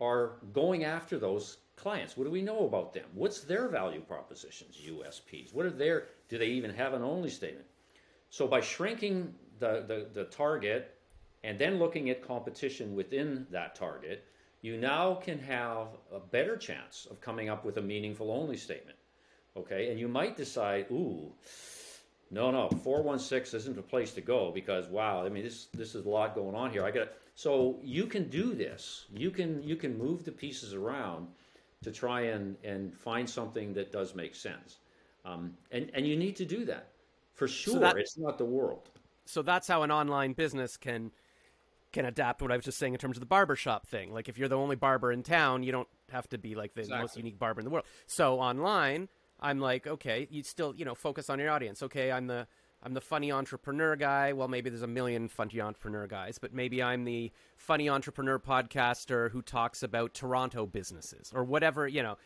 are 0.00 0.32
going 0.52 0.84
after 0.84 1.18
those 1.18 1.58
clients? 1.76 2.16
What 2.16 2.24
do 2.24 2.30
we 2.30 2.42
know 2.42 2.66
about 2.66 2.92
them? 2.92 3.04
What's 3.14 3.40
their 3.40 3.68
value 3.68 4.00
propositions, 4.00 4.78
USPs? 4.86 5.54
What 5.54 5.66
are 5.66 5.70
their, 5.70 6.06
do 6.28 6.38
they 6.38 6.46
even 6.46 6.70
have 6.74 6.94
an 6.94 7.02
only 7.02 7.30
statement? 7.30 7.66
So 8.30 8.46
by 8.46 8.60
shrinking 8.60 9.34
the, 9.58 9.84
the, 9.86 10.08
the 10.12 10.24
target 10.24 10.94
and 11.44 11.58
then 11.58 11.78
looking 11.78 12.10
at 12.10 12.26
competition 12.26 12.94
within 12.94 13.46
that 13.50 13.74
target, 13.74 14.24
you 14.62 14.76
now 14.76 15.14
can 15.14 15.38
have 15.38 15.88
a 16.12 16.18
better 16.18 16.56
chance 16.56 17.06
of 17.10 17.20
coming 17.20 17.48
up 17.48 17.64
with 17.64 17.78
a 17.78 17.82
meaningful 17.82 18.30
only 18.30 18.56
statement. 18.56 18.98
Okay, 19.56 19.90
and 19.90 19.98
you 19.98 20.08
might 20.08 20.36
decide, 20.36 20.86
ooh, 20.90 21.32
no, 22.30 22.50
no, 22.50 22.68
416 22.68 23.56
isn't 23.56 23.78
a 23.78 23.82
place 23.82 24.12
to 24.12 24.20
go 24.20 24.50
because 24.50 24.86
wow, 24.86 25.24
I 25.24 25.28
mean 25.28 25.44
this 25.44 25.66
this 25.72 25.94
is 25.94 26.06
a 26.06 26.08
lot 26.08 26.34
going 26.34 26.54
on 26.54 26.70
here. 26.70 26.84
I 26.84 26.90
got 26.90 27.08
so 27.34 27.78
you 27.82 28.06
can 28.06 28.28
do 28.28 28.54
this. 28.54 29.06
You 29.14 29.30
can 29.30 29.62
you 29.62 29.76
can 29.76 29.96
move 29.96 30.24
the 30.24 30.32
pieces 30.32 30.74
around 30.74 31.28
to 31.82 31.92
try 31.92 32.22
and, 32.22 32.56
and 32.64 32.92
find 32.92 33.28
something 33.28 33.74
that 33.74 33.92
does 33.92 34.14
make 34.14 34.34
sense. 34.34 34.78
Um, 35.24 35.54
and, 35.70 35.90
and 35.94 36.06
you 36.06 36.16
need 36.16 36.36
to 36.36 36.44
do 36.44 36.64
that. 36.64 36.88
For 37.34 37.46
sure, 37.46 37.74
so 37.74 37.80
that, 37.80 37.96
it's 37.98 38.16
not 38.16 38.38
the 38.38 38.44
world. 38.44 38.88
So 39.26 39.42
that's 39.42 39.68
how 39.68 39.82
an 39.82 39.90
online 39.90 40.32
business 40.32 40.76
can 40.76 41.10
can 41.92 42.06
adapt 42.06 42.42
what 42.42 42.50
I 42.50 42.56
was 42.56 42.64
just 42.64 42.78
saying 42.78 42.94
in 42.94 42.98
terms 42.98 43.16
of 43.16 43.20
the 43.20 43.26
barbershop 43.26 43.86
thing. 43.86 44.12
Like 44.12 44.28
if 44.28 44.38
you're 44.38 44.48
the 44.48 44.56
only 44.56 44.76
barber 44.76 45.12
in 45.12 45.22
town, 45.22 45.62
you 45.62 45.72
don't 45.72 45.88
have 46.10 46.28
to 46.30 46.38
be 46.38 46.54
like 46.54 46.74
the 46.74 46.80
exactly. 46.80 47.02
most 47.02 47.16
unique 47.16 47.38
barber 47.38 47.60
in 47.60 47.64
the 47.64 47.70
world. 47.70 47.84
So 48.06 48.40
online, 48.40 49.08
I'm 49.40 49.60
like, 49.60 49.86
okay, 49.86 50.26
you 50.30 50.42
still, 50.42 50.74
you 50.76 50.84
know, 50.84 50.94
focus 50.94 51.28
on 51.28 51.38
your 51.38 51.50
audience. 51.50 51.82
Okay, 51.82 52.10
I'm 52.10 52.26
the 52.26 52.46
I'm 52.82 52.94
the 52.94 53.00
funny 53.00 53.32
entrepreneur 53.32 53.96
guy. 53.96 54.32
Well, 54.32 54.48
maybe 54.48 54.70
there's 54.70 54.82
a 54.82 54.86
million 54.86 55.28
funny 55.28 55.60
entrepreneur 55.60 56.06
guys, 56.06 56.38
but 56.38 56.52
maybe 56.52 56.82
I'm 56.82 57.04
the 57.04 57.32
funny 57.56 57.88
entrepreneur 57.88 58.38
podcaster 58.38 59.30
who 59.30 59.42
talks 59.42 59.82
about 59.82 60.14
Toronto 60.14 60.66
businesses 60.66 61.32
or 61.34 61.44
whatever, 61.44 61.88
you 61.88 62.02
know, 62.02 62.16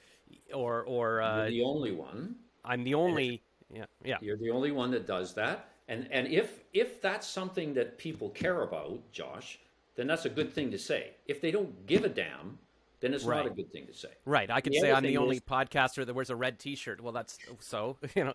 or 0.52 0.84
or 0.84 1.22
uh, 1.22 1.44
You're 1.44 1.50
the 1.50 1.62
only 1.62 1.92
one. 1.92 2.36
I'm 2.64 2.84
the 2.84 2.94
only. 2.94 3.42
Yeah, 3.72 3.86
yeah. 4.04 4.18
You're 4.20 4.36
the 4.36 4.50
only 4.50 4.72
one 4.72 4.90
that 4.90 5.06
does 5.06 5.34
that. 5.34 5.70
And 5.88 6.08
and 6.10 6.26
if 6.28 6.60
if 6.72 7.00
that's 7.00 7.26
something 7.26 7.74
that 7.74 7.98
people 7.98 8.30
care 8.30 8.62
about, 8.62 9.00
Josh, 9.12 9.58
then 9.96 10.06
that's 10.06 10.24
a 10.24 10.30
good 10.30 10.52
thing 10.52 10.70
to 10.70 10.78
say. 10.78 11.12
If 11.26 11.40
they 11.40 11.50
don't 11.50 11.86
give 11.86 12.04
a 12.04 12.08
damn, 12.08 12.58
then 13.00 13.14
it's 13.14 13.24
right. 13.24 13.38
not 13.38 13.46
a 13.46 13.50
good 13.50 13.72
thing 13.72 13.86
to 13.86 13.94
say. 13.94 14.10
Right. 14.26 14.50
I 14.50 14.60
could 14.60 14.74
the 14.74 14.80
say 14.80 14.92
I'm 14.92 15.02
the 15.02 15.16
only 15.16 15.36
is, 15.36 15.42
podcaster 15.42 16.04
that 16.04 16.14
wears 16.14 16.30
a 16.30 16.36
red 16.36 16.58
T-shirt. 16.58 17.00
Well, 17.00 17.12
that's 17.12 17.38
so 17.58 17.96
you 18.14 18.24
know. 18.24 18.34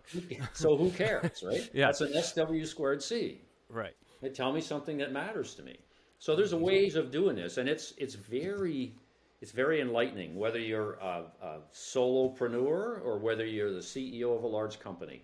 so 0.52 0.76
who 0.76 0.90
cares, 0.90 1.42
right? 1.44 1.70
yeah. 1.74 1.86
That's 1.86 2.00
an 2.00 2.22
SW 2.22 2.66
squared 2.66 3.02
C. 3.02 3.40
Right. 3.68 3.94
They 4.20 4.28
tell 4.30 4.52
me 4.52 4.60
something 4.60 4.96
that 4.98 5.12
matters 5.12 5.54
to 5.54 5.62
me. 5.62 5.78
So 6.18 6.34
there's 6.34 6.52
a 6.52 6.58
ways 6.58 6.96
of 6.96 7.10
doing 7.10 7.36
this, 7.36 7.58
and 7.58 7.68
it's 7.68 7.94
it's 7.96 8.14
very 8.14 8.94
it's 9.40 9.52
very 9.52 9.80
enlightening. 9.80 10.34
Whether 10.34 10.58
you're 10.58 10.94
a, 10.94 11.24
a 11.42 11.58
solopreneur 11.72 13.04
or 13.04 13.18
whether 13.18 13.44
you're 13.44 13.72
the 13.72 13.80
CEO 13.80 14.36
of 14.36 14.42
a 14.42 14.48
large 14.48 14.80
company, 14.80 15.22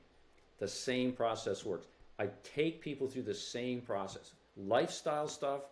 the 0.58 0.68
same 0.68 1.12
process 1.12 1.64
works. 1.64 1.88
I 2.18 2.28
take 2.44 2.80
people 2.80 3.08
through 3.08 3.22
the 3.22 3.34
same 3.34 3.80
process. 3.80 4.34
Lifestyle 4.56 5.26
stuff, 5.26 5.62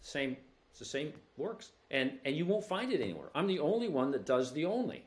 same 0.00 0.36
it's 0.70 0.78
the 0.78 0.84
same 0.84 1.12
works 1.36 1.72
and 1.90 2.12
and 2.24 2.36
you 2.36 2.46
won't 2.46 2.64
find 2.64 2.92
it 2.92 3.00
anywhere. 3.00 3.28
I'm 3.34 3.46
the 3.46 3.60
only 3.60 3.88
one 3.88 4.10
that 4.12 4.26
does 4.26 4.52
the 4.52 4.64
only. 4.64 5.04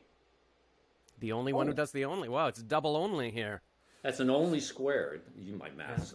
The 1.18 1.30
only, 1.30 1.52
one 1.52 1.68
who 1.68 1.72
does 1.72 1.92
the 1.92 2.04
only. 2.04 2.28
Wow, 2.28 2.48
it's 2.48 2.60
double 2.60 2.96
only 2.96 3.30
here. 3.30 3.62
That's 4.02 4.18
an 4.18 4.28
only 4.28 4.58
squared. 4.58 5.22
You 5.36 5.54
might 5.54 5.76
math. 5.76 6.14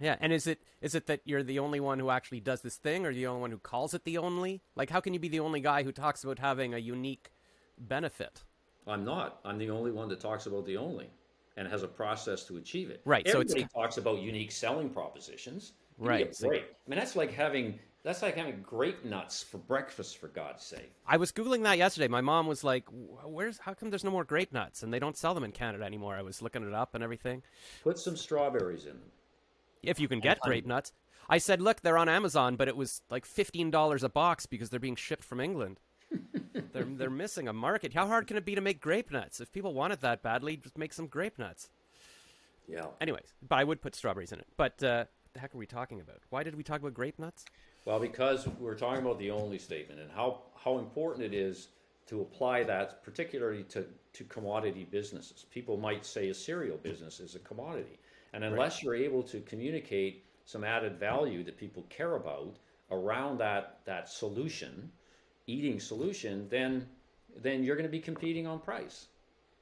Yeah. 0.00 0.12
yeah, 0.12 0.16
and 0.22 0.32
is 0.32 0.46
it 0.46 0.62
is 0.80 0.94
it 0.94 1.06
that 1.08 1.20
you're 1.26 1.42
the 1.42 1.58
only 1.58 1.80
one 1.80 1.98
who 1.98 2.08
actually 2.08 2.40
does 2.40 2.62
this 2.62 2.76
thing, 2.76 3.04
or 3.04 3.12
the 3.12 3.26
only 3.26 3.42
one 3.42 3.50
who 3.50 3.58
calls 3.58 3.92
it 3.92 4.04
the 4.04 4.16
only? 4.16 4.62
Like, 4.74 4.88
how 4.88 5.00
can 5.00 5.12
you 5.12 5.20
be 5.20 5.28
the 5.28 5.40
only 5.40 5.60
guy 5.60 5.82
who 5.82 5.92
talks 5.92 6.24
about 6.24 6.38
having 6.38 6.72
a 6.72 6.78
unique 6.78 7.30
benefit? 7.78 8.42
I'm 8.86 9.04
not. 9.04 9.40
I'm 9.44 9.58
the 9.58 9.68
only 9.68 9.92
one 9.92 10.08
that 10.08 10.20
talks 10.20 10.46
about 10.46 10.64
the 10.64 10.78
only 10.78 11.10
and 11.56 11.68
has 11.68 11.82
a 11.82 11.88
process 11.88 12.44
to 12.44 12.56
achieve 12.56 12.90
it. 12.90 13.02
Right. 13.04 13.26
Everybody 13.26 13.60
so 13.60 13.64
it's 13.66 13.72
talks 13.72 13.96
about 13.98 14.20
unique 14.20 14.52
selling 14.52 14.88
propositions. 14.88 15.72
Give 15.98 16.08
right. 16.08 16.40
Me 16.40 16.46
a 16.46 16.48
break. 16.48 16.62
I 16.62 16.90
mean, 16.90 16.98
that's 16.98 17.16
like 17.16 17.32
having 17.32 17.78
that's 18.04 18.22
like 18.22 18.36
having 18.36 18.62
grape 18.62 19.04
nuts 19.04 19.42
for 19.42 19.58
breakfast, 19.58 20.18
for 20.18 20.28
God's 20.28 20.64
sake. 20.64 20.92
I 21.06 21.16
was 21.16 21.30
googling 21.30 21.62
that 21.62 21.78
yesterday. 21.78 22.08
My 22.08 22.20
mom 22.20 22.46
was 22.46 22.64
like, 22.64 22.84
"Where's? 22.90 23.58
How 23.58 23.74
come 23.74 23.90
there's 23.90 24.04
no 24.04 24.10
more 24.10 24.24
grape 24.24 24.52
nuts 24.52 24.82
and 24.82 24.92
they 24.92 24.98
don't 24.98 25.16
sell 25.16 25.34
them 25.34 25.44
in 25.44 25.52
Canada 25.52 25.84
anymore?" 25.84 26.16
I 26.16 26.22
was 26.22 26.42
looking 26.42 26.66
it 26.66 26.74
up 26.74 26.94
and 26.94 27.04
everything. 27.04 27.42
Put 27.84 27.98
some 27.98 28.16
strawberries 28.16 28.84
in 28.84 28.92
them. 28.92 29.10
If 29.82 30.00
you 30.00 30.08
can 30.08 30.20
get 30.20 30.40
grape 30.40 30.66
nuts, 30.66 30.92
I 31.28 31.38
said, 31.38 31.60
"Look, 31.60 31.80
they're 31.80 31.98
on 31.98 32.08
Amazon, 32.08 32.56
but 32.56 32.68
it 32.68 32.76
was 32.76 33.02
like 33.08 33.24
fifteen 33.24 33.70
dollars 33.70 34.02
a 34.02 34.08
box 34.08 34.46
because 34.46 34.70
they're 34.70 34.80
being 34.80 34.96
shipped 34.96 35.24
from 35.24 35.40
England." 35.40 35.78
they're 36.72 36.84
they're 36.84 37.10
missing 37.10 37.48
a 37.48 37.52
market. 37.52 37.94
How 37.94 38.06
hard 38.06 38.26
can 38.26 38.36
it 38.36 38.44
be 38.44 38.54
to 38.54 38.60
make 38.60 38.80
grape 38.80 39.12
nuts? 39.12 39.40
If 39.40 39.52
people 39.52 39.74
want 39.74 39.92
it 39.92 40.00
that 40.00 40.22
badly, 40.22 40.56
just 40.56 40.76
make 40.76 40.92
some 40.92 41.06
grape 41.06 41.38
nuts. 41.38 41.70
Yeah. 42.68 42.86
Anyways, 43.00 43.34
but 43.46 43.58
I 43.58 43.64
would 43.64 43.80
put 43.80 43.94
strawberries 43.94 44.32
in 44.32 44.40
it. 44.40 44.46
But 44.56 44.82
uh, 44.82 45.04
the 45.32 45.40
heck 45.40 45.54
are 45.54 45.58
we 45.58 45.66
talking 45.66 46.00
about? 46.00 46.18
Why 46.30 46.42
did 46.42 46.54
we 46.54 46.62
talk 46.62 46.80
about 46.80 46.94
grape 46.94 47.18
nuts? 47.18 47.44
Well, 47.84 47.98
because 47.98 48.46
we're 48.60 48.76
talking 48.76 49.02
about 49.02 49.18
the 49.18 49.30
only 49.30 49.58
statement 49.58 50.00
and 50.00 50.10
how, 50.10 50.42
how 50.54 50.78
important 50.78 51.24
it 51.24 51.34
is 51.34 51.68
to 52.06 52.20
apply 52.20 52.62
that, 52.64 53.02
particularly 53.02 53.64
to, 53.64 53.86
to 54.12 54.24
commodity 54.24 54.86
businesses. 54.90 55.46
People 55.50 55.76
might 55.76 56.04
say 56.04 56.28
a 56.28 56.34
cereal 56.34 56.76
business 56.76 57.20
is 57.20 57.34
a 57.34 57.40
commodity. 57.40 57.98
And 58.32 58.44
unless 58.44 58.76
right. 58.76 58.82
you're 58.84 58.94
able 58.94 59.22
to 59.24 59.40
communicate 59.40 60.24
some 60.44 60.64
added 60.64 60.98
value 60.98 61.44
that 61.44 61.56
people 61.56 61.84
care 61.88 62.16
about 62.16 62.56
around 62.90 63.38
that, 63.38 63.80
that 63.84 64.08
solution, 64.08 64.90
eating 65.46 65.80
solution, 65.80 66.46
then, 66.50 66.86
then 67.40 67.64
you're 67.64 67.76
going 67.76 67.88
to 67.88 67.92
be 67.92 68.00
competing 68.00 68.46
on 68.46 68.58
price. 68.58 69.06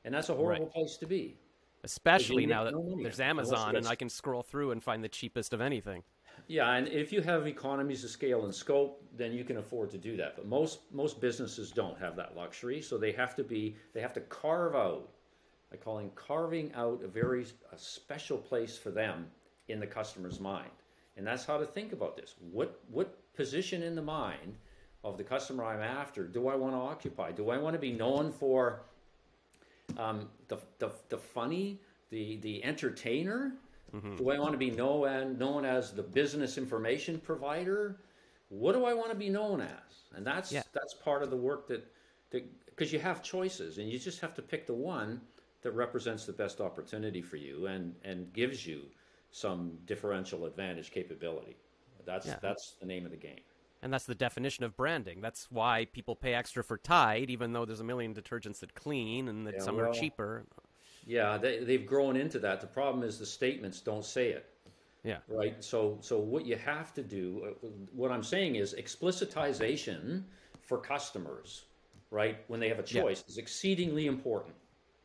And 0.05 0.15
that's 0.15 0.29
a 0.29 0.35
horrible 0.35 0.65
right. 0.65 0.73
place 0.73 0.97
to 0.99 1.07
be. 1.07 1.37
Especially 1.85 2.45
now 2.45 2.65
that 2.65 2.73
no 2.73 2.99
there's 3.03 3.21
Amazon 3.21 3.77
and 3.77 3.87
I 3.87 3.95
can 3.95 4.11
scroll 4.11 4.43
through 4.43 4.73
and 4.73 4.83
find 4.83 5.03
the 5.03 5.09
cheapest 5.09 5.55
of 5.55 5.61
anything. 5.61 6.03
Yeah, 6.49 6.73
and 6.73 6.89
if 6.89 7.13
you 7.13 7.23
have 7.23 7.47
economies 7.47 8.05
of 8.05 8.11
scale 8.11 8.45
and 8.45 8.55
scope, 8.55 9.03
then 9.17 9.33
you 9.33 9.45
can 9.45 9.59
afford 9.59 9.91
to 9.93 9.99
do 9.99 10.17
that. 10.17 10.37
But 10.37 10.47
most 10.47 10.81
most 10.93 11.21
businesses 11.21 11.71
don't 11.71 11.99
have 11.99 12.17
that 12.17 12.37
luxury, 12.37 12.83
so 12.83 12.99
they 12.99 13.13
have 13.13 13.35
to 13.37 13.45
be 13.45 13.77
they 13.93 14.01
have 14.01 14.13
to 14.15 14.21
carve 14.21 14.75
out. 14.75 15.09
I 15.73 15.77
call 15.77 15.99
it 15.99 16.15
carving 16.15 16.73
out 16.75 17.03
a 17.05 17.09
very 17.09 17.47
a 17.73 17.79
special 17.79 18.39
place 18.39 18.77
for 18.77 18.91
them 18.91 19.27
in 19.69 19.81
the 19.81 19.87
customer's 19.87 20.41
mind, 20.41 20.71
and 21.17 21.27
that's 21.27 21.45
how 21.45 21.59
to 21.59 21.67
think 21.67 21.93
about 21.93 22.17
this. 22.17 22.35
What 22.53 22.81
what 22.91 23.17
position 23.35 23.83
in 23.83 23.95
the 23.95 24.03
mind 24.03 24.57
of 25.05 25.17
the 25.17 25.25
customer 25.25 25.65
I'm 25.65 25.81
after 25.81 26.25
do 26.25 26.49
I 26.49 26.57
want 26.57 26.75
to 26.75 26.79
occupy? 26.79 27.33
Do 27.33 27.51
I 27.51 27.59
want 27.59 27.75
to 27.75 27.81
be 27.81 27.93
known 27.93 28.33
for 28.33 28.83
um, 29.97 30.29
the, 30.49 30.59
the 30.79 30.91
the 31.09 31.19
funny, 31.19 31.81
the 32.11 32.37
the 32.39 32.65
entertainer? 32.65 33.55
Mm-hmm. 33.95 34.17
Do 34.17 34.31
I 34.31 34.39
want 34.39 34.53
to 34.53 34.59
be 34.59 34.71
known, 34.71 35.39
known 35.39 35.65
as 35.65 35.93
the 35.93 36.03
business 36.03 36.59
information 36.59 37.19
provider? 37.19 38.01
What 38.49 38.73
do 38.73 38.85
I 38.85 38.95
want 38.95 39.11
to 39.11 39.17
be 39.17 39.29
known 39.29 39.61
as? 39.61 40.05
And 40.15 40.27
that's 40.27 40.53
yeah. 40.53 40.63
that's 40.73 40.95
part 40.95 41.23
of 41.23 41.31
the 41.31 41.37
work 41.37 41.69
that 41.69 41.87
because 42.31 42.93
you 42.93 42.99
have 42.99 43.23
choices 43.23 43.79
and 43.79 43.89
you 43.89 43.99
just 43.99 44.21
have 44.21 44.35
to 44.35 44.43
pick 44.43 44.67
the 44.67 44.75
one 44.75 45.21
that 45.63 45.73
represents 45.73 46.25
the 46.25 46.33
best 46.33 46.61
opportunity 46.61 47.23
for 47.23 47.37
you 47.37 47.67
and 47.67 47.95
and 48.05 48.33
gives 48.33 48.67
you 48.67 48.83
some 49.31 49.79
differential 49.87 50.47
advantage 50.47 50.91
capability. 50.91 51.57
That's 52.05 52.27
yeah. 52.27 52.37
that's 52.43 52.75
the 52.81 52.87
name 52.87 53.05
of 53.05 53.11
the 53.11 53.17
game. 53.17 53.41
And 53.83 53.93
that's 53.93 54.05
the 54.05 54.15
definition 54.15 54.65
of 54.65 54.77
branding. 54.77 55.21
That's 55.23 55.47
why 55.51 55.87
people 55.87 56.15
pay 56.15 56.35
extra 56.35 56.63
for 56.63 56.77
Tide, 56.77 57.31
even 57.31 57.55
though 57.55 57.65
there's 57.65 57.81
a 57.81 57.85
million 57.85 58.15
detergents 58.15 58.59
that 58.61 58.75
clean 58.75 59.27
and 59.27 59.47
that 59.47 59.55
yeah, 59.55 59.63
some 59.63 59.77
well, 59.77 59.87
are 59.87 59.93
cheaper. 59.93 60.45
Yeah, 61.07 61.39
they, 61.39 61.65
they've 61.65 61.87
grown 61.87 62.17
into 62.17 62.39
that. 62.41 62.61
The 62.61 62.67
problem 62.67 63.03
is 63.03 63.19
the 63.19 63.27
statements 63.27 63.81
don't 63.81 64.05
say 64.05 64.31
it. 64.31 64.47
Yeah. 65.03 65.19
Right. 65.29 65.63
So, 65.65 65.99
so 66.01 66.19
what 66.19 66.45
you 66.45 66.57
have 66.57 66.93
to 66.95 67.03
do, 67.03 67.55
uh, 67.63 67.67
what 67.93 68.11
I'm 68.11 68.23
saying 68.23 68.57
is 68.57 68.75
explicitization 68.75 70.25
for 70.61 70.79
customers, 70.79 71.65
right, 72.11 72.39
when 72.49 72.61
they 72.61 72.69
have 72.69 72.79
a 72.79 72.83
choice, 72.83 73.25
yeah. 73.27 73.33
is 73.33 73.39
exceedingly 73.39 74.07
important. 74.07 74.55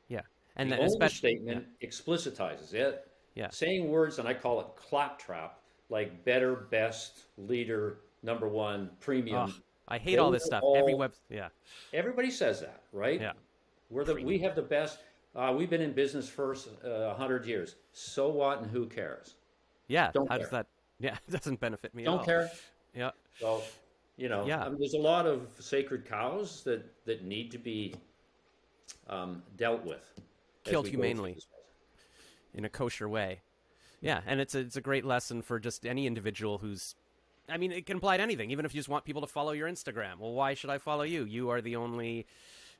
Yeah. 0.10 0.22
And 0.58 0.72
the 0.72 0.82
especially 0.84 1.36
statement 1.38 1.66
yeah. 1.80 1.88
explicitizes 1.88 2.74
it. 2.74 3.08
Yeah. 3.36 3.50
Saying 3.50 3.90
words, 3.90 4.20
and 4.20 4.28
I 4.28 4.34
call 4.34 4.62
it 4.62 4.68
claptrap, 4.76 5.60
like 5.90 6.24
better, 6.24 6.56
best, 6.56 7.24
leader, 7.38 7.98
number 8.24 8.48
one, 8.48 8.90
premium. 9.00 9.54
Oh, 9.54 9.62
I 9.88 9.98
hate 9.98 10.20
all 10.20 10.32
this 10.32 10.46
stuff. 10.46 10.64
All, 10.64 10.78
Every 10.78 10.96
web, 10.96 11.14
yeah. 11.30 11.50
Everybody 11.94 12.32
says 12.32 12.62
that, 12.62 12.84
right? 12.92 13.20
Yeah. 13.20 13.34
We're 13.90 14.04
the 14.04 14.14
premium. 14.14 14.28
we 14.28 14.40
have 14.40 14.56
the 14.56 14.62
best. 14.62 15.00
Uh, 15.36 15.54
we've 15.56 15.70
been 15.70 15.82
in 15.82 15.92
business 15.92 16.30
for 16.30 16.54
uh, 16.54 17.08
100 17.08 17.46
years. 17.46 17.76
So 17.92 18.30
what 18.30 18.62
and 18.62 18.72
who 18.72 18.86
cares? 18.86 19.36
Yeah. 19.88 20.12
Don't 20.14 20.30
how 20.30 20.36
care. 20.36 20.44
does 20.44 20.52
that? 20.52 20.68
Yeah, 21.00 21.18
it 21.28 21.32
doesn't 21.32 21.60
benefit 21.60 21.94
me 21.94 22.04
at 22.04 22.10
all. 22.10 22.18
Don't 22.18 22.26
care. 22.26 22.50
Yeah. 22.94 23.12
So, 23.40 23.62
you 24.18 24.30
know, 24.30 24.46
yeah. 24.46 24.64
I 24.64 24.70
mean, 24.70 24.80
there's 24.80 24.94
a 24.94 25.00
lot 25.00 25.26
of 25.26 25.48
sacred 25.60 26.06
cows 26.06 26.64
that, 26.64 26.86
that 27.06 27.24
need 27.26 27.52
to 27.52 27.58
be 27.58 27.96
um, 29.10 29.44
dealt 29.58 29.84
with. 29.86 30.04
Killed 30.64 30.88
humanely 30.88 31.38
in 32.54 32.66
a 32.66 32.70
kosher 32.70 33.10
way. 33.10 33.42
Yeah, 34.02 34.22
and 34.26 34.40
it's 34.40 34.56
a, 34.56 34.60
it's 34.60 34.78
a 34.78 34.82
great 34.82 35.06
lesson 35.06 35.42
for 35.42 35.60
just 35.60 35.86
any 35.86 36.08
individual 36.08 36.58
who's 36.58 36.96
I 37.48 37.58
mean, 37.58 37.72
it 37.72 37.86
can 37.86 37.98
apply 37.98 38.18
to 38.18 38.24
anything, 38.24 38.52
even 38.52 38.66
if 38.66 38.74
you 38.74 38.80
just 38.80 38.90
want 38.90 39.06
people 39.06 39.22
to 39.22 39.28
follow 39.28 39.52
your 39.52 39.70
Instagram. 39.70 40.18
Well, 40.20 40.34
why 40.34 40.54
should 40.54 40.70
I 40.70 40.78
follow 40.78 41.04
you? 41.04 41.26
You 41.26 41.50
are 41.50 41.62
the 41.62 41.76
only 41.76 42.26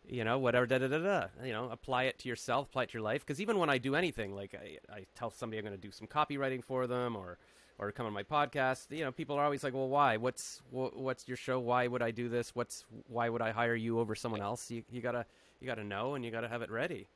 you 0.10 0.24
know, 0.24 0.38
whatever, 0.38 0.66
da 0.66 0.78
da 0.78 0.88
da 0.88 1.00
da. 1.00 1.28
You 1.44 1.54
know, 1.54 1.70
apply 1.70 2.04
it 2.04 2.20
to 2.20 2.30
yourself, 2.30 2.68
apply 2.68 2.84
it 2.84 2.90
to 2.90 2.94
your 2.94 3.04
life. 3.04 3.26
Because 3.26 3.42
even 3.42 3.58
when 3.58 3.70
I 3.70 3.78
do 3.78 3.96
anything, 3.96 4.36
like 4.36 4.56
I, 4.56 4.78
I 4.94 5.06
tell 5.16 5.30
somebody 5.30 5.60
I'm 5.60 5.66
going 5.66 5.76
to 5.76 5.82
do 5.82 5.92
some 5.92 6.08
copywriting 6.08 6.64
for 6.64 6.88
them, 6.88 7.16
or 7.16 7.38
or 7.78 7.92
come 7.92 8.06
on 8.06 8.14
my 8.14 8.24
podcast, 8.24 8.88
you 8.90 9.04
know, 9.04 9.12
people 9.12 9.38
are 9.38 9.44
always 9.44 9.64
like, 9.64 9.74
"Well, 9.74 9.90
why? 9.90 10.18
What's 10.18 10.62
what's 10.72 11.28
your 11.28 11.38
show? 11.38 11.60
Why 11.60 11.88
would 11.88 12.02
I 12.02 12.12
do 12.12 12.30
this? 12.30 12.56
What's 12.56 12.86
why 13.08 13.30
would 13.30 13.42
I 13.42 13.52
hire 13.52 13.76
you 13.76 14.00
over 14.00 14.16
someone 14.16 14.42
else? 14.42 14.70
You 14.70 14.84
you 14.92 15.02
gotta 15.02 15.26
you 15.60 15.68
gotta 15.68 15.84
know, 15.84 16.16
and 16.16 16.24
you 16.24 16.32
gotta 16.32 16.50
have 16.50 16.62
it 16.62 16.72
ready." 16.72 17.08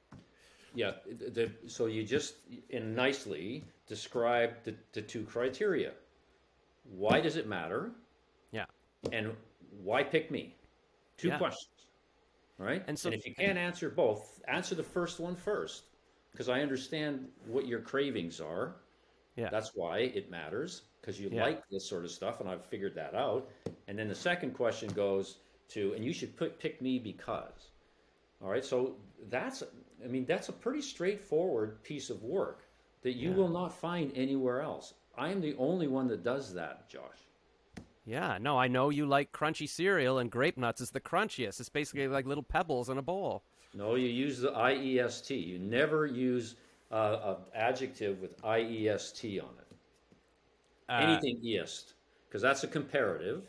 Yeah. 0.75 0.91
The, 1.07 1.49
so 1.67 1.87
you 1.87 2.03
just 2.03 2.35
in 2.69 2.93
nicely 2.93 3.63
describe 3.87 4.51
the, 4.63 4.75
the 4.93 5.01
two 5.01 5.23
criteria. 5.23 5.93
Why 6.83 7.21
does 7.21 7.37
it 7.37 7.47
matter? 7.47 7.91
Yeah. 8.51 8.65
And 9.11 9.35
why 9.83 10.03
pick 10.03 10.29
me? 10.29 10.55
Two 11.17 11.29
yeah. 11.29 11.37
questions 11.37 11.78
right? 12.59 12.83
And 12.87 12.97
so, 12.97 13.09
and 13.09 13.17
if 13.17 13.25
you 13.25 13.33
can't 13.33 13.57
answer 13.57 13.89
both, 13.89 14.39
answer 14.47 14.75
the 14.75 14.83
first 14.83 15.19
one 15.19 15.35
first, 15.35 15.85
because 16.31 16.49
I 16.49 16.61
understand 16.61 17.27
what 17.47 17.67
your 17.67 17.79
cravings 17.79 18.39
are. 18.39 18.75
Yeah, 19.35 19.49
that's 19.49 19.71
why 19.73 19.99
it 19.99 20.29
matters 20.29 20.83
because 21.01 21.19
you 21.19 21.29
yeah. 21.31 21.43
like 21.43 21.63
this 21.69 21.87
sort 21.87 22.03
of 22.03 22.11
stuff, 22.11 22.39
and 22.41 22.49
I've 22.49 22.65
figured 22.65 22.93
that 22.95 23.15
out. 23.15 23.49
And 23.87 23.97
then 23.97 24.07
the 24.07 24.15
second 24.15 24.53
question 24.53 24.89
goes 24.89 25.37
to, 25.69 25.93
and 25.93 26.03
you 26.03 26.13
should 26.13 26.35
put 26.35 26.59
pick 26.59 26.81
me 26.81 26.99
because. 26.99 27.71
All 28.41 28.49
right, 28.49 28.63
so 28.63 28.95
that's, 29.29 29.63
I 30.03 30.07
mean, 30.07 30.25
that's 30.25 30.49
a 30.49 30.53
pretty 30.53 30.81
straightforward 30.81 31.83
piece 31.83 32.09
of 32.09 32.23
work 32.23 32.63
that 33.01 33.13
you 33.13 33.31
yeah. 33.31 33.35
will 33.35 33.49
not 33.49 33.73
find 33.73 34.11
anywhere 34.15 34.61
else. 34.61 34.93
I 35.17 35.29
am 35.29 35.41
the 35.41 35.55
only 35.57 35.87
one 35.87 36.07
that 36.07 36.23
does 36.23 36.53
that, 36.53 36.89
Josh. 36.89 37.28
Yeah, 38.05 38.37
no, 38.39 38.57
I 38.57 38.67
know 38.67 38.89
you 38.89 39.05
like 39.05 39.31
crunchy 39.31 39.67
cereal, 39.69 40.17
and 40.19 40.31
grape 40.31 40.57
nuts 40.57 40.81
is 40.81 40.91
the 40.91 40.99
crunchiest. 40.99 41.59
It's 41.59 41.69
basically 41.69 42.07
like 42.07 42.25
little 42.25 42.43
pebbles 42.43 42.89
in 42.89 42.97
a 42.97 43.01
bowl. 43.01 43.43
No, 43.73 43.95
you 43.95 44.07
use 44.07 44.39
the 44.39 44.51
IEST. 44.51 45.45
You 45.45 45.59
never 45.59 46.05
use 46.07 46.55
uh, 46.91 47.19
an 47.23 47.35
adjective 47.53 48.19
with 48.19 48.41
IEST 48.41 49.43
on 49.43 49.49
it. 49.59 49.77
Uh, 50.89 50.93
Anything 50.93 51.39
east, 51.43 51.93
because 52.27 52.41
that's 52.41 52.63
a 52.63 52.67
comparative, 52.67 53.43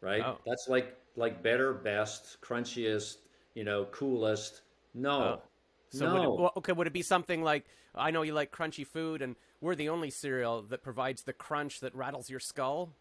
right? 0.00 0.22
Oh. 0.24 0.38
That's 0.46 0.68
like 0.68 0.96
like 1.16 1.42
better, 1.42 1.74
best, 1.74 2.40
crunchiest, 2.40 3.18
you 3.54 3.64
know, 3.64 3.84
coolest. 3.86 4.62
No. 4.94 5.20
Oh. 5.20 5.42
So 5.90 6.06
no. 6.06 6.14
Would 6.14 6.22
it, 6.22 6.40
well, 6.40 6.52
okay, 6.56 6.72
would 6.72 6.86
it 6.86 6.92
be 6.94 7.02
something 7.02 7.42
like 7.42 7.66
I 7.94 8.10
know 8.10 8.22
you 8.22 8.32
like 8.32 8.52
crunchy 8.52 8.86
food, 8.86 9.20
and 9.20 9.36
we're 9.60 9.74
the 9.74 9.90
only 9.90 10.08
cereal 10.08 10.62
that 10.62 10.82
provides 10.82 11.24
the 11.24 11.34
crunch 11.34 11.80
that 11.80 11.94
rattles 11.94 12.30
your 12.30 12.40
skull? 12.40 12.94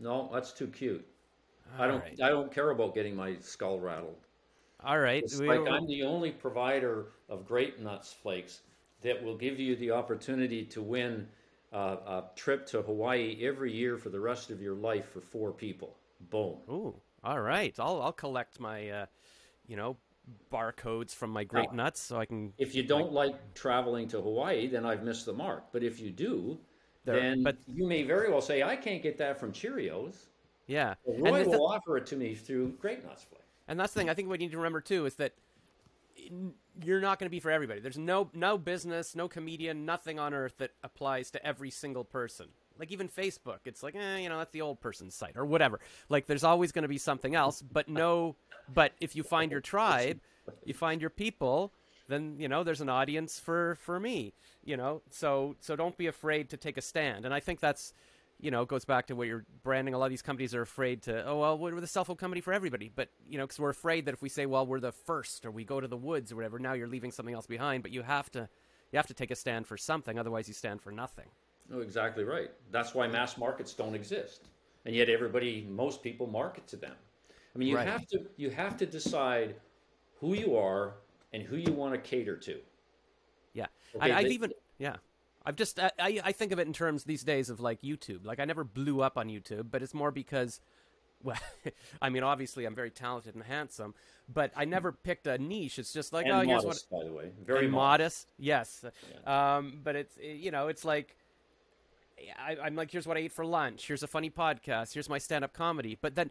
No, 0.00 0.30
that's 0.32 0.52
too 0.52 0.68
cute. 0.68 1.06
All 1.76 1.84
I 1.84 1.86
don't. 1.86 2.00
Right. 2.00 2.20
I 2.22 2.28
don't 2.28 2.52
care 2.52 2.70
about 2.70 2.94
getting 2.94 3.16
my 3.16 3.36
skull 3.40 3.80
rattled. 3.80 4.16
All 4.84 4.98
right. 4.98 5.22
It's 5.22 5.38
we, 5.38 5.48
like 5.48 5.68
I'm 5.68 5.86
the 5.86 6.04
only 6.04 6.30
provider 6.30 7.06
of 7.28 7.46
grape 7.46 7.80
nuts 7.80 8.12
flakes 8.12 8.60
that 9.02 9.22
will 9.22 9.36
give 9.36 9.58
you 9.58 9.76
the 9.76 9.90
opportunity 9.90 10.64
to 10.66 10.82
win 10.82 11.26
uh, 11.72 11.96
a 12.06 12.24
trip 12.36 12.66
to 12.66 12.82
Hawaii 12.82 13.38
every 13.42 13.72
year 13.72 13.98
for 13.98 14.08
the 14.08 14.20
rest 14.20 14.50
of 14.50 14.62
your 14.62 14.74
life 14.74 15.10
for 15.10 15.20
four 15.20 15.52
people. 15.52 15.96
Boom. 16.30 16.58
Ooh. 16.70 16.94
All 17.24 17.40
right. 17.40 17.74
I'll 17.78 18.00
I'll 18.00 18.12
collect 18.12 18.60
my, 18.60 18.88
uh, 18.88 19.06
you 19.66 19.76
know, 19.76 19.96
barcodes 20.52 21.14
from 21.14 21.30
my 21.30 21.44
grape 21.44 21.72
nuts 21.72 22.00
so 22.00 22.18
I 22.18 22.26
can. 22.26 22.52
If 22.58 22.74
you 22.74 22.84
don't 22.84 23.12
like 23.12 23.54
traveling 23.54 24.08
to 24.08 24.20
Hawaii, 24.20 24.68
then 24.68 24.86
I've 24.86 25.02
missed 25.02 25.26
the 25.26 25.32
mark. 25.32 25.72
But 25.72 25.82
if 25.82 26.00
you 26.00 26.10
do, 26.10 26.58
there, 27.08 27.20
then 27.20 27.42
but 27.42 27.56
you 27.66 27.86
may 27.86 28.02
very 28.02 28.30
well 28.30 28.40
say, 28.40 28.62
I 28.62 28.76
can't 28.76 29.02
get 29.02 29.18
that 29.18 29.38
from 29.38 29.52
Cheerios. 29.52 30.26
Yeah. 30.66 30.94
Roy 31.06 31.44
will 31.44 31.66
offer 31.66 31.96
it 31.96 32.06
to 32.06 32.16
me 32.16 32.34
through 32.34 32.72
Grape 32.80 33.04
Nuts 33.04 33.24
Flake. 33.24 33.42
And 33.66 33.78
that's 33.80 33.92
the 33.92 34.00
thing. 34.00 34.10
I 34.10 34.14
think 34.14 34.28
what 34.28 34.40
you 34.40 34.46
need 34.46 34.52
to 34.52 34.58
remember 34.58 34.80
too 34.80 35.06
is 35.06 35.14
that 35.16 35.32
you're 36.84 37.00
not 37.00 37.18
going 37.18 37.26
to 37.26 37.30
be 37.30 37.40
for 37.40 37.50
everybody. 37.50 37.80
There's 37.80 37.98
no 37.98 38.30
no 38.34 38.58
business, 38.58 39.14
no 39.14 39.28
comedian, 39.28 39.84
nothing 39.84 40.18
on 40.18 40.34
earth 40.34 40.54
that 40.58 40.70
applies 40.82 41.30
to 41.32 41.44
every 41.44 41.70
single 41.70 42.04
person. 42.04 42.46
Like 42.78 42.92
even 42.92 43.08
Facebook, 43.08 43.60
it's 43.64 43.82
like, 43.82 43.96
eh, 43.96 44.18
you 44.18 44.28
know, 44.28 44.38
that's 44.38 44.52
the 44.52 44.60
old 44.60 44.80
person's 44.80 45.14
site 45.14 45.36
or 45.36 45.44
whatever. 45.44 45.80
Like 46.08 46.26
there's 46.26 46.44
always 46.44 46.70
going 46.70 46.82
to 46.82 46.88
be 46.88 46.98
something 46.98 47.34
else, 47.34 47.62
but 47.62 47.88
no. 47.88 48.36
But 48.72 48.92
if 49.00 49.16
you 49.16 49.22
find 49.22 49.50
your 49.50 49.60
tribe, 49.60 50.20
you 50.64 50.74
find 50.74 51.00
your 51.00 51.10
people, 51.10 51.72
then 52.08 52.36
you 52.38 52.48
know 52.48 52.64
there's 52.64 52.80
an 52.80 52.88
audience 52.88 53.38
for 53.38 53.76
for 53.80 54.00
me. 54.00 54.32
You 54.64 54.76
know, 54.76 55.02
so 55.10 55.56
so 55.60 55.76
don't 55.76 55.96
be 55.96 56.06
afraid 56.06 56.50
to 56.50 56.56
take 56.56 56.76
a 56.76 56.82
stand. 56.82 57.24
And 57.24 57.32
I 57.34 57.40
think 57.40 57.60
that's 57.60 57.92
you 58.40 58.50
know, 58.50 58.64
goes 58.64 58.84
back 58.84 59.06
to 59.06 59.16
what 59.16 59.26
you're 59.26 59.44
branding. 59.62 59.94
A 59.94 59.98
lot 59.98 60.06
of 60.06 60.10
these 60.10 60.22
companies 60.22 60.54
are 60.54 60.62
afraid 60.62 61.02
to, 61.02 61.26
oh, 61.26 61.40
well, 61.40 61.58
we're 61.58 61.80
the 61.80 61.86
cell 61.86 62.04
phone 62.04 62.16
company 62.16 62.40
for 62.40 62.52
everybody. 62.52 62.90
But, 62.94 63.08
you 63.28 63.36
know, 63.36 63.44
because 63.44 63.58
we're 63.58 63.70
afraid 63.70 64.04
that 64.04 64.14
if 64.14 64.22
we 64.22 64.28
say, 64.28 64.46
well, 64.46 64.64
we're 64.64 64.80
the 64.80 64.92
first 64.92 65.44
or 65.44 65.50
we 65.50 65.64
go 65.64 65.80
to 65.80 65.88
the 65.88 65.96
woods 65.96 66.30
or 66.30 66.36
whatever, 66.36 66.58
now 66.58 66.72
you're 66.74 66.86
leaving 66.86 67.10
something 67.10 67.34
else 67.34 67.46
behind. 67.46 67.82
But 67.82 67.90
you 67.90 68.02
have 68.02 68.30
to, 68.32 68.48
you 68.92 68.96
have 68.96 69.08
to 69.08 69.14
take 69.14 69.32
a 69.32 69.36
stand 69.36 69.66
for 69.66 69.76
something. 69.76 70.18
Otherwise, 70.18 70.46
you 70.46 70.54
stand 70.54 70.80
for 70.80 70.92
nothing. 70.92 71.26
Oh, 71.72 71.80
exactly 71.80 72.24
right. 72.24 72.50
That's 72.70 72.94
why 72.94 73.08
mass 73.08 73.36
markets 73.36 73.74
don't 73.74 73.94
exist. 73.94 74.46
And 74.86 74.94
yet 74.94 75.08
everybody, 75.08 75.66
most 75.68 76.02
people 76.02 76.28
market 76.28 76.66
to 76.68 76.76
them. 76.76 76.94
I 77.54 77.58
mean, 77.58 77.68
you 77.68 77.76
right. 77.76 77.88
have 77.88 78.06
to, 78.08 78.20
you 78.36 78.50
have 78.50 78.76
to 78.76 78.86
decide 78.86 79.56
who 80.20 80.34
you 80.34 80.56
are 80.56 80.94
and 81.32 81.42
who 81.42 81.56
you 81.56 81.72
want 81.72 81.94
to 81.94 82.00
cater 82.00 82.36
to. 82.36 82.58
Yeah. 83.52 83.66
Okay, 83.96 84.12
I, 84.12 84.18
I've 84.18 84.30
even, 84.30 84.52
yeah. 84.78 84.96
I've 85.44 85.56
just 85.56 85.80
I, 85.80 85.90
I 85.98 86.32
think 86.32 86.52
of 86.52 86.58
it 86.58 86.66
in 86.66 86.72
terms 86.72 87.04
these 87.04 87.24
days 87.24 87.48
of 87.48 87.60
like 87.60 87.80
YouTube. 87.80 88.24
Like 88.24 88.38
I 88.40 88.44
never 88.44 88.64
blew 88.64 89.00
up 89.00 89.16
on 89.16 89.28
YouTube, 89.28 89.70
but 89.70 89.82
it's 89.82 89.94
more 89.94 90.10
because 90.10 90.60
well, 91.22 91.38
I 92.02 92.10
mean, 92.10 92.22
obviously 92.22 92.64
I'm 92.64 92.74
very 92.74 92.90
talented 92.90 93.34
and 93.34 93.42
handsome, 93.42 93.94
but 94.32 94.52
I 94.54 94.66
never 94.66 94.92
picked 94.92 95.26
a 95.26 95.38
niche. 95.38 95.78
It's 95.78 95.92
just 95.92 96.12
like, 96.12 96.26
and 96.26 96.34
oh, 96.34 96.44
modest, 96.44 96.64
here's 96.64 96.86
what. 96.90 97.00
By 97.00 97.08
the 97.08 97.12
way, 97.12 97.30
very 97.44 97.66
modest. 97.66 97.72
modest. 97.72 98.26
Yes, 98.38 98.84
yeah. 99.24 99.56
um, 99.56 99.80
but 99.82 99.96
it's 99.96 100.16
you 100.20 100.50
know, 100.50 100.68
it's 100.68 100.84
like 100.84 101.16
I, 102.38 102.66
am 102.66 102.76
like, 102.76 102.90
here's 102.90 103.06
what 103.06 103.16
I 103.16 103.20
ate 103.20 103.32
for 103.32 103.44
lunch. 103.44 103.86
Here's 103.86 104.02
a 104.02 104.06
funny 104.06 104.30
podcast. 104.30 104.94
Here's 104.94 105.08
my 105.08 105.18
stand-up 105.18 105.52
comedy. 105.52 105.96
But 106.00 106.14
then 106.14 106.30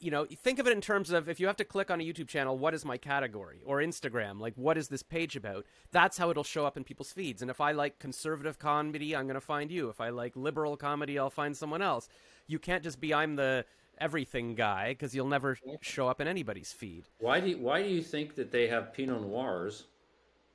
you 0.00 0.10
know, 0.10 0.24
think 0.24 0.58
of 0.58 0.66
it 0.66 0.72
in 0.72 0.80
terms 0.80 1.10
of 1.10 1.28
if 1.28 1.40
you 1.40 1.46
have 1.46 1.56
to 1.56 1.64
click 1.64 1.90
on 1.90 2.00
a 2.00 2.04
YouTube 2.04 2.28
channel, 2.28 2.58
what 2.58 2.74
is 2.74 2.84
my 2.84 2.96
category? 2.96 3.60
Or 3.64 3.78
Instagram, 3.78 4.40
like 4.40 4.54
what 4.56 4.78
is 4.78 4.88
this 4.88 5.02
page 5.02 5.36
about? 5.36 5.64
That's 5.90 6.18
how 6.18 6.30
it'll 6.30 6.44
show 6.44 6.66
up 6.66 6.76
in 6.76 6.84
people's 6.84 7.12
feeds. 7.12 7.42
And 7.42 7.50
if 7.50 7.60
I 7.60 7.72
like 7.72 7.98
conservative 7.98 8.58
comedy, 8.58 9.14
I'm 9.14 9.26
going 9.26 9.34
to 9.34 9.40
find 9.40 9.70
you. 9.70 9.88
If 9.88 10.00
I 10.00 10.10
like 10.10 10.36
liberal 10.36 10.76
comedy, 10.76 11.18
I'll 11.18 11.30
find 11.30 11.56
someone 11.56 11.82
else. 11.82 12.08
You 12.46 12.58
can't 12.58 12.82
just 12.82 13.00
be 13.00 13.12
I'm 13.12 13.36
the 13.36 13.64
everything 13.98 14.54
guy 14.54 14.90
because 14.90 15.14
you'll 15.14 15.28
never 15.28 15.58
show 15.80 16.08
up 16.08 16.20
in 16.20 16.28
anybody's 16.28 16.72
feed. 16.72 17.04
Why 17.18 17.40
do 17.40 17.48
you, 17.50 17.58
why 17.58 17.82
do 17.82 17.88
you 17.88 18.02
think 18.02 18.34
that 18.36 18.52
they 18.52 18.68
have 18.68 18.92
Pinot 18.92 19.22
Noirs 19.22 19.84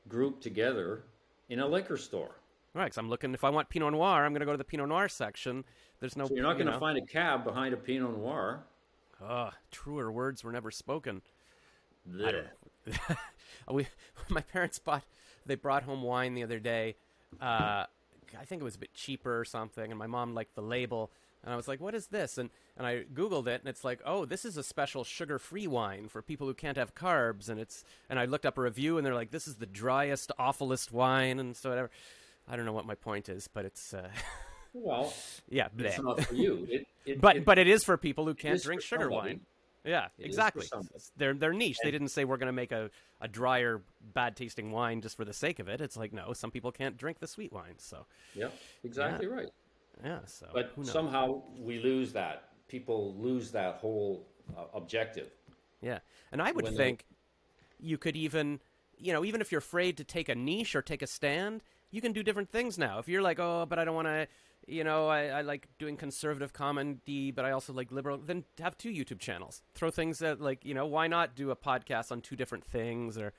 grouped 0.07 0.43
together 0.43 1.03
in 1.49 1.59
a 1.59 1.67
liquor 1.67 1.97
store? 1.97 2.35
Right, 2.73 2.85
because 2.85 2.97
I'm 2.97 3.09
looking. 3.09 3.33
If 3.33 3.43
I 3.43 3.49
want 3.49 3.69
Pinot 3.69 3.91
Noir, 3.91 4.23
I'm 4.23 4.31
going 4.31 4.39
to 4.39 4.45
go 4.45 4.53
to 4.53 4.57
the 4.57 4.63
Pinot 4.63 4.87
Noir 4.87 5.09
section. 5.09 5.65
There's 5.99 6.15
no. 6.15 6.25
So 6.25 6.33
you're 6.33 6.43
not 6.43 6.57
going 6.57 6.71
to 6.71 6.79
find 6.79 6.97
a 6.97 7.05
cab 7.05 7.43
behind 7.43 7.73
a 7.73 7.77
Pinot 7.77 8.17
Noir. 8.17 8.63
Ah, 9.23 9.53
truer 9.71 10.11
words 10.11 10.43
were 10.43 10.51
never 10.51 10.71
spoken. 10.71 11.21
we, 13.71 13.87
my 14.29 14.41
parents 14.41 14.79
bought, 14.79 15.03
they 15.45 15.55
brought 15.55 15.83
home 15.83 16.01
wine 16.01 16.33
the 16.33 16.43
other 16.43 16.59
day. 16.59 16.95
Uh, 17.39 17.85
I 18.39 18.45
think 18.45 18.61
it 18.61 18.65
was 18.65 18.75
a 18.75 18.79
bit 18.79 18.93
cheaper 18.93 19.39
or 19.39 19.45
something, 19.45 19.91
and 19.91 19.99
my 19.99 20.07
mom 20.07 20.33
liked 20.33 20.55
the 20.55 20.61
label. 20.61 21.11
And 21.43 21.51
I 21.51 21.55
was 21.55 21.67
like, 21.67 21.81
"What 21.81 21.95
is 21.95 22.07
this?" 22.07 22.37
And 22.37 22.51
and 22.77 22.85
I 22.85 23.03
googled 23.13 23.47
it, 23.47 23.61
and 23.61 23.67
it's 23.67 23.83
like, 23.83 23.99
"Oh, 24.05 24.25
this 24.25 24.45
is 24.45 24.57
a 24.57 24.63
special 24.63 25.03
sugar-free 25.03 25.67
wine 25.67 26.07
for 26.07 26.21
people 26.21 26.45
who 26.45 26.53
can't 26.53 26.77
have 26.77 26.93
carbs." 26.93 27.49
And 27.49 27.59
it's 27.59 27.83
and 28.09 28.19
I 28.19 28.25
looked 28.25 28.45
up 28.45 28.57
a 28.57 28.61
review, 28.61 28.97
and 28.97 29.05
they're 29.05 29.15
like, 29.15 29.31
"This 29.31 29.47
is 29.47 29.55
the 29.55 29.65
driest, 29.65 30.31
awfulest 30.37 30.91
wine," 30.91 31.39
and 31.39 31.55
so 31.57 31.69
whatever. 31.69 31.89
I 32.47 32.55
don't 32.55 32.65
know 32.65 32.73
what 32.73 32.85
my 32.85 32.95
point 32.95 33.27
is, 33.27 33.47
but 33.47 33.65
it's. 33.65 33.93
Uh, 33.93 34.09
Well, 34.73 35.13
yeah, 35.49 35.67
it's 35.77 35.99
not 35.99 36.21
for 36.21 36.35
you. 36.35 36.65
It, 36.69 36.87
it, 37.05 37.21
but 37.21 37.37
it, 37.37 37.45
but 37.45 37.57
it 37.57 37.67
is 37.67 37.83
for 37.83 37.97
people 37.97 38.25
who 38.25 38.33
can't 38.33 38.61
drink 38.61 38.81
sugar 38.81 39.03
somebody. 39.03 39.29
wine. 39.29 39.41
Yeah, 39.83 40.07
exactly. 40.19 40.67
They're 41.17 41.33
they're 41.33 41.53
niche. 41.53 41.77
And, 41.81 41.87
they 41.87 41.91
didn't 41.91 42.09
say 42.09 42.23
we're 42.23 42.37
going 42.37 42.47
to 42.47 42.53
make 42.53 42.71
a, 42.71 42.89
a 43.19 43.27
drier, 43.27 43.81
bad 44.13 44.35
tasting 44.35 44.71
wine 44.71 45.01
just 45.01 45.17
for 45.17 45.25
the 45.25 45.33
sake 45.33 45.59
of 45.59 45.67
it. 45.67 45.81
It's 45.81 45.97
like 45.97 46.13
no, 46.13 46.33
some 46.33 46.51
people 46.51 46.71
can't 46.71 46.97
drink 46.97 47.19
the 47.19 47.27
sweet 47.27 47.51
wine. 47.51 47.75
So 47.77 48.05
yeah, 48.35 48.49
exactly 48.83 49.27
yeah. 49.27 49.33
right. 49.33 49.49
Yeah. 50.03 50.19
So 50.25 50.47
but 50.53 50.73
somehow 50.83 51.41
we 51.57 51.79
lose 51.79 52.13
that. 52.13 52.49
People 52.67 53.15
lose 53.17 53.51
that 53.51 53.75
whole 53.75 54.27
uh, 54.55 54.65
objective. 54.73 55.31
Yeah, 55.81 55.99
and 56.31 56.41
I 56.41 56.51
would 56.51 56.67
think 56.77 57.05
they... 57.79 57.87
you 57.87 57.97
could 57.97 58.15
even, 58.15 58.59
you 58.97 59.11
know, 59.11 59.25
even 59.25 59.41
if 59.41 59.51
you're 59.51 59.59
afraid 59.59 59.97
to 59.97 60.03
take 60.03 60.29
a 60.29 60.35
niche 60.35 60.75
or 60.75 60.83
take 60.83 61.01
a 61.01 61.07
stand, 61.07 61.63
you 61.89 62.01
can 62.01 62.13
do 62.13 62.23
different 62.23 62.51
things 62.51 62.77
now. 62.77 62.99
If 62.99 63.09
you're 63.09 63.23
like, 63.23 63.39
oh, 63.39 63.65
but 63.67 63.79
I 63.79 63.83
don't 63.83 63.95
want 63.95 64.07
to 64.07 64.27
you 64.67 64.83
know, 64.83 65.07
I, 65.07 65.25
I, 65.25 65.41
like 65.41 65.67
doing 65.79 65.97
conservative 65.97 66.53
comedy, 66.53 67.31
but 67.31 67.45
I 67.45 67.51
also 67.51 67.73
like 67.73 67.91
liberal. 67.91 68.17
Then 68.17 68.45
have 68.59 68.77
two 68.77 68.89
YouTube 68.89 69.19
channels. 69.19 69.61
Throw 69.73 69.91
things 69.91 70.19
that 70.19 70.39
like 70.41 70.63
you 70.65 70.73
know, 70.73 70.85
why 70.85 71.07
not 71.07 71.35
do 71.35 71.51
a 71.51 71.55
podcast 71.55 72.11
on 72.11 72.21
two 72.21 72.35
different 72.35 72.65
things 72.65 73.17
or. 73.17 73.33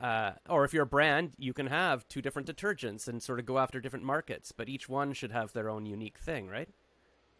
Uh, 0.00 0.32
or 0.48 0.64
if 0.64 0.72
you're 0.72 0.84
a 0.84 0.86
brand, 0.86 1.32
you 1.36 1.52
can 1.52 1.66
have 1.66 2.08
two 2.08 2.22
different 2.22 2.48
detergents 2.48 3.06
and 3.06 3.22
sort 3.22 3.38
of 3.38 3.44
go 3.44 3.58
after 3.58 3.78
different 3.78 4.06
markets, 4.06 4.50
but 4.50 4.66
each 4.66 4.88
one 4.88 5.12
should 5.12 5.30
have 5.30 5.52
their 5.52 5.68
own 5.68 5.84
unique 5.84 6.16
thing, 6.16 6.48
right? 6.48 6.70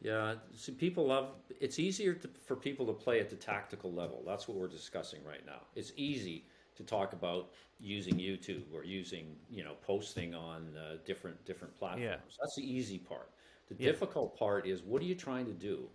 Yeah, 0.03 0.35
see, 0.55 0.73
people 0.73 1.07
love. 1.07 1.31
It's 1.61 1.79
easier 1.79 2.13
to, 2.13 2.29
for 2.47 2.55
people 2.55 2.87
to 2.87 2.93
play 2.93 3.21
at 3.21 3.31
the 3.31 3.37
tactical 3.37 3.91
level. 3.91 4.23
That's 4.27 4.49
what 4.49 4.59
we're 4.59 4.69
discussing 4.69 5.21
right 5.25 5.45
now. 5.47 5.63
It's 5.75 5.93
easy 5.97 6.45
to 6.85 6.91
talk 6.91 7.13
about 7.13 7.51
using 7.81 8.15
YouTube 8.15 8.65
or 8.73 8.85
using 8.85 9.37
you 9.51 9.65
know 9.65 9.75
posting 9.83 10.35
on 10.35 10.69
uh, 10.77 10.97
different 11.05 11.45
different 11.45 11.77
platforms. 11.79 12.05
Yeah. 12.05 12.17
That's 12.41 12.57
the 12.57 12.63
easy 12.63 12.99
part. 12.99 13.31
The 13.69 13.77
yeah. 13.79 13.91
difficult 13.91 14.39
part 14.39 14.67
is 14.67 14.83
what 14.83 15.03
are 15.03 15.07
you 15.07 15.15
trying 15.15 15.47
to 15.47 15.53
do? 15.53 15.89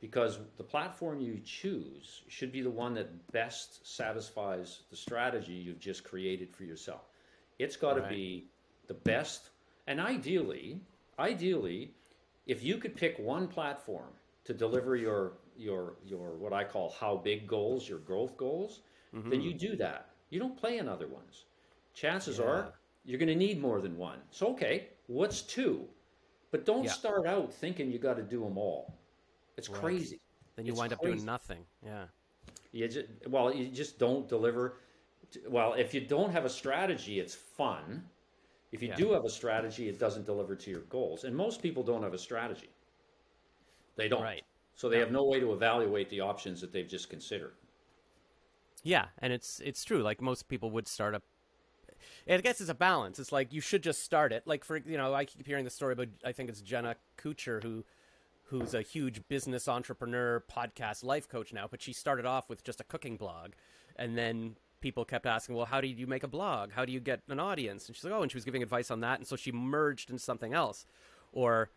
Because 0.00 0.38
the 0.56 0.64
platform 0.64 1.20
you 1.20 1.40
choose 1.44 2.22
should 2.28 2.52
be 2.52 2.60
the 2.60 2.70
one 2.70 2.94
that 2.94 3.32
best 3.32 3.86
satisfies 3.86 4.80
the 4.90 4.96
strategy 4.96 5.52
you've 5.52 5.80
just 5.80 6.04
created 6.04 6.54
for 6.54 6.64
yourself. 6.64 7.08
It's 7.58 7.76
got 7.76 7.94
to 7.94 8.02
right. 8.02 8.10
be 8.10 8.48
the 8.86 8.94
best, 8.94 9.50
and 9.86 10.00
ideally, 10.00 10.80
ideally, 11.18 11.94
if 12.46 12.62
you 12.62 12.76
could 12.76 12.94
pick 12.94 13.18
one 13.18 13.48
platform 13.48 14.10
to 14.44 14.52
deliver 14.52 14.96
your 14.96 15.32
your 15.56 15.94
your 16.04 16.34
what 16.34 16.52
I 16.52 16.64
call 16.64 16.94
how 17.00 17.16
big 17.16 17.46
goals, 17.46 17.88
your 17.88 17.98
growth 17.98 18.36
goals, 18.36 18.80
mm-hmm. 19.14 19.30
then 19.30 19.40
you 19.40 19.54
do 19.54 19.76
that. 19.76 20.10
You 20.30 20.40
don't 20.40 20.56
play 20.56 20.78
in 20.78 20.88
other 20.88 21.06
ones. 21.06 21.44
Chances 21.94 22.38
yeah. 22.38 22.44
are 22.44 22.72
you're 23.06 23.18
going 23.18 23.28
to 23.28 23.36
need 23.36 23.60
more 23.60 23.80
than 23.80 23.96
one. 23.96 24.18
So, 24.30 24.48
okay, 24.48 24.88
what's 25.06 25.42
two? 25.42 25.84
But 26.50 26.66
don't 26.66 26.84
yeah. 26.84 26.92
start 26.92 27.26
out 27.26 27.52
thinking 27.52 27.90
you 27.90 27.98
got 27.98 28.16
to 28.16 28.22
do 28.22 28.40
them 28.40 28.58
all. 28.58 28.94
It's 29.56 29.68
right. 29.68 29.80
crazy. 29.80 30.20
Then 30.56 30.66
you 30.66 30.72
it's 30.72 30.80
wind 30.80 30.92
crazy. 30.98 31.12
up 31.12 31.16
doing 31.16 31.24
nothing. 31.24 31.64
Yeah. 31.84 32.04
You 32.72 32.88
just, 32.88 33.06
well, 33.28 33.54
you 33.54 33.68
just 33.68 33.98
don't 33.98 34.28
deliver. 34.28 34.78
Well, 35.48 35.74
if 35.74 35.94
you 35.94 36.00
don't 36.00 36.32
have 36.32 36.44
a 36.44 36.50
strategy, 36.50 37.20
it's 37.20 37.34
fun. 37.34 38.02
If 38.72 38.82
you 38.82 38.88
yeah. 38.88 38.96
do 38.96 39.12
have 39.12 39.24
a 39.24 39.30
strategy, 39.30 39.88
it 39.88 39.98
doesn't 39.98 40.26
deliver 40.26 40.56
to 40.56 40.70
your 40.70 40.80
goals. 40.82 41.24
And 41.24 41.34
most 41.34 41.62
people 41.62 41.82
don't 41.82 42.02
have 42.02 42.14
a 42.14 42.18
strategy. 42.18 42.70
They 43.96 44.08
don't. 44.08 44.22
Right. 44.22 44.42
So 44.74 44.88
they 44.88 44.98
have 44.98 45.10
no 45.10 45.24
way 45.24 45.40
to 45.40 45.52
evaluate 45.52 46.10
the 46.10 46.20
options 46.20 46.60
that 46.60 46.72
they've 46.72 46.88
just 46.88 47.08
considered. 47.08 47.54
Yeah, 48.82 49.06
and 49.18 49.32
it's 49.32 49.60
it's 49.64 49.84
true. 49.84 50.02
Like 50.02 50.20
most 50.20 50.48
people 50.48 50.70
would 50.70 50.88
start 50.88 51.14
up. 51.14 51.22
I 52.28 52.38
guess 52.38 52.60
it's 52.60 52.70
a 52.70 52.74
balance. 52.74 53.18
It's 53.18 53.32
like 53.32 53.52
you 53.52 53.60
should 53.60 53.82
just 53.82 54.02
start 54.02 54.32
it. 54.32 54.46
Like 54.46 54.64
for 54.64 54.76
you 54.76 54.96
know, 54.96 55.14
I 55.14 55.24
keep 55.24 55.46
hearing 55.46 55.64
the 55.64 55.70
story 55.70 55.92
about 55.92 56.08
I 56.24 56.32
think 56.32 56.48
it's 56.48 56.60
Jenna 56.60 56.96
Kutcher 57.18 57.62
who 57.62 57.84
who's 58.44 58.74
a 58.74 58.82
huge 58.82 59.26
business 59.28 59.66
entrepreneur, 59.66 60.44
podcast 60.50 61.02
life 61.02 61.28
coach 61.28 61.52
now, 61.52 61.66
but 61.68 61.82
she 61.82 61.92
started 61.92 62.24
off 62.26 62.48
with 62.48 62.62
just 62.62 62.80
a 62.80 62.84
cooking 62.84 63.16
blog 63.16 63.52
and 63.96 64.16
then 64.16 64.56
people 64.80 65.04
kept 65.04 65.26
asking, 65.26 65.56
"Well, 65.56 65.66
how 65.66 65.80
do 65.80 65.88
you 65.88 66.06
make 66.06 66.22
a 66.22 66.28
blog? 66.28 66.72
How 66.72 66.84
do 66.84 66.92
you 66.92 67.00
get 67.00 67.22
an 67.28 67.40
audience?" 67.40 67.88
And 67.88 67.96
she's 67.96 68.04
like, 68.04 68.12
"Oh," 68.12 68.22
and 68.22 68.30
she 68.30 68.36
was 68.36 68.44
giving 68.44 68.62
advice 68.62 68.90
on 68.90 69.00
that, 69.00 69.18
and 69.18 69.26
so 69.26 69.34
she 69.36 69.50
merged 69.52 70.10
into 70.10 70.22
something 70.22 70.52
else. 70.52 70.86
Or 71.32 71.70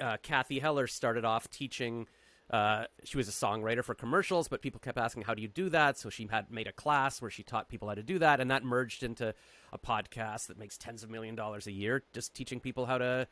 uh, 0.00 0.18
Cathy 0.22 0.58
Heller 0.58 0.86
started 0.86 1.24
off 1.24 1.48
teaching 1.50 2.06
uh, 2.50 2.84
she 3.04 3.16
was 3.16 3.28
a 3.28 3.32
songwriter 3.32 3.84
for 3.84 3.94
commercials, 3.94 4.48
but 4.48 4.60
people 4.60 4.80
kept 4.80 4.98
asking, 4.98 5.22
"How 5.22 5.34
do 5.34 5.42
you 5.42 5.48
do 5.48 5.68
that?" 5.70 5.98
So 5.98 6.10
she 6.10 6.28
had 6.30 6.50
made 6.50 6.66
a 6.66 6.72
class 6.72 7.22
where 7.22 7.30
she 7.30 7.42
taught 7.42 7.68
people 7.68 7.88
how 7.88 7.94
to 7.94 8.02
do 8.02 8.18
that, 8.18 8.40
and 8.40 8.50
that 8.50 8.64
merged 8.64 9.02
into 9.02 9.34
a 9.72 9.78
podcast 9.78 10.48
that 10.48 10.58
makes 10.58 10.76
tens 10.76 11.02
of 11.02 11.10
million 11.10 11.34
dollars 11.34 11.66
a 11.66 11.72
year, 11.72 12.02
just 12.12 12.34
teaching 12.34 12.60
people 12.60 12.86
how 12.86 12.98
to 12.98 13.28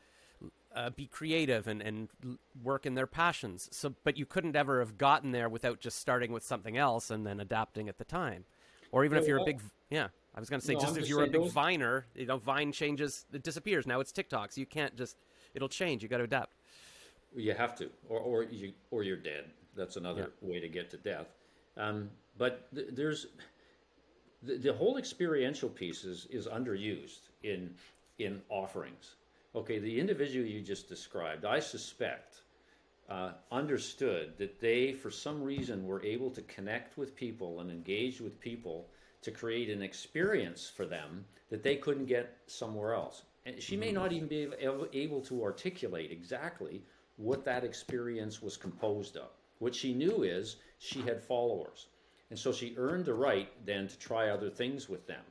uh, 0.73 0.89
be 0.91 1.05
creative 1.05 1.67
and, 1.67 1.81
and 1.81 2.09
work 2.63 2.85
in 2.85 2.95
their 2.95 3.07
passions. 3.07 3.67
So, 3.71 3.93
but 4.03 4.17
you 4.17 4.25
couldn't 4.25 4.55
ever 4.55 4.79
have 4.79 4.97
gotten 4.97 5.31
there 5.31 5.49
without 5.49 5.79
just 5.79 5.99
starting 5.99 6.31
with 6.31 6.43
something 6.43 6.77
else 6.77 7.09
and 7.09 7.25
then 7.25 7.39
adapting 7.39 7.89
at 7.89 7.97
the 7.97 8.05
time, 8.05 8.45
or 8.91 9.03
even 9.03 9.17
if 9.17 9.27
you're 9.27 9.39
a 9.39 9.45
big, 9.45 9.59
yeah. 9.89 10.07
I 10.35 10.39
was 10.39 10.47
going 10.49 10.61
to 10.61 10.65
say, 10.65 10.75
no, 10.75 10.79
just 10.79 10.95
I'm 10.95 11.01
if 11.01 11.09
you're 11.09 11.23
a 11.23 11.27
big 11.27 11.41
those... 11.41 11.51
Viner, 11.51 12.05
you 12.15 12.27
know, 12.27 12.37
Vine 12.37 12.71
changes, 12.71 13.25
it 13.33 13.41
disappears. 13.43 13.87
Now 13.87 13.99
it's 13.99 14.11
TikTok, 14.11 14.51
so 14.51 14.61
you 14.61 14.67
can't 14.67 14.95
just, 14.95 15.17
it'll 15.55 15.67
change. 15.67 16.03
You 16.03 16.07
got 16.07 16.19
to 16.19 16.23
adapt. 16.25 16.53
You 17.35 17.53
have 17.53 17.75
to, 17.75 17.89
or 18.07 18.19
or 18.19 18.43
you 18.43 18.73
or 18.91 19.03
you're 19.03 19.17
dead. 19.17 19.45
That's 19.75 19.97
another 19.97 20.31
yeah. 20.41 20.49
way 20.49 20.59
to 20.59 20.67
get 20.67 20.89
to 20.91 20.97
death. 20.97 21.27
Um, 21.77 22.09
but 22.37 22.73
th- 22.73 22.89
there's 22.91 23.27
the, 24.43 24.57
the 24.57 24.73
whole 24.73 24.97
experiential 24.97 25.69
piece 25.69 26.03
is, 26.03 26.27
is 26.31 26.47
underused 26.47 27.29
in 27.43 27.73
in 28.17 28.41
offerings. 28.49 29.15
Okay, 29.55 29.79
the 29.79 29.99
individual 29.99 30.45
you 30.45 30.61
just 30.61 30.87
described, 30.87 31.43
I 31.43 31.59
suspect, 31.59 32.41
uh, 33.09 33.31
understood 33.51 34.37
that 34.37 34.59
they, 34.59 34.93
for 34.93 35.09
some 35.09 35.41
reason, 35.41 35.87
were 35.87 36.03
able 36.03 36.29
to 36.31 36.41
connect 36.43 36.97
with 36.97 37.15
people 37.15 37.59
and 37.59 37.71
engage 37.71 38.21
with 38.21 38.39
people 38.39 38.87
to 39.21 39.31
create 39.31 39.69
an 39.69 39.81
experience 39.81 40.69
for 40.69 40.85
them 40.85 41.25
that 41.49 41.63
they 41.63 41.77
couldn't 41.77 42.05
get 42.05 42.37
somewhere 42.45 42.93
else. 42.93 43.23
And 43.45 43.61
she 43.61 43.75
may 43.75 43.87
mm-hmm. 43.87 43.95
not 43.95 44.11
even 44.11 44.27
be 44.27 44.49
able 44.93 45.21
to 45.21 45.43
articulate 45.43 46.11
exactly 46.11 46.83
what 47.19 47.43
that 47.43 47.65
experience 47.65 48.41
was 48.41 48.55
composed 48.55 49.17
of. 49.17 49.29
What 49.59 49.75
she 49.75 49.93
knew 49.93 50.23
is 50.23 50.55
she 50.77 51.01
had 51.01 51.21
followers. 51.21 51.87
And 52.29 52.39
so 52.39 52.53
she 52.53 52.75
earned 52.77 53.05
the 53.05 53.13
right 53.13 53.49
then 53.65 53.87
to 53.87 53.99
try 53.99 54.29
other 54.29 54.49
things 54.49 54.87
with 54.87 55.05
them. 55.05 55.21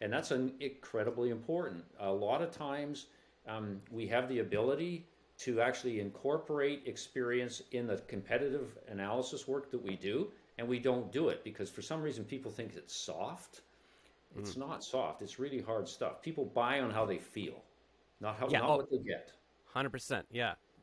And 0.00 0.12
that's 0.12 0.32
an 0.32 0.52
incredibly 0.60 1.30
important. 1.30 1.84
A 2.00 2.10
lot 2.10 2.42
of 2.42 2.50
times 2.50 3.06
um, 3.46 3.80
we 3.90 4.06
have 4.08 4.28
the 4.28 4.40
ability 4.40 5.06
to 5.38 5.60
actually 5.60 6.00
incorporate 6.00 6.82
experience 6.86 7.62
in 7.70 7.86
the 7.86 7.98
competitive 8.08 8.76
analysis 8.88 9.46
work 9.46 9.70
that 9.70 9.82
we 9.82 9.94
do, 9.94 10.28
and 10.58 10.66
we 10.66 10.80
don't 10.80 11.12
do 11.12 11.28
it 11.28 11.44
because 11.44 11.70
for 11.70 11.82
some 11.82 12.02
reason 12.02 12.24
people 12.24 12.50
think 12.50 12.72
it's 12.76 12.94
soft. 12.94 13.60
It's 14.36 14.54
mm. 14.54 14.58
not 14.58 14.82
soft. 14.82 15.22
It's 15.22 15.38
really 15.38 15.60
hard 15.60 15.88
stuff. 15.88 16.20
People 16.20 16.44
buy 16.44 16.80
on 16.80 16.90
how 16.90 17.06
they 17.06 17.18
feel, 17.18 17.62
not 18.20 18.36
how 18.36 18.48
yeah, 18.48 18.58
not 18.58 18.70
oh, 18.70 18.76
what 18.78 18.90
they 18.90 18.98
get. 18.98 19.30
Hundred 19.72 19.90
percent. 19.90 20.26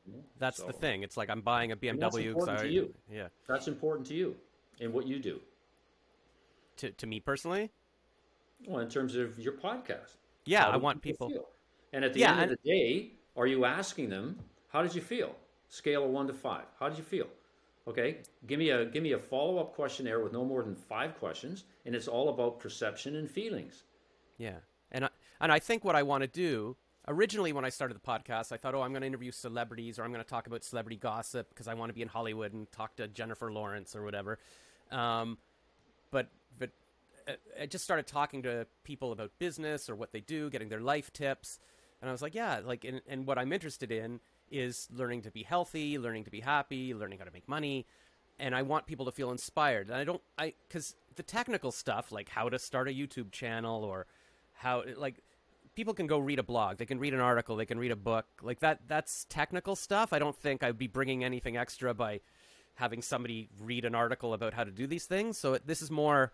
Yeah, 0.08 0.22
that's 0.38 0.58
so, 0.58 0.68
the 0.68 0.74
thing. 0.74 1.04
It's 1.04 1.18
like 1.18 1.30
I'm 1.30 1.42
buying 1.42 1.72
a 1.72 1.76
BMW. 1.76 2.00
That's 2.00 2.18
important 2.18 2.60
I, 2.60 2.64
to 2.64 2.70
you. 2.70 2.94
Yeah, 3.12 3.28
that's 3.48 3.68
important 3.68 4.08
to 4.08 4.14
you, 4.14 4.36
and 4.80 4.94
what 4.94 5.08
you 5.08 5.20
do. 5.20 5.40
To 6.78 6.92
to 6.92 7.08
me 7.08 7.20
personally. 7.20 7.72
Well, 8.68 8.80
in 8.80 8.90
terms 8.90 9.16
of 9.16 9.38
your 9.40 9.54
podcast. 9.54 10.18
Yeah, 10.46 10.68
I 10.68 10.78
want 10.78 11.02
people. 11.02 11.30
Feel? 11.30 11.48
And 11.94 12.06
at 12.06 12.14
the 12.14 12.22
yeah, 12.22 12.40
end 12.40 12.52
of 12.52 12.58
the 12.64 12.70
day, 12.70 13.12
are 13.36 13.48
you 13.48 13.66
asking 13.66 14.10
them 14.10 14.38
how 14.70 14.82
did 14.82 14.94
you 14.94 15.02
feel? 15.02 15.36
Scale 15.70 16.06
of 16.06 16.12
one 16.12 16.28
to 16.28 16.34
five. 16.34 16.66
How 16.80 16.90
did 16.90 16.98
you 16.98 17.04
feel? 17.04 17.28
Okay, 17.88 18.18
give 18.48 18.60
me 18.60 18.72
a 18.72 18.86
give 18.86 19.04
me 19.04 19.12
a 19.14 19.20
follow 19.20 19.60
up 19.60 19.74
questionnaire 19.74 20.20
with 20.20 20.34
no 20.34 20.44
more 20.44 20.64
than 20.64 20.76
five 20.76 21.18
questions, 21.20 21.66
and 21.86 21.96
it's 21.96 22.08
all 22.08 22.30
about 22.30 22.60
perception 22.60 23.16
and 23.16 23.30
feelings. 23.30 23.84
Yeah, 24.38 24.58
and 24.92 25.06
I, 25.06 25.10
and 25.40 25.52
I 25.52 25.60
think 25.60 25.86
what 25.86 25.96
I 25.96 26.04
want 26.04 26.22
to 26.24 26.28
do 26.28 26.76
originally 27.08 27.54
when 27.54 27.66
I 27.66 27.70
started 27.70 27.96
the 27.96 28.02
podcast, 28.02 28.52
I 28.52 28.58
thought, 28.58 28.76
oh, 28.76 28.82
I'm 28.82 28.92
going 28.92 29.02
to 29.02 29.08
interview 29.08 29.32
celebrities 29.32 30.00
or 30.00 30.04
I'm 30.04 30.12
going 30.12 30.24
to 30.24 30.30
talk 30.30 30.48
about 30.48 30.64
celebrity 30.64 30.98
gossip 30.98 31.50
because 31.50 31.68
I 31.68 31.74
want 31.74 31.90
to 31.90 31.94
be 31.94 32.02
in 32.02 32.08
Hollywood 32.08 32.54
and 32.54 32.72
talk 32.72 32.96
to 32.98 33.08
Jennifer 33.08 33.52
Lawrence 33.52 33.96
or 33.96 34.04
whatever. 34.04 34.40
Um, 34.92 35.38
but 36.12 36.30
but 36.58 36.70
uh, 37.28 37.34
I 37.62 37.66
just 37.66 37.84
started 37.84 38.08
talking 38.08 38.44
to 38.44 38.68
people 38.84 39.12
about 39.12 39.32
business 39.40 39.90
or 39.90 39.96
what 39.96 40.12
they 40.12 40.22
do, 40.22 40.50
getting 40.50 40.70
their 40.70 40.82
life 40.82 41.12
tips, 41.12 41.60
and 42.02 42.10
I 42.10 42.12
was 42.12 42.22
like, 42.22 42.36
yeah, 42.36 42.62
like, 42.64 42.86
and, 42.86 43.02
and 43.08 43.26
what 43.26 43.40
I'm 43.40 43.52
interested 43.52 43.92
in 43.92 44.20
is 44.52 44.88
learning 44.94 45.24
to 45.24 45.32
be 45.32 45.44
healthy, 45.44 45.98
learning 45.98 46.26
to 46.26 46.30
be 46.30 46.42
happy, 46.42 46.94
learning 46.94 47.18
how 47.20 47.26
to 47.26 47.32
make 47.32 47.48
money. 47.48 47.88
And 48.38 48.54
I 48.54 48.62
want 48.62 48.86
people 48.86 49.06
to 49.06 49.12
feel 49.12 49.32
inspired. 49.32 49.88
And 49.88 49.98
I 49.98 50.04
don't, 50.04 50.22
I, 50.38 50.54
because 50.68 50.96
the 51.16 51.24
technical 51.24 51.72
stuff, 51.72 52.12
like 52.12 52.30
how 52.30 52.50
to 52.50 52.60
start 52.60 52.88
a 52.88 52.92
YouTube 52.92 53.32
channel 53.32 53.84
or 53.84 54.06
how, 54.54 54.84
like, 54.98 55.16
people 55.76 55.94
can 55.94 56.08
go 56.08 56.18
read 56.18 56.40
a 56.40 56.44
blog, 56.44 56.78
they 56.78 56.86
can 56.86 57.00
read 57.00 57.14
an 57.14 57.20
article, 57.20 57.56
they 57.56 57.66
can 57.66 57.78
read 57.78 57.92
a 57.92 57.96
book. 57.96 58.26
Like 58.42 58.60
that, 58.60 58.82
that's 58.88 59.26
technical 59.30 59.76
stuff. 59.76 60.14
I 60.14 60.20
don't 60.20 60.36
think 60.36 60.64
I'd 60.64 60.78
be 60.78 60.88
bringing 60.88 61.24
anything 61.24 61.58
extra 61.58 61.94
by 61.94 62.22
having 62.76 63.02
somebody 63.02 63.50
read 63.60 63.86
an 63.86 63.96
article 63.96 64.34
about 64.34 64.54
how 64.54 64.64
to 64.64 64.72
do 64.72 64.88
these 64.88 65.06
things. 65.06 65.38
So 65.38 65.58
this 65.66 65.82
is 65.82 65.92
more, 65.92 66.34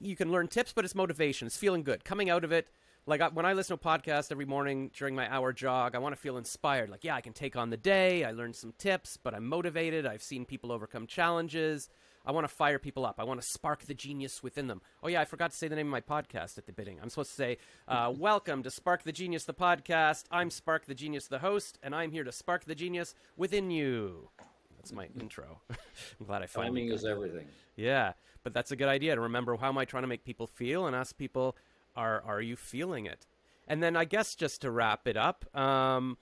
you 0.00 0.16
can 0.16 0.32
learn 0.32 0.48
tips, 0.48 0.72
but 0.72 0.84
it's 0.84 0.94
motivation. 0.94 1.46
It's 1.46 1.56
feeling 1.56 1.82
good. 1.82 2.04
Coming 2.04 2.30
out 2.30 2.44
of 2.44 2.52
it, 2.52 2.68
like 3.06 3.20
I, 3.20 3.28
when 3.28 3.46
I 3.46 3.52
listen 3.52 3.76
to 3.76 3.88
a 3.88 3.98
podcast 3.98 4.30
every 4.30 4.44
morning 4.44 4.90
during 4.96 5.14
my 5.14 5.32
hour 5.32 5.52
jog, 5.52 5.94
I 5.94 5.98
want 5.98 6.14
to 6.14 6.20
feel 6.20 6.36
inspired. 6.36 6.90
Like, 6.90 7.04
yeah, 7.04 7.14
I 7.14 7.20
can 7.20 7.32
take 7.32 7.56
on 7.56 7.70
the 7.70 7.76
day. 7.76 8.24
I 8.24 8.32
learned 8.32 8.56
some 8.56 8.72
tips, 8.78 9.16
but 9.16 9.34
I'm 9.34 9.46
motivated. 9.46 10.06
I've 10.06 10.22
seen 10.22 10.44
people 10.44 10.70
overcome 10.72 11.06
challenges. 11.06 11.88
I 12.24 12.32
want 12.32 12.44
to 12.48 12.54
fire 12.54 12.78
people 12.78 13.06
up. 13.06 13.16
I 13.18 13.24
want 13.24 13.40
to 13.40 13.46
spark 13.46 13.86
the 13.86 13.94
genius 13.94 14.42
within 14.42 14.66
them. 14.66 14.82
Oh 15.02 15.08
yeah, 15.08 15.20
I 15.20 15.24
forgot 15.24 15.50
to 15.52 15.56
say 15.56 15.68
the 15.68 15.76
name 15.76 15.86
of 15.86 15.90
my 15.90 16.00
podcast 16.00 16.58
at 16.58 16.66
the 16.66 16.72
bidding. 16.72 16.98
I'm 17.02 17.08
supposed 17.08 17.30
to 17.30 17.36
say, 17.36 17.58
uh, 17.88 18.12
"Welcome 18.16 18.62
to 18.62 18.70
Spark 18.70 19.04
the 19.04 19.12
Genius, 19.12 19.44
the 19.44 19.54
podcast." 19.54 20.24
I'm 20.30 20.50
Spark 20.50 20.86
the 20.86 20.94
Genius, 20.94 21.26
the 21.26 21.38
host, 21.38 21.78
and 21.82 21.94
I'm 21.94 22.12
here 22.12 22.24
to 22.24 22.32
spark 22.32 22.64
the 22.64 22.74
genius 22.74 23.14
within 23.36 23.70
you. 23.70 24.28
That's 24.76 24.92
my 24.92 25.08
intro. 25.18 25.60
I'm 25.70 26.26
glad 26.26 26.42
I 26.42 26.46
finally. 26.46 26.80
Timing 26.80 26.94
is 26.94 27.04
everything. 27.04 27.46
Yeah, 27.76 28.12
but 28.42 28.52
that's 28.52 28.70
a 28.70 28.76
good 28.76 28.88
idea 28.88 29.14
to 29.14 29.20
remember. 29.20 29.56
How 29.56 29.68
am 29.68 29.78
I 29.78 29.84
trying 29.84 30.02
to 30.02 30.08
make 30.08 30.24
people 30.24 30.46
feel, 30.46 30.86
and 30.86 30.94
ask 30.94 31.16
people 31.16 31.56
are 31.96 32.22
are 32.26 32.40
you 32.40 32.56
feeling 32.56 33.06
it? 33.06 33.26
And 33.66 33.82
then 33.82 33.96
I 33.96 34.04
guess 34.04 34.34
just 34.34 34.62
to 34.62 34.70
wrap 34.70 35.06
it 35.06 35.16
up, 35.16 35.44
um, 35.56 36.18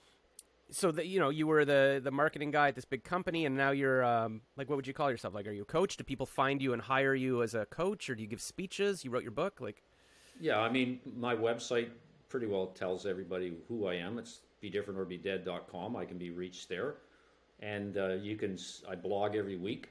so 0.70 0.90
that 0.92 1.06
you 1.06 1.18
know 1.18 1.30
you 1.30 1.46
were 1.46 1.64
the 1.64 2.00
the 2.02 2.10
marketing 2.10 2.50
guy 2.50 2.68
at 2.68 2.74
this 2.74 2.84
big 2.84 3.04
company, 3.04 3.46
and 3.46 3.56
now 3.56 3.70
you're 3.70 4.04
um, 4.04 4.42
like 4.56 4.68
what 4.68 4.76
would 4.76 4.86
you 4.86 4.94
call 4.94 5.10
yourself? 5.10 5.34
Like, 5.34 5.46
are 5.46 5.52
you 5.52 5.62
a 5.62 5.66
coach? 5.66 5.96
Do 5.96 6.04
people 6.04 6.26
find 6.26 6.60
you 6.60 6.72
and 6.72 6.82
hire 6.82 7.14
you 7.14 7.42
as 7.42 7.54
a 7.54 7.66
coach, 7.66 8.08
or 8.10 8.14
do 8.14 8.22
you 8.22 8.28
give 8.28 8.40
speeches? 8.40 9.04
You 9.04 9.10
wrote 9.10 9.22
your 9.22 9.32
book, 9.32 9.60
like. 9.60 9.82
Yeah, 10.40 10.60
I 10.60 10.70
mean, 10.70 11.00
my 11.16 11.34
website 11.34 11.88
pretty 12.28 12.46
well 12.46 12.68
tells 12.68 13.06
everybody 13.06 13.54
who 13.66 13.86
I 13.86 13.94
am. 13.94 14.18
It's 14.18 14.40
be 14.60 14.70
different 14.70 14.98
or 15.00 15.04
be 15.04 15.18
bedifferentorbedead.com. 15.18 15.96
I 15.96 16.04
can 16.04 16.18
be 16.18 16.30
reached 16.30 16.68
there, 16.68 16.96
and 17.60 17.96
uh, 17.96 18.14
you 18.14 18.36
can. 18.36 18.58
I 18.88 18.94
blog 18.94 19.34
every 19.36 19.56
week. 19.56 19.88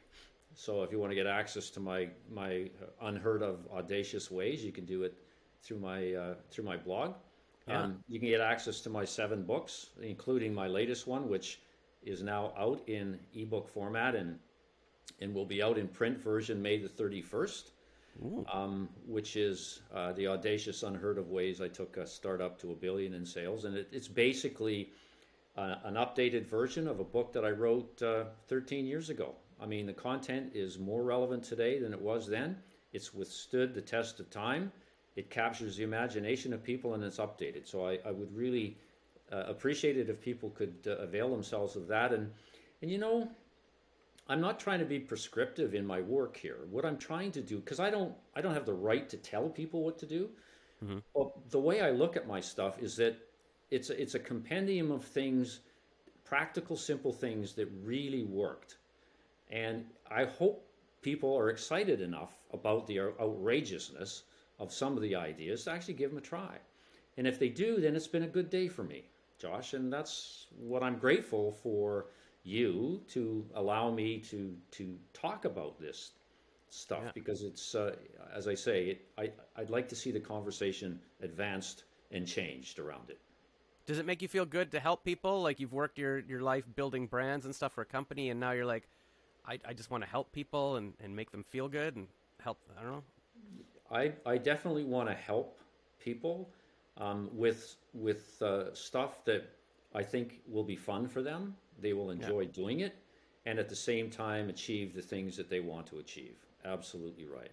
So 0.54 0.84
if 0.84 0.92
you 0.92 1.00
want 1.00 1.12
to 1.12 1.16
get 1.16 1.28
access 1.28 1.70
to 1.72 1.80
my 1.80 2.10
my 2.32 2.70
unheard 3.02 3.44
of 3.44 3.68
audacious 3.72 4.32
ways, 4.32 4.64
you 4.64 4.72
can 4.72 4.86
do 4.86 5.04
it 5.04 5.16
through 5.62 5.80
my 5.80 6.14
uh, 6.14 6.36
through 6.50 6.66
my 6.66 6.78
blog. 6.78 7.16
Yeah. 7.68 7.84
Um, 7.84 8.04
you 8.08 8.20
can 8.20 8.30
get 8.30 8.42
access 8.42 8.82
to 8.82 8.90
my 8.90 9.06
seven 9.06 9.44
books, 9.44 9.88
including 10.02 10.54
my 10.54 10.68
latest 10.68 11.08
one, 11.08 11.28
which 11.28 11.60
is 12.04 12.24
now 12.24 12.54
out 12.58 12.82
in 12.88 13.20
ebook 13.34 13.70
format 13.70 14.16
and 14.16 14.40
and 15.20 15.34
will 15.34 15.46
be 15.46 15.64
out 15.64 15.78
in 15.78 15.88
print 15.88 16.18
version 16.18 16.62
May 16.62 16.78
the 16.78 16.90
thirty 16.90 17.22
first. 17.22 17.72
Um, 18.52 18.90
which 19.06 19.36
is 19.36 19.82
uh, 19.94 20.12
the 20.14 20.26
audacious, 20.26 20.82
unheard 20.82 21.20
of 21.20 21.30
ways 21.30 21.62
I 21.62 21.68
took 21.68 21.98
a 21.98 22.08
startup 22.08 22.60
to 22.62 22.72
a 22.72 22.76
billion 22.76 23.14
in 23.14 23.24
sales, 23.24 23.66
and 23.66 23.78
it, 23.78 23.90
it's 23.92 24.08
basically 24.08 24.90
uh, 25.56 25.76
an 25.84 25.94
updated 25.94 26.48
version 26.48 26.88
of 26.88 27.00
a 27.00 27.04
book 27.04 27.32
that 27.34 27.46
I 27.46 27.52
wrote 27.52 28.02
uh, 28.02 28.26
13 28.48 28.88
years 28.88 29.12
ago. 29.12 29.36
I 29.62 29.68
mean, 29.68 29.86
the 29.86 29.94
content 29.94 30.52
is 30.56 30.80
more 30.80 31.04
relevant 31.04 31.44
today 31.44 31.78
than 31.80 31.94
it 31.94 32.02
was 32.02 32.28
then. 32.28 32.58
It's 32.92 33.14
withstood 33.14 33.76
the 33.76 33.82
test 33.82 34.20
of 34.20 34.32
time 34.32 34.72
it 35.18 35.32
captures 35.32 35.76
the 35.76 35.84
imagination 35.84 36.54
of 36.54 36.64
people 36.64 36.94
and 36.94 37.04
it's 37.04 37.18
updated. 37.18 37.68
So 37.68 37.88
I, 37.88 37.98
I 38.06 38.12
would 38.12 38.34
really 38.34 38.78
uh, 39.34 39.44
appreciate 39.48 39.98
it 39.98 40.10
if 40.10 40.22
people 40.22 40.52
could 40.52 40.76
uh, 40.86 40.92
avail 40.98 41.30
themselves 41.32 41.76
of 41.76 41.88
that. 41.88 42.14
And 42.14 42.32
and 42.82 42.92
you 42.92 43.00
know, 43.00 43.28
I'm 44.30 44.40
not 44.40 44.60
trying 44.60 44.80
to 44.80 44.86
be 44.86 45.00
prescriptive 45.00 45.74
in 45.74 45.86
my 45.86 46.02
work 46.02 46.38
here. 46.38 46.60
What 46.70 46.86
I'm 46.86 47.00
trying 47.00 47.32
to 47.32 47.42
do, 47.42 47.58
because 47.58 47.80
I 47.80 47.90
don't 47.90 48.14
I 48.36 48.42
don't 48.42 48.54
have 48.54 48.68
the 48.68 48.74
right 48.74 49.10
to 49.10 49.18
tell 49.18 49.50
people 49.50 49.84
what 49.84 49.98
to 49.98 50.06
do. 50.06 50.30
Mm-hmm. 50.86 51.00
Well, 51.16 51.42
the 51.50 51.60
way 51.60 51.82
I 51.82 51.90
look 51.90 52.16
at 52.16 52.28
my 52.28 52.40
stuff 52.40 52.78
is 52.80 52.96
that 52.98 53.18
it's 53.72 53.90
a, 53.90 54.00
it's 54.00 54.14
a 54.14 54.20
compendium 54.20 54.92
of 54.92 55.04
things, 55.04 55.62
practical, 56.24 56.78
simple 56.78 57.12
things 57.12 57.54
that 57.54 57.68
really 57.84 58.24
worked. 58.24 58.78
And 59.50 59.86
I 60.12 60.26
hope 60.26 60.64
people 61.02 61.36
are 61.36 61.50
excited 61.50 62.02
enough 62.02 62.38
about 62.54 62.86
the 62.86 63.00
outrageousness 63.00 64.24
of 64.60 64.74
some 64.74 64.96
of 64.96 65.02
the 65.02 65.16
ideas 65.16 65.64
to 65.64 65.72
actually 65.72 65.94
give 65.94 66.10
them 66.10 66.18
a 66.18 66.22
try. 66.22 66.58
And 67.18 67.28
if 67.28 67.40
they 67.40 67.50
do, 67.50 67.80
then 67.80 67.96
it's 67.96 68.08
been 68.08 68.24
a 68.24 68.28
good 68.28 68.50
day 68.50 68.68
for 68.68 68.84
me, 68.84 69.06
Josh. 69.40 69.74
And 69.74 69.92
that's 69.92 70.48
what 70.58 70.84
I'm 70.84 70.98
grateful 70.98 71.52
for 71.52 72.08
you 72.44 73.02
to 73.10 73.46
allow 73.56 73.92
me 73.92 74.20
to 74.20 74.56
to 74.72 74.98
talk 75.14 75.46
about 75.46 75.80
this 75.80 76.12
stuff 76.70 77.02
yeah. 77.04 77.12
because 77.14 77.44
it's 77.44 77.76
uh, 77.76 77.96
as 78.34 78.48
I 78.48 78.56
say, 78.56 78.86
it, 78.86 79.06
I 79.18 79.32
I'd 79.56 79.70
like 79.70 79.90
to 79.90 79.96
see 79.96 80.12
the 80.12 80.20
conversation 80.20 81.00
advanced 81.22 81.84
and 82.12 82.28
changed 82.28 82.80
around 82.80 83.10
it. 83.10 83.20
Does 83.86 84.00
it 84.00 84.06
make 84.06 84.22
you 84.22 84.28
feel 84.28 84.46
good 84.46 84.72
to 84.72 84.80
help 84.80 85.06
people? 85.06 85.42
Like 85.42 85.60
you've 85.60 85.74
worked 85.74 85.98
your, 85.98 86.20
your 86.20 86.42
life 86.42 86.66
building 86.76 87.08
brands 87.08 87.46
and 87.46 87.56
stuff 87.56 87.74
for 87.74 87.82
a 87.82 87.86
company, 87.86 88.30
and 88.30 88.40
now 88.40 88.52
you're 88.52 88.66
like, 88.66 88.88
I, 89.46 89.60
I 89.66 89.74
just 89.74 89.90
want 89.90 90.04
to 90.04 90.10
help 90.10 90.34
people 90.34 90.76
and, 90.76 90.94
and 91.02 91.16
make 91.16 91.32
them 91.32 91.44
feel 91.44 91.70
good 91.70 91.96
and 91.96 92.08
help. 92.42 92.58
I 92.78 92.84
don't 92.84 92.92
know. 92.92 93.04
I, 93.92 94.14
I 94.26 94.38
definitely 94.38 94.84
want 94.84 95.10
to 95.10 95.16
help 95.16 95.60
people 96.00 96.50
um, 96.98 97.30
with 97.34 97.76
with 97.94 98.42
uh, 98.42 98.74
stuff 98.74 99.24
that 99.26 99.50
I 99.94 100.04
think 100.04 100.42
will 100.48 100.64
be 100.64 100.76
fun 100.76 101.08
for 101.08 101.22
them. 101.22 101.56
They 101.80 101.94
will 101.94 102.12
enjoy 102.12 102.42
yeah. 102.42 102.52
doing 102.52 102.80
it, 102.82 102.96
and 103.46 103.60
at 103.60 103.70
the 103.70 103.76
same 103.76 104.10
time 104.10 104.50
achieve 104.50 104.94
the 104.94 105.02
things 105.02 105.38
that 105.38 105.50
they 105.50 105.60
want 105.60 105.88
to 105.88 106.00
achieve. 106.00 106.36
Absolutely 106.66 107.26
right. 107.26 107.52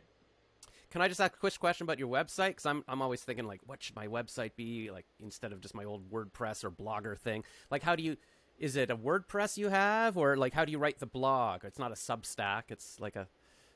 Can 0.91 1.03
I 1.03 1.09
just 1.09 1.21
ask 1.21 1.35
a 1.35 1.39
quick 1.39 1.59
question 1.59 1.85
about 1.85 1.99
your 1.99 2.09
website? 2.09 2.51
Because 2.51 2.67
I'm 2.67 2.85
I'm 2.87 3.03
always 3.03 3.21
thinking 3.23 3.47
like, 3.47 3.61
what 3.67 3.83
should 3.83 3.97
my 3.97 4.07
website 4.07 4.53
be 4.57 4.91
like 4.91 5.07
instead 5.21 5.53
of 5.53 5.61
just 5.61 5.75
my 5.75 5.85
old 5.85 6.11
WordPress 6.11 6.65
or 6.65 6.71
Blogger 6.71 7.19
thing? 7.19 7.45
Like, 7.71 7.83
how 7.83 7.97
do 7.97 8.03
you? 8.03 8.17
Is 8.59 8.77
it 8.77 8.91
a 8.91 8.97
WordPress 8.97 9.57
you 9.57 9.69
have, 9.69 10.17
or 10.17 10.37
like 10.37 10.53
how 10.53 10.65
do 10.65 10.71
you 10.71 10.79
write 10.79 11.01
the 11.01 11.07
blog? 11.07 11.65
It's 11.65 11.79
not 11.79 11.91
a 11.91 11.97
Substack. 11.97 12.65
It's 12.69 13.01
like 13.01 13.17
a 13.17 13.27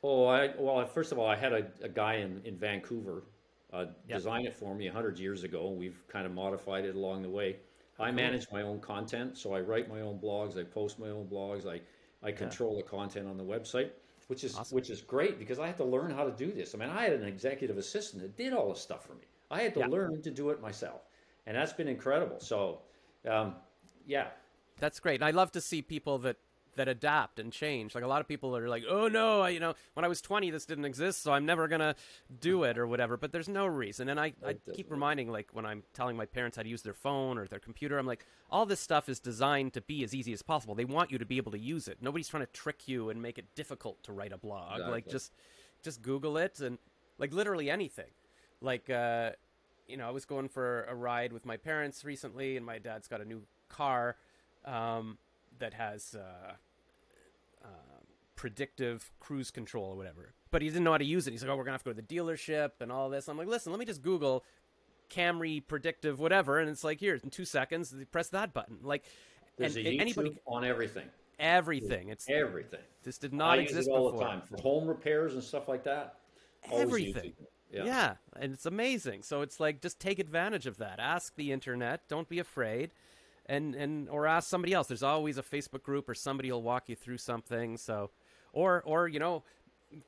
Oh, 0.03 0.27
I 0.27 0.53
well, 0.59 0.85
first 0.87 1.13
of 1.13 1.19
all, 1.19 1.27
I 1.27 1.37
had 1.37 1.53
a, 1.53 1.67
a 1.83 1.89
guy 1.89 2.15
in 2.15 2.41
in 2.45 2.57
Vancouver 2.57 3.25
uh, 3.73 3.87
yep. 4.07 4.19
design 4.19 4.47
it 4.47 4.55
for 4.55 4.75
me 4.75 4.87
hundred 4.87 5.19
years 5.19 5.45
ago. 5.45 5.71
We've 5.71 6.03
kind 6.09 6.27
of 6.27 6.33
modified 6.33 6.85
it 6.85 6.95
along 6.95 7.23
the 7.23 7.31
way. 7.31 7.57
I 8.01 8.13
manage 8.13 8.47
my 8.53 8.63
own 8.63 8.79
content, 8.79 9.37
so 9.37 9.55
I 9.55 9.61
write 9.61 9.89
my 9.89 10.03
own 10.03 10.21
blogs, 10.21 10.57
I 10.57 10.63
post 10.63 11.01
my 11.01 11.09
own 11.09 11.27
blogs, 11.27 11.67
I 11.67 11.81
I 12.23 12.33
control 12.33 12.77
yeah. 12.77 12.83
the 12.83 12.89
content 12.89 13.29
on 13.29 13.37
the 13.37 13.45
website, 13.45 13.91
which 14.29 14.45
is 14.45 14.57
awesome. 14.57 14.75
which 14.75 14.89
is 14.89 15.01
great 15.01 15.39
because 15.39 15.59
I 15.59 15.67
had 15.67 15.77
to 15.79 15.85
learn 15.85 16.11
how 16.11 16.25
to 16.25 16.31
do 16.31 16.53
this. 16.53 16.75
I 16.75 16.79
mean, 16.79 16.91
I 16.91 17.03
had 17.03 17.13
an 17.13 17.25
executive 17.25 17.77
assistant 17.77 18.23
that 18.23 18.37
did 18.37 18.53
all 18.53 18.69
this 18.69 18.81
stuff 18.81 19.05
for 19.05 19.15
me. 19.15 19.25
I 19.51 19.63
had 19.63 19.75
to 19.75 19.81
yeah. 19.81 19.87
learn 19.87 20.23
to 20.23 20.31
do 20.31 20.51
it 20.51 20.61
myself, 20.63 21.03
and 21.47 21.57
that's 21.57 21.73
been 21.73 21.89
incredible. 21.89 22.39
So, 22.39 22.83
um, 23.29 23.57
yeah, 24.07 24.29
that's 24.79 25.01
great. 25.01 25.17
And 25.17 25.25
I 25.25 25.33
love 25.33 25.51
to 25.53 25.61
see 25.61 25.83
people 25.83 26.19
that 26.19 26.37
that 26.79 26.89
adapt 26.89 27.39
and 27.39 27.53
change. 27.53 27.95
Like 27.95 28.05
a 28.05 28.07
lot 28.07 28.21
of 28.21 28.27
people 28.27 28.57
are 28.57 28.69
like, 28.69 28.85
"Oh 28.89 29.09
no, 29.09 29.43
I, 29.43 29.51
you 29.51 29.61
know, 29.61 29.75
when 29.95 30.05
I 30.05 30.09
was 30.09 30.21
20 30.21 30.51
this 30.51 30.65
didn't 30.65 30.85
exist, 30.85 31.23
so 31.23 31.33
I'm 31.33 31.45
never 31.45 31.69
going 31.69 31.81
to 31.81 31.95
do 32.41 32.65
it 32.65 32.79
or 32.79 32.87
whatever." 32.87 33.17
But 33.17 33.33
there's 33.33 33.49
no 33.49 33.67
reason. 33.67 34.09
And 34.09 34.19
I, 34.19 34.33
I 34.45 34.55
keep 34.75 34.91
reminding 34.91 35.31
like 35.31 35.49
when 35.53 35.67
I'm 35.67 35.83
telling 35.93 36.17
my 36.17 36.27
parents 36.27 36.57
how 36.57 36.63
to 36.63 36.69
use 36.69 36.83
their 36.83 36.95
phone 36.95 37.39
or 37.39 37.47
their 37.47 37.59
computer, 37.59 37.99
I'm 37.99 38.07
like, 38.07 38.25
"All 38.51 38.65
this 38.65 38.81
stuff 38.81 39.09
is 39.09 39.21
designed 39.21 39.75
to 39.75 39.81
be 39.81 40.03
as 40.03 40.15
easy 40.15 40.33
as 40.33 40.43
possible. 40.43 40.75
They 40.75 40.85
want 40.85 41.11
you 41.11 41.19
to 41.19 41.27
be 41.27 41.37
able 41.37 41.53
to 41.53 41.59
use 41.59 41.89
it. 41.89 41.99
Nobody's 42.01 42.29
trying 42.29 42.47
to 42.47 42.53
trick 42.53 42.89
you 42.89 43.11
and 43.11 43.21
make 43.21 43.39
it 43.39 43.55
difficult 43.55 44.03
to 44.05 44.13
write 44.13 44.33
a 44.33 44.39
blog. 44.39 44.73
Exactly. 44.73 44.93
Like 44.93 45.09
just 45.09 45.33
just 45.83 46.03
Google 46.03 46.39
it 46.39 46.61
and 46.61 46.79
like 47.19 47.33
literally 47.33 47.71
anything. 47.71 48.11
Like 48.61 48.89
uh 48.89 49.31
you 49.89 49.97
know, 49.97 50.07
I 50.07 50.11
was 50.11 50.27
going 50.27 50.49
for 50.49 50.85
a 50.85 50.95
ride 50.95 51.33
with 51.33 51.47
my 51.47 51.57
parents 51.57 52.05
recently 52.05 52.57
and 52.57 52.65
my 52.65 52.79
dad's 52.79 53.09
got 53.09 53.23
a 53.23 53.25
new 53.25 53.43
car 53.71 54.17
um, 54.67 55.17
that 55.59 55.75
has 55.75 56.15
uh, 56.15 56.53
predictive 58.39 59.11
cruise 59.19 59.51
control 59.51 59.91
or 59.91 59.97
whatever. 59.97 60.33
But 60.51 60.63
he 60.63 60.69
didn't 60.69 60.85
know 60.85 60.93
how 60.93 60.99
to 60.99 61.05
use 61.05 61.27
it. 61.27 61.33
He's 61.33 61.43
like, 61.43 61.51
"Oh, 61.51 61.57
we're 61.57 61.65
gonna 61.65 61.73
have 61.73 61.83
to 61.83 61.91
go 61.91 61.93
to 61.93 62.01
the 62.01 62.17
dealership 62.17 62.81
and 62.81 62.91
all 62.91 63.11
this." 63.11 63.29
I'm 63.29 63.37
like, 63.37 63.49
"Listen, 63.49 63.73
let 63.73 63.79
me 63.79 63.85
just 63.85 64.01
Google 64.01 64.45
Camry 65.11 65.67
predictive 65.67 66.21
whatever," 66.21 66.59
and 66.61 66.71
it's 66.71 66.85
like, 66.85 67.01
"Here, 67.01 67.19
in 67.23 67.31
two 67.31 67.45
seconds, 67.45 67.95
press 68.13 68.29
that 68.31 68.55
button." 68.55 68.79
Like, 68.83 69.05
There's 69.57 69.77
and, 69.77 69.87
a 69.87 69.99
anybody 69.99 70.39
on 70.47 70.65
everything. 70.65 71.09
Everything. 71.41 72.09
It's 72.09 72.31
everything. 72.31 72.81
This 73.03 73.19
did 73.19 73.35
not 73.35 73.59
I 73.59 73.63
exist 73.63 73.89
all 73.91 74.13
before. 74.13 74.25
the 74.25 74.31
time 74.31 74.43
for 74.43 74.57
home 74.63 74.89
repairs 74.89 75.35
and 75.35 75.43
stuff 75.43 75.69
like 75.69 75.83
that. 75.85 76.21
Everything. 76.73 77.35
Yeah. 77.71 77.85
yeah, 77.85 78.15
and 78.41 78.53
it's 78.53 78.67
amazing. 78.67 79.23
So 79.25 79.43
it's 79.43 79.61
like 79.61 79.83
just 79.83 80.01
take 80.01 80.21
advantage 80.21 80.67
of 80.67 80.79
that. 80.79 81.01
Ask 81.01 81.35
the 81.35 81.53
internet. 81.53 82.09
Don't 82.09 82.29
be 82.29 82.39
afraid 82.39 82.93
and 83.49 83.75
and 83.75 84.09
or 84.09 84.27
ask 84.27 84.49
somebody 84.49 84.73
else. 84.73 84.89
There's 84.89 85.03
always 85.03 85.39
a 85.39 85.43
Facebook 85.43 85.83
group 85.83 86.09
or 86.09 86.15
somebody 86.15 86.53
will 86.53 86.63
walk 86.63 86.89
you 86.89 86.97
through 86.97 87.19
something. 87.19 87.77
So 87.77 88.11
or 88.59 88.83
or 88.85 89.09
you 89.09 89.21
know, 89.21 89.45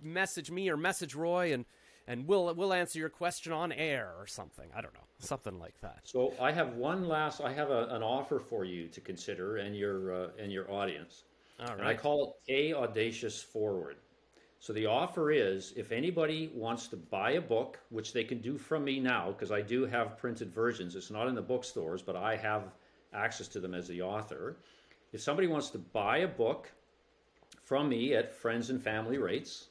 message 0.02 0.50
me 0.50 0.68
or 0.68 0.76
message 0.76 1.14
Roy 1.14 1.52
and 1.54 1.64
and 2.06 2.26
we'll 2.26 2.52
we'll 2.54 2.72
answer 2.72 2.98
your 2.98 3.08
question 3.08 3.52
on 3.52 3.72
air 3.72 4.12
or 4.18 4.26
something. 4.26 4.68
I 4.74 4.80
don't 4.80 4.94
know, 4.94 5.06
something 5.18 5.58
like 5.58 5.80
that. 5.80 6.00
So 6.04 6.34
I 6.40 6.50
have 6.52 6.74
one 6.74 7.06
last. 7.06 7.40
I 7.40 7.52
have 7.52 7.70
a, 7.70 7.86
an 7.90 8.02
offer 8.02 8.40
for 8.40 8.64
you 8.64 8.88
to 8.88 9.00
consider 9.00 9.58
and 9.58 9.76
your 9.76 10.24
uh, 10.24 10.28
and 10.38 10.50
your 10.50 10.70
audience. 10.70 11.24
All 11.60 11.66
right. 11.66 11.78
And 11.78 11.86
I 11.86 11.94
call 11.94 12.36
it 12.46 12.52
a 12.52 12.74
audacious 12.74 13.40
forward. 13.40 13.96
So 14.58 14.72
the 14.74 14.86
offer 14.86 15.30
is 15.30 15.72
if 15.76 15.92
anybody 15.92 16.50
wants 16.54 16.88
to 16.88 16.96
buy 16.96 17.32
a 17.32 17.40
book, 17.40 17.78
which 17.88 18.12
they 18.12 18.24
can 18.24 18.40
do 18.40 18.58
from 18.58 18.84
me 18.84 19.00
now, 19.00 19.30
because 19.30 19.52
I 19.52 19.62
do 19.62 19.86
have 19.86 20.18
printed 20.18 20.52
versions. 20.52 20.96
It's 20.96 21.10
not 21.10 21.28
in 21.28 21.34
the 21.34 21.42
bookstores, 21.42 22.02
but 22.02 22.16
I 22.16 22.36
have 22.36 22.72
access 23.14 23.48
to 23.48 23.60
them 23.60 23.74
as 23.74 23.88
the 23.88 24.02
author. 24.02 24.58
If 25.12 25.22
somebody 25.22 25.48
wants 25.48 25.70
to 25.70 25.78
buy 25.78 26.18
a 26.18 26.28
book 26.28 26.70
from 27.70 27.88
me 27.88 28.14
at 28.16 28.34
friends 28.34 28.68
and 28.68 28.82
family 28.82 29.16
rates, 29.16 29.68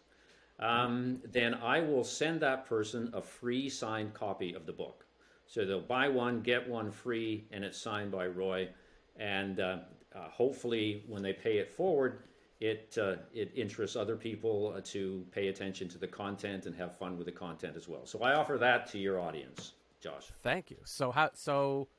um, 0.58 1.20
then 1.34 1.54
I 1.54 1.82
will 1.82 2.06
send 2.06 2.40
that 2.40 2.66
person 2.66 3.10
a 3.14 3.22
free 3.22 3.68
signed 3.68 4.14
copy 4.14 4.54
of 4.54 4.66
the 4.66 4.72
book. 4.72 5.06
So 5.48 5.66
they'll 5.66 5.82
buy 5.82 6.08
one, 6.08 6.40
get 6.40 6.66
one 6.66 6.92
free, 6.92 7.44
and 7.52 7.62
it's 7.62 7.78
signed 7.78 8.10
by 8.10 8.28
Roy. 8.28 8.70
And 9.18 9.60
uh, 9.60 9.80
uh, 10.16 10.30
hopefully, 10.30 11.04
when 11.10 11.22
they 11.22 11.34
pay 11.34 11.58
it 11.58 11.70
forward, 11.70 12.20
it 12.62 12.98
uh, 12.98 13.18
it 13.34 13.52
interests 13.54 13.98
other 13.98 14.16
people 14.16 14.74
uh, 14.78 14.80
to 14.86 15.26
pay 15.34 15.50
attention 15.50 15.90
to 15.90 15.98
the 15.98 16.08
content 16.08 16.68
and 16.68 16.76
have 16.78 16.98
fun 16.98 17.18
with 17.18 17.26
the 17.26 17.34
content 17.34 17.76
as 17.76 17.90
well. 17.90 18.06
So 18.06 18.22
I 18.22 18.34
offer 18.34 18.58
that 18.60 18.90
to 18.92 18.98
your 18.98 19.20
audience, 19.20 19.74
Josh. 20.00 20.28
Thank 20.42 20.72
you. 20.72 20.78
So 20.86 21.12
how 21.12 21.32
so? 21.34 21.90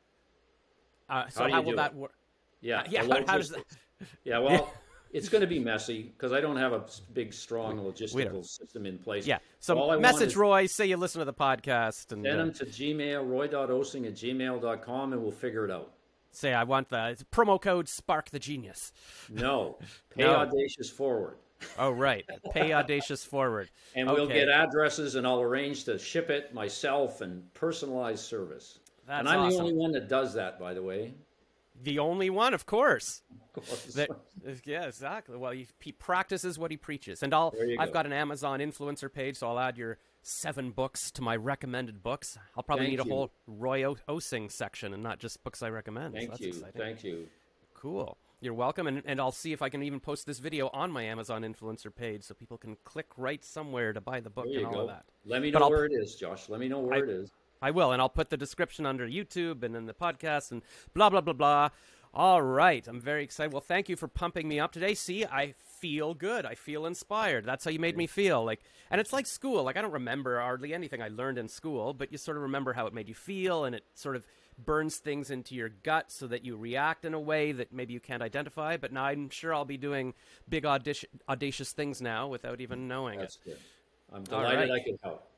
Uh, 1.11 1.29
so 1.29 1.43
how, 1.43 1.51
how 1.51 1.61
will 1.61 1.77
that 1.77 1.95
work? 1.95 2.15
Yeah, 2.63 2.85
yeah. 2.89 3.03
How, 3.03 3.27
how 3.27 3.37
does 3.37 3.51
that? 3.51 3.65
Yeah, 4.25 4.39
well, 4.39 4.73
it's 5.13 5.29
going 5.29 5.41
to 5.41 5.47
be 5.47 5.59
messy 5.59 6.13
because 6.17 6.33
I 6.33 6.41
don't 6.41 6.57
have 6.57 6.73
a 6.73 6.85
big, 7.13 7.33
strong 7.33 7.79
logistical 7.79 8.45
system 8.45 8.87
in 8.87 8.99
place. 8.99 9.27
Yeah. 9.27 9.39
So 9.59 9.99
message 9.99 10.37
Roy, 10.37 10.67
say 10.67 10.87
you 10.87 10.97
listen 10.97 11.19
to 11.19 11.25
the 11.25 11.35
podcast. 11.35 12.13
and 12.13 12.25
Send 12.25 12.41
them 12.41 12.51
uh, 12.51 12.53
to 12.53 12.67
gmail, 12.67 13.29
roy.osing 13.29 14.07
at 14.07 14.15
gmail.com, 14.15 15.13
and 15.13 15.23
we'll 15.23 15.33
figure 15.33 15.65
it 15.65 15.71
out. 15.71 15.93
Say, 16.33 16.55
I 16.55 16.63
want 16.63 16.91
the 16.91 17.17
promo 17.33 17.61
code 17.61 17.89
Spark 17.89 18.31
the 18.31 18.39
Genius. 18.39 18.93
No. 19.29 19.79
Pay 20.17 20.23
no. 20.23 20.37
Audacious 20.37 20.89
Forward. 20.89 21.39
oh, 21.77 21.91
right. 21.91 22.25
Pay 22.53 22.73
Audacious 22.73 23.25
Forward. 23.25 23.69
And 23.97 24.09
okay. 24.09 24.21
we'll 24.21 24.29
get 24.29 24.49
addresses, 24.49 25.17
and 25.17 25.27
I'll 25.27 25.41
arrange 25.41 25.85
to 25.85 25.99
ship 25.99 26.31
it 26.31 26.55
myself 26.55 27.21
and 27.21 27.53
personalized 27.55 28.25
service. 28.25 28.79
That's 29.07 29.21
and 29.21 29.29
I'm 29.29 29.41
awesome. 29.41 29.57
the 29.57 29.63
only 29.65 29.75
one 29.75 29.93
that 29.93 30.09
does 30.09 30.35
that, 30.35 30.61
by 30.61 30.73
the 30.73 30.83
way. 30.83 31.15
The 31.83 31.99
only 31.99 32.31
one, 32.31 32.55
of 32.55 32.67
course. 32.67 33.23
Of 33.55 33.67
course. 33.67 33.95
That, 33.95 34.11
uh, 34.11 34.53
yeah, 34.65 34.87
exactly. 34.87 35.37
Well, 35.37 35.53
he, 35.53 35.67
he, 35.81 35.93
practices 35.93 36.59
what 36.59 36.71
he 36.71 36.77
preaches, 36.77 37.23
and 37.23 37.33
I'll. 37.33 37.55
I've 37.79 37.89
go. 37.89 37.95
got 37.95 38.07
an 38.07 38.13
Amazon 38.13 38.61
influencer 38.61 39.13
page, 39.13 39.37
so 39.37 39.49
I'll 39.49 39.59
add 39.59 39.77
your 39.79 39.99
seven 40.23 40.71
books 40.71 41.11
to 41.13 41.23
my 41.23 41.37
recommended 41.37 42.03
books. 42.03 42.39
I'll 42.57 42.63
probably 42.63 42.87
Thank 42.87 42.99
need 42.99 43.07
a 43.07 43.15
whole 43.15 43.33
Roy 43.47 43.85
o- 43.85 43.97
Osing 44.09 44.53
section, 44.53 44.93
and 44.93 45.03
not 45.03 45.19
just 45.19 45.43
books 45.43 45.63
I 45.63 45.71
recommend. 45.71 46.15
Thank 46.15 46.37
so 46.37 46.45
you. 46.45 46.49
Exciting. 46.49 46.81
Thank 46.81 47.05
you. 47.05 47.29
Cool. 47.75 48.19
You're 48.43 48.55
welcome, 48.55 48.87
and, 48.87 49.03
and 49.05 49.21
I'll 49.21 49.33
see 49.33 49.53
if 49.53 49.61
I 49.61 49.69
can 49.69 49.83
even 49.83 50.01
post 50.01 50.27
this 50.27 50.39
video 50.39 50.71
on 50.73 50.91
my 50.91 51.03
Amazon 51.03 51.43
influencer 51.43 51.95
page 51.95 52.23
so 52.23 52.35
people 52.35 52.57
can 52.57 52.77
click 52.85 53.07
right 53.19 53.45
somewhere 53.45 53.93
to 53.93 54.01
buy 54.01 54.21
the 54.21 54.31
book 54.31 54.47
and 54.47 54.65
all 54.65 54.73
go. 54.73 54.81
of 54.81 54.89
that. 54.89 55.05
Let 55.27 55.43
me 55.43 55.51
know 55.51 55.69
where 55.69 55.85
it 55.85 55.93
is, 55.93 56.15
Josh. 56.15 56.49
Let 56.49 56.61
me 56.61 56.69
know 56.69 56.81
where 56.81 56.95
I, 56.95 56.99
it 56.99 57.09
is. 57.11 57.31
I 57.63 57.71
will, 57.71 57.93
and 57.93 58.01
I'll 58.01 58.09
put 58.09 58.31
the 58.31 58.37
description 58.37 58.87
under 58.87 59.07
YouTube 59.07 59.63
and 59.63 59.77
in 59.77 59.87
the 59.87 59.95
podcast 59.95 60.51
and 60.51 60.63
blah 60.95 61.11
blah 61.11 61.21
blah 61.21 61.35
blah. 61.35 61.69
All 62.13 62.43
right, 62.43 62.87
I'm 62.89 63.01
very 63.01 63.23
excited. 63.23 63.53
Well, 63.53 63.61
thank 63.61 63.89
you 63.89 63.95
for 63.95 64.09
pumping 64.09 64.49
me 64.49 64.59
up 64.59 64.73
today. 64.73 64.95
See, 64.95 65.25
I 65.25 65.55
feel 65.79 66.13
good. 66.13 66.45
I 66.45 66.57
feel 66.57 66.85
inspired. 66.85 67.45
That's 67.45 67.65
how 67.65 67.71
you 67.71 67.79
made 67.79 67.97
me 67.97 68.09
feel. 68.09 68.45
Like, 68.45 68.61
and 68.91 69.01
it's 69.01 69.13
like 69.13 69.27
school. 69.27 69.63
Like 69.63 69.77
I 69.77 69.83
don't 69.83 69.93
remember 69.93 70.41
hardly 70.41 70.75
anything 70.75 71.01
I 71.01 71.09
learned 71.09 71.39
in 71.39 71.49
school, 71.49 71.95
but 71.95 72.11
you 72.11 72.19
sort 72.19 72.37
of 72.37 72.43
remember 72.43 72.73
how 72.73 72.87
it 72.87 72.95
made 72.95 73.09
you 73.09 73.15
feel, 73.15 73.65
and 73.65 73.77
it 73.77 73.85
sort 73.95 74.17
of 74.17 74.27
burns 74.59 74.97
things 74.97 75.31
into 75.31 75.55
your 75.55 75.69
gut 75.69 76.11
so 76.11 76.27
that 76.27 76.45
you 76.45 76.57
react 76.57 77.05
in 77.05 77.15
a 77.15 77.21
way 77.21 77.53
that 77.53 77.73
maybe 77.73 77.93
you 77.93 78.01
can't 78.01 78.23
identify. 78.23 78.77
But 78.77 78.93
now 78.93 79.05
I'm 79.05 79.31
sure 79.31 79.55
I'll 79.55 79.65
be 79.65 79.77
doing 79.77 80.15
big 80.49 80.67
audacious, 80.67 81.09
audacious 81.29 81.73
things 81.73 82.03
now 82.03 82.27
without 82.27 82.61
even 82.61 82.89
knowing 82.89 83.21
That's 83.21 83.37
it. 83.37 83.51
Good. 83.51 83.59
I'm 84.13 84.25
delighted 84.25 84.71
right. 84.71 84.81
I 84.81 84.83
can 84.83 84.99
help. 85.03 85.30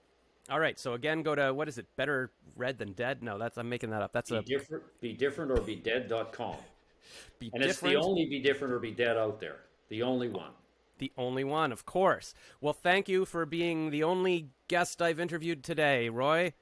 All 0.51 0.60
right. 0.60 0.78
So 0.78 0.94
again, 0.94 1.23
go 1.23 1.35
to 1.35 1.55
what 1.55 1.69
is 1.69 1.78
it? 1.78 1.86
Better 1.97 2.32
read 2.56 2.78
than 2.78 2.93
dead? 2.93 3.23
No, 3.23 3.39
that's 3.39 3.59
I'm 3.59 3.69
making 3.69 3.90
that 3.90 4.02
up. 4.02 4.12
That's 4.12 4.31
be 4.31 4.36
a 4.36 4.43
different. 4.43 4.85
Be 5.01 5.12
different 5.12 5.52
or 5.52 5.60
be 5.60 5.77
dead.com. 5.77 6.56
be 7.39 7.51
and 7.52 7.62
different. 7.62 7.70
it's 7.70 7.81
the 7.81 7.97
only 7.97 8.27
be 8.27 8.40
different 8.40 8.74
or 8.74 8.78
be 8.78 8.90
dead 8.90 9.16
out 9.16 9.40
there. 9.40 9.59
The 9.89 10.02
only 10.02 10.28
one. 10.28 10.51
The 10.98 11.12
only 11.19 11.43
one, 11.43 11.73
of 11.73 11.85
course. 11.85 12.32
Well, 12.60 12.73
thank 12.73 13.09
you 13.09 13.24
for 13.24 13.44
being 13.44 13.90
the 13.90 14.05
only 14.05 14.51
guest 14.69 15.02
I've 15.02 15.19
interviewed 15.19 15.64
today, 15.64 16.09
Roy. 16.09 16.52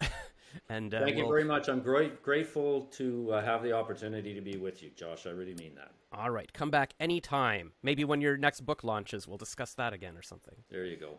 and 0.68 0.92
uh, 0.92 1.00
thank 1.00 1.16
we'll... 1.16 1.24
you 1.24 1.30
very 1.30 1.44
much. 1.44 1.68
I'm 1.68 1.80
great, 1.80 2.22
grateful 2.22 2.82
to 2.92 3.32
uh, 3.32 3.42
have 3.42 3.62
the 3.62 3.72
opportunity 3.72 4.34
to 4.34 4.40
be 4.40 4.58
with 4.58 4.82
you, 4.82 4.90
Josh. 4.94 5.26
I 5.26 5.30
really 5.30 5.54
mean 5.54 5.74
that. 5.76 5.92
All 6.12 6.30
right, 6.30 6.52
come 6.52 6.70
back 6.70 6.92
anytime. 7.00 7.72
Maybe 7.82 8.04
when 8.04 8.20
your 8.20 8.36
next 8.36 8.60
book 8.60 8.84
launches, 8.84 9.26
we'll 9.26 9.38
discuss 9.38 9.72
that 9.74 9.94
again 9.94 10.18
or 10.18 10.22
something. 10.22 10.54
There 10.70 10.84
you 10.84 10.98
go. 10.98 11.16